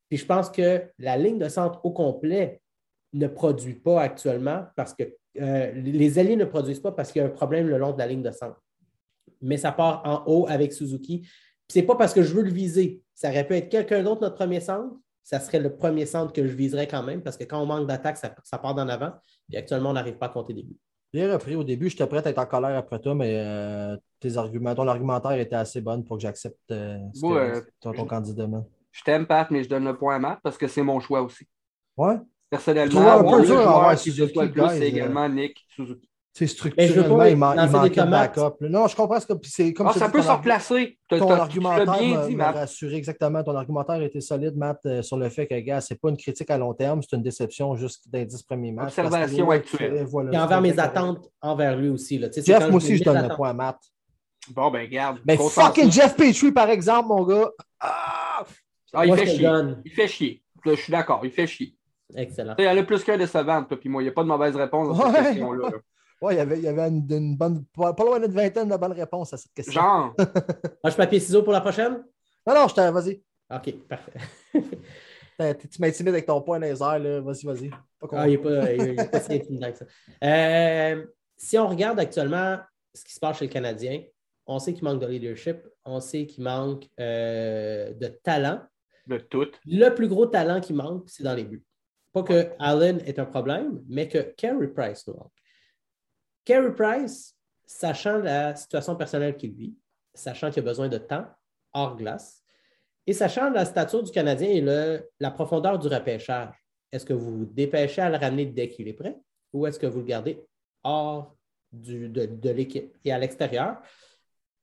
Puis 0.08 0.18
je 0.18 0.26
pense 0.26 0.50
que 0.50 0.84
la 0.98 1.18
ligne 1.18 1.38
de 1.38 1.50
centre 1.50 1.84
au 1.84 1.92
complet 1.92 2.62
ne 3.14 3.28
produit 3.28 3.76
pas 3.76 4.02
actuellement 4.02 4.66
parce 4.76 4.94
que 4.94 5.04
euh, 5.40 5.72
les 5.74 6.20
alliés 6.20 6.36
ne 6.36 6.46
produisent 6.46 6.80
pas 6.80 6.92
parce 6.92 7.12
qu'il 7.12 7.22
y 7.22 7.26
a 7.26 7.28
un 7.28 7.32
problème 7.32 7.68
le 7.68 7.78
long 7.78 7.94
de 7.94 7.98
la 7.98 8.08
ligne 8.08 8.22
de 8.22 8.32
centre. 8.32 8.62
Mais 9.42 9.58
ça 9.58 9.72
part 9.72 10.02
en 10.06 10.24
haut 10.32 10.48
avec 10.50 10.74
Suzuki. 10.74 11.28
Ce 11.70 11.80
n'est 11.80 11.86
pas 11.86 11.96
parce 11.96 12.14
que 12.14 12.24
je 12.24 12.34
veux 12.34 12.44
le 12.44 12.52
viser. 12.52 13.02
Ça 13.14 13.30
aurait 13.30 13.46
pu 13.46 13.56
être 13.56 13.70
quelqu'un 13.70 14.04
d'autre, 14.04 14.22
notre 14.22 14.36
premier 14.36 14.60
centre. 14.60 14.96
Ça 15.24 15.40
serait 15.40 15.60
le 15.60 15.76
premier 15.76 16.06
centre 16.06 16.34
que 16.34 16.46
je 16.48 16.54
viserais 16.54 16.88
quand 16.88 17.04
même 17.04 17.22
parce 17.22 17.38
que 17.38 17.44
quand 17.44 17.62
on 17.62 17.66
manque 17.66 17.88
d'attaque, 17.88 18.18
ça, 18.18 18.58
part 18.58 18.74
d'en 18.74 18.88
avant. 18.90 19.12
Et 19.52 19.58
actuellement, 19.58 19.92
on 19.92 19.94
n'arrive 19.94 20.18
pas 20.18 20.26
à 20.26 20.30
compter 20.30 20.54
des 20.54 20.64
buts. 20.64 20.78
Bien 21.14 21.32
repris 21.32 21.56
au 21.56 21.64
début, 21.64 21.90
j'étais 21.90 22.06
prêt 22.06 22.26
à 22.26 22.30
être 22.30 22.38
en 22.38 22.46
colère 22.46 22.78
après 22.78 23.00
toi, 23.00 23.16
mais 23.16 23.34
euh, 23.36 23.98
tes 24.20 24.38
arguments, 24.38 24.76
ton 24.76 24.88
argumentaire 24.88 25.34
était 25.34 25.56
assez 25.56 25.82
bon 25.82 26.04
pour 26.04 26.18
que 26.18 26.22
j'accepte 26.22 26.72
euh, 26.72 27.00
ton, 27.82 28.06
candidat. 28.06 28.48
Je 28.92 29.04
t'aime, 29.04 29.26
Pat, 29.26 29.50
mais 29.50 29.64
je 29.64 29.70
donne 29.70 29.86
le 29.86 29.98
point 29.98 30.16
à 30.16 30.20
Matt 30.20 30.40
parce 30.44 30.58
que 30.58 30.68
c'est 30.68 30.84
mon 30.84 31.00
choix 31.00 31.22
aussi. 31.22 31.46
Ouais? 31.98 32.18
Personnellement, 32.50 33.24
moi, 33.24 33.40
le 33.40 33.46
joueur 33.46 33.96
qui 33.96 34.12
je 34.12 34.24
le 34.24 34.52
plus, 34.52 34.64
c'est 34.70 34.90
également 34.90 35.30
Nick 35.30 35.66
Suzuki. 35.70 36.10
C'est 36.32 36.48
structurellement, 36.48 37.24
il, 37.26 37.36
man, 37.36 37.60
il 37.66 37.72
manque 37.72 37.92
de 37.92 38.04
backup. 38.04 38.56
Non, 38.62 38.88
je 38.88 38.96
comprends 38.96 39.20
ce 39.20 39.26
que 39.26 39.34
c'est 39.44 39.74
comme 39.74 39.88
ah, 39.88 39.94
ça 39.94 40.10
peut 40.10 40.22
se 40.22 40.30
replacer. 40.30 40.98
Ton 41.10 41.32
argumentaire 41.32 42.30
m'a 42.30 42.52
rassuré 42.52 42.96
exactement. 42.96 43.44
Ton 43.44 43.56
argumentaire 43.56 44.02
était 44.02 44.22
solide, 44.22 44.56
Matt, 44.56 44.80
euh, 44.86 45.02
sur 45.02 45.18
le 45.18 45.28
fait 45.30 45.48
que, 45.48 45.60
gars, 45.60 45.82
c'est 45.82 46.00
pas 46.00 46.10
une 46.10 46.18
critique 46.18 46.50
à 46.50 46.58
long 46.58 46.74
terme, 46.74 47.02
c'est 47.02 47.16
une 47.16 47.24
déception 47.24 47.76
juste 47.76 48.10
des 48.10 48.26
dix 48.26 48.42
premiers 48.44 48.72
matchs. 48.72 48.98
Observation 49.00 49.50
actuelle. 49.50 50.08
Et 50.32 50.38
envers 50.38 50.62
mes 50.62 50.80
attentes 50.80 51.30
envers 51.42 51.76
lui 51.76 51.90
aussi. 51.90 52.18
Là. 52.20 52.30
Jeff, 52.34 52.68
moi 52.68 52.78
aussi, 52.78 52.98
je 52.98 53.04
donne 53.04 53.18
un 53.18 53.36
point 53.36 53.50
à 53.50 53.54
Matt. 53.54 53.78
Bon, 54.52 54.72
ben, 54.72 54.88
garde. 54.88 55.20
Mais 55.26 55.36
fucking 55.36 55.92
Jeff 55.92 56.16
Petrie, 56.16 56.52
par 56.52 56.70
exemple, 56.70 57.10
mon 57.10 57.26
gars. 57.26 57.50
Ah, 57.80 58.46
ah 58.94 59.06
il, 59.06 59.14
fait 59.16 59.26
chier. 59.26 59.50
il 59.84 59.92
fait 59.92 60.08
chier. 60.08 60.44
Je 60.66 60.76
suis 60.76 60.92
d'accord, 60.92 61.22
il 61.24 61.32
fait 61.32 61.48
chier. 61.48 61.76
Excellent. 62.16 62.56
Il 62.58 62.66
y 62.66 62.68
en 62.68 62.78
a 62.78 62.84
plus 62.84 63.04
qu'un 63.04 63.18
décevant, 63.18 63.64
toi 63.64 63.80
puis 63.80 63.90
moi. 63.90 64.02
Il 64.02 64.06
n'y 64.06 64.10
a 64.10 64.14
pas 64.14 64.24
de 64.24 64.28
mauvaise 64.28 64.56
réponse 64.56 65.00
à 65.00 65.14
cette 65.14 65.24
question-là. 65.26 65.70
Oui, 66.22 66.34
il 66.34 66.38
y 66.38 66.42
avait, 66.42 66.58
il 66.58 66.64
y 66.66 66.68
avait 66.68 66.90
une, 66.90 67.38
bonne, 67.38 67.64
pas, 67.74 67.96
loin 67.98 68.20
d'une 68.20 68.34
vingtaine 68.34 68.68
de 68.68 68.76
bonnes 68.76 68.92
réponses 68.92 69.34
à 69.34 69.38
cette 69.38 69.54
question. 69.54 69.82
Genre? 69.82 70.14
Moi, 70.84 70.92
je 70.92 70.96
papier 70.96 71.18
ciseaux 71.18 71.44
pour 71.44 71.54
la 71.54 71.62
prochaine? 71.62 72.04
Non, 72.46 72.56
non, 72.56 72.68
je 72.68 72.76
t'en 72.76 72.92
vas-y. 72.92 73.24
OK, 73.50 73.74
parfait. 73.88 74.12
tu 74.54 75.82
m'intimides 75.82 76.14
avec 76.14 76.26
ton 76.26 76.42
point 76.42 76.60
laser, 76.60 77.00
là. 77.00 77.22
Vas-y, 77.22 77.46
vas-y. 77.46 77.72
Ah, 78.12 78.28
il 78.28 78.38
n'est 78.38 78.96
pas, 78.96 79.20
si 79.22 79.34
intimidant 79.34 79.72
que 79.72 79.78
ça. 79.78 79.86
Euh, 80.24 81.06
si 81.38 81.58
on 81.58 81.68
regarde 81.68 82.00
actuellement 82.00 82.60
ce 82.94 83.06
qui 83.06 83.14
se 83.14 83.20
passe 83.20 83.38
chez 83.38 83.46
le 83.46 83.52
Canadien, 83.52 84.04
on 84.46 84.60
sait 84.60 84.74
qu'il 84.74 84.84
manque 84.84 85.00
de 85.00 85.08
leadership, 85.08 85.60
on 85.86 86.02
sait 86.02 86.26
qu'il 86.26 86.44
manque 86.44 86.86
euh, 87.00 87.94
de 87.94 88.08
talent. 88.08 88.62
De 89.08 89.18
tout. 89.18 89.48
Le 89.66 89.90
plus 89.90 90.08
gros 90.08 90.26
talent 90.26 90.60
qui 90.60 90.74
manque, 90.74 91.04
c'est 91.08 91.24
dans 91.24 91.36
les 91.36 91.46
buts. 91.46 91.64
Pas 92.12 92.24
que 92.24 92.50
Allen 92.60 93.00
est 93.06 93.20
un 93.20 93.26
problème, 93.26 93.84
mais 93.88 94.08
que 94.08 94.18
Carey 94.18 94.68
Price 94.68 95.08
nous 95.08 95.14
manque. 95.14 95.32
Carey 96.44 96.74
Price, 96.74 97.36
sachant 97.66 98.18
la 98.18 98.56
situation 98.56 98.96
personnelle 98.96 99.38
qu'il 99.38 99.54
vit, 99.54 99.76
sachant 100.14 100.50
qu'il 100.50 100.62
a 100.62 100.66
besoin 100.66 100.88
de 100.88 100.98
temps 100.98 101.26
hors 101.74 101.96
glace, 101.96 102.44
et 103.06 103.14
sachant 103.14 103.50
la 103.50 103.66
stature 103.66 104.04
du 104.04 104.12
Canadien 104.12 104.50
et 104.50 105.02
la 105.20 105.32
profondeur 105.32 105.78
du 105.78 105.88
repêchage. 105.88 106.54
Est-ce 106.92 107.06
que 107.06 107.14
vous 107.14 107.40
vous 107.40 107.46
dépêchez 107.46 108.02
à 108.02 108.10
le 108.10 108.18
ramener 108.18 108.46
dès 108.46 108.70
qu'il 108.70 108.88
est 108.88 108.94
prêt 108.94 109.16
ou 109.54 109.66
est-ce 109.66 109.80
que 109.80 109.88
vous 109.88 110.00
le 110.00 110.06
gardez 110.06 110.44
hors 110.84 111.36
de, 111.72 112.50
l'équipe 112.50 112.96
et 113.04 113.12
à 113.12 113.20
l'extérieur 113.20 113.78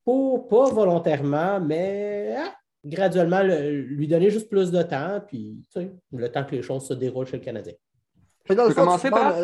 pour 0.04 0.46
pas 0.46 0.70
volontairement, 0.70 1.60
mais 1.60 2.36
ah, 2.38 2.54
graduellement 2.86 3.42
lui 3.42 4.08
donner 4.08 4.30
juste 4.30 4.48
plus 4.48 4.70
de 4.70 4.82
temps, 4.82 5.20
puis 5.26 5.56
le 6.12 6.28
temps 6.28 6.44
que 6.44 6.54
les 6.54 6.62
choses 6.62 6.86
se 6.86 6.94
déroulent 6.94 7.26
chez 7.26 7.38
le 7.38 7.44
Canadien. 7.44 7.74
commencer 8.46 9.10
par. 9.10 9.36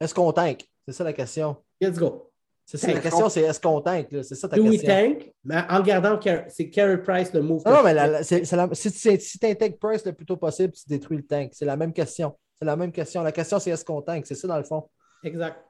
Est-ce 0.00 0.14
qu'on 0.14 0.32
tank? 0.32 0.64
C'est 0.86 0.92
ça 0.92 1.04
la 1.04 1.12
question. 1.12 1.56
Let's 1.80 1.98
go. 1.98 2.30
C'est 2.64 2.76
ça 2.76 2.92
la 2.92 3.00
question, 3.00 3.30
c'est 3.30 3.40
est-ce 3.40 3.60
qu'on 3.60 3.80
tank? 3.80 4.08
C'est 4.10 4.34
ça 4.34 4.46
ta 4.46 4.56
Do 4.56 4.62
question. 4.62 4.80
we 4.80 4.86
tank? 4.86 5.32
Mais 5.42 5.62
en 5.70 5.80
gardant, 5.80 6.20
c'est 6.48 6.68
Carey 6.68 7.02
Price 7.02 7.32
le 7.32 7.40
move. 7.40 7.62
Non, 7.64 7.82
mais 7.82 8.22
si, 8.22 8.90
si 8.90 9.38
tu 9.38 9.46
intègres 9.46 9.78
Price 9.78 10.04
le 10.04 10.12
plus 10.12 10.26
tôt 10.26 10.36
possible, 10.36 10.74
tu 10.74 10.82
détruis 10.86 11.16
le 11.16 11.26
tank. 11.26 11.52
C'est 11.54 11.64
la 11.64 11.76
même 11.76 11.94
question. 11.94 12.36
C'est 12.58 12.66
la 12.66 12.76
même 12.76 12.92
question. 12.92 13.22
La 13.22 13.32
question, 13.32 13.58
c'est 13.58 13.70
est-ce 13.70 13.84
qu'on 13.84 14.02
tank? 14.02 14.26
C'est 14.26 14.34
ça 14.34 14.46
dans 14.46 14.58
le 14.58 14.64
fond. 14.64 14.88
Exact. 15.24 15.64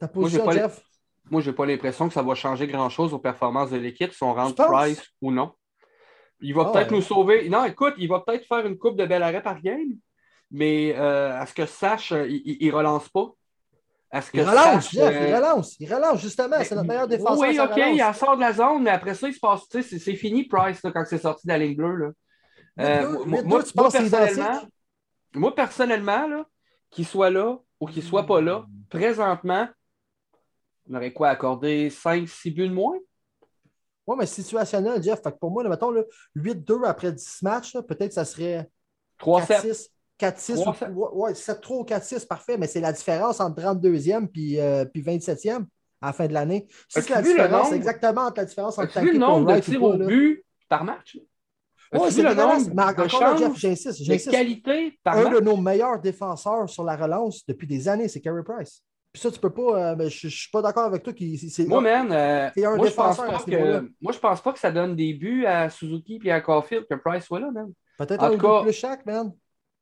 Ta 0.00 0.08
position, 0.08 0.50
Jeff? 0.50 0.82
Moi, 1.30 1.40
je 1.40 1.50
n'ai 1.50 1.56
pas 1.56 1.64
l'impression 1.64 2.08
que 2.08 2.14
ça 2.14 2.22
va 2.22 2.34
changer 2.34 2.66
grand-chose 2.66 3.14
aux 3.14 3.20
performances 3.20 3.70
de 3.70 3.76
l'équipe 3.76 4.12
si 4.12 4.22
on 4.24 4.34
rentre 4.34 4.66
Price 4.66 5.00
ou 5.20 5.30
non. 5.30 5.52
Il 6.42 6.54
va 6.54 6.64
ah 6.66 6.72
peut-être 6.72 6.90
nous 6.90 7.02
sauver. 7.02 7.48
Non, 7.48 7.64
écoute, 7.64 7.94
il 7.98 8.08
va 8.08 8.20
peut-être 8.20 8.46
faire 8.46 8.66
une 8.66 8.76
coupe 8.76 8.96
de 8.96 9.06
bel 9.06 9.22
arrêt 9.22 9.42
par 9.42 9.60
game, 9.62 9.96
mais 10.50 10.94
euh, 10.96 11.38
à 11.38 11.46
ce 11.46 11.54
que 11.54 11.66
sache, 11.66 12.12
il 12.28 12.66
ne 12.66 12.72
relance 12.72 13.08
pas. 13.08 13.30
que 14.12 14.36
il 14.36 14.42
relance, 14.42 14.90
Jeff, 14.90 15.14
il 15.20 15.32
euh, 15.32 15.36
relance. 15.36 15.76
Il 15.78 15.94
relance, 15.94 16.20
justement. 16.20 16.56
C'est 16.62 16.74
notre 16.74 16.88
meilleur 16.88 17.08
défenseur. 17.08 17.38
Oui, 17.38 17.58
OK, 17.58 17.76
il 17.76 18.14
sort 18.14 18.36
de 18.36 18.40
la 18.40 18.52
zone, 18.52 18.82
mais 18.82 18.90
après 18.90 19.14
ça, 19.14 19.28
il 19.28 19.34
se 19.34 19.40
passe. 19.40 19.62
C'est 19.70 20.16
fini, 20.16 20.44
Price, 20.44 20.80
quand 20.82 21.04
c'est 21.06 21.18
sorti 21.18 21.46
de 21.46 21.52
la 21.52 21.58
ligne 21.58 21.76
bleue. 21.76 21.96
Là. 21.96 22.10
Euh, 22.80 23.24
moi, 23.24 23.42
moi, 23.44 23.62
personnellement, 23.62 24.60
moi, 25.34 25.54
personnellement, 25.54 26.44
qu'il 26.90 27.06
soit 27.06 27.30
là 27.30 27.58
ou 27.80 27.86
qu'il 27.86 28.02
ne 28.02 28.08
soit 28.08 28.26
pas 28.26 28.40
là, 28.40 28.66
présentement, 28.90 29.68
on 30.88 30.94
aurait 30.94 31.12
quoi 31.12 31.28
accordé 31.28 31.90
5-6 31.90 32.54
buts 32.54 32.68
de 32.68 32.74
moins? 32.74 32.98
Oui, 34.06 34.16
mais 34.18 34.26
situationnel, 34.26 35.02
Jeff. 35.02 35.22
Fait 35.22 35.38
pour 35.38 35.50
moi, 35.50 35.68
mettons 35.68 35.92
8-2 36.36 36.84
après 36.84 37.12
10 37.12 37.42
matchs, 37.42 37.76
peut-être 37.86 38.12
ça 38.12 38.24
serait 38.24 38.68
3-7. 39.20 39.88
4-6. 40.18 40.92
Oui, 41.14 41.32
7-3 41.32 41.80
ou 41.80 41.84
4-6, 41.84 42.26
parfait, 42.26 42.56
mais 42.56 42.66
c'est 42.66 42.80
la 42.80 42.92
différence 42.92 43.40
entre 43.40 43.60
32e 43.60 44.28
puis, 44.28 44.60
euh, 44.60 44.84
puis 44.84 45.02
27e 45.02 45.64
à 46.00 46.06
la 46.06 46.12
fin 46.12 46.26
de 46.26 46.32
l'année. 46.32 46.66
c'est 46.88 47.08
la 47.08 47.22
différence, 47.22 47.72
exactement 47.72 48.22
entre 48.22 48.38
la 48.38 48.44
différence 48.44 48.78
entre 48.78 49.00
le 49.00 49.18
nombre 49.18 49.54
de 49.54 49.60
tirs 49.60 49.82
au 49.82 49.96
but 49.96 50.44
par 50.68 50.84
match? 50.84 51.18
Oui, 51.92 52.10
c'est 52.10 52.22
le 52.22 52.34
nombre 52.34 52.70
mais 52.74 52.82
encore 52.82 53.36
Jeff, 53.36 53.56
j'insiste. 53.56 54.00
De 54.00 54.30
qualité 54.30 54.98
par 55.02 55.18
Un 55.18 55.30
de 55.30 55.40
nos 55.40 55.56
meilleurs 55.56 56.00
défenseurs 56.00 56.68
sur 56.68 56.84
la 56.84 56.96
relance 56.96 57.44
depuis 57.46 57.66
des 57.66 57.88
années, 57.88 58.08
c'est 58.08 58.20
Carey 58.20 58.42
Price. 58.44 58.82
Puis 59.12 59.20
ça, 59.20 59.30
tu 59.30 59.38
peux 59.38 59.52
pas. 59.52 59.90
Euh, 59.90 59.96
mais 59.96 60.08
je, 60.08 60.26
ne 60.26 60.30
suis 60.30 60.50
pas 60.50 60.62
d'accord 60.62 60.84
avec 60.84 61.02
toi. 61.02 61.12
Qui, 61.12 61.38
moi, 61.66 61.82
man, 61.82 62.10
euh, 62.10 62.48
moi, 62.56 62.88
je 62.88 62.94
pense 62.94 63.16
pas 63.18 63.38
que, 63.44 63.80
moi, 64.00 64.12
je 64.12 64.18
pense 64.18 64.40
pas 64.40 64.52
que 64.52 64.58
ça 64.58 64.70
donne 64.70 64.96
des 64.96 65.12
buts 65.12 65.44
à 65.44 65.68
Suzuki 65.68 66.18
et 66.24 66.32
à 66.32 66.40
Caulfield 66.40 66.86
que 66.88 66.94
Price 66.94 67.24
soit 67.24 67.40
là, 67.40 67.50
man. 67.50 67.70
Peut-être 67.98 68.22
un 68.24 68.38
peu 68.38 68.62
plus 68.62 68.72
chaque, 68.72 69.04
man. 69.04 69.32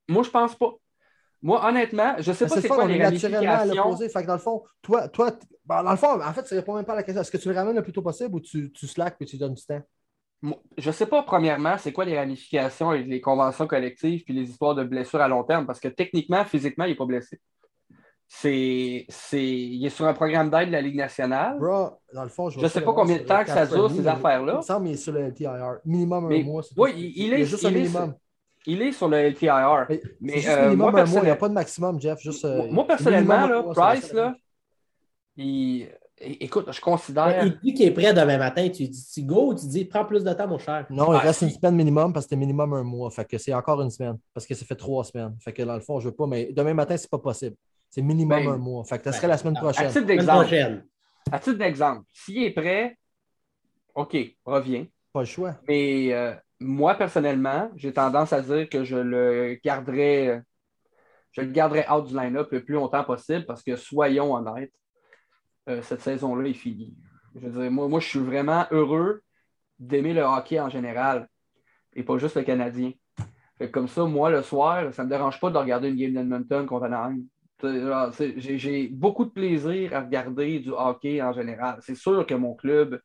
Moi, 0.08 0.24
je 0.24 0.30
pense 0.30 0.56
pas. 0.56 0.72
Moi, 1.42 1.64
honnêtement, 1.64 2.16
je 2.18 2.32
sais 2.32 2.46
pas 2.46 2.60
c'est 2.60 2.68
quoi 2.68 2.86
les 2.86 3.02
ramifications. 3.02 3.96
Fait 3.96 4.22
que 4.22 4.26
dans 4.26 4.34
le 4.34 4.40
fond, 4.40 4.64
toi, 4.82 5.08
toi 5.08 5.30
ben, 5.64 5.84
dans 5.84 5.92
le 5.92 5.96
fond, 5.96 6.20
en 6.20 6.32
fait, 6.32 6.46
ça 6.46 6.56
répond 6.56 6.74
même 6.74 6.84
pas 6.84 6.94
à 6.94 6.96
la 6.96 7.02
question. 7.04 7.22
Est-ce 7.22 7.30
que 7.30 7.36
tu 7.36 7.48
le 7.48 7.54
ramènes 7.54 7.76
le 7.76 7.82
plus 7.82 7.92
tôt 7.92 8.02
possible 8.02 8.34
ou 8.34 8.40
tu, 8.40 8.72
tu 8.72 8.88
slack 8.88 9.16
et 9.20 9.24
tu 9.24 9.38
donnes 9.38 9.54
du 9.54 9.64
temps? 9.64 9.80
Je 10.76 10.90
sais 10.90 11.06
pas, 11.06 11.22
premièrement, 11.22 11.78
c'est 11.78 11.92
quoi 11.92 12.04
les 12.04 12.18
ramifications 12.18 12.92
et 12.92 13.04
les 13.04 13.20
conventions 13.20 13.66
collectives 13.66 14.24
puis 14.24 14.34
les 14.34 14.50
histoires 14.50 14.74
de 14.74 14.82
blessures 14.82 15.20
à 15.20 15.28
long 15.28 15.44
terme, 15.44 15.66
parce 15.66 15.78
que 15.78 15.88
techniquement, 15.88 16.44
physiquement, 16.44 16.84
il 16.84 16.90
n'est 16.90 16.96
pas 16.96 17.06
blessé 17.06 17.38
c'est, 18.32 19.06
c'est, 19.08 19.44
il 19.44 19.84
est 19.84 19.90
sur 19.90 20.06
un 20.06 20.14
programme 20.14 20.50
d'aide 20.50 20.68
de 20.68 20.72
la 20.72 20.80
Ligue 20.80 20.96
nationale. 20.96 21.58
Bro, 21.58 21.98
dans 22.14 22.22
le 22.22 22.28
fond, 22.28 22.48
je 22.48 22.60
ne 22.60 22.68
sais 22.68 22.80
pas 22.80 22.92
combien 22.92 23.16
de 23.16 23.24
temps 23.24 23.42
que 23.42 23.50
ça 23.50 23.66
dure, 23.66 23.90
ces 23.90 24.06
affaires-là. 24.06 24.52
Il 24.52 24.56
me 24.58 24.62
semble 24.62 24.86
qu'il 24.86 24.94
est 24.94 24.98
sur 24.98 25.12
le 25.12 25.26
LTIR. 25.26 25.78
Minimum 25.84 26.30
un 26.30 26.42
mois. 26.44 26.62
Oui, 26.76 27.12
il, 27.16 27.32
est, 27.32 27.44
juste 27.44 27.64
un 27.64 27.72
minimum. 27.72 28.14
il 28.66 28.82
est 28.82 28.92
sur 28.92 29.08
le 29.08 29.30
LTIR. 29.30 29.88
Mais, 30.20 30.48
euh, 30.48 30.66
minimum 30.66 30.92
moi, 30.92 31.00
un 31.00 31.06
mois, 31.06 31.20
il 31.22 31.24
n'y 31.24 31.30
a 31.30 31.36
pas 31.36 31.48
de 31.48 31.54
maximum, 31.54 32.00
Jeff. 32.00 32.20
Juste, 32.20 32.44
moi, 32.44 32.54
euh, 32.54 32.70
moi, 32.70 32.86
personnellement, 32.86 33.48
là, 33.48 33.64
Price, 33.74 34.12
là, 34.12 34.32
il, 35.36 35.88
Écoute, 36.22 36.70
je 36.70 36.80
considère. 36.80 37.44
Il 37.44 37.58
dit 37.64 37.74
qu'il 37.74 37.88
est 37.88 37.90
prêt 37.90 38.14
demain 38.14 38.38
matin. 38.38 38.68
Tu 38.68 38.86
dis 38.86 39.10
tu 39.12 39.22
go 39.22 39.48
ou 39.48 39.54
tu 39.54 39.66
dis 39.66 39.86
prends 39.86 40.04
plus 40.04 40.22
de 40.22 40.32
temps, 40.34 40.46
mon 40.46 40.58
cher? 40.58 40.86
Non, 40.90 41.12
il 41.14 41.16
reste 41.16 41.42
une 41.42 41.50
semaine 41.50 41.74
minimum 41.74 42.12
parce 42.12 42.26
que 42.26 42.30
c'est 42.30 42.36
minimum 42.36 42.74
un 42.74 42.84
mois. 42.84 43.10
Fait 43.10 43.24
que 43.24 43.38
c'est 43.38 43.54
encore 43.54 43.80
une 43.80 43.90
semaine. 43.90 44.18
Parce 44.34 44.46
que 44.46 44.54
ça 44.54 44.64
fait 44.64 44.76
trois 44.76 45.02
semaines. 45.02 45.34
Fait 45.40 45.52
que 45.52 45.62
dans 45.62 45.74
le 45.74 45.80
fond, 45.80 45.98
je 45.98 46.06
ne 46.06 46.10
veux 46.10 46.16
pas. 46.16 46.26
Mais 46.26 46.52
demain 46.52 46.74
matin, 46.74 46.96
c'est 46.96 47.10
pas 47.10 47.18
possible. 47.18 47.56
C'est 47.90 48.02
minimum 48.02 48.44
ben, 48.44 48.52
un 48.52 48.56
mois. 48.56 48.84
Fait 48.84 48.98
que 48.98 49.04
ça 49.04 49.12
serait 49.12 49.26
la 49.26 49.36
semaine 49.36 49.54
prochaine. 49.54 49.86
À 49.86 49.90
titre 49.90 50.06
d'exemple, 50.06 50.82
à 51.32 51.38
titre 51.38 51.58
d'exemple, 51.58 52.04
s'il 52.12 52.44
est 52.44 52.52
prêt, 52.52 52.96
OK, 53.94 54.16
reviens. 54.44 54.86
Pas 55.12 55.20
le 55.20 55.26
choix. 55.26 55.56
Mais 55.66 56.12
euh, 56.12 56.32
moi, 56.60 56.94
personnellement, 56.94 57.70
j'ai 57.74 57.92
tendance 57.92 58.32
à 58.32 58.42
dire 58.42 58.68
que 58.68 58.84
je 58.84 58.96
le 58.96 59.58
garderai, 59.64 60.40
je 61.32 61.40
le 61.40 61.48
garderai 61.48 61.84
out 61.90 62.06
du 62.06 62.14
line-up 62.14 62.48
le 62.52 62.64
plus 62.64 62.74
longtemps 62.74 63.02
possible 63.02 63.44
parce 63.44 63.62
que 63.62 63.74
soyons 63.74 64.34
honnêtes, 64.34 64.72
euh, 65.68 65.82
cette 65.82 66.00
saison-là 66.00 66.48
est 66.48 66.54
finie. 66.54 66.96
Je 67.34 67.46
veux 67.46 67.62
dire, 67.62 67.70
moi, 67.72 67.88
moi, 67.88 67.98
je 67.98 68.06
suis 68.06 68.20
vraiment 68.20 68.66
heureux 68.70 69.22
d'aimer 69.78 70.12
le 70.12 70.22
hockey 70.22 70.60
en 70.60 70.68
général 70.68 71.28
et 71.94 72.04
pas 72.04 72.18
juste 72.18 72.36
le 72.36 72.42
Canadien. 72.42 72.92
comme 73.72 73.88
ça, 73.88 74.04
moi, 74.04 74.30
le 74.30 74.42
soir, 74.42 74.92
ça 74.94 75.02
ne 75.02 75.08
me 75.08 75.10
dérange 75.10 75.40
pas 75.40 75.50
de 75.50 75.58
regarder 75.58 75.88
une 75.88 75.96
game 75.96 76.12
d'Edmonton 76.12 76.66
contre 76.66 76.84
Anaheim. 76.84 77.22
J'ai 78.36 78.88
beaucoup 78.88 79.24
de 79.24 79.30
plaisir 79.30 79.94
à 79.94 80.00
regarder 80.00 80.58
du 80.60 80.70
hockey 80.70 81.22
en 81.22 81.32
général. 81.32 81.78
C'est 81.82 81.94
sûr 81.94 82.26
que 82.26 82.34
mon 82.34 82.54
club, 82.54 83.00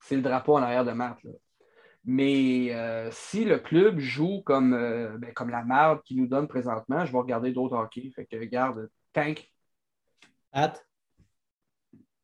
c'est 0.00 0.16
le 0.16 0.22
drapeau 0.22 0.56
en 0.56 0.62
arrière 0.62 0.84
de 0.84 0.92
Matt. 0.92 1.18
Mais 2.04 2.74
euh, 2.74 3.10
si 3.10 3.44
le 3.44 3.58
club 3.58 3.98
joue 3.98 4.42
comme, 4.42 4.74
euh, 4.74 5.16
ben, 5.18 5.32
comme 5.32 5.48
la 5.48 5.64
merde 5.64 6.02
qu'il 6.04 6.18
nous 6.18 6.26
donne 6.26 6.46
présentement, 6.46 7.04
je 7.06 7.12
vais 7.12 7.18
regarder 7.18 7.52
d'autres 7.52 7.76
hockey. 7.76 8.10
Fait 8.14 8.26
que 8.26 8.36
regarde, 8.36 8.90
tank. 9.12 9.50
At. 10.52 10.74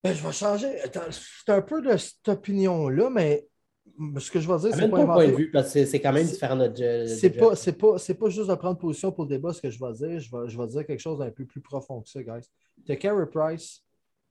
Ben, 0.05 0.15
je 0.15 0.27
vais 0.27 0.33
changer. 0.33 0.77
C'est 1.11 1.53
un 1.53 1.63
peu 1.63 1.81
de 1.81 1.97
cette 1.97 2.29
opinion-là, 2.29 3.11
mais 3.11 3.47
ce 4.19 4.31
que 4.31 4.41
je 4.41 4.49
vais 4.49 4.59
dire, 4.59 4.75
c'est 4.75 4.89
pas. 4.89 5.05
point 5.05 5.27
de 5.27 5.33
vue, 5.33 5.51
parce 5.51 5.73
que 5.73 5.85
c'est 5.85 6.01
quand 6.01 6.13
même 6.13 6.27
différent 6.27 6.57
de. 6.57 7.07
C'est 7.07 7.31
pas, 7.31 7.55
c'est 7.55 7.73
pas, 7.73 7.97
pas, 7.97 8.29
juste 8.29 8.49
de 8.49 8.55
prendre 8.55 8.79
position 8.79 9.13
pour 9.13 9.25
le 9.25 9.31
débat, 9.31 9.53
ce 9.53 9.61
que 9.61 9.71
je 9.71 9.79
vais 9.79 9.93
dire. 9.93 10.21
Je 10.21 10.31
vais, 10.31 10.49
je 10.49 10.59
vais 10.59 10.67
dire 10.67 10.87
quelque 10.87 11.01
chose 11.01 11.19
d'un 11.19 11.31
peu 11.31 11.45
plus 11.45 11.61
profond 11.61 12.01
que 12.01 12.09
ça, 12.09 12.23
guys. 12.23 12.47
De 12.87 12.95
Carey 12.95 13.27
Price. 13.31 13.83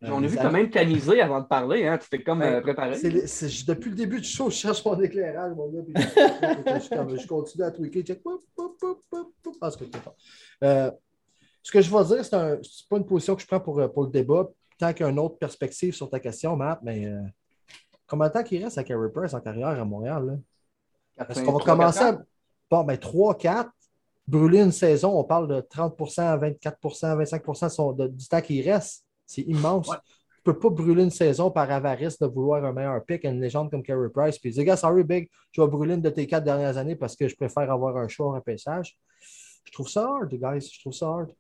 On 0.01 0.23
a 0.23 0.27
vu 0.27 0.37
quand 0.37 0.51
même 0.51 0.69
tamiser 0.69 1.19
avant 1.19 1.41
de 1.41 1.45
parler, 1.45 1.85
hein? 1.85 1.97
Tu 1.97 2.09
t'es 2.09 2.23
comme 2.23 2.41
euh, 2.41 2.61
préparé. 2.61 2.95
depuis 3.01 3.89
le 3.89 3.95
début 3.95 4.21
du 4.21 4.27
show, 4.27 4.49
je 4.49 4.55
cherche 4.55 4.83
mon 4.85 4.99
éclairage, 5.01 5.53
mon 5.55 5.67
gars. 5.67 5.81
je, 5.91 7.27
continue 7.27 7.63
à 7.65 7.71
tweaker. 7.71 8.03
Check. 8.03 8.21
Euh, 10.63 10.91
ce 11.61 11.71
que 11.71 11.81
je 11.81 11.91
vais 11.91 12.05
dire, 12.05 12.23
c'est 12.23 12.33
un, 12.33 12.57
pas 12.89 12.97
une 12.97 13.05
position 13.05 13.35
que 13.35 13.41
je 13.41 13.47
prends 13.47 13.59
pour, 13.59 13.91
pour 13.91 14.03
le 14.03 14.09
débat. 14.09 14.49
Tant 14.77 14.93
qu'il 14.93 15.05
y 15.05 15.09
a 15.09 15.11
une 15.11 15.19
autre 15.19 15.37
perspective 15.37 15.93
sur 15.93 16.09
ta 16.09 16.19
question, 16.19 16.55
Matt, 16.55 16.79
mais. 16.81 17.05
Euh, 17.05 17.19
Combien 18.10 18.27
de 18.27 18.34
temps 18.34 18.44
qu'il 18.44 18.64
reste 18.64 18.77
à 18.77 18.84
Carey 18.84 19.10
Price 19.14 19.34
en 19.34 19.40
carrière 19.40 19.68
à 19.68 19.86
Montréal? 19.86 20.40
Est-ce 21.30 21.44
qu'on 21.44 21.53
va 21.53 21.64
commencer 21.64 22.03
à. 22.03 22.22
Bon, 22.69 22.84
ben 22.84 22.95
3-4, 22.95 23.69
brûler 24.27 24.61
une 24.61 24.72
saison, 24.72 25.18
on 25.18 25.23
parle 25.23 25.48
de 25.48 25.61
30% 25.61 26.40
24% 26.61 27.23
25% 27.23 28.10
du 28.10 28.27
temps 28.27 28.41
qu'il 28.41 28.69
reste. 28.69 29.06
C'est 29.26 29.41
immense. 29.41 29.90
Tu 29.90 30.49
ne 30.49 30.53
peux 30.53 30.60
pas 30.60 30.69
brûler 30.69 31.03
une 31.03 31.11
saison 31.11 31.52
par 31.52 31.69
avarice 31.69 32.18
de 32.19 32.27
vouloir 32.27 32.64
un 32.64 32.72
meilleur 32.72 33.03
pick 33.03 33.26
à 33.26 33.30
une 33.30 33.41
légende 33.41 33.69
comme 33.72 33.84
Carey 33.84 34.10
Price. 34.14 34.38
Puis 34.38 34.52
dire, 34.52 34.64
gars, 34.64 34.77
sorry, 34.77 35.03
Big, 35.03 35.30
je 35.52 35.61
vais 35.61 35.68
brûler 35.68 35.95
une 35.95 36.02
de 36.02 36.10
tes 36.10 36.27
quatre 36.27 36.44
dernières 36.44 36.77
années 36.77 36.95
parce 36.95 37.15
que 37.15 37.27
je 37.27 37.36
préfère 37.36 37.72
avoir 37.72 37.98
un 37.98 38.07
choix 38.07 38.27
en 38.27 38.31
repêchage. 38.34 38.98
Je 39.65 39.72
trouve 39.72 39.90
ça 39.90 40.03
hard, 40.03 40.30
guys. 40.30 40.69
Je 40.73 40.80
trouve 40.80 40.94
ça 40.94 41.07
hard. 41.07 41.31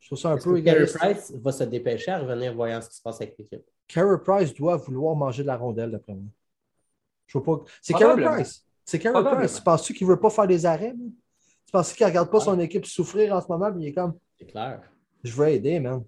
Je 0.00 0.06
trouve 0.06 0.18
ça 0.18 0.30
un 0.30 0.38
peu 0.38 0.60
Carey 0.60 0.86
Price 0.86 1.32
va 1.36 1.52
se 1.52 1.64
dépêcher 1.64 2.12
à 2.12 2.20
revenir 2.20 2.54
voyant 2.54 2.80
ce 2.80 2.88
qui 2.88 2.96
se 2.96 3.02
passe 3.02 3.20
avec 3.20 3.36
l'équipe? 3.36 3.64
Carey 3.88 4.18
Price 4.22 4.54
doit 4.54 4.76
vouloir 4.76 5.16
manger 5.16 5.42
de 5.42 5.48
la 5.48 5.56
rondelle, 5.56 5.90
d'après 5.90 6.14
moi. 6.14 6.24
Je 7.26 7.38
pas. 7.38 7.60
C'est 7.82 7.94
Carey 7.94 8.22
Price. 8.22 8.64
C'est 8.84 8.98
Carey 8.98 9.36
Price. 9.36 9.56
Tu 9.56 9.62
penses-tu 9.62 9.94
qu'il 9.94 10.06
ne 10.06 10.12
veut 10.12 10.20
pas 10.20 10.30
faire 10.30 10.46
des 10.46 10.64
arrêts? 10.66 10.94
Tu 11.66 11.72
penses 11.72 11.92
qu'il 11.92 12.04
ne 12.06 12.10
regarde 12.10 12.30
pas 12.30 12.40
son 12.40 12.58
équipe 12.60 12.86
souffrir 12.86 13.34
en 13.34 13.40
ce 13.40 13.48
moment? 13.48 13.70
Mais 13.74 13.82
il 13.82 13.88
est 13.88 13.92
comme. 13.92 14.14
C'est 14.38 14.46
clair. 14.46 14.82
Je 15.24 15.32
veux 15.32 15.48
aider, 15.48 15.80
man. 15.80 16.04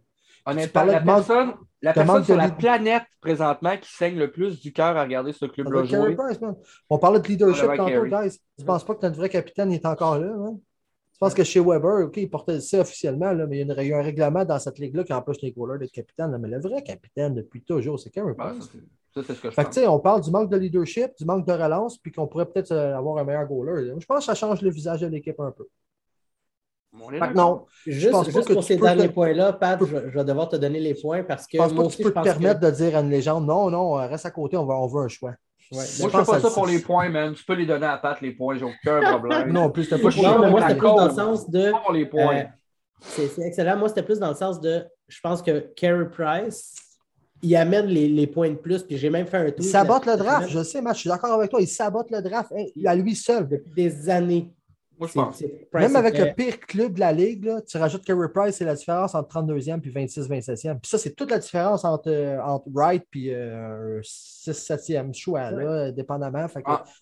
Honnêtement, 0.47 0.85
la 0.85 1.01
personne, 1.01 1.55
la 1.83 1.93
personne 1.93 2.25
sur 2.25 2.37
la 2.37 2.51
planète 2.51 3.03
présentement 3.21 3.77
qui 3.77 3.93
saigne 3.93 4.17
le 4.17 4.31
plus 4.31 4.61
du 4.61 4.73
cœur 4.73 4.97
à 4.97 5.03
regarder 5.03 5.33
ce 5.33 5.45
club-là 5.45 5.85
jouer. 5.85 6.17
Price, 6.17 6.41
man. 6.41 6.57
On 6.89 6.99
parlait 6.99 7.21
de 7.21 7.29
leadership 7.29 7.67
tantôt, 7.77 8.05
guys. 8.05 8.39
Tu 8.57 8.63
ne 8.63 8.65
penses 8.65 8.85
pas 8.85 8.95
que 8.95 9.03
notre 9.03 9.17
vrai 9.17 9.29
capitaine 9.29 9.73
est 9.73 9.85
encore 9.85 10.19
là, 10.19 10.35
man? 10.35 10.59
Pense 11.21 11.35
que 11.35 11.45
chez 11.45 11.61
Weber, 11.61 12.07
OK, 12.07 12.17
il 12.17 12.31
portait 12.31 12.61
ça 12.61 12.81
officiellement, 12.81 13.33
là, 13.33 13.47
mais 13.47 13.61
il 13.61 13.69
y, 13.69 13.93
a 13.93 13.99
un 13.99 14.03
règlement 14.03 14.45
dans 14.45 14.59
cette 14.59 14.79
ligue-là 14.79 15.05
qui 15.05 15.13
empêche 15.13 15.43
les 15.43 15.53
goalers 15.53 15.79
d'être 15.79 15.93
capitaine. 15.93 16.37
mais 16.39 16.49
le 16.49 16.61
vrai 16.61 16.83
capitaine 16.83 17.35
depuis 17.35 17.63
toujours, 17.63 18.01
c'est 18.01 18.09
Carey 18.09 18.35
Price. 18.35 18.71
ça, 19.15 19.23
c'est 19.23 19.35
ce 19.35 19.41
que 19.41 19.51
je 19.51 19.55
fait 19.55 19.65
pense. 19.65 19.79
on 19.87 20.01
parle 20.01 20.23
du 20.23 20.31
manque 20.31 20.51
de 20.51 20.57
leadership, 20.57 21.11
du 21.19 21.27
manque 21.27 21.47
de 21.47 21.53
relance, 21.53 21.99
puis 21.99 22.11
qu'on 22.11 22.27
pourrait 22.27 22.47
peut-être 22.47 22.73
euh, 22.73 22.97
avoir 22.97 23.19
un 23.19 23.25
meilleur 23.25 23.47
goaler. 23.47 23.93
Je 23.99 24.07
pense 24.07 24.21
que 24.21 24.25
ça 24.25 24.35
change 24.35 24.63
le 24.63 24.71
visage 24.71 25.03
de 25.03 25.09
l'équipe 25.09 25.39
un 25.39 25.53
peu. 25.53 25.69
non, 27.35 27.67
juste, 27.87 28.31
juste 28.31 28.55
pour 28.55 28.65
ces 28.65 28.77
derniers 28.77 29.11
points-là, 29.11 29.53
Pat, 29.53 29.79
je, 29.79 29.97
vais 29.97 30.25
devoir 30.25 30.49
te 30.49 30.57
donner 30.57 30.81
les 30.81 30.95
points 30.95 31.23
parce 31.23 31.47
que. 31.47 31.59
Je 31.59 31.63
pense 31.63 31.75
pas 31.75 31.87
que 31.87 31.97
tu 31.97 32.03
peux 32.03 32.15
te 32.15 32.23
permettre 32.23 32.61
de 32.61 32.71
dire 32.71 32.97
à 32.97 33.01
une 33.01 33.11
légende 33.11 33.47
non, 33.47 33.71
non, 33.71 33.93
reste 33.93 34.25
à 34.25 34.31
côté, 34.31 34.57
on, 34.57 34.65
va, 34.65 34.75
on 34.75 34.87
veut 34.87 35.03
un 35.03 35.09
choix. 35.09 35.35
Moi, 35.73 35.85
je 35.85 36.03
ne 36.03 36.09
fais 36.09 36.25
pas 36.25 36.41
ça 36.41 36.51
pour 36.51 36.67
les 36.67 36.81
points, 36.81 37.09
man. 37.09 37.33
Tu 37.35 37.45
peux 37.45 37.55
les 37.55 37.67
donner 37.67 37.87
à 37.87 37.97
Pat, 37.97 38.21
les 38.21 38.33
points, 38.33 38.57
j'ai 38.57 38.65
aucun 38.65 39.01
problème. 39.19 39.53
non, 39.53 39.71
plus, 39.71 39.85
c'était 39.85 40.03
pas 40.03 40.09
Non, 40.09 40.39
mais 40.41 40.51
moi, 40.51 40.63
c'était 40.63 40.75
plus 40.75 40.89
dans 40.89 41.07
le 41.07 41.15
sens 41.15 41.51
de. 41.51 41.71
Pour 41.71 41.93
les 41.93 42.07
points. 42.07 42.39
Euh, 42.39 42.45
c'est 43.01 43.43
excellent. 43.43 43.77
Moi, 43.77 43.89
c'était 43.89 44.03
plus 44.03 44.19
dans 44.19 44.31
le 44.31 44.35
sens 44.35 44.61
de. 44.61 44.85
Je 45.09 45.21
pense 45.21 45.43
que 45.43 45.73
Carey 45.77 46.09
Price, 46.11 46.75
il 47.43 47.55
amène 47.57 47.87
les, 47.87 48.09
les, 48.09 48.27
points 48.27 48.51
de 48.51 48.57
plus. 48.57 48.83
Puis 48.83 48.97
j'ai 48.97 49.11
même 49.11 49.27
fait 49.27 49.39
un 49.39 49.51
tour. 49.51 49.65
Il 49.65 49.65
sabote 49.65 50.07
le 50.07 50.17
draft, 50.17 50.49
je 50.49 50.63
sais, 50.63 50.83
Matt, 50.83 50.97
je 50.97 51.01
suis 51.01 51.11
d'accord 51.11 51.33
avec 51.35 51.51
toi. 51.51 51.61
Il 51.61 51.69
sabote 51.69 52.11
le 52.11 52.21
draft 52.21 52.53
hein, 52.57 52.65
à 52.85 52.95
lui 52.95 53.15
seul. 53.15 53.49
Depuis 53.49 53.71
des 53.75 54.11
années. 54.11 54.53
Même 55.73 55.97
avec 55.97 56.19
le 56.19 56.35
pire 56.35 56.61
club 56.61 56.95
de 56.95 57.01
la 57.01 57.13
ligue, 57.13 57.45
là, 57.45 57.61
tu 57.63 57.79
rajoutes 57.79 58.05
Carey 58.05 58.29
Price, 58.33 58.57
c'est 58.57 58.65
la 58.65 58.75
différence 58.75 59.15
entre 59.15 59.41
32e 59.41 59.81
et 59.83 60.07
26-27e. 60.07 60.79
Puis 60.81 60.91
ça, 60.91 60.99
c'est 60.99 61.15
toute 61.15 61.31
la 61.31 61.39
différence 61.39 61.85
entre, 61.85 62.11
euh, 62.11 62.41
entre 62.43 62.67
Wright 62.73 63.05
et 63.15 63.35
euh, 63.35 64.01
6-7e 64.03 65.15
choix, 65.15 65.51
là, 65.51 65.91
dépendamment. 65.91 66.47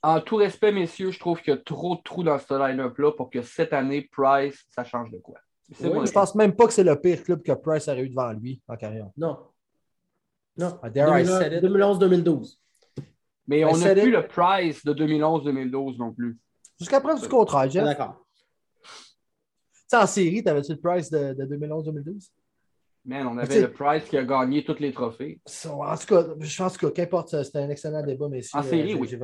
en, 0.03 0.21
tout 0.21 0.37
respect, 0.37 0.73
messieurs, 0.73 1.11
je 1.11 1.19
trouve 1.19 1.41
qu'il 1.41 1.55
y 1.55 1.57
a 1.57 1.61
trop 1.61 1.97
de 1.97 2.03
trous 2.03 2.23
dans 2.23 2.39
ce 2.39 2.55
line-up-là 2.55 3.13
pour 3.13 3.31
que 3.31 3.43
cette 3.43 3.73
année, 3.73 4.09
Price, 4.13 4.65
ça 4.71 4.85
change 4.85 5.11
de 5.11 5.19
quoi. 5.19 5.39
Oui, 5.81 6.07
je 6.07 6.13
pense 6.13 6.35
même 6.35 6.55
pas 6.55 6.67
que 6.67 6.73
c'est 6.73 6.85
le 6.85 6.99
pire 6.99 7.23
club 7.23 7.43
que 7.43 7.53
Price 7.53 7.89
aurait 7.89 8.03
eu 8.03 8.09
devant 8.09 8.33
lui 8.33 8.63
en 8.69 8.77
carrière. 8.77 9.09
Non. 9.17 9.39
Non. 10.57 10.79
2011-2012. 10.85 12.57
Mais 13.47 13.65
on 13.65 13.77
n'a 13.77 13.95
plus 13.95 14.11
le 14.11 14.27
Price 14.27 14.85
de 14.85 14.93
2011-2012 14.93 15.99
non 15.99 16.13
plus. 16.13 16.39
Jusqu'à 16.79 17.01
preuve 17.01 17.21
du 17.21 17.29
contraire, 17.29 17.71
Jeff. 17.71 17.85
D'accord. 17.85 18.25
Tu 19.91 19.97
en 19.97 20.07
série, 20.07 20.43
t'avais-tu 20.43 20.73
le 20.73 20.79
Price 20.79 21.11
de, 21.11 21.35
2011-2012? 21.35 22.29
Man, 23.05 23.27
on 23.27 23.39
avait 23.39 23.63
le 23.63 23.73
Price 23.73 24.05
qui 24.05 24.19
a 24.19 24.25
gagné 24.25 24.65
tous 24.65 24.79
les 24.79 24.93
trophées. 24.93 25.41
En 25.65 25.97
tout 25.97 26.07
cas, 26.07 26.25
je 26.41 26.63
pense 26.63 26.77
que 26.77 26.87
qu'importe, 26.87 27.43
c'était 27.43 27.59
un 27.59 27.71
excellent 27.71 28.03
débat, 28.03 28.29
messieurs. 28.29 28.59
En 28.59 28.63
série, 28.63 28.93
euh, 28.93 28.99
oui. 28.99 29.19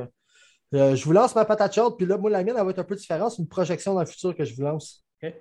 Euh, 0.73 0.95
je 0.95 1.05
vous 1.05 1.11
lance 1.11 1.35
ma 1.35 1.45
patate 1.45 1.75
chaude, 1.75 1.95
puis 1.95 2.07
là, 2.07 2.17
moi, 2.17 2.31
la 2.31 2.43
mienne, 2.43 2.55
elle 2.57 2.65
va 2.65 2.71
être 2.71 2.79
un 2.79 2.83
peu 2.83 2.95
différente. 2.95 3.31
C'est 3.31 3.41
une 3.41 3.47
projection 3.47 3.93
dans 3.93 3.99
le 3.99 4.07
futur 4.07 4.35
que 4.35 4.43
je 4.43 4.55
vous 4.55 4.63
lance. 4.63 5.05
OK. 5.21 5.33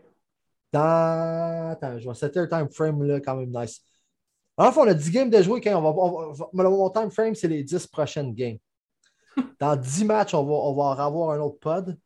Dans. 0.73 1.70
Attends, 1.70 1.99
je 1.99 2.07
vais 2.07 2.15
setter 2.15 2.41
un 2.41 2.47
time 2.47 2.69
frame 2.70 3.03
là, 3.05 3.20
quand 3.20 3.36
même 3.36 3.51
nice. 3.51 3.81
Enfin, 4.57 4.82
on 4.82 4.89
a 4.89 4.95
10 4.95 5.11
games 5.11 5.31
de 5.31 5.43
jouer. 5.43 5.61
Quand 5.61 5.77
on 5.77 6.53
va, 6.53 6.70
mon 6.70 6.91
time 6.91 7.11
frame, 7.11 7.35
c'est 7.35 7.49
les 7.49 7.65
10 7.65 7.86
prochaines 7.86 8.35
games. 8.35 8.59
Dans 9.59 9.77
10 9.77 10.05
matchs, 10.05 10.35
on 10.35 10.44
va, 10.44 10.52
on 10.52 10.74
va 10.74 11.02
avoir 11.02 11.31
un 11.31 11.40
autre 11.40 11.59
pod. 11.59 11.98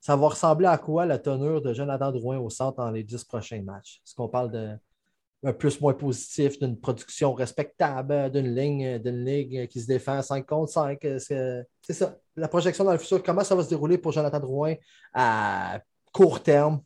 Ça 0.00 0.16
va 0.16 0.28
ressembler 0.28 0.66
à 0.66 0.76
quoi 0.76 1.06
la 1.06 1.18
teneur 1.18 1.62
de 1.62 1.72
Jonathan 1.72 2.12
Drouin 2.12 2.38
au 2.38 2.50
centre 2.50 2.76
dans 2.78 2.90
les 2.90 3.02
10 3.02 3.24
prochains 3.24 3.62
matchs? 3.62 4.02
Est-ce 4.04 4.14
qu'on 4.14 4.28
parle 4.28 4.50
d'un 4.50 5.52
plus-moins 5.54 5.94
positif, 5.94 6.58
d'une 6.58 6.78
production 6.78 7.32
respectable, 7.32 8.30
d'une 8.30 8.54
ligne, 8.54 8.98
d'une 8.98 9.24
ligue 9.24 9.66
qui 9.68 9.80
se 9.80 9.86
défend 9.86 10.20
5 10.20 10.44
contre 10.44 10.72
5? 10.72 10.98
C'est 11.18 11.66
ça. 11.88 12.18
La 12.36 12.48
projection 12.48 12.84
dans 12.84 12.92
le 12.92 12.98
futur, 12.98 13.22
comment 13.22 13.44
ça 13.44 13.54
va 13.54 13.62
se 13.62 13.68
dérouler 13.68 13.96
pour 13.96 14.12
Jonathan 14.12 14.40
Drouin 14.40 14.74
à 15.14 15.80
court 16.12 16.42
terme 16.42 16.82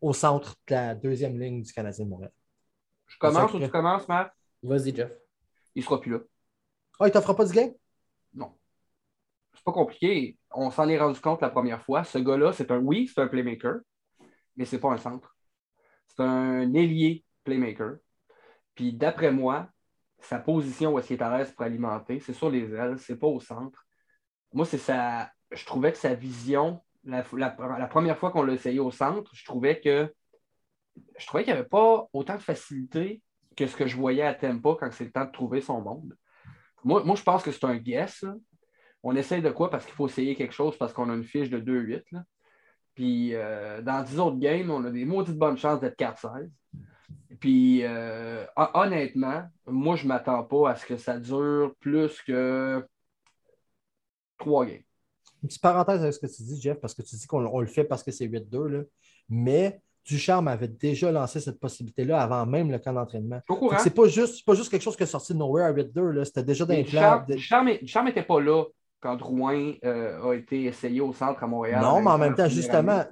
au 0.00 0.12
centre 0.12 0.54
de 0.68 0.74
la 0.74 0.94
deuxième 0.94 1.38
ligne 1.40 1.62
du 1.62 1.72
Canadien 1.72 2.04
de 2.04 2.10
Montréal? 2.10 2.32
Je 3.06 3.16
commence 3.18 3.54
ou 3.54 3.58
tu 3.58 3.68
commences, 3.70 4.06
Matt? 4.08 4.32
Vas-y, 4.62 4.94
Jeff. 4.94 5.12
Il 5.74 5.80
ne 5.80 5.84
sera 5.84 6.00
plus 6.00 6.12
là. 6.12 6.18
Ah, 7.00 7.06
il 7.06 7.08
ne 7.08 7.12
t'offre 7.12 7.32
pas 7.32 7.44
du 7.44 7.52
game? 7.52 7.72
C'est 9.64 9.72
pas 9.72 9.80
compliqué. 9.80 10.36
On 10.50 10.70
s'en 10.70 10.86
est 10.90 10.98
rendu 10.98 11.18
compte 11.20 11.40
la 11.40 11.48
première 11.48 11.82
fois. 11.82 12.04
Ce 12.04 12.18
gars-là, 12.18 12.52
c'est 12.52 12.70
un 12.70 12.80
oui, 12.80 13.08
c'est 13.08 13.22
un 13.22 13.28
playmaker, 13.28 13.76
mais 14.58 14.66
c'est 14.66 14.78
pas 14.78 14.90
un 14.90 14.98
centre. 14.98 15.34
C'est 16.06 16.22
un 16.22 16.74
ailier 16.74 17.24
playmaker. 17.44 17.96
Puis 18.74 18.92
d'après 18.92 19.32
moi, 19.32 19.70
sa 20.18 20.38
position 20.38 20.92
où 20.92 20.98
est-ce 20.98 21.06
qu'il 21.06 21.16
est 21.16 21.22
à 21.22 21.38
l'aise 21.38 21.50
pour 21.52 21.64
alimenter, 21.64 22.20
c'est 22.20 22.34
sur 22.34 22.50
les 22.50 22.74
ailes, 22.74 22.98
c'est 22.98 23.16
pas 23.16 23.26
au 23.26 23.40
centre. 23.40 23.86
Moi, 24.52 24.66
c'est 24.66 24.76
ça. 24.76 25.30
Je 25.50 25.64
trouvais 25.64 25.92
que 25.92 25.98
sa 25.98 26.12
vision, 26.12 26.82
la, 27.02 27.22
première 27.22 28.18
fois 28.18 28.32
qu'on 28.32 28.42
l'a 28.42 28.52
essayé 28.52 28.80
au 28.80 28.90
centre, 28.90 29.30
je 29.34 29.46
trouvais 29.46 29.80
que 29.80 30.12
je 31.16 31.26
trouvais 31.26 31.44
qu'il 31.44 31.54
n'y 31.54 31.58
avait 31.58 31.68
pas 31.68 32.06
autant 32.12 32.34
de 32.34 32.42
facilité 32.42 33.22
que 33.56 33.66
ce 33.66 33.74
que 33.74 33.86
je 33.86 33.96
voyais 33.96 34.24
à 34.24 34.34
Tempa 34.34 34.76
quand 34.78 34.92
c'est 34.92 35.04
le 35.04 35.10
temps 35.10 35.24
de 35.24 35.32
trouver 35.32 35.62
son 35.62 35.80
monde. 35.80 36.14
Moi, 36.84 37.14
je 37.14 37.22
pense 37.22 37.42
que 37.42 37.50
c'est 37.50 37.64
un 37.64 37.76
guess. 37.76 38.26
On 39.06 39.14
essaye 39.14 39.42
de 39.42 39.50
quoi? 39.50 39.70
Parce 39.70 39.84
qu'il 39.84 39.94
faut 39.94 40.08
essayer 40.08 40.34
quelque 40.34 40.54
chose 40.54 40.76
parce 40.78 40.94
qu'on 40.94 41.10
a 41.10 41.14
une 41.14 41.24
fiche 41.24 41.50
de 41.50 41.60
2-8. 41.60 42.02
Puis 42.94 43.34
euh, 43.34 43.82
dans 43.82 44.02
10 44.02 44.18
autres 44.18 44.38
games, 44.38 44.70
on 44.70 44.82
a 44.84 44.90
des 44.90 45.04
maudites 45.04 45.36
bonnes 45.36 45.58
chances 45.58 45.78
d'être 45.78 45.98
4-16. 45.98 46.48
Puis 47.38 47.84
euh, 47.84 48.46
honnêtement, 48.56 49.42
moi, 49.66 49.96
je 49.96 50.04
ne 50.04 50.08
m'attends 50.08 50.42
pas 50.42 50.70
à 50.70 50.76
ce 50.76 50.86
que 50.86 50.96
ça 50.96 51.18
dure 51.18 51.74
plus 51.80 52.22
que 52.22 52.82
3 54.38 54.66
games. 54.66 54.82
Une 55.42 55.48
petite 55.48 55.60
parenthèse 55.60 56.00
avec 56.00 56.14
ce 56.14 56.20
que 56.20 56.26
tu 56.26 56.42
dis, 56.42 56.58
Jeff, 56.58 56.80
parce 56.80 56.94
que 56.94 57.02
tu 57.02 57.14
dis 57.14 57.26
qu'on 57.26 57.60
le 57.60 57.66
fait 57.66 57.84
parce 57.84 58.02
que 58.02 58.10
c'est 58.10 58.26
8-2. 58.26 58.86
Mais 59.28 59.82
Ducharme 60.06 60.48
avait 60.48 60.68
déjà 60.68 61.12
lancé 61.12 61.40
cette 61.40 61.60
possibilité-là 61.60 62.22
avant 62.22 62.46
même 62.46 62.70
le 62.70 62.78
camp 62.78 62.94
d'entraînement. 62.94 63.40
C'est 63.80 63.94
pas 63.94 64.08
juste, 64.08 64.46
pas 64.46 64.54
juste 64.54 64.70
quelque 64.70 64.82
chose 64.82 64.96
qui 64.96 65.02
est 65.02 65.06
sorti 65.06 65.34
de 65.34 65.38
nowhere 65.38 65.66
à 65.66 65.72
8-2. 65.74 66.24
C'était 66.24 66.42
déjà 66.42 66.64
dans 66.64 66.72
les 66.72 66.84
plans. 66.84 67.22
Ducharme 67.28 68.06
n'était 68.06 68.22
pas 68.22 68.40
là 68.40 68.64
quand 69.04 69.16
Drouin 69.16 69.74
euh, 69.84 70.30
a 70.30 70.34
été 70.34 70.64
essayé 70.64 71.02
au 71.02 71.12
centre 71.12 71.44
à 71.44 71.46
Montréal. 71.46 71.82
Non, 71.82 72.00
mais 72.00 72.10
en 72.10 72.16
même 72.16 72.34
temps, 72.34 72.48
justement, 72.48 73.04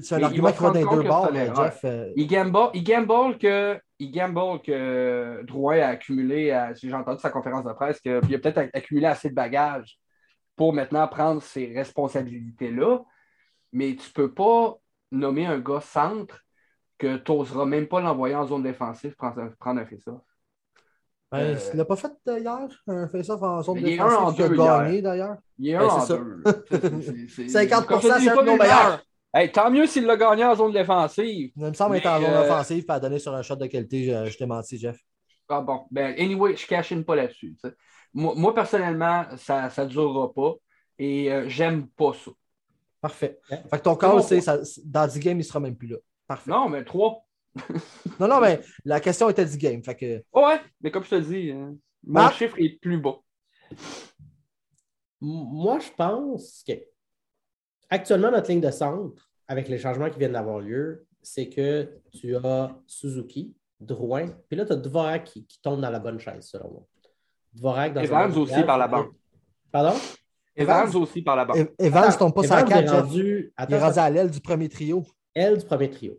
c'est 0.00 0.14
un 0.14 0.22
argument 0.22 0.50
qui 0.50 0.62
va 0.62 0.70
dans 0.70 0.74
les 0.74 0.80
deux 0.80 1.02
bords, 1.02 1.30
Jeff. 1.34 1.80
Euh, 1.84 2.10
il, 2.16 2.26
gamble, 2.26 2.70
il, 2.72 2.82
gamble 2.82 3.36
que, 3.36 3.78
il 3.98 4.10
gamble 4.10 4.62
que 4.62 5.44
Drouin 5.44 5.80
a 5.80 5.88
accumulé, 5.88 6.58
j'ai 6.82 6.94
entendu 6.94 7.20
sa 7.20 7.28
conférence 7.28 7.64
de 7.64 7.72
presse, 7.74 8.00
qu'il 8.00 8.12
a 8.12 8.20
peut-être 8.38 8.70
accumulé 8.72 9.06
assez 9.06 9.28
de 9.28 9.34
bagages 9.34 9.98
pour 10.56 10.72
maintenant 10.72 11.06
prendre 11.06 11.42
ces 11.42 11.70
responsabilités-là. 11.74 13.00
Mais 13.74 13.94
tu 13.94 14.08
ne 14.08 14.12
peux 14.14 14.32
pas 14.32 14.78
nommer 15.12 15.44
un 15.44 15.58
gars 15.58 15.82
centre 15.82 16.40
que 16.96 17.18
tu 17.18 17.30
n'oseras 17.30 17.66
même 17.66 17.88
pas 17.88 18.00
l'envoyer 18.00 18.34
en 18.34 18.46
zone 18.46 18.62
défensive 18.62 19.14
prendre 19.16 19.40
un, 19.40 19.50
prendre 19.60 19.82
un 19.82 19.84
face-off. 19.84 20.22
Ben, 21.32 21.38
euh, 21.38 21.56
il 21.72 21.76
l'a 21.76 21.84
pas 21.84 21.96
fait 21.96 22.12
euh, 22.28 22.38
hier, 22.38 22.68
un 22.86 23.08
face-off 23.08 23.42
en 23.42 23.62
zone 23.62 23.82
défensive 23.82 24.36
qui 24.36 24.42
a 24.42 24.48
gagné 24.48 25.02
d'ailleurs. 25.02 25.36
Il 25.58 25.68
est 25.70 25.74
un 25.74 25.80
ben, 25.80 25.88
en 25.88 26.06
deux. 26.06 26.42
50% 26.42 28.00
c'est 28.20 28.28
un 28.28 28.36
de 28.36 28.46
nos 28.46 28.56
meilleurs. 28.56 29.02
Hey, 29.34 29.50
tant 29.50 29.70
mieux 29.70 29.86
s'il 29.86 30.06
l'a 30.06 30.16
gagné 30.16 30.44
en 30.44 30.54
zone 30.54 30.72
défensive. 30.72 31.50
Il 31.56 31.62
me 31.62 31.72
semble 31.72 31.96
être 31.96 32.06
en 32.06 32.20
zone 32.20 32.30
euh... 32.30 32.44
offensive 32.44 32.84
et 32.88 32.92
à 32.92 33.00
donner 33.00 33.18
sur 33.18 33.34
un 33.34 33.42
shot 33.42 33.56
de 33.56 33.66
qualité. 33.66 34.04
Je, 34.30 34.38
t'ai 34.38 34.46
menti, 34.46 34.78
Jeff. 34.78 34.98
Ah 35.48 35.60
bon. 35.60 35.86
Ben, 35.90 36.14
anyway, 36.18 36.56
je 36.56 36.94
ne 36.94 37.02
pas 37.02 37.16
là-dessus. 37.16 37.56
Moi, 38.14 38.34
moi, 38.36 38.54
personnellement, 38.54 39.24
ça 39.36 39.70
ne 39.78 39.84
durera 39.86 40.32
pas. 40.32 40.54
Et 40.98 41.32
euh, 41.32 41.48
j'aime 41.48 41.88
pas 41.88 42.12
ça. 42.14 42.30
Parfait. 43.00 43.38
Fait 43.48 43.60
que 43.70 43.76
ton 43.82 43.96
cas, 43.96 44.20
c'est 44.22 44.40
dans 44.84 45.06
10 45.06 45.20
games, 45.20 45.36
il 45.36 45.38
ne 45.38 45.42
sera 45.42 45.60
même 45.60 45.76
plus 45.76 45.88
là. 45.88 45.96
Parfait. 46.26 46.50
Non, 46.50 46.68
mais 46.68 46.84
3. 46.84 47.25
non, 48.20 48.28
non, 48.28 48.40
mais 48.40 48.60
la 48.84 49.00
question 49.00 49.28
était 49.30 49.44
10 49.44 49.58
games. 49.58 49.82
Fait 49.82 49.94
que... 49.94 50.22
Ouais, 50.32 50.60
mais 50.80 50.90
comme 50.90 51.04
je 51.04 51.10
te 51.10 51.20
dis, 51.20 51.50
hein, 51.50 51.74
mon 52.04 52.30
chiffre 52.30 52.56
est 52.58 52.80
plus 52.80 52.98
bas. 52.98 53.18
Moi, 55.20 55.78
je 55.80 55.90
pense 55.96 56.62
que 56.66 56.74
actuellement, 57.90 58.30
notre 58.30 58.50
ligne 58.50 58.60
de 58.60 58.70
centre, 58.70 59.30
avec 59.48 59.68
les 59.68 59.78
changements 59.78 60.10
qui 60.10 60.18
viennent 60.18 60.32
d'avoir 60.32 60.60
lieu, 60.60 61.06
c'est 61.22 61.48
que 61.48 62.00
tu 62.12 62.36
as 62.36 62.76
Suzuki, 62.86 63.54
Drouin, 63.78 64.28
puis 64.48 64.56
là, 64.56 64.64
tu 64.64 64.72
as 64.72 64.76
Dvorak 64.76 65.24
qui, 65.24 65.46
tombe 65.62 65.80
dans 65.80 65.90
la 65.90 65.98
bonne 65.98 66.18
chaise, 66.18 66.46
selon 66.46 66.70
moi. 66.70 66.86
Dvorak 67.52 67.92
dans 67.92 68.00
Evans 68.00 68.36
aussi 68.38 68.62
par 68.62 68.78
la 68.78 68.88
bande. 68.88 69.08
Pardon? 69.70 69.98
Evans 70.54 70.96
aussi 70.96 71.20
par 71.20 71.36
la 71.36 71.44
bas 71.44 71.54
Evans 71.78 72.10
ne 72.10 72.18
tombe 72.18 72.34
pas 72.34 72.42
sur 72.42 72.54
la 72.54 72.62
4. 72.62 72.90
Rendu... 72.90 73.52
il 73.68 73.74
est 73.74 73.78
rendu 73.78 73.98
à 73.98 74.10
l'aile 74.10 74.30
du 74.30 74.40
premier 74.40 74.68
trio. 74.68 75.04
Aile 75.34 75.58
du 75.58 75.66
premier 75.66 75.90
trio. 75.90 76.18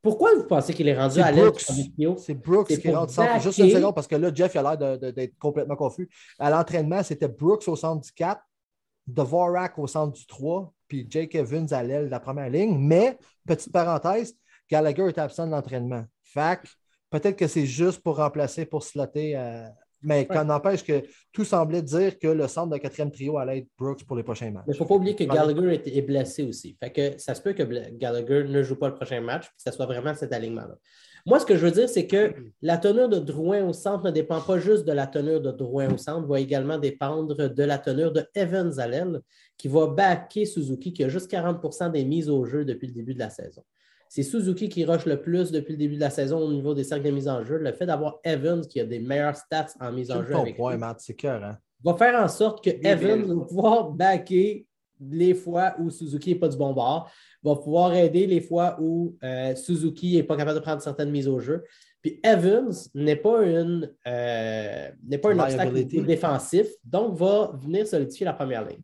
Pourquoi 0.00 0.34
vous 0.34 0.44
pensez 0.44 0.72
qu'il 0.72 0.88
est 0.88 0.96
rendu 0.96 1.20
à 1.20 1.32
trio? 1.32 2.16
C'est 2.18 2.34
Brooks 2.34 2.68
qui 2.68 2.88
est 2.88 2.94
rendu 2.94 3.12
centre. 3.12 3.40
Juste 3.40 3.58
une 3.58 3.70
seconde, 3.70 3.94
parce 3.94 4.06
que 4.06 4.16
là, 4.16 4.30
Jeff 4.32 4.54
a 4.56 4.76
l'air 4.76 4.98
d'être 4.98 5.36
complètement 5.38 5.76
confus. 5.76 6.08
À 6.38 6.50
l'entraînement, 6.50 7.02
c'était 7.02 7.28
Brooks 7.28 7.66
au 7.66 7.76
centre 7.76 8.02
du 8.02 8.12
4, 8.12 8.40
Dvorak 9.06 9.78
au 9.78 9.86
centre 9.86 10.12
du 10.12 10.26
3, 10.26 10.72
puis 10.86 11.06
Jake 11.08 11.34
Evans 11.34 11.66
à 11.72 11.82
l'aile 11.82 12.06
de 12.06 12.10
la 12.10 12.20
première 12.20 12.48
ligne. 12.48 12.78
Mais, 12.78 13.18
petite 13.46 13.72
parenthèse, 13.72 14.36
Gallagher 14.70 15.08
est 15.08 15.18
absent 15.18 15.46
de 15.46 15.52
l'entraînement. 15.52 16.04
Fac, 16.22 16.66
peut-être 17.10 17.36
que 17.36 17.46
c'est 17.46 17.66
juste 17.66 18.00
pour 18.02 18.16
remplacer, 18.16 18.66
pour 18.66 18.82
slotter 18.82 19.36
euh, 19.36 19.66
Mais 20.02 20.26
quand 20.26 20.44
n'empêche 20.44 20.84
que 20.84 21.02
tout 21.32 21.44
semblait 21.44 21.82
dire 21.82 22.18
que 22.18 22.28
le 22.28 22.46
centre 22.46 22.72
de 22.72 22.78
quatrième 22.78 23.10
trio 23.10 23.38
allait 23.38 23.58
être 23.58 23.68
Brooks 23.76 24.04
pour 24.04 24.16
les 24.16 24.22
prochains 24.22 24.50
matchs. 24.50 24.64
Mais 24.68 24.74
il 24.74 24.76
ne 24.76 24.78
faut 24.78 24.86
pas 24.86 24.94
oublier 24.94 25.16
que 25.16 25.24
Gallagher 25.24 25.80
est, 25.84 26.02
blessé 26.02 26.44
aussi. 26.44 26.76
Fait 26.80 26.90
que 26.90 27.18
ça 27.18 27.34
se 27.34 27.42
peut 27.42 27.52
que 27.52 27.62
Gallagher 27.96 28.44
ne 28.44 28.62
joue 28.62 28.76
pas 28.76 28.88
le 28.88 28.94
prochain 28.94 29.20
match 29.20 29.46
et 29.46 29.48
que 29.48 29.70
ce 29.70 29.72
soit 29.72 29.86
vraiment 29.86 30.14
cet 30.14 30.32
alignement-là. 30.32 30.76
Moi, 31.26 31.40
ce 31.40 31.46
que 31.46 31.56
je 31.56 31.66
veux 31.66 31.72
dire, 31.72 31.88
c'est 31.88 32.06
que 32.06 32.32
la 32.62 32.78
teneur 32.78 33.08
de 33.08 33.18
Drouin 33.18 33.64
au 33.64 33.72
centre 33.72 34.04
ne 34.04 34.10
dépend 34.10 34.40
pas 34.40 34.58
juste 34.58 34.86
de 34.86 34.92
la 34.92 35.06
teneur 35.06 35.40
de 35.40 35.50
Drouin 35.50 35.92
au 35.92 35.98
centre, 35.98 36.26
va 36.26 36.40
également 36.40 36.78
dépendre 36.78 37.48
de 37.48 37.64
la 37.64 37.78
teneur 37.78 38.12
de 38.12 38.24
Evans 38.34 38.78
à 38.78 38.86
l'aile, 38.86 39.20
qui 39.56 39.68
va 39.68 39.88
backer 39.88 40.46
Suzuki, 40.46 40.92
qui 40.92 41.04
a 41.04 41.08
juste 41.08 41.30
40% 41.30 41.90
des 41.90 42.04
mises 42.04 42.30
au 42.30 42.44
jeu 42.44 42.64
depuis 42.64 42.86
le 42.86 42.94
début 42.94 43.14
de 43.14 43.18
la 43.18 43.30
saison. 43.30 43.62
C'est 44.08 44.22
Suzuki 44.22 44.68
qui 44.68 44.84
rush 44.84 45.04
le 45.06 45.20
plus 45.20 45.50
depuis 45.50 45.72
le 45.72 45.78
début 45.78 45.96
de 45.96 46.00
la 46.00 46.10
saison 46.10 46.38
au 46.38 46.52
niveau 46.52 46.74
des 46.74 46.84
cercles 46.84 47.04
de 47.04 47.10
mise 47.10 47.28
en 47.28 47.44
jeu. 47.44 47.58
Le 47.58 47.72
fait 47.72 47.86
d'avoir 47.86 48.18
Evans 48.24 48.66
qui 48.66 48.80
a 48.80 48.84
des 48.84 49.00
meilleurs 49.00 49.36
stats 49.36 49.74
en 49.80 49.92
mise 49.92 50.10
en 50.10 50.24
jeu. 50.24 50.32
Ton 50.32 50.52
point, 50.52 50.76
Matt, 50.76 51.00
c'est 51.00 51.14
cœur. 51.14 51.42
Hein? 51.44 51.58
Va 51.84 51.94
faire 51.94 52.20
en 52.20 52.28
sorte 52.28 52.64
que 52.64 52.70
Evans 52.70 53.22
va 53.22 53.44
pouvoir 53.44 53.90
backer 53.90 54.66
les 55.00 55.34
fois 55.34 55.74
où 55.78 55.90
Suzuki 55.90 56.30
n'est 56.30 56.38
pas 56.38 56.48
du 56.48 56.56
bon 56.56 56.72
bord, 56.72 57.10
va 57.42 57.56
pouvoir 57.56 57.94
aider 57.94 58.26
les 58.26 58.40
fois 58.40 58.76
où 58.80 59.16
euh, 59.22 59.54
Suzuki 59.54 60.16
n'est 60.16 60.22
pas 60.24 60.36
capable 60.36 60.58
de 60.58 60.64
prendre 60.64 60.82
certaines 60.82 61.10
mises 61.10 61.28
au 61.28 61.38
jeu. 61.38 61.64
Puis 62.02 62.20
Evans 62.22 62.72
n'est 62.94 63.16
pas, 63.16 63.42
une, 63.44 63.92
euh, 64.06 64.90
n'est 65.06 65.18
pas 65.18 65.32
un 65.32 65.38
obstacle 65.38 65.84
défensif, 66.04 66.68
donc 66.84 67.16
va 67.16 67.52
venir 67.60 67.86
solidifier 67.86 68.26
la 68.26 68.32
première 68.32 68.66
ligne. 68.66 68.82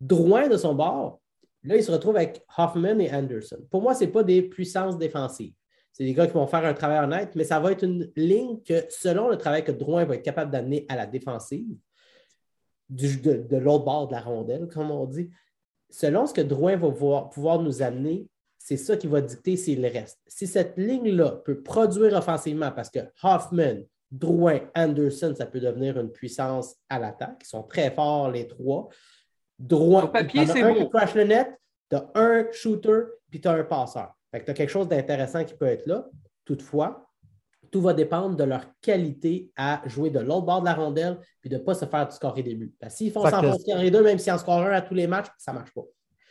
Drouin 0.00 0.48
de 0.48 0.56
son 0.56 0.74
bord, 0.74 1.20
là, 1.66 1.76
il 1.76 1.84
se 1.84 1.92
retrouve 1.92 2.16
avec 2.16 2.42
Hoffman 2.56 2.98
et 2.98 3.12
Anderson. 3.12 3.58
Pour 3.70 3.82
moi, 3.82 3.94
ce 3.94 4.04
n'est 4.04 4.10
pas 4.10 4.22
des 4.22 4.42
puissances 4.42 4.98
défensives. 4.98 5.52
C'est 5.92 6.04
des 6.04 6.12
gars 6.12 6.26
qui 6.26 6.34
vont 6.34 6.46
faire 6.46 6.64
un 6.64 6.74
travail 6.74 7.02
honnête, 7.04 7.30
mais 7.34 7.44
ça 7.44 7.58
va 7.58 7.72
être 7.72 7.82
une 7.82 8.10
ligne 8.16 8.60
que, 8.62 8.84
selon 8.90 9.30
le 9.30 9.38
travail 9.38 9.64
que 9.64 9.72
Drouin 9.72 10.04
va 10.04 10.16
être 10.16 10.22
capable 10.22 10.50
d'amener 10.50 10.84
à 10.88 10.96
la 10.96 11.06
défensive, 11.06 11.74
de, 12.90 13.56
l'autre 13.56 13.84
bord 13.84 14.06
de 14.06 14.12
la 14.12 14.20
rondelle, 14.20 14.68
comme 14.68 14.90
on 14.90 15.06
dit, 15.06 15.30
selon 15.88 16.26
ce 16.26 16.34
que 16.34 16.42
Drouin 16.42 16.76
va 16.76 16.90
pouvoir, 16.90 17.62
nous 17.62 17.82
amener, 17.82 18.28
c'est 18.58 18.76
ça 18.76 18.96
qui 18.96 19.06
va 19.06 19.20
dicter 19.20 19.56
s'il 19.56 19.86
reste. 19.86 20.20
Si 20.26 20.46
cette 20.46 20.76
ligne-là 20.76 21.40
peut 21.44 21.62
produire 21.62 22.14
offensivement, 22.14 22.72
parce 22.72 22.90
que 22.90 23.00
Hoffman, 23.22 23.82
Drouin, 24.10 24.60
Anderson, 24.74 25.34
ça 25.36 25.46
peut 25.46 25.60
devenir 25.60 25.98
une 25.98 26.10
puissance 26.10 26.76
à 26.88 26.98
l'attaque. 26.98 27.38
Ils 27.42 27.48
sont 27.48 27.62
très 27.62 27.90
forts, 27.90 28.30
les 28.30 28.46
trois. 28.46 28.88
Papier, 30.12 30.46
c'est 30.46 30.62
un 30.62 30.74
qui 30.74 30.88
crash 30.88 31.14
le 31.14 31.24
net, 31.24 31.48
tu 31.90 31.96
as 31.96 32.10
un 32.14 32.46
shooter, 32.52 33.02
puis 33.30 33.40
tu 33.40 33.48
as 33.48 33.52
un 33.52 33.64
passeur. 33.64 34.12
tu 34.32 34.38
as 34.38 34.54
quelque 34.54 34.68
chose 34.68 34.88
d'intéressant 34.88 35.44
qui 35.44 35.54
peut 35.54 35.66
être 35.66 35.86
là. 35.86 36.06
Toutefois, 36.44 37.06
tout 37.70 37.80
va 37.80 37.92
dépendre 37.92 38.36
de 38.36 38.44
leur 38.44 38.62
qualité 38.80 39.50
à 39.56 39.82
jouer 39.86 40.10
de 40.10 40.20
l'autre 40.20 40.46
bord 40.46 40.60
de 40.60 40.66
la 40.66 40.74
rondelle 40.74 41.18
puis 41.40 41.50
de 41.50 41.56
ne 41.56 41.62
pas 41.62 41.74
se 41.74 41.84
faire 41.84 42.10
scorer 42.12 42.42
des 42.42 42.54
buts. 42.54 42.74
S'ils 42.88 43.12
font 43.12 43.28
100 43.28 43.58
scorer 43.58 43.90
deux, 43.90 44.02
même 44.02 44.18
s'ils 44.18 44.32
en 44.32 44.38
scorent 44.38 44.66
un 44.66 44.72
à 44.72 44.82
tous 44.82 44.94
les 44.94 45.06
matchs, 45.06 45.26
ça 45.38 45.52
ne 45.52 45.58
marche 45.58 45.72
pas. 45.74 45.82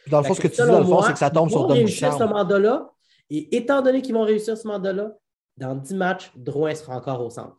Dans 0.07 0.19
le 0.19 0.25
fond, 0.25 0.33
ce 0.33 0.41
que 0.41 0.47
tu 0.47 0.61
dis, 0.61 0.67
dans 0.67 0.79
le 0.79 0.85
fond, 0.85 1.01
c'est 1.01 1.13
que 1.13 1.19
ça 1.19 1.29
tombe 1.29 1.49
sur 1.49 1.67
Dom 1.67 1.77
réussir 1.77 2.13
ce 2.13 2.23
mandat-là. 2.23 2.89
Et 3.29 3.55
étant 3.55 3.81
donné 3.81 4.01
qu'ils 4.01 4.13
vont 4.13 4.23
réussir 4.23 4.57
ce 4.57 4.67
mandat-là, 4.67 5.11
dans 5.57 5.75
10 5.75 5.95
matchs, 5.95 6.31
Drouin 6.35 6.75
sera 6.75 6.95
encore 6.95 7.25
au 7.25 7.29
centre. 7.29 7.57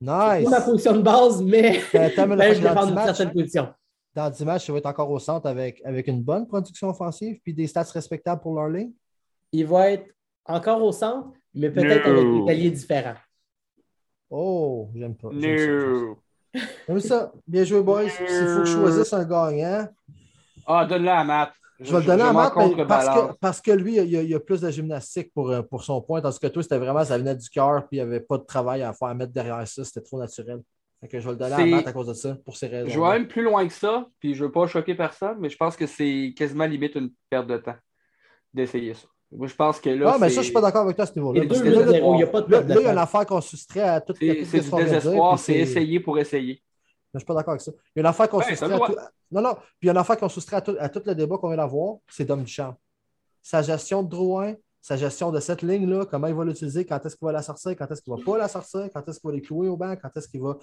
Nice. 0.00 0.44
C'est 0.44 0.50
ma 0.50 0.60
position 0.60 0.92
de 0.92 1.02
base, 1.02 1.42
mais 1.42 1.80
ben, 1.92 2.10
je 2.16 2.60
défends 2.60 2.88
une 2.88 2.96
certaine 2.96 3.32
position. 3.32 3.68
Dans 4.18 4.28
10 4.28 4.44
matchs, 4.46 4.66
il 4.66 4.72
va 4.72 4.78
être 4.78 4.86
encore 4.86 5.12
au 5.12 5.20
centre 5.20 5.46
avec, 5.46 5.80
avec 5.84 6.08
une 6.08 6.24
bonne 6.24 6.44
production 6.44 6.88
offensive 6.88 7.38
puis 7.40 7.54
des 7.54 7.68
stats 7.68 7.84
respectables 7.84 8.42
pour 8.42 8.52
leur 8.52 8.68
ligne. 8.68 8.90
Il 9.52 9.64
va 9.64 9.92
être 9.92 10.06
encore 10.44 10.82
au 10.82 10.90
centre, 10.90 11.28
mais 11.54 11.70
peut-être 11.70 12.04
avec 12.04 12.24
des 12.24 12.44
paliers 12.44 12.70
différents. 12.72 13.14
Oh, 14.28 14.90
j'aime 14.96 15.14
pas. 15.14 15.28
J'aime 15.38 16.98
ça. 16.98 17.32
Bien 17.46 17.62
joué, 17.62 17.80
boys. 17.80 18.06
Il 18.06 18.10
faut 18.10 18.24
que 18.24 18.64
je 18.64 18.76
choisisse 18.76 19.12
un 19.12 19.24
gagnant. 19.24 19.86
Ah, 20.66 20.84
donne-le 20.84 21.10
à 21.10 21.22
Matt. 21.22 21.52
Je, 21.78 21.92
vais 21.92 22.00
le 22.00 22.06
donner 22.06 22.22
à 22.24 22.32
Matt 22.32 22.54
parce, 22.88 23.06
que, 23.06 23.36
parce 23.38 23.60
que 23.60 23.70
lui, 23.70 23.98
il 23.98 24.10
y, 24.10 24.34
a, 24.34 24.40
plus 24.40 24.60
de 24.60 24.68
gymnastique 24.68 25.32
pour, 25.32 25.48
euh, 25.52 25.62
pour 25.62 25.84
son 25.84 26.02
point, 26.02 26.20
tandis 26.20 26.40
que 26.40 26.48
toi, 26.48 26.60
c'était 26.64 26.78
vraiment, 26.78 27.04
ça 27.04 27.18
venait 27.18 27.36
du 27.36 27.48
cœur, 27.48 27.86
puis 27.86 27.98
il 27.98 28.04
n'y 28.04 28.08
avait 28.08 28.18
pas 28.18 28.36
de 28.36 28.42
travail 28.42 28.82
à 28.82 28.92
faire 28.92 29.06
à 29.06 29.14
mettre 29.14 29.32
derrière 29.32 29.64
ça. 29.68 29.84
C'était 29.84 30.00
trop 30.00 30.18
naturel. 30.18 30.60
Que 31.06 31.20
je 31.20 31.24
vais 31.24 31.32
le 31.32 31.38
donner 31.38 31.54
à 31.54 31.66
Matt 31.66 31.86
à 31.86 31.92
cause 31.92 32.08
de 32.08 32.14
ça, 32.14 32.36
pour 32.44 32.56
ces 32.56 32.66
raisons. 32.66 32.90
Je 32.90 32.98
vais 32.98 33.08
même 33.10 33.28
plus 33.28 33.42
loin 33.42 33.66
que 33.66 33.72
ça, 33.72 34.06
puis 34.18 34.34
je 34.34 34.42
ne 34.42 34.46
veux 34.48 34.52
pas 34.52 34.66
choquer 34.66 34.94
personne, 34.96 35.36
mais 35.38 35.48
je 35.48 35.56
pense 35.56 35.76
que 35.76 35.86
c'est 35.86 36.34
quasiment 36.36 36.66
limite 36.66 36.96
une 36.96 37.12
perte 37.30 37.46
de 37.46 37.56
temps 37.58 37.76
d'essayer 38.52 38.94
ça. 38.94 39.06
Moi, 39.30 39.46
je 39.46 39.54
pense 39.54 39.78
que 39.78 39.90
là. 39.90 40.12
Ah, 40.14 40.18
mais 40.18 40.28
ça, 40.28 40.36
je 40.36 40.38
ne 40.38 40.44
suis 40.44 40.52
pas 40.52 40.62
d'accord 40.62 40.82
avec 40.82 40.96
toi 40.96 41.02
à 41.02 41.06
ce 41.06 41.14
niveau-là. 41.14 41.44
Là, 41.44 41.54
il 41.54 42.16
n'y 42.16 42.22
a 42.22 42.26
pas 42.26 42.40
de 42.40 42.50
Là, 42.50 42.62
il 42.66 42.82
y 42.82 42.86
a 42.86 42.92
une 42.92 42.98
affaire 42.98 43.26
qu'on 43.26 43.40
soustrait 43.40 43.82
à 43.82 44.00
toute 44.00 44.16
C'est 44.16 44.26
du 44.26 44.70
désespoir, 44.70 45.38
c'est 45.38 45.54
essayer 45.54 46.00
pour 46.00 46.18
essayer. 46.18 46.62
Je 47.12 47.16
ne 47.16 47.20
suis 47.20 47.26
pas 47.26 47.34
d'accord 47.34 47.52
avec 47.52 47.60
ça. 47.60 47.72
Il 47.94 47.98
y 47.98 48.00
a 48.00 48.02
une 48.02 48.06
affaire 48.06 48.28
qu'on 48.28 48.40
soustrait 48.40 48.72
à 48.72 48.78
tout... 48.78 48.96
Non, 49.30 49.42
non. 49.42 49.54
Puis 49.54 49.64
il 49.82 49.86
y 49.86 49.88
a 49.90 49.92
une 49.92 49.98
affaire 49.98 50.16
qu'on 50.16 50.28
soustrait 50.28 50.56
à 50.56 50.60
tout, 50.62 50.76
à 50.78 50.88
tout 50.88 51.02
le 51.04 51.14
débat 51.14 51.36
qu'on 51.38 51.48
vient 51.48 51.56
d'avoir, 51.56 51.96
c'est 52.08 52.24
Dom 52.24 52.42
Duchamp. 52.42 52.74
Sa 53.42 53.62
gestion 53.62 54.02
de 54.02 54.08
Drouin, 54.08 54.54
sa 54.88 54.96
gestion 54.96 55.30
de 55.30 55.38
cette 55.38 55.60
ligne-là, 55.60 56.06
comment 56.06 56.28
il 56.28 56.34
va 56.34 56.46
l'utiliser, 56.46 56.86
quand 56.86 57.04
est-ce 57.04 57.14
qu'il 57.14 57.26
va 57.26 57.32
la 57.32 57.42
sortir, 57.42 57.76
quand 57.76 57.90
est-ce 57.92 58.00
qu'il 58.00 58.10
ne 58.10 58.18
va 58.18 58.24
pas 58.24 58.38
la 58.38 58.48
sortir, 58.48 58.88
quand 58.90 59.06
est-ce 59.06 59.20
qu'il 59.20 59.28
va 59.28 59.36
les 59.36 59.42
clouer 59.42 59.68
au 59.68 59.76
banc, 59.76 59.94
quand 60.00 60.08
est-ce 60.16 60.26
qu'il 60.26 60.40
va. 60.40 60.56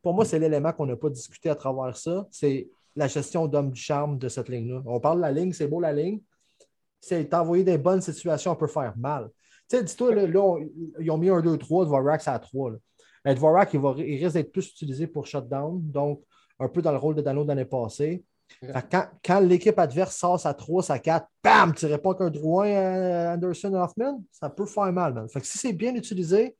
pour 0.00 0.14
moi, 0.14 0.24
c'est 0.24 0.38
l'élément 0.38 0.72
qu'on 0.72 0.86
n'a 0.86 0.96
pas 0.96 1.10
discuté 1.10 1.50
à 1.50 1.54
travers 1.54 1.94
ça. 1.94 2.26
C'est 2.30 2.70
la 2.96 3.08
gestion 3.08 3.46
d'homme 3.46 3.70
du 3.70 3.78
charme 3.78 4.16
de 4.16 4.30
cette 4.30 4.48
ligne-là. 4.48 4.80
On 4.86 4.98
parle 5.00 5.18
de 5.18 5.20
la 5.20 5.32
ligne, 5.32 5.52
c'est 5.52 5.68
beau 5.68 5.80
la 5.80 5.92
ligne, 5.92 6.18
c'est 6.98 7.28
t'envoyer 7.28 7.62
des 7.62 7.76
bonnes 7.76 8.00
situations, 8.00 8.52
on 8.52 8.56
peut 8.56 8.68
faire 8.68 8.94
mal. 8.96 9.28
Tu 9.68 9.76
sais, 9.76 9.84
dis-toi, 9.84 10.14
là, 10.14 10.22
ils 10.98 11.10
ont 11.10 11.18
mis 11.18 11.28
un 11.28 11.42
2-3, 11.42 11.84
Dvorak, 11.84 12.22
c'est 12.22 12.30
à 12.30 12.38
3. 12.38 12.70
Là. 12.70 13.34
Dvorak, 13.34 13.74
il, 13.74 13.80
va, 13.80 13.94
il 13.98 14.24
risque 14.24 14.32
d'être 14.32 14.50
plus 14.50 14.66
utilisé 14.70 15.06
pour 15.06 15.26
shutdown, 15.26 15.78
donc 15.78 16.22
un 16.58 16.68
peu 16.68 16.80
dans 16.80 16.92
le 16.92 16.96
rôle 16.96 17.16
de 17.16 17.20
Dano 17.20 17.44
l'année 17.44 17.66
passée. 17.66 18.24
Quand, 19.24 19.40
l'équipe 19.40 19.78
adverse 19.78 20.16
sort 20.16 20.44
à 20.46 20.54
3, 20.54 20.90
à 20.90 20.98
4, 20.98 21.26
bam, 21.44 21.74
tu 21.74 21.86
réponds 21.86 22.14
qu'un 22.14 22.30
Drouin, 22.30 22.68
euh, 22.68 23.34
Anderson, 23.34 23.72
Hoffman, 23.74 24.22
ça 24.32 24.50
peut 24.50 24.66
faire 24.66 24.92
mal. 24.92 25.14
Man. 25.14 25.28
Fait 25.28 25.40
que 25.40 25.46
si 25.46 25.58
c'est 25.58 25.72
bien 25.72 25.94
utilisé, 25.94 26.56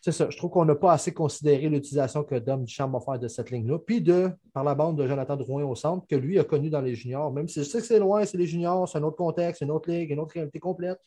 c'est 0.00 0.12
ça. 0.12 0.30
Je 0.30 0.36
trouve 0.36 0.50
qu'on 0.50 0.64
n'a 0.64 0.74
pas 0.74 0.92
assez 0.92 1.12
considéré 1.12 1.68
l'utilisation 1.68 2.22
que 2.22 2.36
Dom 2.36 2.64
Duchamp 2.64 2.88
va 2.90 3.00
faire 3.00 3.18
de 3.18 3.28
cette 3.28 3.50
ligne-là. 3.50 3.78
Puis 3.78 4.00
de, 4.00 4.30
par 4.52 4.62
la 4.62 4.74
bande 4.74 4.96
de 4.96 5.06
Jonathan 5.06 5.36
Drouin 5.36 5.64
au 5.64 5.74
centre, 5.74 6.06
que 6.06 6.16
lui 6.16 6.38
a 6.38 6.44
connu 6.44 6.70
dans 6.70 6.80
les 6.80 6.94
juniors. 6.94 7.32
Même 7.32 7.48
si 7.48 7.60
je 7.60 7.64
sais 7.68 7.80
que 7.80 7.86
c'est 7.86 7.98
loin, 7.98 8.24
c'est 8.24 8.38
les 8.38 8.46
juniors, 8.46 8.88
c'est 8.88 8.98
un 8.98 9.02
autre 9.02 9.16
contexte, 9.16 9.62
une 9.62 9.70
autre 9.70 9.90
ligue, 9.90 10.10
une 10.10 10.20
autre 10.20 10.34
réalité 10.34 10.60
complète. 10.60 11.00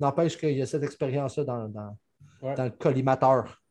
N'empêche 0.00 0.36
qu'il 0.36 0.56
y 0.56 0.62
a 0.62 0.66
cette 0.66 0.82
expérience-là 0.82 1.44
dans, 1.44 1.68
dans, 1.68 2.64
le 2.64 2.70
collimateur. 2.70 3.62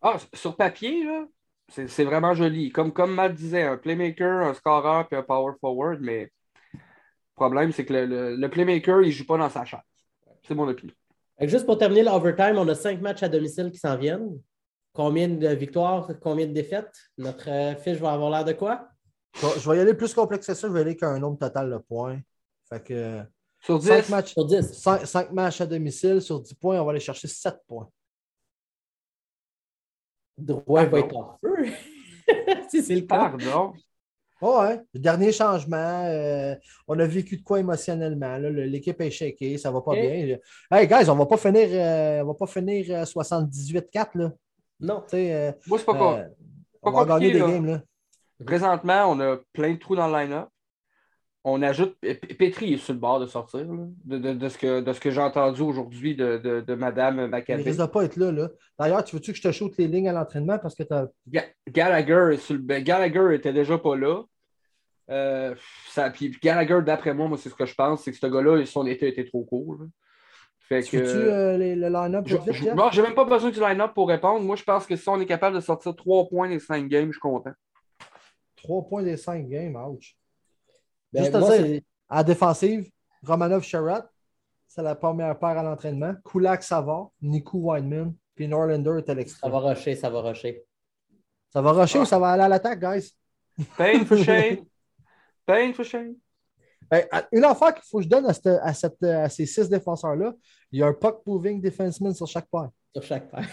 Ah, 0.00 0.16
sur 0.32 0.56
papier, 0.56 1.04
là, 1.04 1.26
c'est 1.70 2.04
vraiment 2.04 2.34
joli. 2.34 2.70
Comme, 2.70 2.92
comme 2.92 3.14
Matt 3.14 3.34
disait, 3.34 3.62
un 3.62 3.76
playmaker, 3.76 4.46
un 4.46 4.54
scorer 4.54 5.04
puis 5.04 5.16
un 5.16 5.22
power 5.22 5.54
forward, 5.60 6.00
mais 6.00 6.30
le 6.74 6.78
problème, 7.34 7.72
c'est 7.72 7.84
que 7.84 7.92
le, 7.92 8.36
le, 8.36 8.50
playmaker, 8.50 9.02
il 9.02 9.08
ne 9.08 9.12
joue 9.12 9.26
pas 9.26 9.38
dans 9.38 9.48
sa 9.48 9.64
chaise. 9.64 9.80
C'est 10.46 10.54
mon 10.54 10.68
opinion. 10.68 10.94
Juste 11.40 11.64
pour 11.64 11.78
terminer 11.78 12.02
l'overtime, 12.02 12.58
on 12.58 12.68
a 12.68 12.74
cinq 12.74 13.00
matchs 13.00 13.22
à 13.22 13.28
domicile 13.28 13.70
qui 13.70 13.78
s'en 13.78 13.96
viennent. 13.96 14.38
Combien 14.92 15.28
de 15.28 15.48
victoires, 15.48 16.10
combien 16.20 16.46
de 16.46 16.52
défaites? 16.52 16.92
Notre 17.16 17.48
euh, 17.48 17.76
fiche 17.76 17.98
va 17.98 18.12
avoir 18.12 18.30
l'air 18.30 18.44
de 18.44 18.52
quoi? 18.52 18.88
Je 19.34 19.70
vais 19.70 19.76
y 19.76 19.80
aller 19.80 19.94
plus 19.94 20.12
complexe 20.12 20.46
que 20.48 20.54
ça. 20.54 20.68
Je 20.68 20.72
vais 20.72 20.80
aller 20.80 20.96
qu'un 20.96 21.18
nombre 21.18 21.38
total 21.38 21.70
de 21.70 21.78
points. 21.78 22.20
Fait 22.68 22.82
que, 22.82 23.22
sur 23.60 23.78
10? 23.78 24.08
matchs, 24.10 24.32
sur 24.32 24.44
10. 24.44 24.72
5, 25.04 25.32
matchs 25.32 25.60
à 25.60 25.66
domicile. 25.66 26.20
Sur 26.20 26.40
10 26.40 26.54
points, 26.54 26.80
on 26.80 26.84
va 26.84 26.90
aller 26.90 27.00
chercher 27.00 27.28
7 27.28 27.54
points. 27.66 27.88
Droit 30.40 30.84
va 30.86 30.98
être 31.00 31.16
en 31.16 31.38
feu. 31.40 31.66
si 32.68 32.82
c'est 32.82 32.94
le 32.94 33.02
cas. 33.02 33.30
Pardon? 33.30 33.72
Oh, 34.42 34.60
ouais. 34.62 34.80
Le 34.94 35.00
dernier 35.00 35.32
changement, 35.32 36.04
euh, 36.06 36.54
on 36.88 36.98
a 36.98 37.06
vécu 37.06 37.36
de 37.36 37.42
quoi 37.42 37.60
émotionnellement. 37.60 38.38
L'équipe 38.38 39.00
est 39.00 39.10
shakée, 39.10 39.58
ça 39.58 39.70
va 39.70 39.82
pas 39.82 39.92
bien. 39.92 40.38
Hey, 40.70 40.86
guys, 40.86 41.10
on 41.10 41.16
va 41.16 41.26
pas 41.26 41.36
finir, 41.36 41.68
euh, 41.70 42.24
va 42.24 42.34
pas 42.34 42.46
finir 42.46 43.04
78-4. 43.04 44.16
Euh, 44.16 44.22
là. 44.22 44.32
Non. 44.80 45.04
Moi, 45.66 45.78
c'est 45.78 45.84
pas 45.84 45.94
quoi. 45.94 46.24
on 46.82 46.90
va 46.90 47.04
gagner 47.04 47.32
des 47.32 47.38
games. 47.38 47.66
Là. 47.66 47.82
Présentement, 48.44 49.10
on 49.10 49.20
a 49.20 49.38
plein 49.52 49.74
de 49.74 49.78
trous 49.78 49.96
dans 49.96 50.08
le 50.08 50.14
line-up. 50.14 50.48
On 51.42 51.62
ajoute. 51.62 51.96
Petri 52.38 52.74
est 52.74 52.76
sur 52.76 52.92
le 52.92 52.98
bord 52.98 53.18
de 53.18 53.26
sortir, 53.26 53.66
de, 54.04 54.48
ce 54.48 54.58
que, 54.58 54.80
de 54.80 54.92
ce 54.92 55.00
que 55.00 55.10
j'ai 55.10 55.20
entendu 55.20 55.62
aujourd'hui 55.62 56.14
de, 56.14 56.62
de, 56.66 56.74
Mme 56.74 57.28
Maccabé. 57.28 57.62
Il 57.62 57.66
risque 57.66 57.80
de 57.80 57.86
pas 57.86 58.04
être 58.04 58.16
là. 58.16 58.30
là. 58.30 58.50
D'ailleurs, 58.78 59.02
tu 59.04 59.16
veux-tu 59.16 59.32
que 59.32 59.38
je 59.38 59.42
te 59.42 59.50
shoote 59.50 59.76
les 59.78 59.88
lignes 59.88 60.08
à 60.08 60.12
l'entraînement 60.12 60.58
parce 60.58 60.74
que 60.74 60.82
tu 60.82 60.92
as. 60.92 61.08
Gallagher, 61.68 62.36
sur 62.36 62.56
le... 62.56 62.80
Gallagher 62.80 63.34
était 63.34 63.54
déjà 63.54 63.78
pas 63.78 63.96
là. 63.96 64.22
Euh, 65.10 65.54
ça, 65.88 66.10
puis 66.10 66.36
Gallagher, 66.42 66.80
d'après 66.84 67.14
moi, 67.14 67.26
moi 67.26 67.38
c'est 67.38 67.48
ce 67.48 67.54
que 67.54 67.66
je 67.66 67.74
pense, 67.74 68.02
c'est 68.02 68.12
que 68.12 68.18
ce 68.18 68.26
gars-là, 68.26 68.64
son 68.66 68.86
été 68.86 69.08
était 69.08 69.24
trop 69.24 69.42
court. 69.44 69.78
Fait 70.60 70.82
que, 70.82 70.88
tu 70.88 70.96
euh, 70.96 71.58
le 71.58 71.88
line-up 71.88 72.24
Je 72.28 72.36
j'ai 72.92 73.02
même 73.02 73.14
pas 73.14 73.24
besoin 73.24 73.50
du 73.50 73.58
line-up 73.58 73.92
pour 73.92 74.08
répondre. 74.08 74.44
Moi, 74.44 74.54
je 74.54 74.62
pense 74.62 74.86
que 74.86 74.94
si 74.94 75.08
on 75.08 75.20
est 75.20 75.26
capable 75.26 75.56
de 75.56 75.60
sortir 75.60 75.96
3 75.96 76.28
points 76.28 76.48
des 76.48 76.60
5 76.60 76.86
games, 76.86 77.06
je 77.06 77.14
suis 77.14 77.20
content. 77.20 77.50
3 78.58 78.86
points 78.88 79.02
des 79.02 79.16
5 79.16 79.48
games, 79.48 79.74
ouch. 79.74 80.16
Ben, 81.12 81.24
Juste 81.24 81.34
à 81.34 81.58
dire, 81.58 81.80
à 82.08 82.24
défensive, 82.24 82.90
Romanov 83.24 83.62
Sherratt, 83.62 84.08
c'est 84.68 84.82
la 84.82 84.94
première 84.94 85.38
paire 85.38 85.58
à 85.58 85.62
l'entraînement. 85.62 86.14
Kulak 86.24 86.62
Savard, 86.62 87.10
Nico 87.20 87.58
Weinman, 87.58 88.14
puis 88.34 88.46
Norlander 88.46 89.00
était 89.00 89.14
l'extra. 89.14 89.48
Ça 89.48 89.52
va 89.52 89.58
rusher, 89.58 89.96
ça 89.96 90.08
va 90.08 90.20
rusher. 90.20 90.64
Ça 91.52 91.60
va 91.60 91.72
rusher 91.72 91.98
ou 91.98 92.04
ça 92.04 92.18
va 92.18 92.30
aller 92.30 92.44
à 92.44 92.48
l'attaque, 92.48 92.80
guys? 92.80 93.12
Pain 93.76 94.04
for 94.04 94.16
shame. 94.24 94.64
Pain 95.44 95.72
for 95.72 95.84
shame. 95.84 96.14
Ben, 96.88 97.04
une 97.32 97.44
affaire 97.44 97.74
qu'il 97.74 97.84
faut 97.88 97.98
que 97.98 98.04
je 98.04 98.08
donne 98.08 98.26
à, 98.26 98.32
cette, 98.74 99.02
à, 99.02 99.28
ces 99.28 99.46
six 99.46 99.68
défenseurs-là, 99.68 100.32
il 100.72 100.80
y 100.80 100.82
a 100.82 100.86
un 100.86 100.92
puck 100.92 101.20
moving 101.26 101.60
defenseman 101.60 102.14
sur 102.14 102.26
chaque 102.26 102.48
paire. 102.50 102.70
Sur 102.94 103.02
chaque 103.02 103.30
paire. 103.30 103.46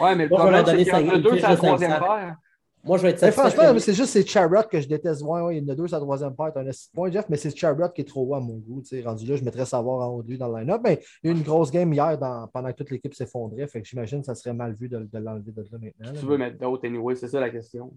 ouais, 0.00 0.14
mais 0.14 0.24
le 0.24 0.30
problème, 0.30 0.64
c'est 0.66 0.76
qu'il 0.76 0.86
y 0.86 0.92
en 0.92 1.08
a 1.08 1.18
deux 1.18 1.38
sur 1.38 1.48
la 1.48 1.56
troisième 1.56 1.98
paire. 1.98 2.36
Moi, 2.82 2.96
je 2.96 3.02
vais 3.02 3.10
être 3.10 3.18
satisfait. 3.18 3.50
franchement, 3.50 3.78
c'est 3.78 3.92
juste 3.92 4.12
ces 4.12 4.24
Charrot 4.24 4.62
que 4.70 4.80
je 4.80 4.88
déteste. 4.88 5.22
Ouais, 5.22 5.56
il 5.56 5.62
y 5.62 5.66
en 5.66 5.72
a 5.72 5.74
deux 5.74 5.86
sur 5.86 5.96
la 5.96 6.00
troisième 6.00 6.34
paire. 6.34 6.52
un 6.56 6.70
point, 6.94 7.10
Jeff, 7.10 7.26
mais 7.28 7.36
c'est 7.36 7.54
Charrot 7.54 7.90
qui 7.90 8.00
est 8.00 8.04
trop 8.04 8.24
haut 8.26 8.34
à 8.34 8.40
mon 8.40 8.56
goût. 8.56 8.82
Rendu 9.04 9.26
là, 9.26 9.36
je 9.36 9.44
mettrais 9.44 9.66
savoir 9.66 10.08
en 10.08 10.14
haut 10.14 10.22
de 10.22 10.28
lui 10.28 10.38
dans 10.38 10.48
le 10.48 10.60
line-up. 10.60 10.80
Mais 10.82 11.00
il 11.22 11.30
y 11.30 11.32
a 11.32 11.34
eu 11.34 11.38
une 11.38 11.44
grosse 11.44 11.70
game 11.70 11.92
hier 11.92 12.18
pendant 12.52 12.70
que 12.70 12.76
toute 12.76 12.90
l'équipe 12.90 13.14
s'effondrait. 13.14 13.66
Fait 13.66 13.82
que 13.82 13.88
j'imagine 13.88 14.20
que 14.20 14.26
ça 14.26 14.34
serait 14.34 14.54
mal 14.54 14.74
vu 14.74 14.88
de, 14.88 15.06
l'enlever 15.12 15.52
de 15.52 15.62
là 15.62 15.78
maintenant. 15.78 16.20
Tu 16.20 16.26
veux 16.26 16.38
mettre 16.38 16.58
d'autres 16.58 16.86
anyway, 16.86 17.14
c'est 17.14 17.28
ça 17.28 17.40
la 17.40 17.50
question. 17.50 17.92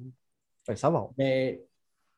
Ben, 0.68 0.76
ça 0.76 0.89
va. 0.89 1.10
Mais 1.18 1.61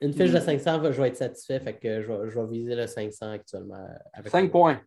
une 0.01 0.13
fiche 0.13 0.31
de 0.31 0.39
500, 0.39 0.91
je 0.91 1.01
vais 1.01 1.09
être 1.09 1.17
satisfait. 1.17 1.59
Fait 1.59 1.73
que 1.73 2.01
je 2.01 2.11
vais, 2.11 2.29
je 2.29 2.39
vais 2.39 2.47
viser 2.47 2.75
le 2.75 2.87
500 2.87 3.31
actuellement. 3.31 3.87
Avec 4.11 4.31
5 4.31 4.51
points. 4.51 4.81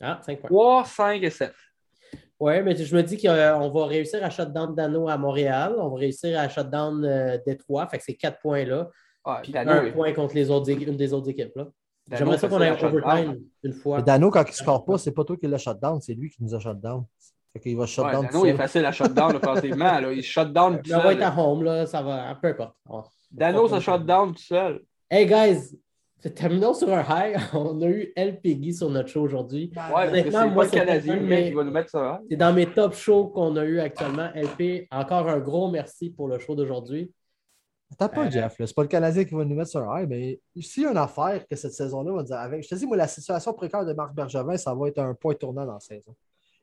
Ah, 0.00 0.20
5 0.24 0.40
points. 0.40 0.48
3, 0.48 0.84
5 0.84 1.22
et 1.22 1.30
7. 1.30 1.52
Oui, 2.38 2.62
mais 2.62 2.76
je 2.76 2.94
me 2.94 3.02
dis 3.02 3.16
qu'on 3.16 3.70
va 3.70 3.86
réussir 3.86 4.22
à 4.22 4.30
shutdown 4.30 4.74
Dano 4.74 5.08
à 5.08 5.16
Montréal. 5.16 5.74
On 5.78 5.88
va 5.88 5.98
réussir 5.98 6.38
à 6.38 6.48
shutdown 6.48 7.04
euh, 7.04 7.38
Détroit. 7.46 7.86
Fait 7.88 7.98
que 7.98 8.04
c'est 8.04 8.14
4 8.14 8.38
points 8.40 8.64
là. 8.64 8.90
puis 9.42 9.52
Dano, 9.52 9.72
un 9.72 9.90
point 9.90 10.12
contre 10.12 10.34
les 10.34 10.50
autres, 10.50 10.70
une 10.70 10.96
des 10.96 11.12
autres 11.12 11.30
équipes. 11.30 11.56
là. 11.56 11.66
J'aimerais 12.12 12.38
ça 12.38 12.48
qu'on 12.48 12.60
ait 12.60 12.68
un 12.68 12.86
overtime 12.86 13.40
une 13.64 13.72
fois. 13.72 13.98
Mais 13.98 14.04
Dano, 14.04 14.30
quand 14.30 14.42
il 14.44 14.50
ne 14.50 14.54
score 14.54 14.84
pas, 14.84 14.98
c'est 14.98 15.12
pas 15.12 15.24
toi 15.24 15.36
qui 15.36 15.46
l'a 15.48 15.58
shutdown, 15.58 16.00
c'est 16.00 16.14
lui 16.14 16.30
qui 16.30 16.42
nous 16.42 16.54
a 16.54 16.60
shutdown. 16.60 17.04
Fait 17.52 17.60
qu'il 17.60 17.76
va 17.76 17.86
shutdown. 17.86 18.26
Ouais, 18.26 18.30
Dano, 18.30 18.46
il 18.46 18.48
est 18.50 18.56
facile 18.56 18.84
à 18.84 18.92
shutdown 18.92 19.36
offensivement. 19.36 19.98
Il 20.10 20.22
shutdown 20.22 20.80
tout 20.80 20.90
seul. 20.90 21.00
Il 21.00 21.04
va 21.04 21.12
être 21.14 21.22
à 21.22 21.40
home, 21.40 21.64
là, 21.64 21.86
ça 21.86 22.02
va, 22.02 22.34
peu 22.40 22.48
importe. 22.48 22.76
Dano, 23.30 23.66
ça 23.68 23.80
shutdown 23.80 24.34
tout 24.34 24.42
seul. 24.42 24.82
Hey 25.10 25.26
guys, 25.26 25.76
Terminons 26.34 26.74
sur 26.74 26.92
un 26.92 27.02
high. 27.02 27.36
On 27.52 27.80
a 27.82 27.86
eu 27.86 28.12
El 28.16 28.40
Peggy 28.40 28.74
sur 28.74 28.90
notre 28.90 29.08
show 29.08 29.22
aujourd'hui. 29.22 29.70
Ouais, 29.94 30.22
c'est 30.22 30.48
moi, 30.48 30.64
le 30.64 30.70
Canadien 30.70 31.18
qui 31.18 31.52
va 31.52 31.64
nous 31.64 31.70
mettre 31.70 31.90
ça. 31.90 32.20
C'est 32.28 32.36
dans 32.36 32.52
mes 32.52 32.66
top 32.66 32.94
shows 32.94 33.28
qu'on 33.28 33.56
a 33.56 33.64
eu 33.64 33.78
actuellement. 33.80 34.30
LP, 34.34 34.86
encore 34.90 35.28
un 35.28 35.38
gros 35.38 35.70
merci 35.70 36.10
pour 36.10 36.28
le 36.28 36.38
show 36.38 36.54
d'aujourd'hui. 36.54 37.12
T'as 37.96 38.08
pas, 38.08 38.26
euh, 38.26 38.30
Jeff. 38.30 38.54
C'est 38.58 38.74
pas 38.74 38.82
le 38.82 38.88
Canadien 38.88 39.24
qui 39.24 39.34
va 39.34 39.44
nous 39.44 39.54
mettre 39.54 39.70
sur 39.70 39.88
un 39.88 40.00
high, 40.00 40.08
mais 40.08 40.40
s'il 40.60 40.82
y 40.82 40.86
a 40.86 40.90
une 40.90 40.96
affaire 40.96 41.46
que 41.46 41.54
cette 41.54 41.72
saison-là 41.72 42.12
va 42.12 42.22
dire 42.22 42.36
avec. 42.36 42.64
Je 42.64 42.68
te 42.68 42.74
dis, 42.74 42.86
moi, 42.86 42.96
la 42.96 43.06
situation 43.06 43.52
précaire 43.52 43.84
de 43.84 43.92
Marc 43.92 44.14
Bergevin, 44.14 44.56
ça 44.56 44.74
va 44.74 44.88
être 44.88 44.98
un 44.98 45.14
point 45.14 45.34
tournant 45.34 45.64
dans 45.64 45.74
la 45.74 45.80
saison. 45.80 46.14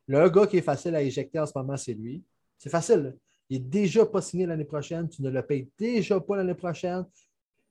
Le 0.07 0.29
gars 0.29 0.47
qui 0.47 0.57
est 0.57 0.61
facile 0.61 0.95
à 0.95 1.01
éjecter 1.01 1.39
en 1.39 1.45
ce 1.45 1.53
moment, 1.55 1.77
c'est 1.77 1.93
lui. 1.93 2.23
C'est 2.57 2.69
facile. 2.69 3.15
Il 3.49 3.61
n'est 3.61 3.69
déjà 3.69 4.05
pas 4.05 4.21
signé 4.21 4.45
l'année 4.45 4.65
prochaine. 4.65 5.07
Tu 5.07 5.21
ne 5.21 5.29
le 5.29 5.41
payes 5.41 5.69
déjà 5.77 6.19
pas 6.19 6.35
l'année 6.35 6.55
prochaine. 6.55 7.05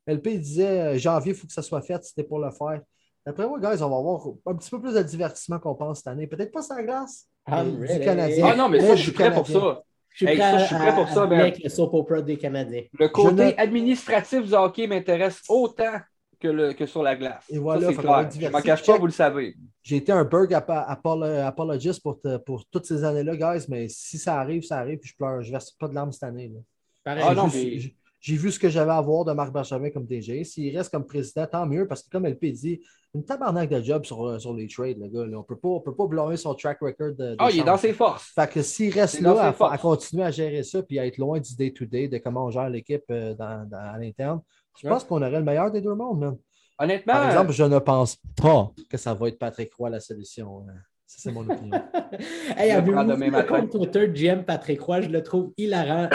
LP 0.07 0.29
disait 0.39 0.81
euh, 0.81 0.99
janvier, 0.99 1.33
il 1.33 1.39
faut 1.39 1.47
que 1.47 1.53
ça 1.53 1.63
soit 1.63 1.83
fait, 1.83 2.03
c'était 2.05 2.25
pour 2.25 2.39
le 2.39 2.51
faire. 2.51 2.81
D'après 3.25 3.47
moi, 3.47 3.59
guys, 3.61 3.83
on 3.83 3.89
va 3.89 3.97
avoir 3.97 4.27
un 4.47 4.55
petit 4.57 4.71
peu 4.71 4.81
plus 4.81 4.95
de 4.95 5.03
divertissement 5.03 5.59
qu'on 5.59 5.75
pense 5.75 5.99
cette 5.99 6.09
année. 6.09 6.27
Peut-être 6.27 6.51
pas 6.51 6.63
sans 6.63 6.83
glace, 6.83 7.29
du 7.47 8.01
Canadien. 8.01 8.49
Ah 8.51 8.57
non, 8.57 8.69
mais 8.69 8.81
ça, 8.81 8.97
je 8.97 9.03
suis 9.03 9.13
prêt 9.13 9.33
pour 9.33 9.47
ça. 9.47 9.83
Je 10.15 10.27
suis, 10.27 10.37
prêt, 10.37 10.95
pour 10.95 11.09
ça, 11.09 11.23
avec 11.23 11.63
le 11.63 11.71
soap 11.71 11.95
opera 11.95 12.21
des 12.21 12.37
Canadiens. 12.37 12.83
Le 12.99 13.09
côté 13.09 13.57
administratif 13.57 14.43
du 14.43 14.53
hockey 14.53 14.87
m'intéresse 14.87 15.41
autant 15.49 16.01
que, 16.39 16.49
le, 16.49 16.73
que 16.75 16.85
sur 16.85 17.03
la 17.03 17.17
glace. 17.17 17.45
Et 17.49 17.59
voilà, 17.59 17.93
ça, 17.93 18.03
clair. 18.03 18.31
Je 18.35 18.47
ne 18.47 18.51
m'en 18.51 18.61
cache 18.61 18.85
pas, 18.85 18.99
vous 18.99 19.07
le 19.07 19.13
savez. 19.13 19.55
J'ai 19.83 19.97
été 19.97 20.13
un 20.13 20.25
bug 20.25 20.53
apologiste 20.53 22.03
pour, 22.03 22.21
pour 22.45 22.67
toutes 22.67 22.85
ces 22.85 23.05
années-là, 23.05 23.37
guys, 23.37 23.65
mais 23.69 23.89
si 23.89 24.19
ça 24.19 24.41
arrive, 24.41 24.65
ça 24.65 24.79
arrive, 24.79 24.99
puis 24.99 25.11
je 25.11 25.17
pleure. 25.17 25.41
Je 25.41 25.47
ne 25.47 25.53
verse 25.53 25.71
pas 25.71 25.89
de 25.89 25.95
larmes 25.95 26.13
cette 26.13 26.25
année. 26.25 26.49
Là. 26.49 26.61
Pareil, 27.05 27.25
ah, 27.27 27.35
non, 27.35 27.49
mais... 27.53 27.79
J'ai 28.23 28.37
vu 28.37 28.53
ce 28.53 28.59
que 28.61 28.69
j'avais 28.69 28.93
à 28.93 29.01
voir 29.01 29.25
de 29.25 29.33
Marc 29.33 29.53
Bergevin 29.53 29.91
comme 29.91 30.07
DG. 30.07 30.45
S'il 30.45 30.77
reste 30.77 30.93
comme 30.93 31.05
président, 31.05 31.45
tant 31.45 31.67
mieux, 31.67 31.89
parce 31.89 32.05
que 32.05 32.09
comme 32.09 32.25
LP 32.25 32.53
dit, 32.53 32.81
une 33.15 33.25
tabarnak 33.25 33.69
de 33.69 33.83
job 33.83 34.05
sur, 34.05 34.25
euh, 34.25 34.39
sur 34.39 34.55
les 34.55 34.69
trades, 34.69 34.99
le 34.99 35.09
gars. 35.09 35.23
On 35.23 35.41
ne 35.41 35.43
peut 35.43 35.57
pas, 35.57 35.81
peut 35.85 35.95
pas 35.95 36.07
blâmer 36.07 36.37
son 36.37 36.55
track 36.55 36.79
record 36.81 37.17
de. 37.17 37.35
Ah, 37.41 37.49
il 37.51 37.59
est 37.59 37.65
dans 37.65 37.77
ses 37.77 37.93
forces. 37.93 38.31
Fait 38.33 38.49
que 38.49 38.63
s'il 38.63 38.95
reste 38.95 39.21
là 39.21 39.53
à, 39.61 39.79
continuer 39.79 40.23
à 40.23 40.31
gérer 40.31 40.63
ça 40.63 40.85
puis 40.85 41.01
à 41.01 41.07
être 41.07 41.19
loin 41.19 41.41
du 41.41 41.55
day-to-day, 41.57 42.07
de 42.07 42.19
comment 42.19 42.47
on 42.47 42.51
gère 42.51 42.71
l'équipe 42.71 43.03
euh, 43.11 43.35
dans, 43.35 43.69
à 43.73 43.99
l'interne, 43.99 44.41
je 44.81 44.89
pense 44.89 45.03
qu'on 45.03 45.21
aurait 45.21 45.31
le 45.33 45.45
meilleur 45.45 45.73
des 45.73 45.81
deux 45.81 45.95
mondes, 45.95 46.21
même. 46.21 46.37
Honnêtement. 46.79 47.13
Par 47.13 47.29
exemple, 47.29 47.53
je 47.53 47.65
ne 47.65 47.79
pense 47.81 48.17
pas 48.41 48.71
que 48.89 48.97
ça 48.97 49.15
va 49.15 49.29
être 49.29 49.39
Patrick 49.39 49.75
Roy 49.75 49.91
la 49.91 50.01
solution. 50.01 50.65
Hein. 50.69 50.75
C'est 51.05 51.33
mon 51.33 51.43
opinion. 51.43 51.83
hey, 52.57 52.71
avez-vous 52.71 52.93
le 52.93 53.47
compte 53.47 53.71
Twitter 53.71 54.09
GM 54.09 54.45
Patrick 54.45 54.81
Roy? 54.81 55.03
Je 55.03 55.09
le 55.09 55.23
trouve 55.23 55.53
hilarant. 55.59 56.09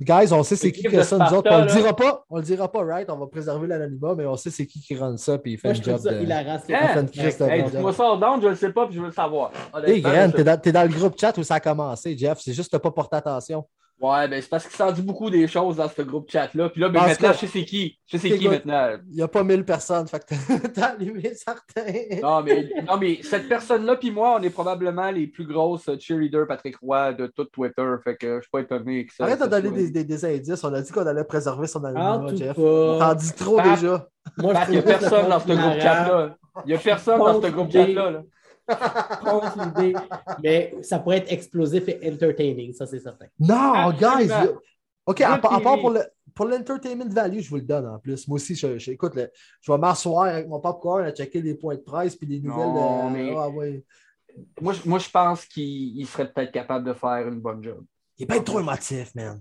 Guys, 0.00 0.32
on 0.32 0.42
sait 0.42 0.56
c'est 0.56 0.72
qui 0.72 0.82
que 0.82 1.02
ça, 1.02 1.18
nous 1.18 1.36
autres. 1.36 1.50
On 1.52 1.60
le 1.60 1.66
dira 1.66 1.94
pas, 1.94 2.24
on 2.30 2.36
le 2.38 2.42
dira 2.42 2.72
pas, 2.72 2.82
right? 2.82 3.10
On 3.10 3.16
va 3.16 3.26
préserver 3.26 3.66
l'anonymat, 3.66 4.14
mais 4.16 4.24
on 4.24 4.36
sait 4.36 4.50
c'est 4.50 4.66
qui 4.66 4.80
qui 4.80 4.96
run 4.96 5.18
ça, 5.18 5.36
puis 5.36 5.52
il 5.52 5.58
fait 5.58 5.68
un 5.68 5.74
job. 5.74 6.02
de... 6.02 6.22
Il 6.22 6.32
a 6.32 6.42
rassé. 6.42 6.74
Dis-moi 7.70 7.92
ça 7.92 8.16
down, 8.16 8.40
je 8.40 8.48
le 8.48 8.54
sais 8.54 8.72
pas, 8.72 8.86
puis 8.86 8.96
je 8.96 9.00
veux 9.00 9.08
le 9.08 9.12
savoir. 9.12 9.52
Hey, 9.84 10.00
Gren, 10.00 10.32
t'es 10.32 10.42
dans, 10.42 10.58
dans, 10.58 10.82
le 10.82 10.88
groupe 10.88 11.20
chat 11.20 11.36
où 11.36 11.42
ça 11.42 11.56
a 11.56 11.60
commencé, 11.60 12.16
Jeff. 12.16 12.38
C'est 12.40 12.54
juste 12.54 12.70
que 12.70 12.76
t'as 12.76 12.80
pas 12.80 12.90
porté 12.90 13.16
attention. 13.16 13.66
Ouais, 14.00 14.26
ben 14.28 14.40
c'est 14.40 14.48
parce 14.48 14.66
qu'il 14.66 14.76
s'en 14.76 14.90
dit 14.92 15.02
beaucoup 15.02 15.28
des 15.28 15.46
choses 15.46 15.76
dans 15.76 15.88
ce 15.88 16.00
groupe 16.00 16.30
chat-là. 16.30 16.70
Puis 16.70 16.80
là, 16.80 16.88
ben, 16.88 17.02
maintenant, 17.02 17.32
je 17.34 17.38
sais 17.40 17.46
c'est 17.46 17.64
qui. 17.66 17.98
Je 18.06 18.16
sais 18.16 18.30
c'est 18.30 18.38
qui 18.38 18.48
maintenant. 18.48 18.96
Il 19.10 19.16
n'y 19.16 19.22
a 19.22 19.28
pas 19.28 19.44
mille 19.44 19.62
personnes, 19.62 20.08
fait 20.08 20.24
que 20.24 20.68
t'as 20.74 20.92
allumé 20.92 21.34
certains. 21.34 21.92
non, 22.22 22.42
mais, 22.42 22.70
non, 22.88 22.96
mais 22.98 23.18
cette 23.22 23.46
personne-là, 23.46 23.96
puis 23.96 24.10
moi, 24.10 24.38
on 24.40 24.42
est 24.42 24.50
probablement 24.50 25.10
les 25.10 25.26
plus 25.26 25.44
grosses 25.44 25.90
cheerleaders 25.98 26.46
Patrick 26.46 26.76
Roy 26.78 27.12
de 27.12 27.26
tout 27.26 27.44
Twitter. 27.44 27.94
Fait 28.02 28.16
que 28.16 28.36
je 28.36 28.40
suis 28.40 28.50
pas 28.50 28.60
étonné 28.60 29.04
que 29.04 29.12
ça. 29.12 29.24
Arrête 29.24 29.42
de 29.42 29.46
donner 29.46 29.70
des, 29.70 29.90
des, 29.90 30.04
des, 30.04 30.24
indices. 30.24 30.64
On 30.64 30.72
a 30.72 30.80
dit 30.80 30.90
qu'on 30.90 31.06
allait 31.06 31.24
préserver 31.24 31.66
son 31.66 31.84
anonymat, 31.84 32.34
Jeff. 32.34 32.56
On 32.58 32.98
t'en 32.98 33.14
dit 33.14 33.32
trop 33.34 33.60
déjà. 33.60 34.08
Moi, 34.38 34.54
il 34.68 34.72
n'y 34.72 34.78
a 34.78 34.82
personne 34.82 35.28
dans 35.28 35.40
ce 35.40 35.46
groupe 35.46 35.80
chat-là. 35.80 36.36
Il 36.64 36.68
n'y 36.68 36.74
a 36.74 36.78
personne 36.78 37.18
dans 37.18 37.42
ce 37.42 37.48
groupe 37.48 37.70
chat-là. 37.70 38.10
Là 38.10 38.22
l'idée, 39.76 39.94
mais 40.42 40.74
ça 40.82 40.98
pourrait 40.98 41.18
être 41.18 41.32
explosif 41.32 41.88
et 41.88 42.10
entertaining, 42.10 42.72
ça 42.72 42.86
c'est 42.86 43.00
certain. 43.00 43.26
Non, 43.38 43.92
guys! 43.92 44.30
OK, 45.06 45.20
à, 45.22 45.38
part 45.38 45.80
pour 45.80 45.90
le, 45.90 46.02
pour 46.34 46.46
l'entertainment 46.46 47.08
value, 47.08 47.40
je 47.40 47.50
vous 47.50 47.56
le 47.56 47.62
donne 47.62 47.86
en 47.86 47.98
plus. 47.98 48.28
Moi 48.28 48.36
aussi, 48.36 48.54
je, 48.54 48.78
je 48.78 48.92
écoute, 48.92 49.18
je 49.60 49.72
vais 49.72 49.78
m'asseoir 49.78 50.24
avec 50.24 50.48
mon 50.48 50.60
popcorn 50.60 51.04
à 51.04 51.10
checker 51.10 51.42
les 51.42 51.54
points 51.54 51.74
de 51.74 51.80
presse 51.80 52.14
puis 52.16 52.26
les 52.26 52.40
nouvelles. 52.40 52.72
de, 52.72 53.36
ah, 53.36 53.48
ouais. 53.48 53.84
moi, 54.60 54.74
moi, 54.84 54.98
je 54.98 55.10
pense 55.10 55.44
qu'il 55.46 56.06
serait 56.06 56.32
peut-être 56.32 56.52
capable 56.52 56.86
de 56.86 56.92
faire 56.92 57.26
une 57.26 57.40
bonne 57.40 57.62
job. 57.62 57.84
Il 58.18 58.24
est 58.24 58.26
pas 58.26 58.40
trop 58.40 58.60
émotif, 58.60 59.14
man. 59.14 59.40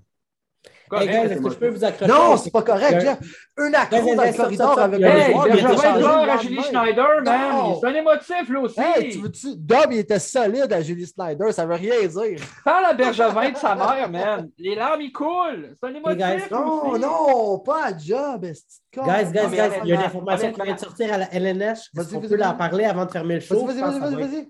Hey 0.91 1.07
est-ce 1.09 1.41
que 1.41 1.49
je 1.49 1.55
peux 1.55 1.69
vous 1.69 1.83
accrocher? 1.83 2.11
Non, 2.11 2.37
c'est 2.37 2.51
pas 2.51 2.63
correct, 2.63 3.01
Jeff. 3.01 3.19
Un 3.57 3.73
accro 3.73 4.15
dans 4.15 4.23
le 4.23 4.35
corridor 4.35 4.79
avec 4.79 5.03
un 5.03 5.31
joueur. 5.31 5.47
Il 5.47 5.65
a 5.65 5.99
joueur 5.99 6.29
à 6.29 6.37
Julie 6.37 6.63
Schneider, 6.63 7.21
man. 7.23 7.75
C'est 7.79 7.87
un 7.87 7.93
émotif, 7.93 8.49
là 8.49 8.59
aussi. 8.59 8.79
Hey, 8.79 9.09
tu 9.11 9.19
veux-tu... 9.19 9.55
Dom, 9.55 9.85
il 9.91 9.99
était 9.99 10.19
solide 10.19 10.71
à 10.71 10.81
Julie 10.81 11.05
Schneider. 11.05 11.53
Ça 11.53 11.65
veut 11.65 11.75
rien 11.75 12.07
dire. 12.07 12.41
Parle 12.63 12.85
à 12.85 12.93
Bergevin 12.93 13.51
de 13.51 13.57
sa 13.57 13.75
mère, 13.75 14.09
man. 14.09 14.49
Les 14.57 14.75
larmes, 14.75 15.01
ils 15.01 15.11
coulent. 15.11 15.75
C'est 15.81 15.89
un 15.89 15.93
émotif. 15.93 16.51
Non, 16.51 16.97
non, 16.97 17.59
pas 17.59 17.85
à 17.85 17.97
job. 17.97 18.45
Guys, 18.45 18.61
guys, 18.93 19.31
guys, 19.31 19.79
il 19.83 19.89
y 19.89 19.91
a 19.91 19.95
une 19.95 20.01
information 20.01 20.51
qui 20.51 20.61
vient 20.61 20.73
de 20.73 20.79
sortir 20.79 21.13
à 21.13 21.17
la 21.17 21.33
LNH. 21.33 21.89
On 21.97 22.19
peut 22.19 22.43
en 22.43 22.53
parler 22.55 22.85
avant 22.85 23.05
de 23.05 23.11
fermer 23.11 23.35
le 23.35 23.41
show? 23.41 23.65
Vas-y, 23.65 23.81
vas-y, 23.81 23.99
vas-y. 23.99 24.49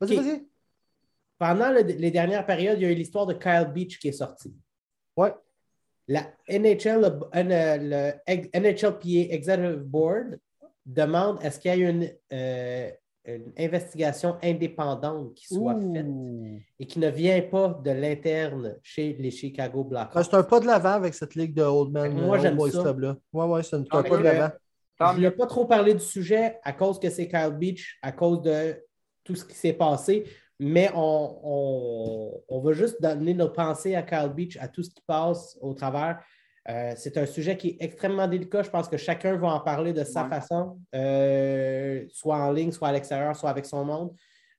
Vas-y, 0.00 0.16
vas-y. 0.16 0.48
Pendant 1.38 1.70
les 1.70 2.10
dernières 2.10 2.44
périodes, 2.44 2.78
il 2.78 2.82
y 2.82 2.86
a 2.86 2.90
eu 2.90 2.94
l'histoire 2.94 3.24
de 3.24 3.34
Kyle 3.34 3.70
Beach 3.72 3.98
qui 3.98 4.08
est 4.08 4.12
sortie. 4.12 4.52
Ouais 5.16 5.32
la 6.08 6.26
NHL, 6.48 7.20
le, 7.34 8.12
NHLPA 8.26 9.34
Executive 9.34 9.82
Board 9.84 10.38
demande 10.86 11.38
est-ce 11.42 11.60
qu'il 11.60 11.70
y 11.70 11.84
a 11.84 11.88
une, 11.88 12.10
euh, 12.32 12.90
une, 13.26 13.52
investigation 13.58 14.38
indépendante 14.42 15.34
qui 15.34 15.46
soit 15.46 15.74
faite 15.74 16.06
et 16.80 16.86
qui 16.86 16.98
ne 16.98 17.10
vient 17.10 17.42
pas 17.42 17.78
de 17.84 17.90
l'interne 17.90 18.76
chez 18.82 19.14
les 19.18 19.30
Chicago 19.30 19.84
Blackhawks? 19.84 20.24
C'est 20.24 20.36
un 20.36 20.42
pas 20.42 20.60
de 20.60 20.66
l'avant 20.66 20.92
avec 20.92 21.12
cette 21.12 21.34
ligue 21.34 21.54
de 21.54 21.62
Oldman. 21.62 22.12
Moi, 22.14 22.38
j'aime 22.38 22.58
ça. 22.70 22.94
Là. 22.96 23.16
Ouais, 23.32 23.44
ouais, 23.44 23.62
c'est 23.62 23.76
un, 23.76 23.82
pas 23.82 24.02
de 24.02 24.22
l'avant. 24.22 24.50
Je 25.14 25.20
n'ai 25.20 25.30
pas 25.30 25.46
trop 25.46 25.66
parlé 25.66 25.92
du 25.92 26.00
sujet 26.00 26.58
à 26.64 26.72
cause 26.72 26.98
que 26.98 27.10
c'est 27.10 27.28
Kyle 27.28 27.54
Beach, 27.56 27.98
à 28.02 28.12
cause 28.12 28.40
de 28.40 28.82
tout 29.22 29.36
ce 29.36 29.44
qui 29.44 29.54
s'est 29.54 29.74
passé 29.74 30.24
mais 30.58 30.90
on, 30.94 32.42
on, 32.48 32.60
va 32.60 32.72
juste 32.72 33.00
donner 33.00 33.34
nos 33.34 33.48
pensées 33.48 33.94
à 33.94 34.02
Kyle 34.02 34.32
Beach, 34.34 34.56
à 34.60 34.68
tout 34.68 34.82
ce 34.82 34.90
qui 34.90 35.02
passe 35.06 35.56
au 35.60 35.72
travers. 35.74 36.20
Euh, 36.68 36.92
c'est 36.96 37.16
un 37.16 37.26
sujet 37.26 37.56
qui 37.56 37.68
est 37.68 37.76
extrêmement 37.80 38.26
délicat. 38.26 38.62
Je 38.62 38.70
pense 38.70 38.88
que 38.88 38.96
chacun 38.96 39.36
va 39.36 39.48
en 39.48 39.60
parler 39.60 39.92
de 39.92 40.04
sa 40.04 40.28
façon, 40.28 40.78
euh, 40.94 42.04
soit 42.10 42.36
en 42.36 42.52
ligne, 42.52 42.72
soit 42.72 42.88
à 42.88 42.92
l'extérieur, 42.92 43.34
soit 43.36 43.50
avec 43.50 43.66
son 43.66 43.84
monde. 43.84 44.14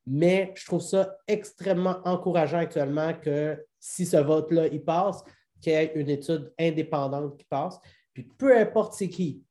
Mais 0.07 0.51
je 0.55 0.65
trouve 0.65 0.81
ça 0.81 1.17
extrêmement 1.27 1.97
encourageant 2.05 2.59
actuellement 2.59 3.13
que 3.13 3.63
si 3.79 4.05
ce 4.05 4.17
vote-là, 4.17 4.67
il 4.67 4.83
passe, 4.83 5.23
qu'il 5.61 5.73
y 5.73 5.75
ait 5.75 5.91
une 5.95 6.09
étude 6.09 6.51
indépendante 6.57 7.37
qui 7.37 7.45
passe. 7.45 7.79
Puis 8.13 8.23
peu 8.23 8.57
importe 8.57 8.93
c'est 8.93 9.09
qui, 9.09 9.43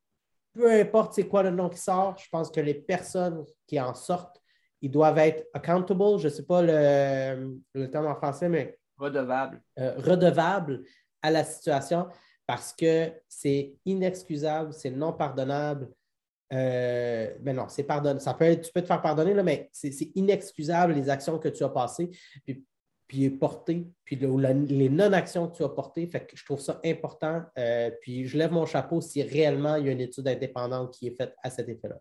peu 0.53 0.69
importe 0.69 1.13
c'est 1.13 1.27
quoi 1.27 1.43
le 1.43 1.51
nom 1.51 1.69
qui 1.69 1.77
sort, 1.79 2.17
je 2.17 2.27
pense 2.29 2.49
que 2.49 2.59
les 2.59 2.73
personnes 2.73 3.45
qui 3.67 3.79
en 3.79 3.93
sortent 3.93 4.41
ils 4.81 4.91
doivent 4.91 5.17
être 5.17 5.47
accountable, 5.53 6.19
je 6.19 6.27
ne 6.27 6.33
sais 6.33 6.45
pas 6.45 6.61
le, 6.61 7.85
terme 7.91 8.07
en 8.07 8.15
français, 8.15 8.49
mais. 8.49 8.77
Redevable. 8.97 9.61
Euh, 9.79 9.95
redevable 9.97 10.83
à 11.21 11.31
la 11.31 11.43
situation 11.43 12.07
parce 12.45 12.73
que 12.73 13.11
c'est 13.27 13.75
inexcusable, 13.85 14.73
c'est 14.73 14.89
non 14.89 15.13
pardonnable. 15.13 15.89
Euh, 16.51 17.31
mais 17.43 17.53
non, 17.53 17.67
c'est 17.69 17.83
pardonnable. 17.83 18.21
Ça 18.21 18.33
peut 18.33 18.59
tu 18.59 18.71
peux 18.71 18.81
te 18.81 18.87
faire 18.87 19.01
pardonner, 19.01 19.33
là, 19.33 19.43
mais 19.43 19.69
c'est 19.71 20.11
inexcusable 20.15 20.93
les 20.93 21.09
actions 21.09 21.37
que 21.37 21.49
tu 21.49 21.63
as 21.63 21.69
passées, 21.69 22.09
puis, 22.43 22.65
puis 23.07 23.29
portées, 23.29 23.87
puis 24.03 24.15
les 24.15 24.89
non-actions 24.89 25.47
que 25.47 25.57
tu 25.57 25.63
as 25.63 25.69
portées. 25.69 26.07
Fait 26.07 26.25
que 26.25 26.35
je 26.35 26.43
trouve 26.43 26.59
ça 26.59 26.81
important. 26.83 27.43
Euh, 27.57 27.91
puis 28.01 28.25
je 28.25 28.35
lève 28.37 28.51
mon 28.51 28.65
chapeau 28.65 28.99
si 28.99 29.21
réellement 29.21 29.75
il 29.75 29.85
y 29.85 29.89
a 29.89 29.91
une 29.91 30.01
étude 30.01 30.27
indépendante 30.27 30.91
qui 30.93 31.07
est 31.07 31.15
faite 31.15 31.35
à 31.43 31.51
cet 31.51 31.69
effet-là. 31.69 31.99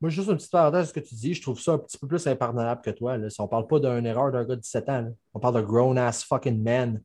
Moi, 0.00 0.10
juste 0.10 0.28
une 0.28 0.36
petite 0.36 0.52
parenthèse 0.52 0.88
ce 0.88 0.92
que 0.92 1.00
tu 1.00 1.14
dis, 1.14 1.34
je 1.34 1.40
trouve 1.40 1.58
ça 1.58 1.72
un 1.72 1.78
petit 1.78 1.96
peu 1.96 2.06
plus 2.06 2.26
impardonnable 2.26 2.82
que 2.82 2.90
toi. 2.90 3.16
Là. 3.16 3.30
Si 3.30 3.40
on 3.40 3.44
ne 3.44 3.48
parle 3.48 3.66
pas 3.66 3.80
d'une 3.80 4.04
erreur 4.04 4.30
d'un 4.30 4.44
gars 4.44 4.56
de 4.56 4.60
17 4.60 4.88
ans, 4.90 5.08
on 5.32 5.40
parle 5.40 5.54
de 5.56 5.60
grown-ass 5.62 6.24
fucking 6.24 6.62
men 6.62 7.00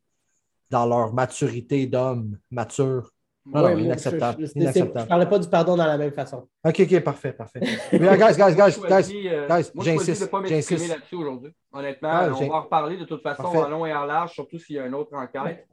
dans 0.69 0.85
leur 0.85 1.13
maturité 1.13 1.85
d'homme 1.87 2.37
mature. 2.49 3.11
Non, 3.45 3.61
non, 3.61 3.77
inacceptable. 3.77 4.45
Je 4.45 4.59
ne 4.59 5.05
parlais 5.05 5.25
pas 5.25 5.39
du 5.39 5.47
pardon 5.47 5.75
dans 5.75 5.85
la 5.85 5.97
même 5.97 6.11
façon. 6.11 6.47
OK, 6.63 6.79
OK, 6.79 6.99
parfait, 6.99 7.33
parfait. 7.33 7.59
Mais, 7.91 7.99
guys, 7.99 8.35
guys, 8.35 8.55
guys, 8.55 8.79
guys, 8.87 9.27
euh, 9.27 9.47
guys, 9.47 9.71
j'insiste. 9.81 10.29
pas 10.29 10.41
m'exprimer 10.41 10.87
là-dessus 10.87 11.15
aujourd'hui. 11.15 11.51
Honnêtement, 11.71 12.09
ah, 12.11 12.29
on 12.29 12.47
va 12.47 12.55
en 12.55 12.61
reparler 12.61 12.97
de 12.97 13.05
toute 13.05 13.23
façon 13.23 13.43
en 13.43 13.67
long 13.67 13.85
et 13.85 13.93
en 13.93 14.05
large, 14.05 14.33
surtout 14.33 14.59
s'il 14.59 14.75
y 14.75 14.79
a 14.79 14.85
une 14.85 14.93
autre 14.93 15.15
enquête. 15.15 15.67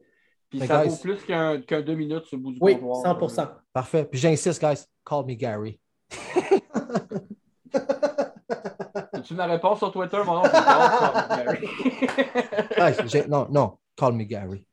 Puis 0.49 0.61
ça 0.61 0.85
vaut 0.85 0.97
plus 0.97 1.23
qu'un 1.24 1.59
deux 1.59 1.95
minutes 1.95 2.24
sur 2.24 2.39
le 2.39 2.43
bout 2.43 2.53
du 2.53 2.59
oui, 2.61 2.78
comptoir. 2.78 3.20
Oui, 3.20 3.28
100 3.28 3.49
Parfait. 3.73 4.05
Puis 4.05 4.19
j'insiste, 4.19 4.61
guys, 4.62 4.86
call 5.05 5.27
me 5.27 5.35
Gary. 5.35 5.78
tu 9.24 9.35
une 9.35 9.40
réponse 9.40 9.78
sur 9.78 9.90
Twitter? 9.93 10.18
Mon 10.24 10.36
nom, 10.36 10.43
c'est 10.44 10.52
Gary. 13.06 13.28
non, 13.28 13.47
non, 13.51 13.76
call 13.97 14.14
me 14.14 14.24
Gary. 14.24 14.66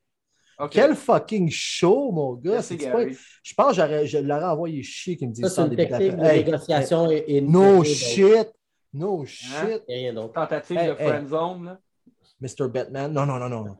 Quel 0.70 0.94
fucking 0.94 1.50
show, 1.50 2.12
mon 2.12 2.34
gars! 2.34 2.62
Je 2.62 3.54
pense 3.54 3.76
que 3.76 4.06
je 4.06 4.18
l'aurais 4.18 4.44
envoyé 4.44 4.82
chier 4.82 5.16
qui 5.16 5.26
me 5.26 5.32
disait 5.32 5.48
ça. 5.48 5.64
C'est 5.64 5.68
une 5.68 5.76
technique 5.76 6.16
de 6.16 6.22
négociation 6.22 7.10
et, 7.10 7.40
No 7.42 7.84
shit! 7.84 8.48
No 8.94 9.22
hein? 9.22 9.26
shit! 9.26 9.82
Rien 9.86 10.14
d'autre. 10.14 10.32
Tentative 10.32 10.88
de 10.88 10.94
friend 10.94 11.28
zone. 11.28 11.78
Mr. 12.40 12.68
Batman. 12.68 13.12
Non, 13.12 13.26
non, 13.26 13.38
non, 13.38 13.48
non. 13.48 13.76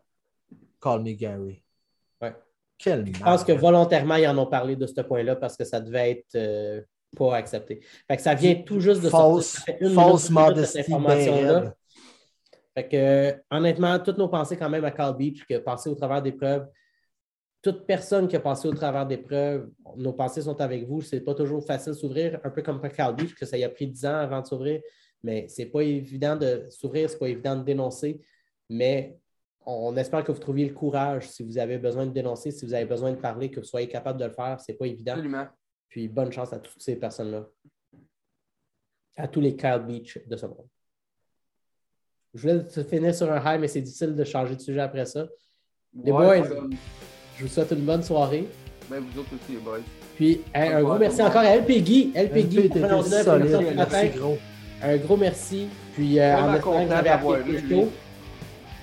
Call 0.81 1.03
me 1.03 1.13
Gary. 1.13 1.63
Ouais. 2.21 2.35
Quel 2.79 3.07
Je 3.07 3.23
pense 3.23 3.45
que 3.45 3.53
volontairement, 3.53 4.17
ils 4.17 4.29
en 4.29 4.37
ont 4.37 4.47
parlé 4.47 4.77
de 4.77 4.87
ce 4.87 5.01
point-là 5.01 5.37
parce 5.37 5.57
que 5.57 5.65
ça 5.65 5.81
devait 5.81 6.11
être 6.11 6.35
euh, 6.35 6.83
pas 7.17 7.37
accepté. 7.37 7.81
Fait 8.09 8.17
que 8.17 8.23
ça 8.23 8.35
vient 8.35 8.55
tout 8.55 8.81
juste 8.81 9.03
de 9.03 9.09
false, 9.09 9.65
false 9.95 10.31
modesty 10.31 10.73
cette 10.73 10.87
information-là. 10.89 11.75
Fait 12.75 12.89
que, 12.89 13.35
honnêtement, 13.51 13.99
toutes 13.99 14.19
nos 14.19 14.29
pensées 14.29 14.57
quand 14.57 14.69
même 14.69 14.85
à 14.85 14.91
Carl 14.91 15.17
Beach, 15.17 15.47
qui 15.47 15.55
a 15.55 15.61
passé 15.61 15.89
au 15.89 15.95
travers 15.95 16.21
des 16.21 16.33
preuves. 16.33 16.69
Toute 17.63 17.87
personne 17.87 18.29
qui 18.29 18.37
a 18.37 18.41
passé 18.41 18.69
au 18.69 18.75
travers 18.75 19.07
des 19.07 19.17
preuves, 19.17 19.71
nos 19.97 20.13
pensées 20.13 20.43
sont 20.43 20.61
avec 20.61 20.87
vous. 20.87 21.01
C'est 21.01 21.21
pas 21.21 21.35
toujours 21.35 21.65
facile 21.65 21.95
de 21.95 21.97
s'ouvrir, 21.97 22.39
un 22.45 22.51
peu 22.51 22.63
comme 22.63 22.81
Carl 22.91 23.17
Beach, 23.17 23.35
que 23.35 23.47
ça 23.47 23.57
y 23.57 23.65
a 23.65 23.71
pris 23.71 23.87
10 23.87 24.05
ans 24.07 24.17
avant 24.17 24.43
de 24.43 24.47
s'ouvrir. 24.47 24.83
Mais 25.23 25.47
c'est 25.49 25.67
pas 25.67 25.81
évident 25.81 26.37
de 26.37 26.67
s'ouvrir, 26.69 27.09
c'est 27.09 27.19
pas 27.19 27.29
évident 27.29 27.57
de 27.57 27.65
dénoncer. 27.65 28.21
Mais 28.69 29.17
on 29.65 29.97
espère 29.97 30.23
que 30.23 30.31
vous 30.31 30.39
trouviez 30.39 30.69
le 30.69 30.75
courage 30.75 31.29
si 31.29 31.43
vous 31.43 31.59
avez 31.59 31.79
besoin 31.79 32.07
de 32.07 32.13
dénoncer, 32.13 32.51
si 32.51 32.65
vous 32.67 32.75
avez 32.75 32.85
besoin 32.85 33.11
de 33.11 33.17
parler, 33.17 33.51
que 33.51 33.59
vous 33.61 33.67
soyez 33.67 33.89
capable 33.89 34.21
de 34.21 34.27
le 34.27 34.33
faire. 34.33 34.61
C'est 34.61 34.75
pas 34.75 34.87
évident. 34.87 35.13
Absolument. 35.13 35.47
Puis 35.89 36.09
bonne 36.09 36.33
chance 36.33 36.53
à 36.53 36.59
toutes 36.59 36.83
ces 36.83 36.97
personnes-là. 36.97 37.47
À 39.17 39.29
tous 39.29 39.41
les 39.41 39.57
Kyle 39.57 39.83
Beach 39.87 40.19
de 40.27 40.37
ce 40.37 40.47
monde. 40.47 40.67
Je 42.35 42.43
voulais 42.43 42.85
finir 42.85 43.15
sur 43.15 43.33
un 43.33 43.39
high, 43.39 43.61
mais 43.61 43.69
c'est 43.69 43.81
difficile 43.81 44.15
de 44.15 44.25
changer 44.25 44.57
de 44.57 44.61
sujet 44.61 44.81
après 44.81 45.07
ça. 45.07 45.27
Les 46.05 46.13
boys, 46.13 46.43
je 47.37 47.43
vous 47.43 47.49
souhaite 47.49 47.71
une 47.71 47.85
bonne 47.85 48.03
soirée. 48.03 48.47
Ben, 48.91 49.01
vous 49.01 49.21
autres 49.21 49.31
aussi, 49.35 49.53
les 49.53 49.59
boys. 49.59 49.81
Puis, 50.17 50.43
un, 50.55 50.83
gros 50.83 50.99
merci 50.99 51.23
encore 51.23 51.43
à 51.43 51.57
LP 51.57 51.83
Guy. 51.83 52.13
LP 52.15 52.47
Guy, 52.47 52.71
Un 54.83 54.97
gros 54.99 55.17
merci. 55.17 55.69
Puis, 55.95 56.21
euh, 56.21 56.37
en 56.37 56.55
espérant 56.55 56.87
que 56.87 57.71
vous 57.73 57.91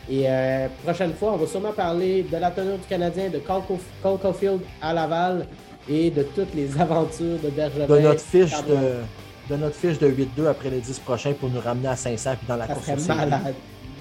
Et 0.10 0.30
euh, 0.30 0.68
prochaine 0.84 1.14
fois, 1.14 1.34
on 1.34 1.38
va 1.38 1.48
sûrement 1.48 1.74
parler 1.74 2.24
de 2.24 2.38
la 2.38 2.52
tenue 2.52 2.78
du 2.78 2.88
Canadien, 2.88 3.30
de 3.30 3.40
Cole 3.40 4.18
Caulfield 4.20 4.62
à 4.82 4.94
Laval 4.94 5.48
et 5.88 6.12
de 6.12 6.24
toutes 6.24 6.54
les 6.54 6.78
aventures 6.82 7.40
de 7.40 7.50
Bergevin. 7.50 7.88
De 7.88 8.00
notre 8.00 8.22
fiche 8.22 8.64
de 8.66 9.02
de 9.50 9.56
notre 9.58 9.76
fiche 9.76 10.00
de 10.00 10.10
8-2 10.10 10.48
après 10.48 10.70
les 10.70 10.80
10 10.80 11.00
prochains 11.00 11.34
pour 11.34 11.50
nous 11.50 11.60
ramener 11.60 11.90
à 11.90 11.96
500 11.96 12.36
puis 12.38 12.48
dans 12.48 12.56
la 12.56 12.68
course 12.68 13.08
malade. 13.08 13.56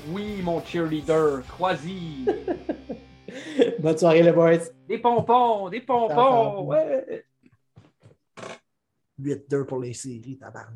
Oui, 0.09 0.41
mon 0.43 0.63
cheerleader, 0.65 1.43
croisi. 1.49 2.27
Bonne 3.79 3.99
soirée, 3.99 4.23
les 4.23 4.33
boys. 4.33 4.59
Des 4.89 4.99
pompons, 4.99 5.69
des 5.69 5.81
pompons, 5.81 6.65
ouais. 6.67 7.25
8-2 9.21 9.65
pour 9.65 9.81
les 9.81 9.95
séries, 9.95 10.39
tabarnak. 10.39 10.71